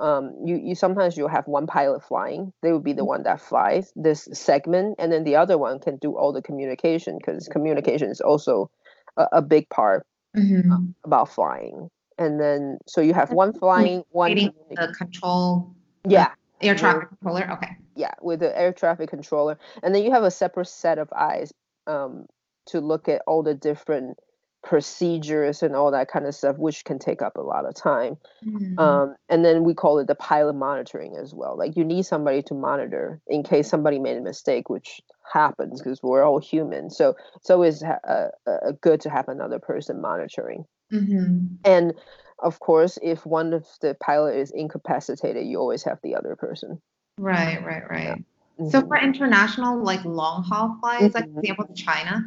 Um 0.00 0.34
you 0.44 0.56
you 0.56 0.74
sometimes 0.74 1.16
you'll 1.16 1.28
have 1.28 1.46
one 1.46 1.66
pilot 1.66 2.02
flying 2.02 2.52
they 2.62 2.72
will 2.72 2.80
be 2.80 2.92
the 2.92 3.04
one 3.04 3.22
that 3.22 3.40
flies 3.40 3.92
this 3.94 4.28
segment 4.32 4.96
and 4.98 5.12
then 5.12 5.24
the 5.24 5.36
other 5.36 5.58
one 5.58 5.78
can 5.78 5.96
do 5.98 6.16
all 6.16 6.32
the 6.32 6.42
communication 6.42 7.18
because 7.18 7.48
communication 7.48 8.10
is 8.10 8.20
also 8.20 8.70
a, 9.16 9.26
a 9.34 9.42
big 9.42 9.68
part 9.68 10.06
Mhm. 10.36 10.94
about 11.04 11.28
flying 11.28 11.90
and 12.18 12.40
then 12.40 12.78
so 12.86 13.00
you 13.00 13.14
have 13.14 13.32
one 13.32 13.52
flying 13.52 14.04
one 14.10 14.34
the 14.34 14.94
control 14.96 15.74
yeah 16.08 16.30
air 16.60 16.74
traffic 16.76 17.08
controller. 17.08 17.50
Okay. 17.52 17.76
yeah 17.96 18.14
with 18.22 18.40
the 18.40 18.56
air 18.56 18.72
traffic 18.72 19.10
controller 19.10 19.58
and 19.82 19.94
then 19.94 20.04
you 20.04 20.12
have 20.12 20.22
a 20.22 20.30
separate 20.30 20.68
set 20.68 20.98
of 20.98 21.08
eyes 21.12 21.52
um 21.88 22.26
to 22.66 22.80
look 22.80 23.08
at 23.08 23.22
all 23.26 23.42
the 23.42 23.54
different 23.54 24.16
procedures 24.62 25.62
and 25.62 25.74
all 25.74 25.90
that 25.90 26.08
kind 26.08 26.26
of 26.26 26.34
stuff 26.34 26.56
which 26.58 26.84
can 26.84 26.98
take 26.98 27.22
up 27.22 27.36
a 27.36 27.40
lot 27.40 27.64
of 27.64 27.74
time 27.74 28.16
Mhm. 28.44 28.78
um, 28.78 29.14
and 29.28 29.44
then 29.44 29.64
we 29.64 29.74
call 29.74 29.98
it 29.98 30.06
the 30.06 30.14
pilot 30.14 30.54
monitoring 30.54 31.16
as 31.16 31.34
well 31.34 31.56
like 31.56 31.76
you 31.76 31.84
need 31.84 32.04
somebody 32.04 32.42
to 32.42 32.54
monitor 32.54 33.20
in 33.26 33.42
case 33.42 33.68
somebody 33.68 33.98
made 33.98 34.16
a 34.16 34.20
mistake 34.20 34.68
which 34.68 35.00
happens 35.32 35.80
because 35.80 36.02
we're 36.02 36.22
all 36.24 36.38
human 36.38 36.90
so 36.90 37.14
it's 37.36 37.50
always 37.50 37.82
ha- 37.82 37.98
uh, 38.06 38.28
uh, 38.46 38.72
good 38.80 39.00
to 39.00 39.10
have 39.10 39.28
another 39.28 39.58
person 39.58 40.00
monitoring 40.00 40.64
Mhm. 40.92 41.56
and 41.64 41.94
of 42.40 42.60
course 42.60 42.98
if 43.02 43.24
one 43.24 43.52
of 43.52 43.66
the 43.80 43.94
pilot 44.00 44.36
is 44.36 44.50
incapacitated 44.50 45.46
you 45.46 45.58
always 45.58 45.84
have 45.84 45.98
the 46.02 46.14
other 46.14 46.36
person 46.36 46.80
Right, 47.18 47.62
right, 47.62 47.88
right. 47.90 48.24
So 48.70 48.80
Mhm. 48.80 48.88
for 48.88 48.96
international, 48.96 49.82
like 49.82 50.02
long 50.06 50.42
haul 50.42 50.78
flights, 50.80 51.14
like 51.14 51.26
Mhm. 51.26 51.34
for 51.34 51.40
example 51.40 51.66
to 51.66 51.74
China, 51.74 52.24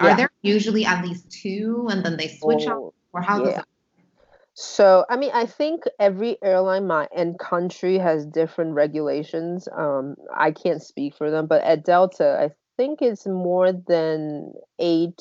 are 0.00 0.08
Yeah. 0.08 0.16
there 0.16 0.30
usually 0.44 0.84
at 0.84 1.04
least 1.04 1.30
two 1.30 1.88
and 1.90 2.04
then 2.04 2.16
they 2.16 2.28
switch 2.28 2.66
up, 2.68 2.76
Oh, 2.76 2.94
or 3.12 3.22
how 3.22 3.38
does 3.38 3.54
yeah. 3.54 3.60
it? 3.60 3.64
So, 4.52 5.04
I 5.10 5.16
mean, 5.16 5.32
I 5.34 5.46
think 5.46 5.82
every 5.98 6.36
airline 6.40 6.86
my, 6.86 7.08
and 7.16 7.36
country 7.36 7.98
has 7.98 8.24
different 8.24 8.74
regulations. 8.74 9.66
Um, 9.76 10.14
I 10.32 10.52
can't 10.52 10.80
speak 10.80 11.16
for 11.16 11.30
them, 11.30 11.46
but 11.46 11.64
at 11.64 11.84
Delta, 11.84 12.38
I 12.40 12.54
think 12.76 13.02
it's 13.02 13.26
more 13.26 13.72
than 13.72 14.52
eight, 14.78 15.20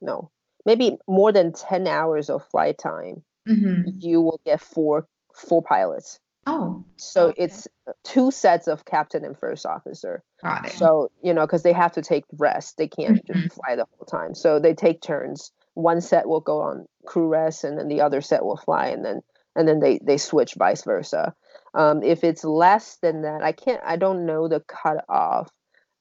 no, 0.00 0.30
maybe 0.64 0.96
more 1.06 1.32
than 1.32 1.52
10 1.52 1.86
hours 1.86 2.30
of 2.30 2.46
flight 2.46 2.78
time. 2.78 3.22
Mhm. 3.46 4.02
You 4.02 4.22
will 4.22 4.40
get 4.46 4.60
four 4.60 5.06
four 5.34 5.62
pilots. 5.62 6.18
Oh, 6.46 6.84
So 6.96 7.28
Okay. 7.28 7.44
it's 7.44 7.68
two 8.04 8.30
sets 8.30 8.68
of 8.68 8.84
captain 8.84 9.24
and 9.24 9.38
first 9.38 9.64
officer. 9.66 10.22
got 10.42 10.66
it. 10.66 10.72
So, 10.72 11.10
you 11.22 11.32
know, 11.32 11.46
because 11.46 11.62
they 11.62 11.72
have 11.72 11.92
to 11.92 12.02
take 12.02 12.24
rest, 12.38 12.76
they 12.76 12.88
can't 12.88 13.24
Mhm. 13.24 13.26
just 13.26 13.54
fly 13.54 13.76
the 13.76 13.86
whole 13.96 14.06
time. 14.06 14.34
So 14.34 14.58
they 14.58 14.74
take 14.74 15.00
turns. 15.00 15.52
One 15.74 16.00
set 16.00 16.28
will 16.28 16.40
go 16.40 16.60
on 16.60 16.86
crew 17.06 17.28
rest, 17.28 17.64
and 17.64 17.78
then 17.78 17.88
the 17.88 18.00
other 18.02 18.20
set 18.20 18.44
will 18.44 18.56
fly, 18.56 18.88
and 18.88 19.04
then 19.04 19.22
and 19.56 19.66
then 19.66 19.80
they 19.80 19.98
they 20.02 20.18
switch 20.18 20.54
vice 20.54 20.82
versa. 20.84 21.34
Um, 21.74 22.02
if 22.02 22.24
it's 22.24 22.44
less 22.44 22.96
than 22.98 23.22
that, 23.22 23.42
I 23.42 23.52
can't. 23.52 23.80
I 23.84 23.96
don't 23.96 24.26
know 24.26 24.48
the 24.48 24.60
cutoff. 24.60 25.50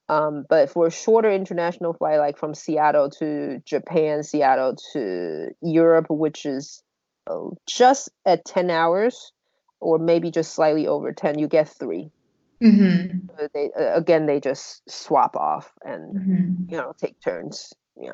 Um, 0.09 0.45
but 0.49 0.69
for 0.71 0.87
a 0.87 0.91
shorter 0.91 1.29
international 1.31 1.93
flight, 1.93 2.17
like 2.19 2.37
from 2.37 2.55
Seattle 2.55 3.09
to 3.11 3.61
Japan, 3.65 4.23
Seattle 4.23 4.75
to 4.93 5.49
Europe, 5.61 6.07
which 6.09 6.45
is 6.45 6.81
oh, 7.27 7.55
just 7.67 8.09
at 8.25 8.43
ten 8.45 8.69
hours, 8.71 9.31
or 9.79 9.97
maybe 9.99 10.31
just 10.31 10.53
slightly 10.53 10.87
over 10.87 11.11
ten, 11.13 11.39
you 11.39 11.47
get 11.47 11.69
three 11.69 12.11
hmm 12.61 13.29
uh, 13.39 13.47
they 13.53 13.71
uh, 13.79 13.93
again 13.95 14.25
they 14.25 14.39
just 14.39 14.81
swap 14.89 15.35
off 15.35 15.71
and 15.83 16.15
hmm 16.15 16.65
you 16.67 16.77
know 16.77 16.93
take 16.99 17.19
turns 17.21 17.73
yeah 17.95 18.13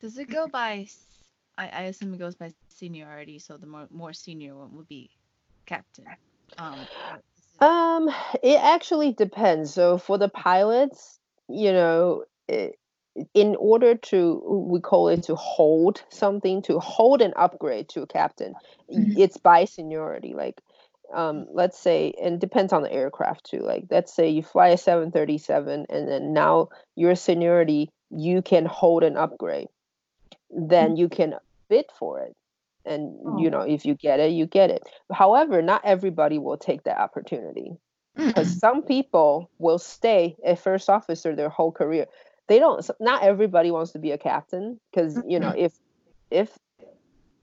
Does 0.00 0.18
it 0.18 0.30
go 0.30 0.48
by? 0.48 0.86
I 1.58 1.82
assume 1.84 2.14
it 2.14 2.18
goes 2.18 2.34
by 2.36 2.52
seniority. 2.68 3.38
So 3.38 3.56
the 3.56 3.66
more 3.66 3.86
more 3.90 4.12
senior 4.12 4.56
one 4.56 4.74
would 4.76 4.88
be 4.88 5.10
captain. 5.66 6.06
Um. 6.58 6.82
it- 6.82 7.24
um 7.60 8.08
it 8.42 8.58
actually 8.60 9.12
depends 9.12 9.72
so 9.74 9.96
for 9.98 10.18
the 10.18 10.28
pilots 10.28 11.18
you 11.48 11.72
know 11.72 12.24
i 12.50 12.70
in 13.34 13.56
order 13.58 13.94
to 13.94 14.42
we 14.70 14.80
call 14.80 15.08
it 15.08 15.22
to 15.22 15.34
hold 15.34 16.02
something 16.10 16.62
to 16.62 16.78
hold 16.78 17.22
an 17.22 17.32
upgrade 17.36 17.88
to 17.88 18.02
a 18.02 18.06
captain 18.06 18.54
Mhm. 18.90 19.12
it's 19.16 19.38
by 19.38 19.64
seniority 19.64 20.34
like 20.34 20.60
um 21.14 21.46
let's 21.52 21.78
say 21.78 22.12
and 22.22 22.40
depends 22.40 22.72
on 22.72 22.82
the 22.82 22.92
aircraft 22.92 23.44
too 23.48 23.60
like 23.60 23.84
let's 23.90 24.12
say 24.14 24.28
you 24.28 24.42
fly 24.42 24.68
a 24.68 24.76
737 24.78 25.86
and 25.88 26.08
then 26.08 26.32
now 26.32 26.68
your 26.96 27.14
seniority 27.14 27.88
you 28.10 28.42
can 28.42 28.64
hold 28.66 29.02
an 29.02 29.16
upgrade. 29.16 29.66
Then 30.50 30.96
you 30.96 31.08
can 31.08 31.34
bid 31.68 31.86
for 31.98 32.20
it 32.20 32.34
and 32.84 33.38
you 33.40 33.50
Oh. 33.50 33.50
know 33.50 33.62
if 33.62 33.84
you 33.84 33.94
get 33.94 34.20
it 34.20 34.32
you 34.32 34.46
get 34.46 34.70
it. 34.70 34.82
However 35.12 35.62
not 35.62 35.82
everybody 35.84 36.38
will 36.38 36.56
take 36.58 36.84
that 36.84 36.98
opportunity 36.98 37.72
because 38.26 38.50
some 38.50 38.82
people 38.82 39.50
will 39.58 39.78
stay 39.78 40.36
a 40.44 40.56
first 40.56 40.88
officer 40.90 41.34
their 41.34 41.48
whole 41.48 41.72
career 41.72 42.06
they 42.48 42.58
don't 42.58 42.88
not 43.00 43.22
everybody 43.22 43.70
wants 43.70 43.92
to 43.92 43.98
be 43.98 44.12
a 44.12 44.18
captain 44.18 44.80
because 44.90 45.20
you 45.26 45.40
know 45.40 45.52
if 45.56 45.72
if 46.30 46.56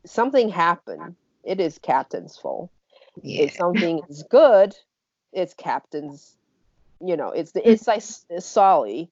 something 0.06 0.50
happened 0.50 1.16
it 1.44 1.60
is 1.60 1.78
captain's 1.78 2.38
fault. 2.38 2.70
Yeah. 3.22 3.44
if 3.44 3.54
something 3.54 4.02
is 4.10 4.24
good 4.30 4.76
it's 5.32 5.54
captain's 5.54 6.36
you 7.00 7.18
know 7.18 7.30
it's 7.30 7.52
the 7.52 7.70
it's 7.70 7.88
like 7.88 7.98
S- 7.98 8.26
Sully. 8.40 9.12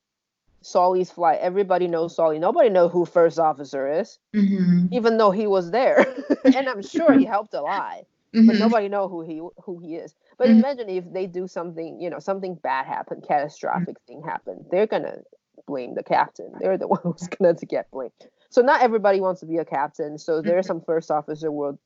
Sully's 0.63 1.09
flight 1.09 1.39
everybody 1.41 1.87
knows 1.87 2.15
Sully. 2.15 2.37
Nobody 2.37 2.69
know 2.69 2.87
who 2.87 3.05
first 3.05 3.39
officer 3.39 3.99
is 3.99 4.19
hmm 4.33 4.85
even 4.91 5.17
though 5.17 5.31
he 5.31 5.47
was 5.47 5.71
there. 5.71 6.05
And 6.55 6.67
i'm 6.67 6.81
sure 6.81 7.13
he 7.13 7.25
helped 7.25 7.53
a 7.53 7.61
lot 7.61 8.05
but 8.45 8.55
hmm 8.55 8.59
nobody 8.59 8.87
know 8.89 9.07
who 9.07 9.21
he 9.21 9.41
who 9.63 9.79
he 9.79 9.95
is. 9.95 10.15
But 10.37 10.49
mm-hmm. 10.49 10.59
imagine 10.59 10.89
if 10.89 11.11
they 11.11 11.27
do 11.27 11.47
something, 11.47 11.99
you 11.99 12.09
know, 12.09 12.19
something 12.19 12.55
bad 12.55 12.85
happen, 12.85 13.21
catastrophic 13.21 13.97
mm-hmm. 13.97 14.07
thing 14.07 14.23
happen, 14.23 14.65
they're 14.71 14.87
gonna 14.87 15.19
blame 15.65 15.95
the 15.95 16.03
captain. 16.03 16.51
They're 16.59 16.77
the 16.77 16.87
one 16.95 17.01
who's 17.03 17.27
gonna 17.27 17.53
get 17.53 17.89
blamed. 17.91 18.11
So 18.49 18.61
not 18.61 18.81
everybody 18.81 19.21
wants 19.21 19.39
to 19.41 19.45
be 19.45 19.57
a 19.57 19.65
captain. 19.65 20.17
So 20.17 20.41
there 20.41 20.57
are 20.57 20.61
mm-hmm. 20.61 20.67
some 20.67 20.81
first 20.81 21.09
officer 21.09 21.51
will 21.51 21.79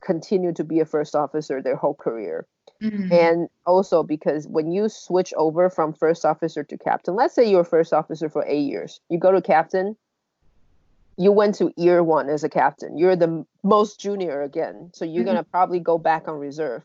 continue 0.00 0.52
to 0.52 0.64
be 0.64 0.80
a 0.80 0.84
first 0.84 1.14
officer 1.14 1.62
their 1.62 1.76
whole 1.76 1.94
career. 1.94 2.46
Mm-hmm. 2.82 3.12
And 3.12 3.48
also 3.66 4.02
because 4.02 4.46
when 4.48 4.72
you 4.72 4.88
switch 4.88 5.32
over 5.36 5.70
from 5.70 5.92
first 5.92 6.24
officer 6.24 6.64
to 6.64 6.78
captain, 6.78 7.14
let's 7.14 7.34
say 7.34 7.48
you're 7.48 7.64
first 7.64 7.92
officer 7.92 8.28
for 8.28 8.44
eight 8.46 8.62
years, 8.62 9.00
you 9.08 9.18
go 9.18 9.32
to 9.32 9.40
captain, 9.40 9.96
you 11.16 11.30
went 11.30 11.54
to 11.56 11.72
year 11.76 12.02
one 12.02 12.28
as 12.28 12.42
a 12.42 12.48
captain. 12.48 12.96
You're 12.96 13.16
the 13.16 13.44
most 13.62 14.00
junior 14.00 14.42
again. 14.42 14.90
So 14.94 15.04
you're 15.04 15.22
mm-hmm. 15.22 15.26
gonna 15.26 15.44
probably 15.44 15.80
go 15.80 15.98
back 15.98 16.28
on 16.28 16.38
reserve. 16.38 16.84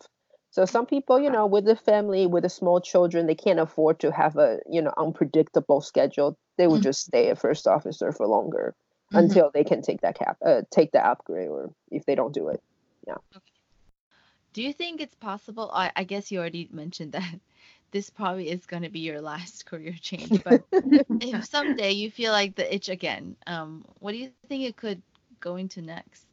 So 0.57 0.65
some 0.65 0.87
people, 0.87 1.19
you 1.19 1.29
know, 1.29 1.45
with 1.45 1.65
the 1.65 1.75
family, 1.75 2.25
with 2.25 2.41
the 2.41 2.49
small 2.49 2.81
children, 2.81 3.27
they 3.27 3.35
can't 3.35 3.59
afford 3.59 3.99
to 3.99 4.11
have 4.11 4.37
a, 4.37 4.57
you 4.67 4.81
know, 4.81 4.91
unpredictable 4.97 5.81
schedule. 5.81 6.35
They 6.57 6.65
would 6.65 6.77
mm-hmm. 6.77 6.89
just 6.89 7.05
stay 7.05 7.29
a 7.29 7.35
first 7.35 7.67
officer 7.67 8.11
for 8.11 8.25
longer 8.25 8.73
mm-hmm. 9.13 9.17
until 9.19 9.51
they 9.53 9.63
can 9.63 9.83
take 9.83 10.01
that 10.01 10.17
cap, 10.17 10.37
uh, 10.43 10.63
take 10.71 10.93
the 10.93 11.05
upgrade, 11.05 11.49
or 11.49 11.71
if 11.91 12.07
they 12.07 12.15
don't 12.15 12.33
do 12.33 12.47
it, 12.47 12.59
yeah. 13.05 13.17
Okay. 13.35 13.53
Do 14.53 14.63
you 14.63 14.73
think 14.73 14.99
it's 14.99 15.13
possible? 15.13 15.69
I, 15.71 15.91
I 15.95 16.05
guess 16.05 16.31
you 16.31 16.39
already 16.39 16.67
mentioned 16.71 17.11
that 17.11 17.39
this 17.91 18.09
probably 18.09 18.49
is 18.49 18.65
going 18.65 18.81
to 18.81 18.89
be 18.89 19.01
your 19.01 19.21
last 19.21 19.67
career 19.67 19.93
change. 20.01 20.43
But 20.43 20.63
if 20.71 21.45
someday 21.45 21.91
you 21.91 22.09
feel 22.09 22.31
like 22.31 22.55
the 22.55 22.73
itch 22.73 22.89
again, 22.89 23.35
um, 23.45 23.85
what 23.99 24.13
do 24.13 24.17
you 24.17 24.31
think 24.49 24.63
it 24.63 24.75
could 24.75 25.03
go 25.39 25.55
into 25.55 25.83
next? 25.83 26.25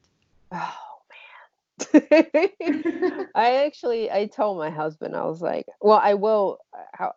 I 1.95 3.65
actually 3.67 4.11
I 4.11 4.27
told 4.27 4.59
my 4.59 4.71
husband 4.71 5.17
I 5.17 5.25
was 5.25 5.41
like, 5.41 5.67
well, 5.81 6.01
I 6.03 6.15
will 6.15 6.59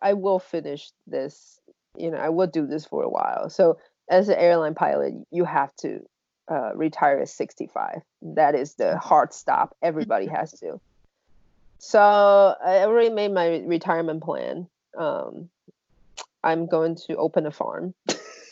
I 0.02 0.14
will 0.14 0.38
finish 0.38 0.90
this. 1.06 1.60
You 1.96 2.10
know, 2.10 2.18
I 2.18 2.28
will 2.28 2.46
do 2.46 2.66
this 2.66 2.84
for 2.84 3.02
a 3.02 3.08
while. 3.08 3.50
So 3.50 3.78
as 4.10 4.28
an 4.28 4.38
airline 4.38 4.74
pilot, 4.74 5.14
you 5.30 5.44
have 5.44 5.74
to 5.76 6.00
uh, 6.50 6.74
retire 6.74 7.20
at 7.20 7.28
65. 7.28 8.02
That 8.22 8.54
is 8.54 8.74
the 8.74 8.98
hard 8.98 9.32
stop. 9.32 9.76
Everybody 9.82 10.26
has 10.34 10.52
to. 10.60 10.80
So 11.78 12.00
I 12.00 12.78
already 12.78 13.10
made 13.10 13.32
my 13.32 13.58
retirement 13.58 14.22
plan. 14.22 14.68
Um, 14.98 15.48
I'm 16.42 16.66
going 16.66 16.96
to 17.06 17.16
open 17.16 17.46
a 17.46 17.50
farm. 17.50 17.94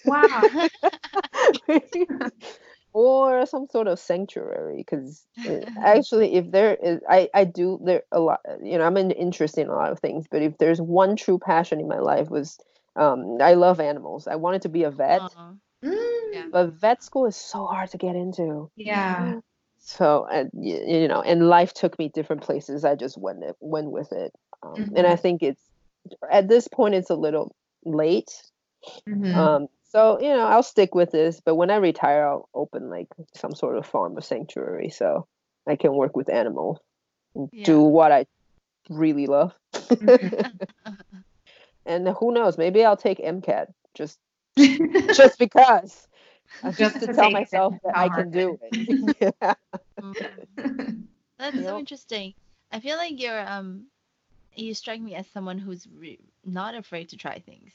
Wow. 0.04 0.68
Or 2.96 3.44
some 3.44 3.66
sort 3.70 3.88
of 3.88 3.98
sanctuary 3.98 4.78
because 4.78 5.26
actually 5.84 6.34
if 6.34 6.50
there 6.50 6.74
is 6.74 7.00
I, 7.08 7.28
I 7.34 7.44
do 7.44 7.78
there 7.84 8.02
a 8.10 8.20
lot 8.20 8.40
you 8.62 8.78
know 8.78 8.84
i'm 8.84 8.96
interested 8.96 9.62
in 9.62 9.68
a 9.68 9.74
lot 9.74 9.92
of 9.92 10.00
things 10.00 10.26
but 10.30 10.40
if 10.40 10.56
there's 10.58 10.80
one 10.80 11.16
true 11.16 11.38
passion 11.38 11.78
in 11.78 11.88
my 11.88 11.98
life 11.98 12.30
was 12.30 12.58
um, 12.96 13.36
i 13.42 13.54
love 13.54 13.80
animals 13.80 14.26
i 14.26 14.36
wanted 14.36 14.62
to 14.62 14.68
be 14.70 14.84
a 14.84 14.90
vet 14.90 15.20
uh-huh. 15.20 15.52
Mm. 15.84 16.50
But 16.50 16.72
vet 16.72 17.02
school 17.02 17.26
is 17.26 17.36
so 17.36 17.66
hard 17.66 17.90
to 17.90 17.98
get 17.98 18.16
into. 18.16 18.70
Yeah. 18.76 19.40
So 19.78 20.26
and 20.26 20.50
you 20.52 21.06
know, 21.06 21.22
and 21.22 21.48
life 21.48 21.72
took 21.72 21.96
me 21.96 22.08
different 22.08 22.42
places. 22.42 22.84
I 22.84 22.96
just 22.96 23.16
went 23.16 23.44
it, 23.44 23.54
went 23.60 23.92
with 23.92 24.10
it, 24.10 24.32
um, 24.60 24.74
mm-hmm. 24.74 24.96
and 24.96 25.06
I 25.06 25.14
think 25.14 25.44
it's 25.44 25.62
at 26.28 26.48
this 26.48 26.66
point 26.66 26.96
it's 26.96 27.10
a 27.10 27.14
little 27.14 27.54
late. 27.84 28.32
Mm-hmm. 29.08 29.38
Um, 29.38 29.68
so 29.96 30.20
you 30.20 30.28
know, 30.28 30.46
I'll 30.46 30.62
stick 30.62 30.94
with 30.94 31.10
this. 31.10 31.40
But 31.44 31.54
when 31.54 31.70
I 31.70 31.76
retire, 31.76 32.26
I'll 32.26 32.48
open 32.52 32.90
like 32.90 33.08
some 33.34 33.54
sort 33.54 33.78
of 33.78 33.86
farm 33.86 34.16
or 34.16 34.20
sanctuary, 34.20 34.90
so 34.90 35.26
I 35.66 35.76
can 35.76 35.94
work 35.94 36.14
with 36.14 36.28
animals 36.28 36.78
and 37.34 37.48
yeah. 37.50 37.64
do 37.64 37.80
what 37.80 38.12
I 38.12 38.26
really 38.90 39.26
love. 39.26 39.54
And 41.86 42.08
who 42.08 42.32
knows? 42.32 42.58
Maybe 42.58 42.84
I'll 42.84 42.96
take 42.96 43.18
MCAT 43.18 43.66
just 43.94 44.18
just 45.14 45.38
because. 45.38 46.08
Just, 46.64 46.78
just 46.78 47.00
to, 47.00 47.06
to 47.06 47.14
tell 47.14 47.30
myself 47.30 47.74
that 47.84 47.96
I 47.96 48.08
can 48.08 48.30
do 48.30 48.58
it. 48.60 49.36
yeah. 49.40 49.54
mm 50.02 51.06
That's 51.38 51.56
so 51.56 51.78
interesting. 51.78 52.34
I 52.72 52.80
feel 52.80 52.96
like 52.96 53.20
you're 53.20 53.46
um 53.48 53.86
you 54.56 54.74
strike 54.74 55.00
me 55.00 55.14
as 55.14 55.26
someone 55.28 55.58
who's 55.58 55.86
re- 55.96 56.18
not 56.44 56.74
afraid 56.74 57.10
to 57.10 57.16
try 57.16 57.38
things. 57.38 57.72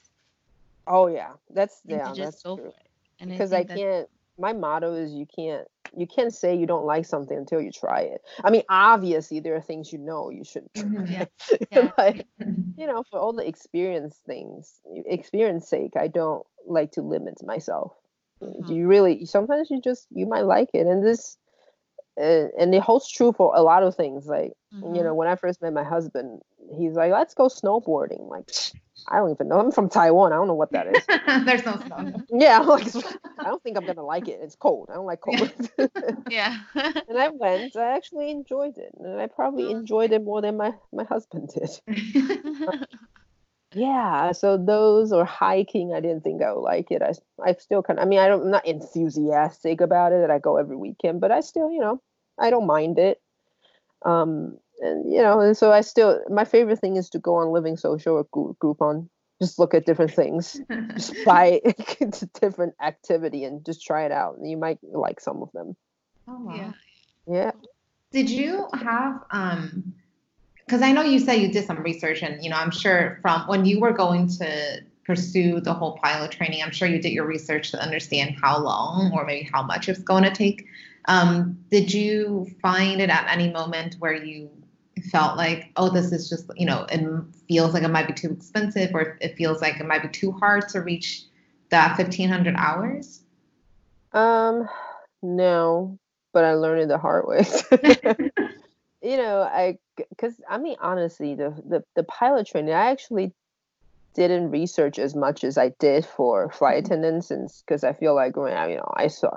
Oh 0.88 1.08
yeah, 1.08 1.34
that's 1.50 1.82
yeah, 1.86 2.14
that's 2.16 2.42
true. 2.42 2.72
because 3.20 3.54
I, 3.54 3.60
I 3.60 3.64
can't. 3.64 4.10
My 4.38 4.54
motto 4.54 4.94
is 4.94 5.14
you 5.14 5.26
can't 5.26 5.68
you 5.96 6.08
can't 6.08 6.34
say 6.34 6.56
you 6.56 6.66
don't 6.66 6.86
like 6.86 7.06
something 7.06 7.38
until 7.38 7.62
you 7.62 7.72
try 7.72 8.02
it. 8.02 8.22
I 8.44 8.50
mean, 8.50 8.64
obviously 8.70 9.40
there 9.40 9.56
are 9.56 9.62
things 9.62 9.92
you 9.92 10.00
know 10.00 10.30
you 10.30 10.44
shouldn't 10.44 10.74
try, 10.76 10.86
mm-hmm. 10.86 11.12
yeah. 11.12 11.26
yeah. 11.72 11.92
but 11.98 12.26
you 12.78 12.88
know, 12.88 13.04
for 13.10 13.20
all 13.20 13.34
the 13.34 13.48
experience 13.48 14.18
things, 14.26 14.80
experience 15.06 15.68
sake, 15.68 15.92
I 15.98 16.08
don't 16.08 16.46
like 16.66 16.92
to 16.94 17.02
limit 17.02 17.44
myself. 17.44 17.94
Mm-hmm. 18.42 18.72
You 18.72 18.88
really 18.88 19.26
sometimes 19.26 19.70
you 19.70 19.82
just 19.82 20.08
you 20.12 20.26
might 20.26 20.46
like 20.46 20.70
it, 20.74 20.88
and 20.88 21.06
this 21.06 21.38
uh, 22.20 22.48
and 22.60 22.74
it 22.74 22.82
holds 22.82 23.10
true 23.10 23.34
for 23.34 23.54
a 23.56 23.62
lot 23.62 23.84
of 23.84 23.96
things. 23.96 24.26
Like 24.26 24.54
mm-hmm. 24.74 24.96
you 24.96 25.04
know, 25.04 25.14
when 25.14 25.28
I 25.28 25.36
first 25.36 25.62
met 25.62 25.74
my 25.74 25.84
husband, 25.84 26.42
he's 26.78 26.94
like, 26.94 27.12
"Let's 27.12 27.34
go 27.34 27.48
snowboarding." 27.48 28.30
Like, 28.30 28.50
I 29.08 29.18
don't 29.18 29.32
even 29.32 29.48
know. 29.48 29.60
I'm 29.60 29.72
from 29.72 29.90
Taiwan. 29.90 30.32
I 30.32 30.36
don't 30.36 30.48
know 30.48 30.54
what 30.54 30.72
that 30.72 30.88
is. 30.88 31.06
There's 31.46 31.66
no 31.66 31.80
snow. 31.86 32.24
yeah, 32.30 32.60
like 32.60 32.88
I 33.40 33.44
don't 33.46 33.62
think 33.64 33.78
I'm 33.78 33.86
gonna 33.86 34.06
like 34.06 34.28
it. 34.28 34.40
It's 34.42 34.56
cold. 34.56 34.90
I 34.90 34.96
don't 34.96 35.06
like 35.06 35.22
cold. 35.22 35.52
yeah. 36.30 36.60
and 36.76 37.18
I 37.18 37.30
went. 37.30 37.76
I 37.76 37.96
actually 37.96 38.32
enjoyed 38.32 38.78
it, 38.78 38.92
and 38.98 39.20
I 39.20 39.28
probably 39.28 39.66
oh, 39.66 39.78
enjoyed 39.78 40.12
it 40.12 40.24
more 40.24 40.42
than 40.42 40.58
my 40.58 40.74
my 40.94 41.04
husband 41.04 41.50
did. 41.54 41.70
yeah. 43.74 44.32
So 44.32 44.58
those 44.58 45.12
or 45.12 45.26
hiking, 45.26 45.94
I 45.94 46.00
didn't 46.00 46.22
think 46.22 46.42
I 46.42 46.54
would 46.54 46.62
like 46.62 46.92
it. 46.92 47.02
I 47.02 47.14
I 47.44 47.54
still 47.54 47.84
kind 47.84 48.00
of. 48.00 48.06
I 48.06 48.08
mean, 48.08 48.20
I 48.20 48.28
don't, 48.28 48.44
I'm 48.44 48.52
not 48.52 48.68
enthusiastic 48.68 49.82
about 49.82 50.14
it. 50.14 50.30
I 50.30 50.40
go 50.40 50.58
every 50.58 50.78
weekend, 50.78 51.22
but 51.22 51.32
I 51.32 51.42
still, 51.42 51.72
you 51.72 51.82
know, 51.82 52.02
I 52.40 52.50
don't 52.50 52.68
mind 52.68 53.00
it. 53.00 53.20
Um, 54.04 54.58
and 54.82 55.12
you 55.12 55.22
know, 55.22 55.40
and 55.40 55.56
so 55.56 55.72
I 55.72 55.82
still 55.82 56.22
my 56.30 56.46
favorite 56.46 56.80
thing 56.80 56.98
is 56.98 57.10
to 57.12 57.20
go 57.20 57.36
on 57.36 57.52
Living 57.52 57.78
Social 57.78 58.16
or 58.16 58.56
Groupon, 58.56 59.08
just 59.42 59.60
look 59.60 59.74
at 59.74 59.86
different 59.86 60.12
things, 60.12 60.60
just 60.94 61.14
buy 61.26 61.62
different 62.40 62.74
activity 62.82 63.44
and 63.44 63.66
just 63.66 63.86
try 63.86 64.06
it 64.06 64.12
out. 64.12 64.38
And 64.38 64.50
you 64.50 64.58
might 64.58 64.80
like 64.84 65.20
some 65.20 65.42
of 65.42 65.52
them. 65.54 65.76
Oh 66.28 66.40
wow. 66.40 66.56
Yeah. 66.56 66.72
Yeah. 67.28 67.52
Did 68.12 68.30
you 68.30 68.68
have 68.74 69.24
um 69.32 69.94
because 70.66 70.82
I 70.82 70.92
know 70.92 71.02
you 71.02 71.20
said 71.20 71.36
you 71.36 71.52
did 71.52 71.66
some 71.66 71.82
research 71.82 72.24
and 72.24 72.44
you 72.44 72.50
know 72.50 72.58
I'm 72.58 72.72
sure 72.72 73.20
from 73.22 73.48
when 73.48 73.66
you 73.66 73.80
were 73.80 73.94
going 73.94 74.28
to 74.40 74.82
pursue 75.06 75.60
the 75.60 75.74
whole 75.74 75.98
pilot 75.98 76.32
training, 76.32 76.62
I'm 76.64 76.72
sure 76.72 76.88
you 76.88 77.02
did 77.02 77.12
your 77.12 77.26
research 77.26 77.72
to 77.72 77.82
understand 77.82 78.36
how 78.42 78.60
long 78.60 79.12
or 79.14 79.26
maybe 79.26 79.50
how 79.52 79.64
much 79.64 79.90
it's 79.90 80.00
going 80.00 80.24
to 80.24 80.32
take. 80.32 80.68
Um, 81.06 81.58
did 81.72 81.92
you 81.94 82.48
find 82.62 83.02
it 83.02 83.10
at 83.10 83.28
any 83.30 83.52
moment 83.52 83.96
where 84.00 84.14
you 84.14 84.50
felt 85.04 85.38
like, 85.38 85.72
oh, 85.76 85.90
this 85.90 86.12
is 86.12 86.30
just, 86.30 86.50
you 86.56 86.66
know, 86.66 86.86
it 86.90 87.02
feels 87.48 87.74
like 87.74 87.84
it 87.84 87.90
might 87.90 88.08
be 88.08 88.14
too 88.14 88.32
expensive 88.32 88.92
or 88.94 89.18
it 89.22 89.36
feels 89.38 89.62
like 89.62 89.80
it 89.80 89.86
might 89.86 90.02
be 90.02 90.10
too 90.10 90.32
hard 90.32 90.68
to 90.70 90.82
reach 90.82 91.24
that 91.70 91.98
1500 91.98 92.56
hours? 92.56 93.22
Um, 94.14 94.68
no, 95.22 95.98
but 96.34 96.46
I 96.46 96.54
learned 96.54 96.84
it 96.84 96.88
the 96.90 96.98
hard 96.98 97.26
way. 97.28 97.46
you 99.02 99.18
know, 99.18 99.42
I, 99.42 99.78
cause 100.18 100.34
I 100.50 100.58
mean, 100.58 100.76
honestly, 100.80 101.36
the, 101.36 101.56
the, 101.68 101.84
the 101.96 102.04
pilot 102.04 102.48
training, 102.48 102.74
I 102.74 102.92
actually 102.92 103.34
didn't 104.14 104.52
research 104.52 105.00
as 105.00 105.16
much 105.16 105.44
as 105.44 105.58
I 105.58 105.70
did 105.80 106.06
for 106.06 106.50
flight 106.50 106.84
mm-hmm. 106.84 106.86
attendants 106.94 107.32
and 107.32 107.50
because 107.66 107.84
I 107.84 107.94
feel 107.94 108.14
like 108.14 108.36
when 108.36 108.54
I, 108.54 108.70
you 108.70 108.76
know, 108.76 108.92
I 108.94 109.08
saw, 109.08 109.32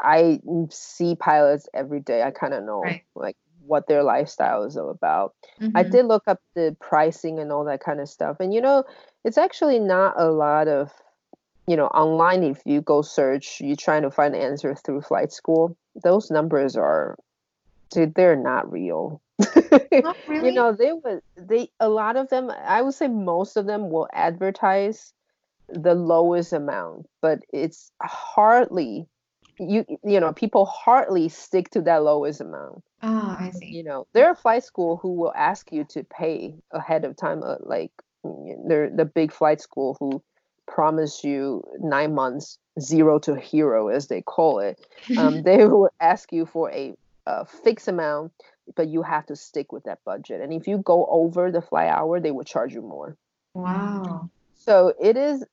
I 0.00 0.40
see 0.70 1.14
pilots 1.14 1.68
every 1.74 2.00
day. 2.00 2.22
I 2.22 2.30
kind 2.30 2.54
of 2.54 2.64
know 2.64 2.80
right. 2.80 3.04
like 3.14 3.36
what 3.70 3.86
their 3.86 4.02
lifestyle 4.02 4.64
is 4.64 4.76
all 4.76 4.90
about. 4.90 5.34
Mm-hmm. 5.60 5.76
I 5.76 5.84
did 5.84 6.06
look 6.06 6.24
up 6.26 6.40
the 6.54 6.76
pricing 6.80 7.38
and 7.38 7.52
all 7.52 7.64
that 7.64 7.80
kind 7.82 8.00
of 8.00 8.08
stuff. 8.08 8.38
And 8.40 8.52
you 8.52 8.60
know, 8.60 8.84
it's 9.24 9.38
actually 9.38 9.78
not 9.78 10.14
a 10.16 10.30
lot 10.30 10.68
of 10.68 10.92
you 11.66 11.76
know, 11.76 11.86
online 11.86 12.42
if 12.42 12.60
you 12.64 12.80
go 12.80 13.00
search, 13.00 13.60
you're 13.60 13.76
trying 13.76 14.02
to 14.02 14.10
find 14.10 14.34
the 14.34 14.38
answer 14.38 14.74
through 14.74 15.02
flight 15.02 15.30
school, 15.30 15.76
those 16.02 16.28
numbers 16.28 16.76
are 16.76 17.16
dude, 17.90 18.14
they're 18.14 18.34
not 18.34 18.70
real. 18.70 19.20
Not 19.92 20.16
really? 20.28 20.48
you 20.48 20.54
know, 20.54 20.72
they 20.72 20.92
would 20.92 21.22
they 21.36 21.70
a 21.78 21.88
lot 21.88 22.16
of 22.16 22.28
them 22.28 22.50
I 22.50 22.82
would 22.82 22.94
say 22.94 23.06
most 23.06 23.56
of 23.56 23.66
them 23.66 23.90
will 23.90 24.08
advertise 24.12 25.12
the 25.68 25.94
lowest 25.94 26.52
amount, 26.52 27.08
but 27.22 27.40
it's 27.52 27.92
hardly 28.02 29.06
you 29.60 29.84
you 30.02 30.18
know 30.18 30.32
people 30.32 30.64
hardly 30.64 31.28
stick 31.28 31.70
to 31.70 31.82
that 31.82 32.02
lowest 32.02 32.40
amount 32.40 32.82
oh 33.02 33.36
i 33.38 33.50
see 33.50 33.66
you 33.66 33.82
know 33.82 34.06
there 34.12 34.26
are 34.26 34.34
flight 34.34 34.64
school 34.64 34.96
who 34.96 35.14
will 35.14 35.32
ask 35.34 35.72
you 35.72 35.84
to 35.84 36.04
pay 36.04 36.54
ahead 36.72 37.04
of 37.04 37.16
time 37.16 37.42
uh, 37.42 37.56
like 37.60 37.90
they're 38.66 38.90
the 38.90 39.04
big 39.04 39.32
flight 39.32 39.60
school 39.60 39.96
who 39.98 40.22
promise 40.66 41.24
you 41.24 41.62
nine 41.80 42.14
months 42.14 42.58
zero 42.80 43.18
to 43.18 43.34
hero 43.34 43.88
as 43.88 44.08
they 44.08 44.22
call 44.22 44.60
it 44.60 44.86
um, 45.18 45.42
they 45.42 45.64
will 45.64 45.90
ask 46.00 46.32
you 46.32 46.46
for 46.46 46.70
a, 46.70 46.94
a 47.26 47.44
fixed 47.44 47.88
amount 47.88 48.32
but 48.74 48.88
you 48.88 49.02
have 49.02 49.26
to 49.26 49.36
stick 49.36 49.72
with 49.72 49.84
that 49.84 49.98
budget. 50.04 50.40
And 50.40 50.52
if 50.52 50.66
you 50.66 50.78
go 50.78 51.06
over 51.06 51.50
the 51.50 51.62
flight 51.62 51.88
hour, 51.88 52.20
they 52.20 52.30
will 52.30 52.44
charge 52.44 52.72
you 52.72 52.82
more. 52.82 53.16
Wow. 53.54 54.30
So 54.54 54.94
it 55.00 55.16
is, 55.16 55.44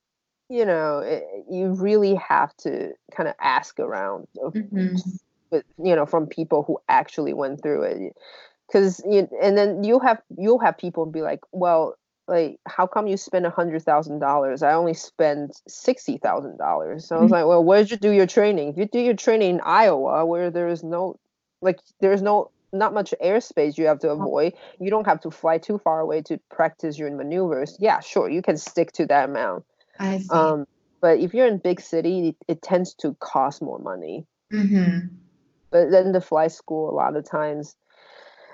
you 0.49 0.65
know, 0.65 0.99
it, 0.99 1.24
you 1.49 1.74
really 1.74 2.15
have 2.15 2.56
to 2.57 2.94
kind 3.15 3.30
of 3.30 3.36
ask 3.40 3.80
around, 3.80 4.28
mm-hmm. 4.38 4.95
With, 5.52 5.64
you 5.84 5.95
know, 5.95 6.06
from 6.06 6.28
people 6.28 6.64
who 6.64 6.80
actually 6.90 7.34
went 7.34 7.61
through 7.61 7.84
it. 7.84 8.15
Because 8.68 9.02
you, 9.10 9.30
and 9.41 9.57
then 9.57 9.84
you'll 9.84 10.02
have 10.02 10.22
you'll 10.38 10.60
have 10.60 10.78
people 10.78 11.06
be 11.06 11.22
like, 11.22 11.40
well, 11.52 11.95
like 12.28 12.60
how 12.68 12.86
come 12.86 13.07
you 13.07 13.18
spend 13.18 13.45
a 13.45 13.49
hundred 13.49 13.82
thousand 13.84 14.19
dollars 14.19 14.61
i 14.61 14.74
only 14.74 14.94
spend 14.94 15.52
sixty 15.68 16.18
thousand 16.18 16.57
dollars 16.57 17.07
so 17.07 17.15
i 17.15 17.19
was 17.19 17.26
mm-hmm. 17.26 17.34
like 17.34 17.45
well 17.45 17.64
where 17.64 17.82
did 17.82 17.91
you 17.91 17.98
do 17.98 18.11
your 18.11 18.28
training 18.28 18.69
if 18.69 18.78
you 18.78 18.86
do 18.86 18.99
your 18.99 19.15
training 19.15 19.56
in 19.56 19.61
iowa 19.61 20.26
where 20.26 20.52
there 20.52 20.68
is 20.68 20.84
no 20.84 21.18
like 21.61 21.80
there's 22.02 22.22
no 22.22 22.52
not 22.74 22.94
much 22.94 23.14
airspace 23.24 23.78
you 23.78 23.86
have 23.86 23.99
to 23.99 24.10
avoid 24.10 24.53
you 24.80 24.90
don't 24.90 25.06
have 25.06 25.22
to 25.22 25.32
fly 25.32 25.57
too 25.57 25.78
far 25.78 25.99
away 26.02 26.22
to 26.22 26.38
practice 26.52 26.99
your 26.99 27.10
maneuvers 27.11 27.78
yeah 27.80 27.99
sure 27.99 28.30
you 28.30 28.41
can 28.41 28.57
stick 28.57 28.91
to 28.91 29.06
that 29.06 29.30
amount 29.30 29.64
I 29.99 30.19
see. 30.19 30.30
um 30.30 30.68
but 30.99 31.19
if 31.19 31.34
you're 31.34 31.48
in 31.48 31.60
big 31.60 31.80
city 31.80 32.30
it, 32.30 32.36
it 32.48 32.61
tends 32.61 32.94
to 32.95 33.15
cost 33.19 33.61
more 33.61 33.80
money 33.80 34.26
mm-hmm. 34.52 35.07
But 35.69 35.91
then 35.91 36.11
the 36.11 36.22
flight 36.22 36.52
school 36.52 36.89
a 36.89 36.95
lot 36.95 37.15
of 37.15 37.30
times 37.30 37.76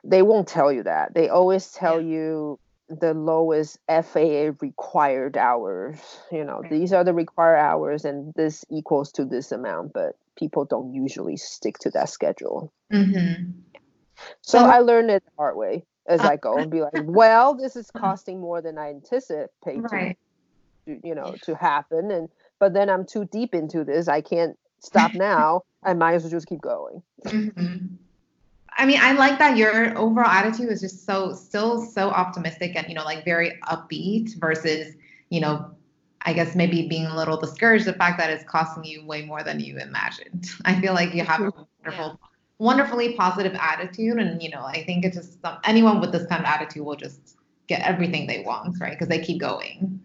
they 0.04 0.22
won't 0.22 0.48
tell 0.48 0.72
you 0.72 0.84
that 0.84 1.14
they 1.14 1.30
always 1.30 1.72
tell 1.72 2.02
yeah. 2.02 2.16
you 2.16 2.60
the 2.90 3.14
lowest 3.14 3.80
FAA 3.88 4.52
required 4.62 5.38
hours. 5.38 6.00
You 6.32 6.44
know, 6.44 6.62
these 6.70 6.94
are 6.94 7.04
the 7.04 7.14
required 7.14 7.58
hours, 7.58 8.06
and 8.06 8.34
this 8.36 8.66
equals 8.70 9.12
to 9.14 9.26
this 9.26 9.52
amount. 9.52 9.94
But 9.94 10.16
people 10.38 10.66
don't 10.66 10.94
usually 10.94 11.38
stick 11.38 11.78
to 11.80 11.90
that 11.92 12.10
schedule. 12.10 12.72
Mm-hmm. 12.92 13.52
So, 14.42 14.60
I 14.60 14.80
learned 14.80 15.10
it 15.10 15.24
the 15.26 15.32
hard 15.38 15.58
way 15.58 15.86
as 16.08 16.22
uh, 16.22 16.30
I 16.30 16.36
go 16.38 16.58
and 16.58 16.72
be 16.72 16.82
like, 16.82 16.94
well, 17.04 17.56
this 17.56 17.76
is 17.76 17.90
costing 17.92 18.40
more 18.40 18.62
than 18.62 18.78
I 18.78 18.90
anticipate 18.90 19.82
right. 19.92 20.18
to, 20.86 21.00
you 21.04 21.16
know, 21.16 21.36
to 21.44 21.56
happen. 21.56 22.12
And 22.12 22.30
but 22.60 22.74
then 22.74 22.90
I'm 22.90 23.06
too 23.06 23.26
deep 23.26 23.54
into 23.54 23.84
this. 23.84 24.08
I 24.08 24.22
can't 24.22 24.58
stop 24.84 25.14
now. 25.14 25.62
I 25.84 25.94
might 25.94 26.14
as 26.14 26.24
well 26.24 26.32
just 26.32 26.48
keep 26.48 26.62
going. 26.62 27.02
Mm-hmm. 27.26 27.96
I 28.78 28.86
mean, 28.86 29.00
I 29.02 29.14
like 29.14 29.40
that 29.40 29.58
your 29.58 29.98
overall 29.98 30.30
attitude 30.30 30.70
is 30.70 30.82
just 30.82 31.06
so 31.06 31.34
still 31.34 31.86
so 31.86 32.10
optimistic 32.10 32.76
and 32.76 32.88
you 32.88 32.96
know 32.96 33.04
like 33.04 33.24
very 33.24 33.60
upbeat 33.68 34.36
versus 34.40 34.96
you 35.30 35.42
know 35.42 35.72
I 36.26 36.34
guess 36.34 36.56
maybe 36.56 36.88
being 36.88 37.06
a 37.06 37.16
little 37.16 37.38
discouraged 37.38 37.86
the 37.86 37.94
fact 37.94 38.18
that 38.18 38.30
it's 38.30 38.44
costing 38.46 38.86
you 38.86 39.06
way 39.06 39.26
more 39.26 39.44
than 39.44 39.60
you 39.60 39.78
imagined. 39.78 40.50
I 40.66 40.80
feel 40.80 40.94
like 40.94 41.14
you 41.14 41.24
have 41.24 41.42
a 41.42 41.52
wonderful, 41.84 42.20
yeah. 42.22 42.28
wonderfully 42.60 43.14
positive 43.14 43.56
attitude, 43.56 44.18
and 44.18 44.42
you 44.42 44.50
know 44.50 44.64
I 44.64 44.84
think 44.86 45.06
it's 45.06 45.18
just 45.18 45.38
anyone 45.66 46.00
with 46.02 46.12
this 46.12 46.26
kind 46.28 46.42
of 46.42 46.48
attitude 46.48 46.84
will 46.84 46.96
just 46.96 47.38
get 47.68 47.82
everything 47.82 48.28
they 48.28 48.44
want, 48.44 48.80
right? 48.80 48.92
Because 48.92 49.08
they 49.08 49.20
keep 49.20 49.40
going. 49.40 50.00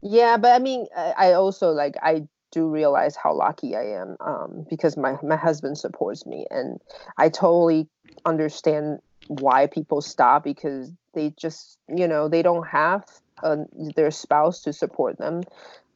Yeah, 0.00 0.36
but 0.36 0.52
I 0.52 0.58
mean, 0.60 0.86
I 0.96 1.32
also 1.32 1.70
like 1.72 1.96
I 2.02 2.28
do 2.50 2.68
realize 2.68 3.16
how 3.16 3.34
lucky 3.34 3.76
I 3.76 3.84
am 4.00 4.16
um, 4.20 4.66
because 4.68 4.96
my 4.96 5.16
my 5.22 5.36
husband 5.36 5.78
supports 5.78 6.26
me, 6.26 6.46
and 6.50 6.80
I 7.16 7.28
totally 7.28 7.88
understand 8.24 9.00
why 9.28 9.66
people 9.66 10.00
stop 10.00 10.44
because 10.44 10.90
they 11.14 11.34
just 11.36 11.78
you 11.94 12.08
know 12.08 12.28
they 12.28 12.42
don't 12.42 12.66
have 12.66 13.04
a, 13.42 13.58
their 13.96 14.10
spouse 14.10 14.62
to 14.62 14.72
support 14.72 15.18
them. 15.18 15.42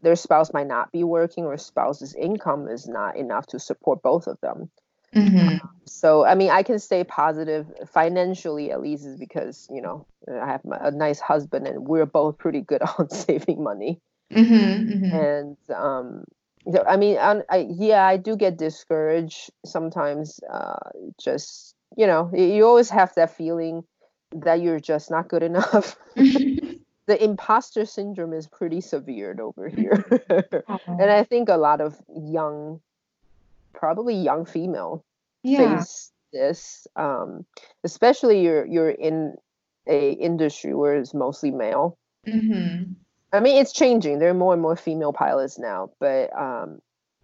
Their 0.02 0.16
spouse 0.16 0.52
might 0.52 0.66
not 0.66 0.90
be 0.92 1.04
working, 1.04 1.44
or 1.44 1.56
spouse's 1.56 2.14
income 2.14 2.68
is 2.68 2.88
not 2.88 3.16
enough 3.16 3.46
to 3.48 3.58
support 3.58 4.02
both 4.02 4.26
of 4.26 4.40
them. 4.40 4.70
Mm-hmm. 5.14 5.58
So, 5.84 6.24
I 6.24 6.34
mean, 6.34 6.50
I 6.50 6.62
can 6.62 6.78
stay 6.78 7.04
positive 7.04 7.66
financially, 7.92 8.72
at 8.72 8.80
least, 8.80 9.04
is 9.04 9.18
because 9.18 9.68
you 9.70 9.82
know 9.82 10.06
I 10.28 10.46
have 10.46 10.64
my, 10.64 10.78
a 10.80 10.90
nice 10.90 11.20
husband, 11.20 11.66
and 11.66 11.86
we're 11.86 12.06
both 12.06 12.38
pretty 12.38 12.60
good 12.60 12.82
on 12.98 13.10
saving 13.10 13.62
money. 13.62 14.00
Mm-hmm, 14.32 14.54
mm-hmm. 14.54 15.14
And 15.14 15.56
um, 15.74 16.24
I 16.86 16.96
mean, 16.96 17.18
I, 17.18 17.42
I, 17.50 17.66
yeah, 17.70 18.06
I 18.06 18.16
do 18.16 18.36
get 18.36 18.56
discouraged 18.56 19.50
sometimes. 19.64 20.40
Uh, 20.50 20.90
just 21.20 21.74
you 21.96 22.06
know, 22.06 22.30
you 22.34 22.66
always 22.66 22.90
have 22.90 23.14
that 23.16 23.36
feeling 23.36 23.84
that 24.34 24.62
you're 24.62 24.80
just 24.80 25.10
not 25.10 25.28
good 25.28 25.42
enough. 25.42 25.96
the 26.14 27.22
imposter 27.22 27.84
syndrome 27.84 28.32
is 28.32 28.46
pretty 28.46 28.80
severe 28.80 29.36
over 29.40 29.68
here, 29.68 30.04
and 30.86 31.10
I 31.10 31.24
think 31.24 31.48
a 31.48 31.56
lot 31.56 31.80
of 31.80 32.00
young, 32.16 32.80
probably 33.74 34.14
young 34.14 34.44
female, 34.44 35.04
yeah. 35.42 35.78
face 35.78 36.12
this. 36.32 36.86
Um, 36.96 37.44
especially 37.84 38.42
you're 38.42 38.64
you're 38.66 38.90
in 38.90 39.34
a 39.86 40.12
industry 40.12 40.74
where 40.74 40.96
it's 40.96 41.12
mostly 41.12 41.50
male. 41.50 41.98
Mm-hmm. 42.26 42.92
I 43.32 43.40
mean, 43.40 43.56
it's 43.56 43.72
changing. 43.72 44.18
There 44.18 44.30
are 44.30 44.34
more 44.34 44.52
and 44.52 44.62
more 44.62 44.76
female 44.76 45.12
pilots 45.12 45.58
now, 45.58 45.90
but 45.98 46.30
um, 46.36 46.80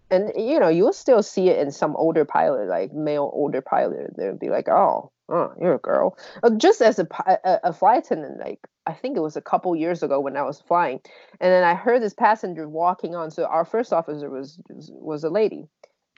and 0.09 0.31
you 0.35 0.59
know, 0.59 0.69
you'll 0.69 0.93
still 0.93 1.21
see 1.21 1.49
it 1.49 1.59
in 1.59 1.71
some 1.71 1.95
older 1.95 2.25
pilot, 2.25 2.67
like 2.67 2.93
male 2.93 3.29
older 3.33 3.61
pilot. 3.61 4.15
They'll 4.17 4.37
be 4.37 4.49
like, 4.49 4.67
"Oh, 4.67 5.11
oh, 5.29 5.53
you're 5.61 5.75
a 5.75 5.79
girl." 5.79 6.17
Uh, 6.41 6.49
just 6.51 6.81
as 6.81 6.99
a, 6.99 7.07
a, 7.27 7.59
a 7.65 7.73
flight 7.73 8.05
attendant, 8.05 8.39
like 8.39 8.59
I 8.87 8.93
think 8.93 9.17
it 9.17 9.21
was 9.21 9.37
a 9.37 9.41
couple 9.41 9.75
years 9.75 10.01
ago 10.01 10.19
when 10.19 10.35
I 10.35 10.41
was 10.41 10.59
flying, 10.59 10.99
and 11.39 11.51
then 11.51 11.63
I 11.63 11.75
heard 11.75 12.01
this 12.01 12.15
passenger 12.15 12.67
walking 12.67 13.15
on. 13.15 13.29
So 13.29 13.45
our 13.45 13.65
first 13.65 13.93
officer 13.93 14.29
was 14.29 14.59
was 14.89 15.23
a 15.23 15.29
lady, 15.29 15.67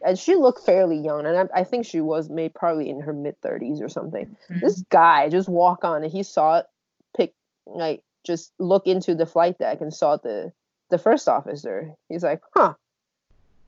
and 0.05 0.17
she 0.17 0.35
looked 0.35 0.65
fairly 0.65 0.97
young, 0.97 1.25
and 1.25 1.37
I, 1.37 1.59
I 1.59 1.63
think 1.65 1.85
she 1.85 1.99
was 1.99 2.29
maybe 2.29 2.53
probably 2.55 2.89
in 2.89 3.01
her 3.01 3.13
mid 3.13 3.41
thirties 3.41 3.81
or 3.81 3.89
something. 3.89 4.37
Mm-hmm. 4.49 4.59
This 4.61 4.83
guy 4.89 5.27
just 5.27 5.49
walk 5.49 5.83
on, 5.83 6.03
and 6.03 6.11
he 6.11 6.23
saw 6.23 6.59
it, 6.59 6.65
pick 7.15 7.33
like 7.65 8.03
just 8.23 8.51
look 8.59 8.87
into 8.87 9.15
the 9.15 9.25
flight 9.25 9.57
deck 9.57 9.81
and 9.81 9.93
saw 9.93 10.17
the 10.17 10.51
the 10.89 10.97
first 10.97 11.27
officer. 11.27 11.93
He's 12.09 12.23
like, 12.23 12.41
huh, 12.53 12.73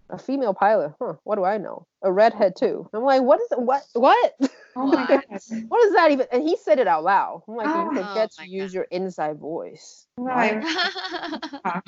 a 0.09 0.17
female 0.17 0.53
pilot. 0.53 0.93
Huh, 0.99 1.13
what 1.23 1.35
do 1.35 1.43
I 1.43 1.57
know? 1.57 1.87
A 2.03 2.11
redhead 2.11 2.55
too. 2.55 2.89
I'm 2.93 3.03
like, 3.03 3.21
what 3.21 3.41
is 3.41 3.51
it? 3.51 3.59
What? 3.59 3.83
What? 3.93 4.35
Oh 4.75 4.87
my 4.87 5.05
God. 5.05 5.23
what 5.67 5.85
is 5.85 5.93
that 5.93 6.09
even? 6.09 6.25
And 6.31 6.41
he 6.41 6.57
said 6.57 6.79
it 6.79 6.87
out 6.87 7.03
loud. 7.03 7.43
I'm 7.47 7.55
like, 7.55 7.67
oh, 7.69 7.91
you 7.91 8.03
forget 8.03 8.31
to 8.31 8.47
use 8.47 8.71
God. 8.71 8.73
your 8.73 8.83
inside 8.85 9.37
voice. 9.37 10.07
Right. 10.17 10.63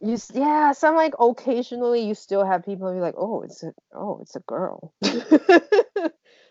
you 0.00 0.18
yeah. 0.34 0.72
So 0.72 0.88
I'm 0.88 0.96
like, 0.96 1.14
occasionally 1.20 2.00
you 2.04 2.16
still 2.16 2.44
have 2.44 2.64
people 2.64 2.92
be 2.92 2.98
like, 2.98 3.14
oh, 3.16 3.42
it's 3.42 3.62
a 3.62 3.72
oh, 3.94 4.18
it's 4.20 4.34
a 4.34 4.40
girl. 4.40 4.92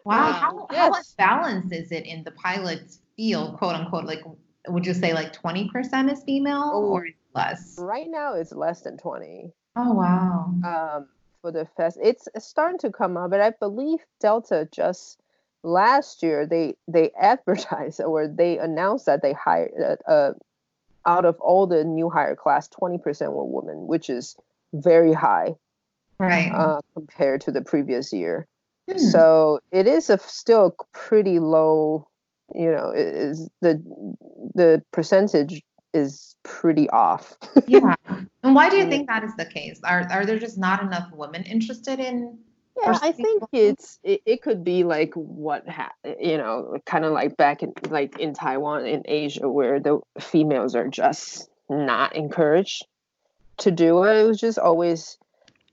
wow. 0.05 0.31
How, 0.31 0.67
yes. 0.71 1.13
how 1.19 1.41
balanced 1.41 1.73
is 1.73 1.91
it 1.91 2.05
in 2.05 2.23
the 2.23 2.31
pilot's 2.31 2.99
field, 3.17 3.57
quote 3.57 3.75
unquote? 3.75 4.05
Like 4.05 4.23
would 4.67 4.85
you 4.85 4.93
say 4.93 5.13
like 5.13 5.33
20% 5.33 6.11
is 6.11 6.23
female 6.23 6.71
oh, 6.73 6.91
or 6.91 7.07
less? 7.33 7.75
Right 7.79 8.07
now 8.09 8.33
it's 8.33 8.51
less 8.51 8.81
than 8.81 8.97
20. 8.97 9.51
Oh 9.75 9.93
wow. 9.93 10.53
Um 10.65 11.07
for 11.41 11.51
the 11.51 11.67
fest 11.77 11.97
it's 12.01 12.27
starting 12.39 12.79
to 12.79 12.91
come 12.91 13.17
up, 13.17 13.31
but 13.31 13.41
I 13.41 13.51
believe 13.51 13.99
Delta 14.19 14.67
just 14.71 15.19
last 15.63 16.23
year 16.23 16.45
they 16.45 16.75
they 16.87 17.11
advertised 17.19 18.01
or 18.01 18.27
they 18.27 18.57
announced 18.57 19.05
that 19.05 19.21
they 19.21 19.33
hired 19.33 19.71
uh, 20.07 20.09
uh 20.09 20.33
out 21.05 21.25
of 21.25 21.39
all 21.39 21.65
the 21.65 21.83
new 21.85 22.09
hire 22.09 22.35
class 22.35 22.67
20% 22.67 23.31
were 23.31 23.45
women, 23.45 23.87
which 23.87 24.09
is 24.09 24.35
very 24.73 25.13
high. 25.13 25.55
Right. 26.19 26.51
Uh, 26.51 26.81
compared 26.93 27.41
to 27.41 27.51
the 27.51 27.61
previous 27.61 28.11
year. 28.11 28.47
Hmm. 28.91 28.97
So 28.97 29.59
it 29.71 29.87
is 29.87 30.09
a 30.09 30.17
still 30.17 30.75
pretty 30.91 31.39
low 31.39 32.07
you 32.55 32.71
know 32.71 32.91
is 32.95 33.49
the 33.61 33.81
the 34.55 34.83
percentage 34.91 35.61
is 35.93 36.35
pretty 36.43 36.89
off. 36.89 37.35
Yeah. 37.67 37.95
And 38.43 38.55
why 38.55 38.69
do 38.69 38.77
you 38.77 38.85
mm. 38.85 38.89
think 38.89 39.07
that 39.07 39.23
is 39.23 39.35
the 39.35 39.45
case? 39.45 39.81
Are 39.83 40.07
are 40.09 40.25
there 40.25 40.39
just 40.39 40.57
not 40.57 40.81
enough 40.81 41.11
women 41.11 41.43
interested 41.43 41.99
in 41.99 42.37
yeah 42.81 42.99
i 43.01 43.11
think 43.11 43.41
it's 43.51 43.97
it, 44.03 44.21
it 44.25 44.41
could 44.43 44.63
be 44.63 44.83
like 44.83 45.11
what 45.15 45.67
ha- 45.67 45.93
you 46.19 46.37
know 46.37 46.77
kind 46.85 47.05
of 47.05 47.11
like 47.11 47.35
back 47.35 47.63
in 47.63 47.73
like 47.89 48.19
in 48.19 48.35
taiwan 48.35 48.85
in 48.85 49.01
asia 49.05 49.49
where 49.49 49.79
the 49.79 49.99
females 50.19 50.75
are 50.75 50.87
just 50.87 51.49
not 51.69 52.15
encouraged 52.15 52.85
to 53.57 53.71
do 53.71 54.03
it. 54.03 54.17
It 54.17 54.27
was 54.27 54.39
just 54.39 54.57
always 54.57 55.17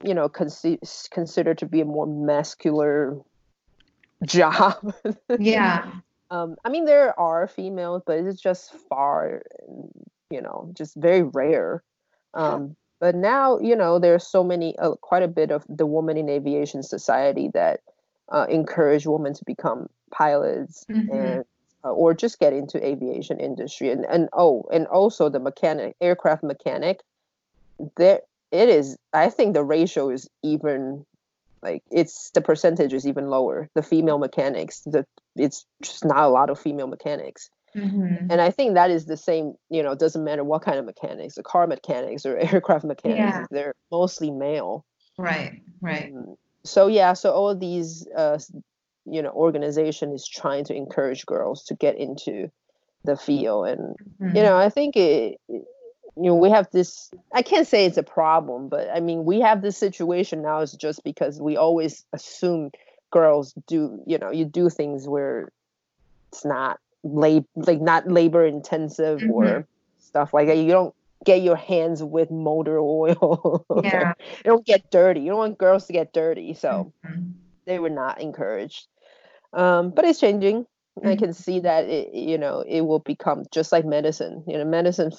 you 0.02 0.14
know 0.14 0.28
con- 0.28 0.50
considered 1.10 1.58
to 1.58 1.66
be 1.66 1.80
a 1.80 1.84
more 1.84 2.06
muscular 2.06 3.16
job. 4.24 4.94
Yeah 5.38 5.90
um, 6.34 6.56
I 6.64 6.68
mean, 6.68 6.84
there 6.84 7.18
are 7.18 7.46
females, 7.46 8.02
but 8.04 8.18
it's 8.18 8.40
just 8.40 8.72
far, 8.88 9.42
you 10.30 10.42
know, 10.42 10.70
just 10.74 10.96
very 10.96 11.22
rare. 11.22 11.82
Um, 12.34 12.74
but 12.98 13.14
now, 13.14 13.60
you 13.60 13.76
know, 13.76 14.00
there's 14.00 14.26
so 14.26 14.42
many, 14.42 14.76
uh, 14.78 14.96
quite 14.96 15.22
a 15.22 15.28
bit 15.28 15.52
of 15.52 15.64
the 15.68 15.86
Women 15.86 16.16
in 16.16 16.28
Aviation 16.28 16.82
Society 16.82 17.50
that 17.54 17.80
uh, 18.30 18.46
encourage 18.48 19.06
women 19.06 19.34
to 19.34 19.44
become 19.44 19.88
pilots 20.10 20.84
mm-hmm. 20.90 21.12
and 21.12 21.44
uh, 21.84 21.90
or 21.90 22.14
just 22.14 22.38
get 22.38 22.52
into 22.52 22.84
aviation 22.84 23.38
industry 23.38 23.90
and 23.90 24.06
and 24.06 24.28
oh 24.32 24.64
and 24.72 24.86
also 24.86 25.28
the 25.28 25.38
mechanic 25.38 25.94
aircraft 26.00 26.42
mechanic 26.42 27.00
there 27.96 28.20
it 28.52 28.68
is 28.68 28.96
i 29.12 29.28
think 29.28 29.52
the 29.52 29.62
ratio 29.62 30.08
is 30.08 30.30
even 30.42 31.04
like 31.62 31.82
it's 31.90 32.30
the 32.30 32.40
percentage 32.40 32.94
is 32.94 33.06
even 33.06 33.28
lower 33.28 33.68
the 33.74 33.82
female 33.82 34.18
mechanics 34.18 34.80
the 34.86 35.04
it's 35.36 35.66
just 35.82 36.04
not 36.04 36.18
a 36.18 36.28
lot 36.28 36.50
of 36.50 36.58
female 36.58 36.86
mechanics. 36.86 37.50
Mm-hmm. 37.76 38.30
And 38.30 38.40
I 38.40 38.50
think 38.50 38.74
that 38.74 38.90
is 38.90 39.06
the 39.06 39.16
same, 39.16 39.54
you 39.68 39.82
know, 39.82 39.94
doesn't 39.94 40.22
matter 40.22 40.44
what 40.44 40.62
kind 40.62 40.78
of 40.78 40.84
mechanics, 40.84 41.34
the 41.34 41.42
car 41.42 41.66
mechanics 41.66 42.24
or 42.24 42.36
aircraft 42.52 42.84
mechanics, 42.84 43.18
yeah. 43.18 43.46
they're 43.50 43.74
mostly 43.90 44.30
male. 44.30 44.84
Right, 45.18 45.62
right. 45.80 46.12
Um, 46.14 46.36
so 46.64 46.86
yeah, 46.86 47.12
so 47.12 47.32
all 47.32 47.50
of 47.50 47.60
these, 47.60 48.06
uh, 48.16 48.38
you 49.04 49.22
know, 49.22 49.30
organization 49.30 50.12
is 50.12 50.26
trying 50.26 50.64
to 50.64 50.74
encourage 50.74 51.26
girls 51.26 51.64
to 51.64 51.74
get 51.74 51.96
into 51.96 52.50
the 53.04 53.16
field, 53.16 53.68
and 53.68 53.96
mm-hmm. 54.20 54.34
you 54.34 54.42
know, 54.42 54.56
I 54.56 54.70
think 54.70 54.96
it, 54.96 55.38
you 55.48 55.66
know, 56.16 56.34
we 56.34 56.48
have 56.50 56.68
this. 56.72 57.10
I 57.34 57.42
can't 57.42 57.66
say 57.66 57.84
it's 57.84 57.98
a 57.98 58.02
problem, 58.02 58.68
but 58.68 58.88
I 58.94 59.00
mean, 59.00 59.24
we 59.24 59.40
have 59.40 59.60
this 59.60 59.76
situation 59.76 60.42
now 60.42 60.60
is 60.60 60.72
just 60.72 61.04
because 61.04 61.40
we 61.40 61.56
always 61.56 62.04
assume 62.12 62.70
girls 63.14 63.54
do, 63.68 64.02
you 64.06 64.18
know, 64.18 64.32
you 64.32 64.44
do 64.44 64.68
things 64.68 65.06
where 65.06 65.52
it's 66.32 66.44
not 66.44 66.80
lab 67.04 67.46
like 67.54 67.80
not 67.80 68.10
labor 68.10 68.44
intensive 68.44 69.20
mm-hmm. 69.20 69.30
or 69.30 69.66
stuff 70.00 70.34
like 70.34 70.48
that. 70.48 70.56
You 70.56 70.66
don't 70.66 70.94
get 71.24 71.42
your 71.42 71.54
hands 71.54 72.02
with 72.02 72.32
motor 72.32 72.78
oil. 72.98 73.64
Yeah. 73.84 74.14
you 74.18 74.42
don't 74.44 74.66
get 74.66 74.90
dirty. 74.90 75.20
You 75.20 75.28
don't 75.28 75.38
want 75.38 75.58
girls 75.58 75.86
to 75.86 75.92
get 75.92 76.12
dirty. 76.12 76.54
So 76.54 76.92
mm-hmm. 77.06 77.30
they 77.66 77.78
were 77.78 77.88
not 77.88 78.20
encouraged. 78.20 78.88
Um, 79.52 79.90
but 79.90 80.04
it's 80.04 80.18
changing. 80.18 80.66
Mm-hmm. 80.98 81.08
I 81.08 81.16
can 81.16 81.32
see 81.32 81.60
that 81.60 81.84
it, 81.84 82.14
you 82.14 82.36
know, 82.36 82.64
it 82.66 82.80
will 82.80 82.98
become 82.98 83.44
just 83.52 83.70
like 83.70 83.84
medicine. 83.84 84.42
You 84.48 84.58
know, 84.58 84.64
medicine 84.64 85.12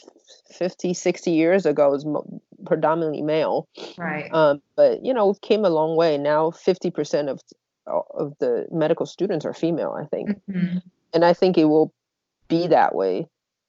50, 0.52 0.94
60 0.94 1.32
years 1.32 1.66
ago 1.66 1.92
was 1.92 2.04
mo- 2.06 2.42
predominantly 2.66 3.22
male. 3.22 3.70
Right. 3.98 4.30
Um, 4.34 4.62
but 4.76 5.06
you 5.06 5.14
know, 5.14 5.34
came 5.36 5.64
a 5.64 5.70
long 5.70 5.96
way. 5.96 6.18
Now 6.18 6.52
50% 6.52 7.30
of 7.30 7.40
of 7.88 8.36
the 8.40 8.68
medical 8.72 9.06
students 9.06 9.46
are 9.46 9.54
female, 9.54 9.92
I 9.92 10.06
think. 10.06 10.30
Mm-hmm. 10.50 10.78
And 11.14 11.26
I 11.26 11.34
think 11.34 11.58
it 11.58 11.66
will 11.66 11.94
be 12.48 12.68
that 12.68 12.96
way 12.96 13.28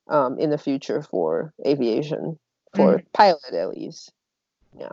um, 0.09 0.39
in 0.39 0.51
the 0.51 0.59
future 0.59 1.03
for 1.03 1.53
aviation, 1.67 2.39
for 2.75 2.99
mm. 2.99 3.05
pilot 3.13 3.53
at 3.53 3.71
least. 3.71 4.13
Yeah. 4.79 4.93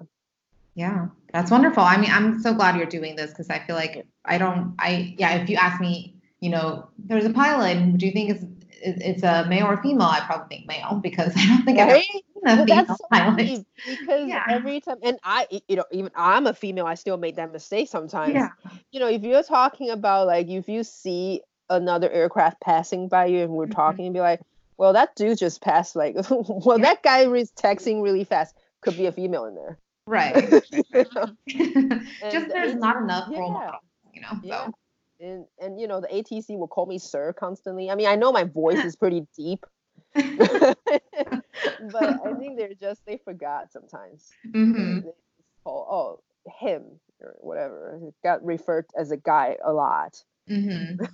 Yeah, 0.75 1.07
that's 1.31 1.51
wonderful. 1.51 1.83
I 1.83 1.97
mean, 1.97 2.09
I'm 2.11 2.41
so 2.41 2.53
glad 2.53 2.77
you're 2.77 2.87
doing 2.87 3.15
this 3.15 3.29
because 3.29 3.49
I 3.49 3.59
feel 3.59 3.75
like 3.75 4.07
I 4.25 4.39
don't, 4.39 4.73
I, 4.79 5.15
yeah, 5.19 5.35
if 5.35 5.49
you 5.49 5.55
ask 5.55 5.79
me, 5.79 6.15
you 6.39 6.49
know, 6.49 6.89
there's 6.97 7.25
a 7.25 7.29
pilot, 7.29 7.97
do 7.97 8.05
you 8.07 8.11
think 8.11 8.31
it's, 8.31 8.45
it's 8.81 9.23
a 9.23 9.45
male 9.47 9.67
or 9.67 9.81
female? 9.81 10.07
I 10.07 10.21
probably 10.21 10.57
think 10.57 10.67
male 10.67 10.99
because 11.01 11.31
I 11.37 11.45
don't 11.45 11.63
think 11.63 11.77
right? 11.77 12.05
I've 12.45 12.59
ever 12.59 12.65
well, 12.67 12.85
that's 12.85 12.99
so 12.99 13.07
pilot. 13.11 13.65
Because 13.85 14.27
yeah. 14.27 14.43
every 14.49 14.79
time, 14.81 14.97
and 15.03 15.19
I, 15.23 15.47
you 15.67 15.75
know, 15.75 15.85
even 15.91 16.11
I'm 16.15 16.47
a 16.47 16.53
female, 16.53 16.85
I 16.85 16.95
still 16.95 17.17
make 17.17 17.35
that 17.35 17.51
mistake 17.51 17.89
sometimes. 17.89 18.33
Yeah. 18.33 18.49
You 18.91 18.99
know, 18.99 19.07
if 19.07 19.23
you're 19.23 19.43
talking 19.43 19.89
about 19.89 20.27
like, 20.27 20.47
if 20.47 20.69
you 20.69 20.83
see 20.83 21.41
another 21.69 22.09
aircraft 22.09 22.61
passing 22.61 23.07
by 23.07 23.25
you 23.25 23.43
and 23.43 23.51
we're 23.51 23.65
mm-hmm. 23.65 23.73
talking 23.73 24.05
and 24.05 24.13
be 24.13 24.19
like, 24.19 24.41
well, 24.77 24.93
that 24.93 25.15
dude 25.15 25.37
just 25.37 25.61
passed. 25.61 25.95
Like, 25.95 26.15
well, 26.29 26.77
yeah. 26.77 26.85
that 26.85 27.03
guy 27.03 27.21
is 27.33 27.51
texting 27.51 28.01
really 28.01 28.23
fast. 28.23 28.55
Could 28.81 28.97
be 28.97 29.05
a 29.05 29.11
female 29.11 29.45
in 29.45 29.55
there. 29.55 29.77
Right. 30.05 30.49
just 32.31 32.49
there's 32.49 32.75
not 32.75 32.97
enough 32.97 33.29
yeah. 33.31 33.39
role 33.39 33.51
models, 33.51 33.83
you 34.13 34.21
know. 34.21 34.39
Yeah. 34.43 34.65
So. 34.65 34.73
And 35.21 35.45
and 35.61 35.79
you 35.79 35.87
know 35.87 36.01
the 36.01 36.07
ATC 36.07 36.57
will 36.57 36.67
call 36.67 36.85
me 36.85 36.99
sir 36.99 37.31
constantly. 37.31 37.89
I 37.89 37.95
mean, 37.95 38.07
I 38.07 38.15
know 38.15 38.33
my 38.33 38.43
voice 38.43 38.83
is 38.83 38.97
pretty 38.97 39.25
deep, 39.37 39.65
but 40.15 40.75
I 42.03 42.33
think 42.39 42.57
they're 42.57 42.73
just 42.73 43.05
they 43.05 43.19
forgot 43.23 43.71
sometimes. 43.71 44.29
Mm-hmm. 44.47 45.01
They 45.01 45.11
call 45.63 45.87
oh 45.89 46.51
him 46.59 46.83
or 47.21 47.35
whatever. 47.39 47.99
It 48.07 48.13
got 48.23 48.43
referred 48.43 48.85
as 48.97 49.11
a 49.11 49.17
guy 49.17 49.57
a 49.63 49.73
lot. 49.73 50.23
Mm-hmm. 50.49 51.05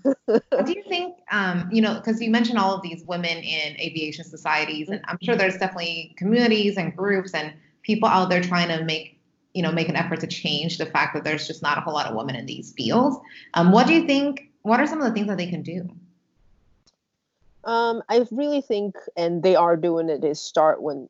do 0.66 0.72
you 0.72 0.84
think, 0.90 1.18
um, 1.32 1.70
you 1.72 1.82
know, 1.82 1.96
because 1.96 2.20
you 2.20 2.32
mentioned 2.32 2.58
all 2.58 2.74
of 2.74 2.82
these 2.82 3.04
women 3.06 3.38
in 3.38 3.80
aviation 3.80 4.26
societies, 4.26 4.90
and 4.90 5.02
I'm 5.06 5.20
sure 5.22 5.36
there's 5.36 5.58
definitely 5.58 6.16
communities 6.18 6.78
and 6.78 6.96
groups 6.96 7.34
and 7.34 7.54
people 7.84 8.10
out 8.10 8.30
there 8.30 8.42
trying 8.42 8.70
to 8.70 8.84
make, 8.84 9.22
you 9.54 9.62
know, 9.62 9.72
make 9.72 9.88
an 9.88 9.96
effort 9.96 10.20
to 10.22 10.28
change 10.28 10.78
the 10.78 10.86
fact 10.88 11.14
that 11.14 11.24
there's 11.24 11.46
just 11.46 11.62
not 11.62 11.78
a 11.78 11.82
whole 11.82 11.94
lot 11.94 12.08
of 12.08 12.16
women 12.16 12.36
in 12.36 12.48
these 12.48 12.74
fields. 12.74 13.18
Um, 13.54 13.72
what 13.72 13.88
do 13.88 13.94
you 13.94 14.08
think? 14.08 14.50
What 14.64 14.80
are 14.80 14.88
some 14.88 15.00
of 15.00 15.08
the 15.08 15.14
things 15.14 15.28
that 15.28 15.38
they 15.38 15.48
can 15.48 15.62
do? 15.62 15.90
Um, 17.70 18.02
I 18.10 18.26
really 18.32 18.62
think, 18.62 18.96
and 19.16 19.44
they 19.44 19.56
are 19.56 19.78
doing 19.78 20.10
it, 20.10 20.24
is 20.24 20.42
start 20.42 20.82
when, 20.82 21.08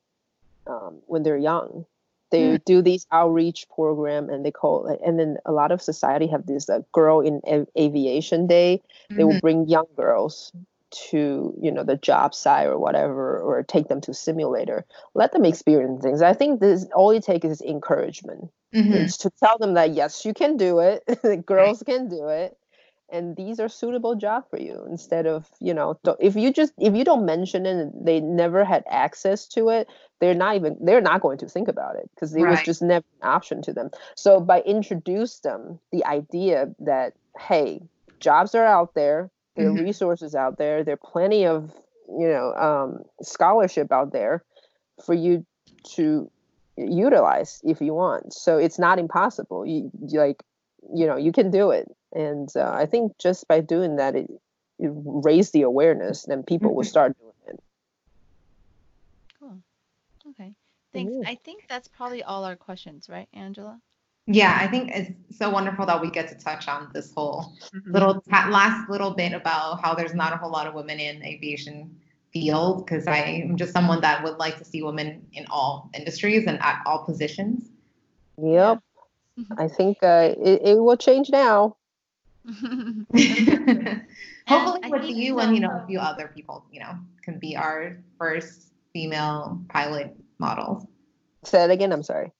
um, 0.67 1.01
when 1.07 1.23
they're 1.23 1.37
young 1.37 1.85
they 2.31 2.57
mm. 2.57 2.65
do 2.65 2.81
these 2.81 3.07
outreach 3.11 3.67
program 3.69 4.29
and 4.29 4.45
they 4.45 4.51
call 4.51 4.87
it 4.87 4.99
and 5.05 5.19
then 5.19 5.37
a 5.45 5.51
lot 5.51 5.71
of 5.71 5.81
society 5.81 6.27
have 6.27 6.45
this 6.45 6.69
uh, 6.69 6.81
girl 6.91 7.21
in 7.21 7.41
aviation 7.77 8.47
day 8.47 8.81
they 9.09 9.15
mm-hmm. 9.15 9.25
will 9.25 9.39
bring 9.39 9.67
young 9.67 9.87
girls 9.95 10.51
to 10.91 11.53
you 11.61 11.71
know 11.71 11.83
the 11.83 11.97
job 11.97 12.33
site 12.33 12.67
or 12.67 12.79
whatever 12.79 13.39
or 13.39 13.61
take 13.63 13.87
them 13.87 14.01
to 14.01 14.13
simulator 14.13 14.85
let 15.13 15.31
them 15.31 15.45
experience 15.45 16.01
things 16.01 16.21
i 16.21 16.33
think 16.33 16.59
this 16.59 16.85
all 16.95 17.11
it 17.11 17.23
takes 17.23 17.45
is 17.45 17.61
encouragement 17.61 18.49
mm-hmm. 18.73 18.93
it's 18.93 19.17
to 19.17 19.29
tell 19.39 19.57
them 19.59 19.75
that 19.75 19.91
yes 19.91 20.25
you 20.25 20.33
can 20.33 20.57
do 20.57 20.79
it 20.79 21.03
girls 21.45 21.83
right. 21.87 21.95
can 21.95 22.09
do 22.09 22.27
it 22.27 22.57
and 23.11 23.35
these 23.35 23.59
are 23.59 23.69
suitable 23.69 24.15
job 24.15 24.43
for 24.49 24.59
you 24.59 24.85
instead 24.89 25.25
of 25.25 25.49
you 25.59 25.73
know 25.73 25.99
if 26.19 26.35
you 26.35 26.51
just 26.51 26.73
if 26.77 26.95
you 26.95 27.03
don't 27.03 27.25
mention 27.25 27.65
it 27.65 27.75
and 27.75 28.05
they 28.05 28.19
never 28.19 28.63
had 28.63 28.83
access 28.89 29.47
to 29.47 29.69
it 29.69 29.87
they're 30.19 30.33
not 30.33 30.55
even 30.55 30.77
they're 30.81 31.01
not 31.01 31.21
going 31.21 31.37
to 31.37 31.47
think 31.47 31.67
about 31.67 31.95
it 31.95 32.09
because 32.13 32.35
it 32.35 32.41
right. 32.41 32.51
was 32.51 32.61
just 32.61 32.81
never 32.81 33.05
an 33.21 33.27
option 33.27 33.61
to 33.61 33.73
them 33.73 33.89
so 34.15 34.39
by 34.39 34.61
introduce 34.61 35.39
them 35.39 35.79
the 35.91 36.05
idea 36.05 36.73
that 36.79 37.13
hey 37.39 37.81
jobs 38.19 38.55
are 38.55 38.65
out 38.65 38.93
there 38.93 39.29
there 39.55 39.67
are 39.67 39.71
mm-hmm. 39.71 39.83
resources 39.83 40.35
out 40.35 40.57
there 40.57 40.83
there 40.83 40.93
are 40.93 41.11
plenty 41.11 41.45
of 41.45 41.71
you 42.07 42.27
know 42.27 42.53
um, 42.55 43.03
scholarship 43.21 43.91
out 43.91 44.11
there 44.11 44.43
for 45.05 45.13
you 45.13 45.45
to 45.83 46.29
utilize 46.77 47.61
if 47.63 47.81
you 47.81 47.93
want 47.93 48.33
so 48.33 48.57
it's 48.57 48.79
not 48.79 48.99
impossible 48.99 49.65
you, 49.65 49.91
you 50.07 50.19
like 50.19 50.41
you 50.93 51.05
know 51.05 51.17
you 51.17 51.31
can 51.31 51.51
do 51.51 51.71
it 51.71 51.87
and 52.13 52.49
uh, 52.55 52.71
i 52.73 52.85
think 52.85 53.17
just 53.17 53.47
by 53.47 53.61
doing 53.61 53.97
that 53.97 54.15
it, 54.15 54.29
it 54.79 54.91
raised 54.93 55.53
the 55.53 55.61
awareness 55.61 56.23
then 56.23 56.43
people 56.43 56.69
mm-hmm. 56.69 56.77
will 56.77 56.83
start 56.83 57.15
doing 57.19 57.33
it. 57.47 57.59
Cool. 59.39 59.57
Okay. 60.29 60.53
Thanks. 60.93 61.13
i 61.25 61.35
think 61.35 61.65
that's 61.67 61.87
probably 61.87 62.23
all 62.23 62.43
our 62.43 62.55
questions 62.55 63.07
right 63.09 63.27
angela? 63.33 63.79
Yeah 64.25 64.57
i 64.59 64.67
think 64.67 64.91
it's 64.93 65.37
so 65.37 65.49
wonderful 65.49 65.85
that 65.85 66.01
we 66.01 66.09
get 66.09 66.29
to 66.29 66.35
touch 66.35 66.67
on 66.67 66.89
this 66.93 67.13
whole 67.13 67.53
mm-hmm. 67.73 67.91
little 67.91 68.23
last 68.27 68.89
little 68.89 69.11
bit 69.11 69.33
about 69.33 69.81
how 69.83 69.93
there's 69.93 70.13
not 70.13 70.33
a 70.33 70.37
whole 70.37 70.51
lot 70.51 70.67
of 70.67 70.73
women 70.73 70.99
in 70.99 71.23
aviation 71.23 71.99
field 72.31 72.85
because 72.85 73.07
i'm 73.07 73.57
just 73.57 73.73
someone 73.73 74.01
that 74.01 74.23
would 74.23 74.37
like 74.37 74.57
to 74.57 74.65
see 74.65 74.83
women 74.83 75.25
in 75.33 75.45
all 75.49 75.89
industries 75.95 76.45
and 76.47 76.59
at 76.61 76.81
all 76.85 77.03
positions. 77.05 77.69
Yep. 78.41 78.79
I 79.57 79.67
think 79.67 79.97
uh, 80.03 80.35
it, 80.37 80.61
it 80.63 80.79
will 80.79 80.97
change 80.97 81.29
now. 81.29 81.77
Hopefully, 84.47 84.89
with 84.89 85.09
you 85.09 85.39
and 85.39 85.55
you 85.55 85.61
know 85.61 85.81
a 85.83 85.85
few 85.87 85.99
other 85.99 86.31
people, 86.33 86.65
you 86.71 86.79
know, 86.79 86.93
can 87.23 87.39
be 87.39 87.55
our 87.55 87.97
first 88.17 88.71
female 88.93 89.61
pilot 89.69 90.15
models. 90.39 90.85
Say 91.43 91.63
it 91.63 91.71
again. 91.71 91.91
I'm 91.91 92.03
sorry. 92.03 92.31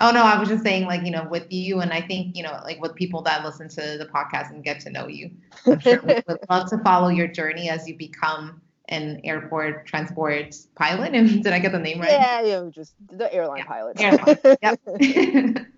Oh 0.00 0.10
no, 0.10 0.22
I 0.22 0.38
was 0.38 0.48
just 0.48 0.64
saying, 0.64 0.86
like 0.86 1.04
you 1.04 1.10
know, 1.10 1.26
with 1.30 1.46
you 1.50 1.80
and 1.80 1.92
I 1.92 2.00
think 2.00 2.36
you 2.36 2.42
know, 2.42 2.60
like 2.64 2.80
with 2.80 2.94
people 2.94 3.22
that 3.22 3.44
listen 3.44 3.68
to 3.68 3.98
the 3.98 4.08
podcast 4.12 4.50
and 4.50 4.64
get 4.64 4.80
to 4.80 4.90
know 4.90 5.06
you, 5.06 5.30
I'm 5.64 5.78
sure 5.78 6.00
we 6.02 6.20
would 6.26 6.38
love 6.50 6.68
to 6.70 6.78
follow 6.78 7.08
your 7.08 7.28
journey 7.28 7.70
as 7.70 7.86
you 7.88 7.96
become 7.96 8.60
an 8.88 9.20
airport 9.24 9.86
transport 9.86 10.56
pilot. 10.74 11.14
And 11.14 11.42
did 11.44 11.52
I 11.52 11.60
get 11.60 11.72
the 11.72 11.78
name 11.78 12.00
right? 12.00 12.10
Yeah, 12.10 12.42
yeah, 12.42 12.68
just 12.70 12.94
the 13.08 13.32
airline 13.32 13.58
yeah. 13.58 13.64
pilot. 13.66 14.00
Airline. 14.00 14.56
Yep. 14.62 15.66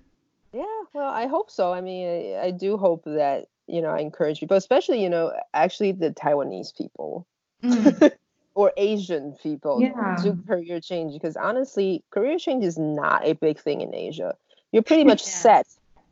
Yeah, 0.53 0.65
well, 0.95 1.11
I 1.11 1.27
hope 1.27 1.51
so. 1.51 1.73
I 1.73 1.83
mean, 1.83 2.09
I, 2.09 2.47
I 2.47 2.51
do 2.53 2.79
hope 2.79 3.05
that 3.05 3.49
you 3.69 3.83
know 3.83 3.91
I 3.91 4.01
encourage 4.01 4.41
people, 4.41 4.57
especially 4.57 5.03
you 5.03 5.09
know 5.09 5.33
actually 5.55 5.93
the 5.93 6.11
Taiwanese 6.11 6.77
people 6.77 7.27
mm. 7.63 8.13
or 8.55 8.73
Asian 8.77 9.37
people 9.43 9.81
yeah. 9.81 10.17
do 10.23 10.39
career 10.47 10.81
change 10.81 11.13
because 11.13 11.37
honestly, 11.37 12.03
career 12.11 12.39
change 12.39 12.65
is 12.65 12.79
not 12.79 13.27
a 13.27 13.35
big 13.35 13.59
thing 13.59 13.81
in 13.81 13.95
Asia. 13.95 14.37
You're 14.73 14.83
pretty 14.83 15.05
much 15.05 15.23
set. 15.25 15.67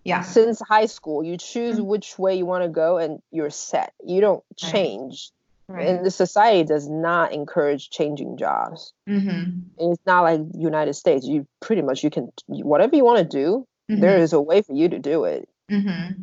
Yeah. 0.05 0.23
Since 0.23 0.61
high 0.61 0.87
school, 0.87 1.25
you 1.25 1.37
choose 1.37 1.81
mm. 1.81 1.85
which 1.85 2.17
way 2.17 2.37
you 2.37 2.47
want 2.47 2.63
to 2.63 2.69
go, 2.69 2.99
and 2.99 3.21
you're 3.33 3.51
set. 3.51 3.93
You 4.05 4.21
don't 4.21 4.45
change. 4.57 5.31
Right. 5.69 5.89
And 5.89 6.07
the 6.07 6.13
society 6.13 6.63
does 6.63 6.89
not 6.89 7.33
encourage 7.33 7.91
changing 7.91 8.37
jobs. 8.37 8.93
Mm-hmm. 9.09 9.29
And 9.29 9.93
it's 9.93 10.07
not 10.07 10.23
like 10.23 10.41
United 10.55 10.95
States. 10.95 11.27
You 11.27 11.45
pretty 11.59 11.83
much 11.83 12.05
you 12.05 12.11
can 12.11 12.31
whatever 12.47 12.95
you 12.95 13.05
want 13.05 13.19
to 13.19 13.25
do 13.25 13.67
Mm-hmm. 13.91 14.01
There 14.01 14.19
is 14.19 14.33
a 14.33 14.41
way 14.41 14.63
for 14.63 14.73
you 14.73 14.89
to 14.89 14.99
do 14.99 15.25
it. 15.25 15.49
Mm-hmm. 15.71 16.23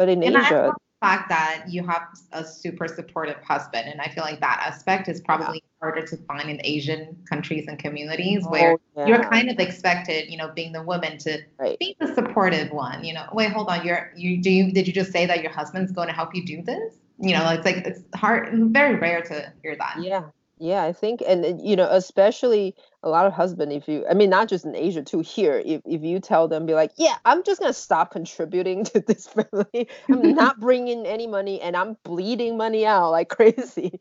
But 0.00 0.08
in 0.08 0.22
and 0.22 0.34
Asia, 0.34 0.72
the 0.74 1.06
fact 1.06 1.28
that 1.28 1.66
you 1.68 1.86
have 1.86 2.00
a 2.32 2.42
super 2.42 2.88
supportive 2.88 3.36
husband, 3.42 3.86
and 3.86 4.00
I 4.00 4.08
feel 4.08 4.24
like 4.24 4.40
that 4.40 4.64
aspect 4.66 5.10
is 5.10 5.20
probably 5.20 5.62
yeah. 5.62 5.78
harder 5.82 6.06
to 6.06 6.16
find 6.16 6.48
in 6.48 6.58
Asian 6.64 7.18
countries 7.28 7.66
and 7.68 7.78
communities 7.78 8.44
oh, 8.46 8.50
where 8.50 8.76
yeah. 8.96 9.06
you're 9.06 9.22
kind 9.24 9.50
of 9.50 9.58
expected, 9.58 10.30
you 10.30 10.38
know, 10.38 10.52
being 10.54 10.72
the 10.72 10.82
woman 10.82 11.18
to 11.18 11.42
right. 11.58 11.78
be 11.78 11.96
the 12.00 12.14
supportive 12.14 12.72
one. 12.72 13.04
You 13.04 13.12
know, 13.12 13.26
wait, 13.34 13.52
hold 13.52 13.68
on, 13.68 13.84
you're 13.84 14.10
you 14.16 14.40
do 14.40 14.50
you 14.50 14.72
did 14.72 14.86
you 14.86 14.94
just 14.94 15.12
say 15.12 15.26
that 15.26 15.42
your 15.42 15.52
husband's 15.52 15.92
going 15.92 16.08
to 16.08 16.14
help 16.14 16.34
you 16.34 16.46
do 16.46 16.62
this? 16.62 16.94
you 17.20 17.34
know, 17.34 17.46
it's 17.50 17.66
like 17.66 17.76
it's 17.86 18.00
hard, 18.14 18.48
very 18.72 18.94
rare 18.94 19.20
to 19.20 19.52
hear 19.62 19.76
that. 19.76 19.96
Yeah, 20.00 20.24
yeah, 20.60 20.84
I 20.84 20.92
think, 20.92 21.22
and 21.26 21.66
you 21.66 21.74
know, 21.74 21.88
especially 21.90 22.76
a 23.02 23.08
lot 23.08 23.24
of 23.24 23.32
husband, 23.32 23.72
if 23.72 23.88
you, 23.88 24.04
I 24.08 24.12
mean, 24.12 24.28
not 24.28 24.46
just 24.46 24.66
in 24.66 24.76
Asia 24.76 25.02
too. 25.02 25.20
Here, 25.20 25.60
if 25.64 25.80
if 25.86 26.02
you 26.02 26.20
tell 26.20 26.48
them, 26.48 26.66
be 26.66 26.74
like, 26.74 26.92
yeah, 26.98 27.16
I'm 27.24 27.42
just 27.44 27.62
gonna 27.62 27.72
stop 27.72 28.12
contributing 28.12 28.84
to 28.92 29.00
this 29.00 29.26
family. 29.26 29.88
I'm 30.12 30.34
not 30.34 30.60
bringing 30.60 31.06
any 31.06 31.26
money, 31.26 31.62
and 31.62 31.74
I'm 31.74 31.96
bleeding 32.04 32.58
money 32.58 32.84
out 32.84 33.10
like 33.10 33.28
crazy. 33.36 34.00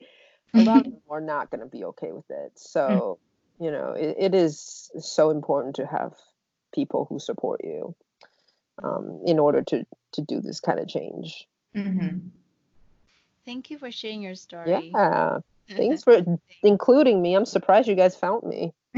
A 0.54 0.60
lot 0.60 0.86
of 0.86 0.92
them 0.92 1.02
are 1.10 1.22
not 1.22 1.50
gonna 1.50 1.66
be 1.66 1.86
okay 1.86 2.12
with 2.12 2.30
it. 2.30 2.52
So, 2.56 3.20
you 3.58 3.72
know, 3.72 3.94
it, 3.94 4.18
it 4.20 4.36
is 4.36 4.92
so 5.00 5.30
important 5.30 5.78
to 5.78 5.88
have 5.88 6.14
people 6.74 7.06
who 7.08 7.20
support 7.20 7.62
you 7.64 7.96
um, 8.84 9.22
in 9.26 9.40
order 9.40 9.62
to 9.62 9.86
to 10.12 10.22
do 10.22 10.42
this 10.42 10.60
kind 10.60 10.80
of 10.80 10.90
change. 10.90 11.48
Mm-hmm. 11.74 12.18
Thank 13.46 13.72
you 13.72 13.78
for 13.78 13.92
sharing 13.92 14.22
your 14.22 14.36
story. 14.36 14.92
Yeah. 14.94 15.40
Thanks 15.78 16.04
for 16.04 16.22
including 16.64 17.22
me. 17.22 17.36
I'm 17.36 17.46
surprised 17.46 17.88
you 17.88 17.96
guys 17.96 18.16
found 18.16 18.44
me. 18.44 18.74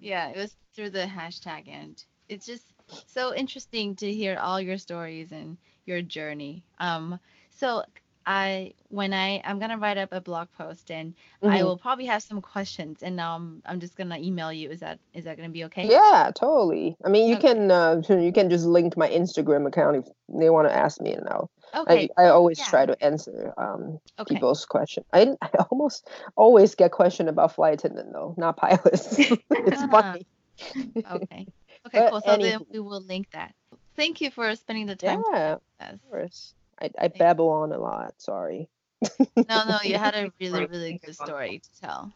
yeah, 0.00 0.28
it 0.28 0.36
was 0.36 0.54
through 0.74 0.90
the 0.90 1.06
hashtag 1.06 1.68
and 1.68 2.02
it's 2.28 2.46
just 2.46 2.64
so 3.06 3.34
interesting 3.34 3.96
to 3.96 4.12
hear 4.12 4.38
all 4.38 4.60
your 4.60 4.78
stories 4.78 5.32
and 5.32 5.56
your 5.86 6.02
journey. 6.02 6.62
Um 6.78 7.18
so 7.50 7.84
I 8.26 8.72
when 8.88 9.12
I 9.12 9.42
I'm 9.44 9.58
gonna 9.58 9.78
write 9.78 9.98
up 9.98 10.12
a 10.12 10.20
blog 10.20 10.48
post 10.56 10.90
and 10.90 11.14
mm-hmm. 11.42 11.54
I 11.54 11.62
will 11.62 11.76
probably 11.76 12.06
have 12.06 12.22
some 12.22 12.40
questions 12.40 13.02
and 13.02 13.20
um 13.20 13.62
I'm 13.66 13.80
just 13.80 13.96
gonna 13.96 14.18
email 14.18 14.52
you. 14.52 14.70
Is 14.70 14.80
that 14.80 14.98
is 15.12 15.24
that 15.24 15.36
gonna 15.36 15.48
be 15.48 15.64
okay? 15.64 15.88
Yeah, 15.88 16.30
totally. 16.34 16.96
I 17.04 17.08
mean, 17.08 17.28
you 17.28 17.36
okay. 17.36 17.54
can 17.54 17.70
uh, 17.70 18.02
you 18.08 18.32
can 18.32 18.50
just 18.50 18.66
link 18.66 18.96
my 18.96 19.08
Instagram 19.08 19.66
account 19.66 19.96
if 19.96 20.08
they 20.28 20.50
want 20.50 20.68
to 20.68 20.74
ask 20.74 21.00
me, 21.00 21.12
and 21.12 21.28
I'll. 21.28 21.50
Okay. 21.74 22.08
I, 22.16 22.24
I 22.24 22.28
always 22.28 22.58
yeah. 22.58 22.66
try 22.66 22.86
to 22.86 23.04
answer 23.04 23.52
um, 23.56 23.98
okay. 24.18 24.34
people's 24.34 24.64
question. 24.64 25.04
I, 25.12 25.34
I 25.42 25.48
almost 25.70 26.08
always 26.36 26.74
get 26.74 26.92
question 26.92 27.28
about 27.28 27.54
flight 27.54 27.74
attendant 27.74 28.12
though, 28.12 28.34
not 28.36 28.56
pilots. 28.56 29.18
it's 29.18 29.82
funny. 29.90 30.26
okay. 30.76 31.46
Okay. 31.86 32.08
cool. 32.10 32.20
So 32.20 32.30
anywho. 32.30 32.42
then 32.42 32.60
we 32.70 32.80
will 32.80 33.02
link 33.02 33.30
that. 33.32 33.54
Thank 33.96 34.20
you 34.20 34.30
for 34.30 34.54
spending 34.56 34.86
the 34.86 34.96
time. 34.96 35.22
Yeah. 35.32 35.56
Of 35.80 36.10
course. 36.10 36.54
I, 36.80 36.90
I 36.98 37.08
babble 37.08 37.48
on 37.48 37.72
a 37.72 37.78
lot. 37.78 38.14
Sorry. 38.18 38.68
no, 39.36 39.44
no, 39.46 39.78
you 39.84 39.96
had 39.96 40.14
a 40.14 40.32
really, 40.40 40.66
really 40.66 41.00
good 41.04 41.14
story 41.14 41.60
to 41.60 41.80
tell. 41.80 42.12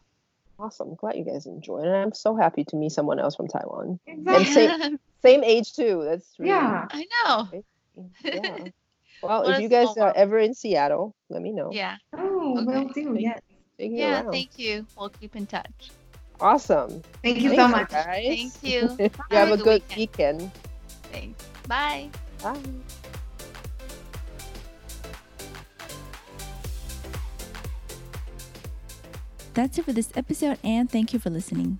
Awesome. 0.58 0.94
Glad 0.96 1.16
you 1.16 1.24
guys 1.24 1.46
enjoyed 1.46 1.86
it. 1.86 1.90
I'm 1.90 2.12
so 2.12 2.34
happy 2.34 2.64
to 2.64 2.76
meet 2.76 2.90
someone 2.90 3.20
else 3.20 3.36
from 3.36 3.46
Taiwan. 3.46 4.00
Exactly. 4.06 4.66
And 4.66 4.82
same, 4.82 4.98
same 5.22 5.44
age 5.44 5.74
too. 5.74 6.02
That's 6.04 6.26
really 6.38 6.50
yeah. 6.50 6.86
I 6.90 7.06
know. 7.24 7.62
Yeah. 8.24 8.68
Well, 9.22 9.44
what 9.44 9.56
if 9.56 9.60
you 9.60 9.68
guys 9.68 9.96
are 9.96 10.12
ever 10.14 10.38
in 10.38 10.54
Seattle, 10.54 11.14
let 11.28 11.42
me 11.42 11.52
know. 11.52 11.70
Yeah. 11.72 11.96
Oh, 12.16 12.58
okay. 12.58 12.84
will 12.84 12.88
do. 12.88 13.16
Yes. 13.18 13.40
Yeah. 13.78 14.22
Thank 14.30 14.58
you. 14.58 14.86
We'll 14.96 15.08
keep 15.08 15.34
in 15.36 15.46
touch. 15.46 15.90
Awesome. 16.40 17.02
Thank 17.22 17.40
you 17.40 17.50
Thanks, 17.50 17.62
so 17.62 17.68
much, 17.68 17.90
guys. 17.90 18.24
Thank 18.24 18.62
you. 18.62 18.96
you 19.30 19.36
have 19.36 19.50
a 19.50 19.56
good 19.56 19.82
weekend. 19.96 20.40
weekend. 20.40 20.52
Thanks. 21.10 21.44
Bye. 21.66 22.10
Bye. 22.42 22.60
That's 29.54 29.76
it 29.76 29.84
for 29.84 29.92
this 29.92 30.12
episode, 30.14 30.58
and 30.62 30.88
thank 30.88 31.12
you 31.12 31.18
for 31.18 31.30
listening. 31.30 31.78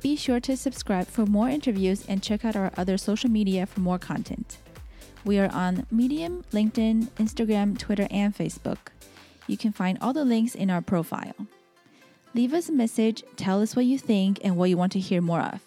Be 0.00 0.16
sure 0.16 0.40
to 0.40 0.56
subscribe 0.56 1.06
for 1.06 1.26
more 1.26 1.50
interviews 1.50 2.06
and 2.08 2.22
check 2.22 2.46
out 2.46 2.56
our 2.56 2.72
other 2.78 2.96
social 2.96 3.28
media 3.30 3.66
for 3.66 3.80
more 3.80 3.98
content. 3.98 4.56
We 5.24 5.38
are 5.38 5.50
on 5.52 5.86
Medium, 5.90 6.44
LinkedIn, 6.52 7.10
Instagram, 7.18 7.78
Twitter, 7.78 8.08
and 8.10 8.36
Facebook. 8.36 8.78
You 9.46 9.56
can 9.56 9.72
find 9.72 9.98
all 10.00 10.12
the 10.12 10.24
links 10.24 10.54
in 10.54 10.70
our 10.70 10.80
profile. 10.80 11.34
Leave 12.34 12.54
us 12.54 12.68
a 12.68 12.72
message, 12.72 13.22
tell 13.36 13.60
us 13.60 13.74
what 13.74 13.84
you 13.84 13.98
think 13.98 14.38
and 14.42 14.56
what 14.56 14.70
you 14.70 14.76
want 14.76 14.92
to 14.92 15.00
hear 15.00 15.20
more 15.20 15.40
of. 15.40 15.60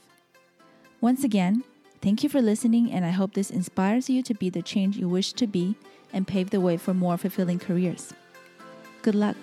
Once 1.01 1.23
again, 1.23 1.63
thank 2.01 2.23
you 2.23 2.29
for 2.29 2.41
listening, 2.41 2.91
and 2.91 3.05
I 3.05 3.09
hope 3.09 3.33
this 3.33 3.51
inspires 3.51 4.09
you 4.09 4.23
to 4.23 4.33
be 4.33 4.49
the 4.49 4.61
change 4.61 4.97
you 4.97 5.09
wish 5.09 5.33
to 5.33 5.45
be 5.45 5.75
and 6.13 6.27
pave 6.27 6.49
the 6.49 6.61
way 6.61 6.77
for 6.77 6.93
more 6.93 7.17
fulfilling 7.17 7.59
careers. 7.59 8.13
Good 9.01 9.15
luck. 9.15 9.35